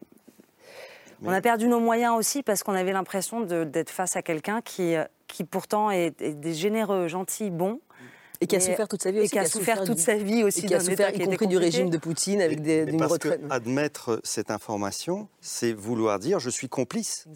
on 1.22 1.32
a 1.32 1.40
perdu 1.42 1.68
nos 1.68 1.80
moyens 1.80 2.16
aussi 2.16 2.42
parce 2.42 2.62
qu'on 2.62 2.72
avait 2.74 2.92
l'impression 2.92 3.40
d'être 3.42 3.90
face 3.90 4.16
à 4.16 4.22
quelqu'un 4.22 4.62
qui, 4.62 4.94
euh, 4.96 5.04
qui 5.26 5.44
pourtant 5.44 5.90
est, 5.90 6.20
est 6.22 6.52
généreux, 6.54 7.08
gentil, 7.08 7.50
bon. 7.50 7.80
Et 8.42 8.46
qui 8.46 8.56
a 8.56 8.60
souffert 8.60 8.88
toute 8.88 9.02
sa 9.02 9.10
vie 9.10 9.18
Et 9.18 9.20
aussi, 9.22 9.30
qui 9.32 9.38
a 9.38 9.44
souffert 9.44 9.84
toute 9.84 9.96
du- 9.96 10.02
sa 10.02 10.14
vie 10.16 10.42
aussi. 10.44 10.60
Et 10.60 10.66
qui 10.68 10.74
a 10.74 10.80
souffert, 10.80 11.14
y 11.14 11.18
compris 11.26 11.46
du 11.46 11.58
régime 11.58 11.90
de 11.90 11.98
Poutine, 11.98 12.40
avec 12.40 12.62
des, 12.62 12.84
Mais 12.86 12.92
d'une 12.92 13.00
parce 13.00 13.12
retraite. 13.12 13.46
que 13.46 13.52
admettre 13.52 14.18
cette 14.24 14.50
information, 14.50 15.28
c'est 15.42 15.72
vouloir 15.74 16.18
dire 16.18 16.38
je 16.40 16.48
suis 16.48 16.68
complice 16.70 17.26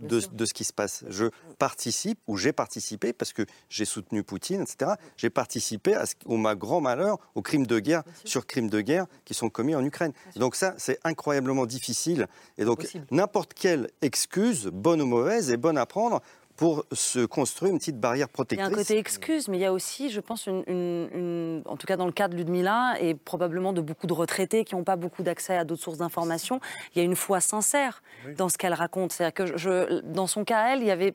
de, 0.00 0.20
de 0.32 0.44
ce 0.46 0.54
qui 0.54 0.64
se 0.64 0.72
passe. 0.72 1.04
Je 1.08 1.26
participe 1.58 2.18
ou 2.26 2.38
j'ai 2.38 2.52
participé 2.52 3.12
parce 3.12 3.34
que 3.34 3.44
j'ai 3.68 3.84
soutenu 3.84 4.22
Poutine, 4.22 4.62
etc. 4.62 4.92
J'ai 5.18 5.28
participé 5.28 5.94
à 5.94 6.06
ce, 6.06 6.14
au 6.24 6.38
ma 6.38 6.54
grand 6.54 6.80
malheur 6.80 7.18
aux 7.34 7.42
crimes 7.42 7.66
de 7.66 7.78
guerre 7.78 8.02
sur 8.24 8.46
crimes 8.46 8.70
de 8.70 8.80
guerre 8.80 9.06
qui 9.26 9.34
sont 9.34 9.50
commis 9.50 9.74
en 9.74 9.84
Ukraine. 9.84 10.12
Et 10.34 10.38
donc 10.38 10.54
ça, 10.56 10.74
c'est 10.78 10.98
incroyablement 11.04 11.66
difficile. 11.66 12.26
Et 12.56 12.64
donc 12.64 12.86
n'importe 13.10 13.52
quelle 13.52 13.90
excuse, 14.00 14.68
bonne 14.72 15.02
ou 15.02 15.06
mauvaise, 15.06 15.50
est 15.50 15.56
bonne 15.58 15.76
à 15.76 15.84
prendre 15.84 16.22
pour 16.58 16.84
se 16.92 17.24
construire 17.24 17.70
une 17.72 17.78
petite 17.78 18.00
barrière 18.00 18.16
Il 18.16 18.20
y 18.20 18.24
a 18.24 18.34
protectrice. 18.34 18.68
un 18.74 18.76
côté 18.76 18.98
excuse, 18.98 19.46
mais 19.46 19.58
il 19.58 19.60
y 19.60 19.64
a 19.64 19.72
aussi, 19.72 20.10
je 20.10 20.18
pense, 20.20 20.46
une, 20.48 20.64
une- 20.66 21.08
une- 21.14 21.62
en 21.66 21.76
tout 21.76 21.86
cas 21.86 21.96
dans 21.96 22.04
le 22.04 22.10
cas 22.12 22.26
de 22.26 22.34
Ludmilla 22.36 22.96
et 23.00 23.14
probablement 23.14 23.72
de 23.72 23.80
beaucoup 23.80 24.08
de 24.08 24.12
retraités 24.12 24.64
qui 24.64 24.74
n'ont 24.74 24.82
pas 24.82 24.96
beaucoup 24.96 25.22
d'accès 25.22 25.56
à 25.56 25.64
d'autres 25.64 25.82
sources 25.82 25.98
d'informations, 25.98 26.60
il 26.94 26.98
y 26.98 27.00
a 27.00 27.04
une 27.04 27.14
foi 27.14 27.40
sincère 27.40 28.02
dans 28.36 28.48
ce 28.48 28.58
qu'elle 28.58 28.74
raconte. 28.74 29.12
C'est-à-dire 29.12 29.34
que 29.34 29.56
je, 29.56 30.00
dans 30.00 30.26
son 30.26 30.44
cas, 30.44 30.72
elle, 30.72 30.80
il 30.80 30.86
y 30.88 30.90
avait 30.90 31.14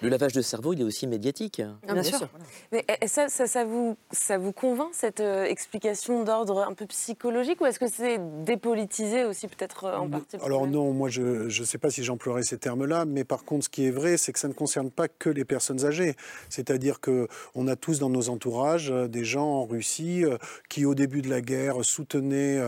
Le 0.00 0.08
lavage 0.08 0.32
de 0.32 0.42
cerveau, 0.42 0.74
il 0.74 0.80
est 0.80 0.84
aussi 0.84 1.06
médiatique. 1.06 1.60
Ah, 1.88 1.94
bien 1.94 2.02
sûr. 2.02 2.28
Mais 2.70 2.84
eh, 3.02 3.08
ça, 3.08 3.28
ça, 3.28 3.46
ça 3.46 3.64
vous, 3.64 3.96
ça 4.12 4.38
vous 4.38 4.52
convainc, 4.52 4.90
cette 4.92 5.20
euh, 5.20 5.44
explication 5.44 6.22
d'ordre 6.22 6.64
un 6.68 6.74
peu 6.74 6.86
psychologique, 6.86 7.60
ou 7.60 7.66
est-ce 7.66 7.80
que 7.80 7.88
c'est 7.88 8.20
dépolitisé 8.44 9.24
aussi, 9.24 9.48
peut-être 9.48 9.84
euh, 9.84 9.96
en 9.96 10.08
partie 10.08 10.36
pour 10.36 10.46
Alors 10.46 10.66
non, 10.68 10.92
moi 10.92 11.08
je 11.08 11.46
ne 11.46 11.64
sais 11.64 11.78
pas 11.78 11.90
si 11.90 12.04
j'emploierais 12.04 12.44
ces 12.44 12.58
termes-là, 12.58 13.06
mais 13.06 13.24
par 13.24 13.44
contre 13.44 13.64
ce 13.64 13.68
qui 13.68 13.86
est 13.86 13.90
vrai, 13.90 14.16
c'est 14.16 14.32
que 14.32 14.38
ça 14.38 14.48
ne 14.48 14.52
concerne 14.52 14.90
pas 14.90 15.08
que 15.08 15.30
les 15.30 15.44
personnes 15.44 15.84
âgées. 15.84 16.14
C'est-à-dire 16.48 17.00
que 17.00 17.26
on 17.54 17.66
a 17.66 17.74
tous 17.74 17.98
dans 17.98 18.10
nos 18.10 18.28
entourages 18.28 18.90
euh, 18.90 19.08
des 19.08 19.24
gens 19.24 19.46
en 19.46 19.64
Russie 19.64 20.24
euh, 20.24 20.38
qui 20.68 20.84
au 20.84 20.94
début 20.94 21.22
de 21.22 21.30
la 21.30 21.40
guerre 21.40 21.84
soutenaient 21.84 22.60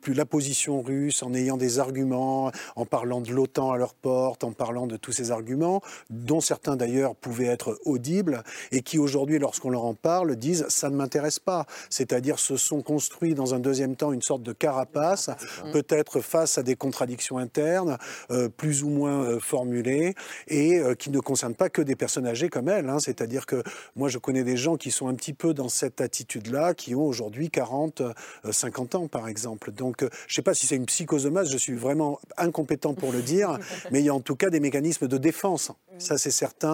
plus 0.00 0.14
la 0.14 0.24
position 0.24 0.82
russe 0.82 1.22
en 1.22 1.34
ayant 1.34 1.56
des 1.56 1.78
arguments, 1.78 2.50
en 2.76 2.86
parlant 2.86 3.20
de 3.20 3.32
l'OTAN 3.32 3.72
à 3.72 3.76
leur 3.76 3.94
porte, 3.94 4.44
en 4.44 4.52
parlant 4.52 4.86
de 4.86 4.96
tous 4.96 5.12
ces 5.12 5.30
arguments, 5.30 5.80
dont 6.10 6.40
certains 6.40 6.75
d'ailleurs 6.76 7.14
pouvaient 7.14 7.46
être 7.46 7.78
audibles, 7.84 8.42
et 8.72 8.82
qui 8.82 8.98
aujourd'hui, 8.98 9.38
lorsqu'on 9.38 9.70
leur 9.70 9.84
en 9.84 9.94
parle, 9.94 10.36
disent 10.36 10.66
ça 10.68 10.90
ne 10.90 10.96
m'intéresse 10.96 11.38
pas. 11.38 11.66
C'est-à-dire 11.90 12.38
se 12.38 12.56
sont 12.56 12.82
construits 12.82 13.34
dans 13.34 13.54
un 13.54 13.58
deuxième 13.58 13.96
temps 13.96 14.12
une 14.12 14.22
sorte 14.22 14.42
de 14.42 14.52
carapace, 14.52 15.30
peut-être 15.72 16.20
face 16.20 16.58
à 16.58 16.62
des 16.62 16.76
contradictions 16.76 17.38
internes, 17.38 17.98
euh, 18.30 18.48
plus 18.48 18.82
ou 18.82 18.88
moins 18.88 19.22
euh, 19.24 19.40
formulées, 19.40 20.14
et 20.48 20.78
euh, 20.78 20.94
qui 20.94 21.10
ne 21.10 21.20
concernent 21.20 21.54
pas 21.54 21.68
que 21.68 21.82
des 21.82 21.96
personnes 21.96 22.26
âgées 22.26 22.48
comme 22.48 22.68
elle. 22.68 22.88
hein. 22.88 22.98
C'est-à-dire 22.98 23.46
que 23.46 23.62
moi, 23.94 24.08
je 24.08 24.18
connais 24.18 24.44
des 24.44 24.56
gens 24.56 24.76
qui 24.76 24.90
sont 24.90 25.08
un 25.08 25.14
petit 25.14 25.32
peu 25.32 25.54
dans 25.54 25.68
cette 25.68 26.00
attitude-là, 26.00 26.74
qui 26.74 26.94
ont 26.94 27.04
aujourd'hui 27.06 27.50
40, 27.50 28.00
euh, 28.00 28.12
50 28.50 28.94
ans, 28.94 29.08
par 29.08 29.28
exemple. 29.28 29.72
Donc, 29.72 30.00
je 30.00 30.06
ne 30.06 30.10
sais 30.28 30.42
pas 30.42 30.54
si 30.54 30.66
c'est 30.66 30.76
une 30.76 30.86
masse, 31.30 31.50
je 31.50 31.56
suis 31.58 31.74
vraiment 31.74 32.18
incompétent 32.36 32.94
pour 32.94 33.12
le 33.12 33.22
dire, 33.22 33.58
mais 33.90 34.00
il 34.00 34.06
y 34.06 34.08
a 34.08 34.14
en 34.14 34.20
tout 34.20 34.36
cas 34.36 34.50
des 34.50 34.60
mécanismes 34.60 35.08
de 35.08 35.18
défense. 35.18 35.72
Ça, 35.98 36.18
c'est 36.18 36.30
certain, 36.30 36.65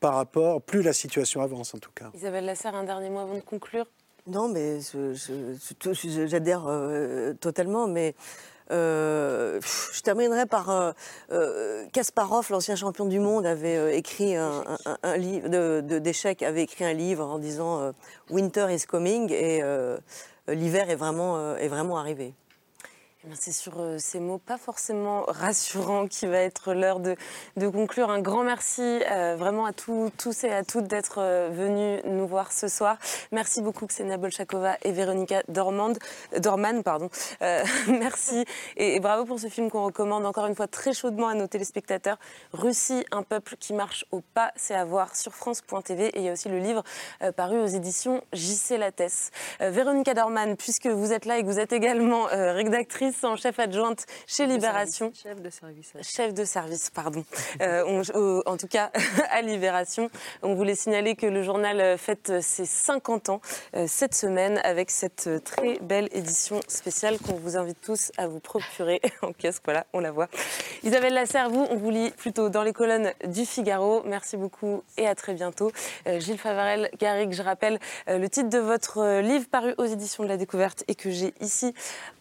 par 0.00 0.14
rapport, 0.14 0.60
plus 0.62 0.82
la 0.82 0.92
situation 0.92 1.40
avance, 1.42 1.74
en 1.74 1.78
tout 1.78 1.90
cas. 1.94 2.10
Isabelle 2.14 2.44
Lasserre, 2.46 2.74
un 2.74 2.84
dernier 2.84 3.10
mot 3.10 3.20
avant 3.20 3.34
de 3.34 3.40
conclure? 3.40 3.86
Non, 4.26 4.48
mais 4.48 4.80
je- 4.80 5.14
je- 5.14 5.54
je- 5.84 5.92
je- 6.08 6.26
j'adhère 6.26 6.64
euh, 6.66 7.32
totalement, 7.34 7.86
mais 7.86 8.14
euh, 8.70 9.58
je 9.94 10.00
terminerai 10.02 10.44
par 10.46 10.92
euh, 11.30 11.86
Kasparov, 11.92 12.48
l'ancien 12.50 12.76
champion 12.76 13.06
du 13.06 13.20
monde, 13.20 13.46
avait 13.46 13.76
euh, 13.76 13.90
écrit 13.94 14.36
un, 14.36 14.62
un- 14.84 14.98
un 15.02 15.16
livre 15.16 15.48
d'échecs, 15.98 16.42
avait 16.42 16.62
écrit 16.64 16.84
un 16.84 16.92
livre 16.92 17.24
en 17.24 17.38
disant 17.38 17.80
euh, 17.80 17.92
Winter 18.30 18.66
is 18.70 18.84
coming 18.86 19.32
et 19.32 19.60
euh, 19.62 19.96
l'hiver 20.48 20.90
est 20.90 20.96
vraiment 20.96 21.38
euh, 21.38 21.56
est 21.56 21.68
vraiment 21.68 21.96
arrivé. 21.98 22.34
Eh 23.24 23.34
C'est 23.34 23.50
sur 23.50 23.80
euh, 23.80 23.96
ces 23.98 24.20
mots 24.20 24.38
pas 24.38 24.58
forcément 24.58 25.24
rassurants 25.26 26.06
qui 26.06 26.28
va 26.28 26.38
être 26.38 26.72
l'heure 26.72 27.00
de, 27.00 27.16
conclure. 27.68 28.10
Un 28.10 28.20
grand 28.20 28.44
merci 28.44 28.80
euh, 29.10 29.34
vraiment 29.36 29.66
à 29.66 29.72
tous, 29.72 30.44
et 30.44 30.52
à 30.52 30.62
toutes 30.62 30.84
d'être 30.84 31.18
euh, 31.18 31.50
venus 31.52 32.00
nous 32.04 32.28
voir 32.28 32.52
ce 32.52 32.68
soir. 32.68 32.96
Merci 33.32 33.60
beaucoup 33.60 33.88
Ksenia 33.88 34.18
Bolchakova 34.18 34.76
et 34.84 34.92
Véronica 34.92 35.42
Dorman. 35.48 35.96
Pardon. 36.84 37.10
Merci 37.88 38.44
et, 38.76 39.00
bravo 39.00 39.24
pour 39.24 39.40
ce 39.40 39.48
film 39.48 39.68
qu'on 39.68 39.86
recommande 39.86 40.24
encore 40.24 40.46
une 40.46 40.54
fois 40.54 40.68
très 40.68 40.92
chaudement 40.92 41.26
à 41.26 41.34
nos 41.34 41.48
téléspectateurs. 41.48 42.18
Russie, 42.52 43.04
un 43.10 43.24
peuple 43.24 43.56
qui 43.58 43.72
marche 43.72 44.04
au 44.12 44.20
pas, 44.20 44.52
c'est 44.54 44.76
à 44.76 44.84
voir 44.84 45.16
sur 45.16 45.34
France.tv. 45.34 46.06
Et 46.06 46.18
il 46.18 46.24
y 46.24 46.28
a 46.28 46.32
aussi 46.32 46.48
le 46.48 46.58
livre 46.58 46.84
paru 47.34 47.58
aux 47.58 47.66
éditions 47.66 48.22
JC 48.32 48.78
Lattès. 48.78 49.32
Véronica 49.60 50.14
Dorman, 50.14 50.56
puisque 50.56 50.86
vous 50.86 51.12
êtes 51.12 51.24
là 51.24 51.38
et 51.38 51.42
que 51.42 51.48
vous 51.48 51.58
êtes 51.58 51.72
également 51.72 52.26
rédactrice 52.30 53.07
en 53.22 53.36
chef 53.36 53.58
adjointe 53.58 54.04
chez 54.26 54.46
Libération. 54.46 55.12
Chef 55.14 55.40
de 55.40 55.50
service. 55.50 55.92
Chef 56.02 56.34
de 56.34 56.44
service, 56.44 56.90
pardon. 56.90 57.24
Euh, 57.60 57.84
on- 57.86 58.02
euh, 58.14 58.42
en 58.46 58.56
tout 58.56 58.66
cas, 58.68 58.90
à 59.30 59.42
Libération. 59.42 60.10
On 60.42 60.54
voulait 60.54 60.74
signaler 60.74 61.16
que 61.16 61.26
le 61.26 61.42
journal 61.42 61.80
euh, 61.80 61.96
fête 61.96 62.40
ses 62.40 62.66
50 62.66 63.28
ans 63.28 63.40
euh, 63.76 63.86
cette 63.88 64.14
semaine 64.14 64.60
avec 64.64 64.90
cette 64.90 65.28
très 65.44 65.78
belle 65.80 66.08
édition 66.12 66.60
spéciale 66.68 67.18
qu'on 67.18 67.34
vous 67.34 67.56
invite 67.56 67.80
tous 67.80 68.12
à 68.18 68.26
vous 68.28 68.40
procurer 68.40 69.00
en 69.22 69.32
kiosque. 69.32 69.62
Voilà, 69.64 69.86
on 69.92 70.00
la 70.00 70.10
voit. 70.12 70.28
Isabelle 70.82 71.14
Lasserre, 71.14 71.50
vous, 71.50 71.66
on 71.70 71.76
vous 71.76 71.90
lit 71.90 72.10
plutôt 72.10 72.48
dans 72.48 72.62
les 72.62 72.72
colonnes 72.72 73.12
du 73.26 73.44
Figaro. 73.46 74.02
Merci 74.04 74.36
beaucoup 74.36 74.82
et 74.96 75.06
à 75.06 75.14
très 75.14 75.34
bientôt. 75.34 75.72
Gilles 76.18 76.38
Favarel, 76.38 76.90
Garrigue, 76.98 77.32
je 77.32 77.42
rappelle 77.42 77.78
le 78.06 78.26
titre 78.28 78.48
de 78.48 78.58
votre 78.58 79.20
livre 79.20 79.46
paru 79.48 79.74
aux 79.78 79.84
éditions 79.84 80.24
de 80.24 80.28
la 80.28 80.36
Découverte 80.36 80.84
et 80.88 80.94
que 80.94 81.10
j'ai 81.10 81.34
ici 81.40 81.74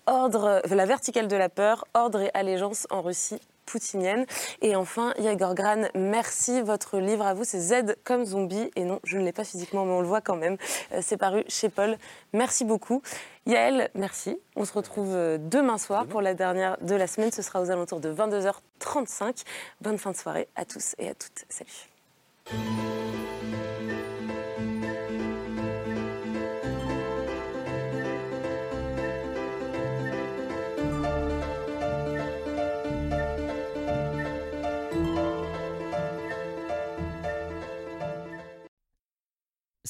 Ordre, 0.09 0.61
la 0.77 0.85
verticale 0.85 1.27
de 1.27 1.35
la 1.35 1.49
peur, 1.49 1.85
ordre 1.93 2.21
et 2.21 2.31
allégeance 2.33 2.87
en 2.89 3.01
Russie 3.01 3.41
poutinienne. 3.65 4.25
Et 4.61 4.75
enfin, 4.75 5.13
Yegor 5.19 5.53
Gran, 5.53 5.89
merci. 5.93 6.61
Votre 6.61 6.99
livre 6.99 7.25
à 7.25 7.33
vous, 7.33 7.43
c'est 7.43 7.59
Z 7.59 7.95
comme 8.03 8.23
zombie. 8.23 8.71
Et 8.75 8.85
non, 8.85 8.99
je 9.03 9.17
ne 9.17 9.25
l'ai 9.25 9.33
pas 9.33 9.43
physiquement, 9.43 9.85
mais 9.85 9.91
on 9.91 10.01
le 10.01 10.07
voit 10.07 10.21
quand 10.21 10.37
même. 10.37 10.57
Euh, 10.93 10.99
C'est 11.01 11.17
paru 11.17 11.43
chez 11.49 11.67
Paul. 11.67 11.97
Merci 12.31 12.63
beaucoup. 12.63 13.01
Yael, 13.45 13.89
merci. 13.93 14.39
On 14.55 14.63
se 14.63 14.71
retrouve 14.71 15.13
euh, 15.13 15.37
demain 15.37 15.77
soir 15.77 16.05
pour 16.05 16.21
la 16.21 16.33
dernière 16.33 16.77
de 16.81 16.95
la 16.95 17.07
semaine. 17.07 17.31
Ce 17.31 17.41
sera 17.41 17.61
aux 17.61 17.69
alentours 17.69 17.99
de 17.99 18.13
22h35. 18.13 19.43
Bonne 19.81 19.97
fin 19.97 20.11
de 20.11 20.17
soirée 20.17 20.47
à 20.55 20.63
tous 20.63 20.95
et 20.97 21.09
à 21.09 21.13
toutes. 21.13 21.43
Salut. 21.49 21.89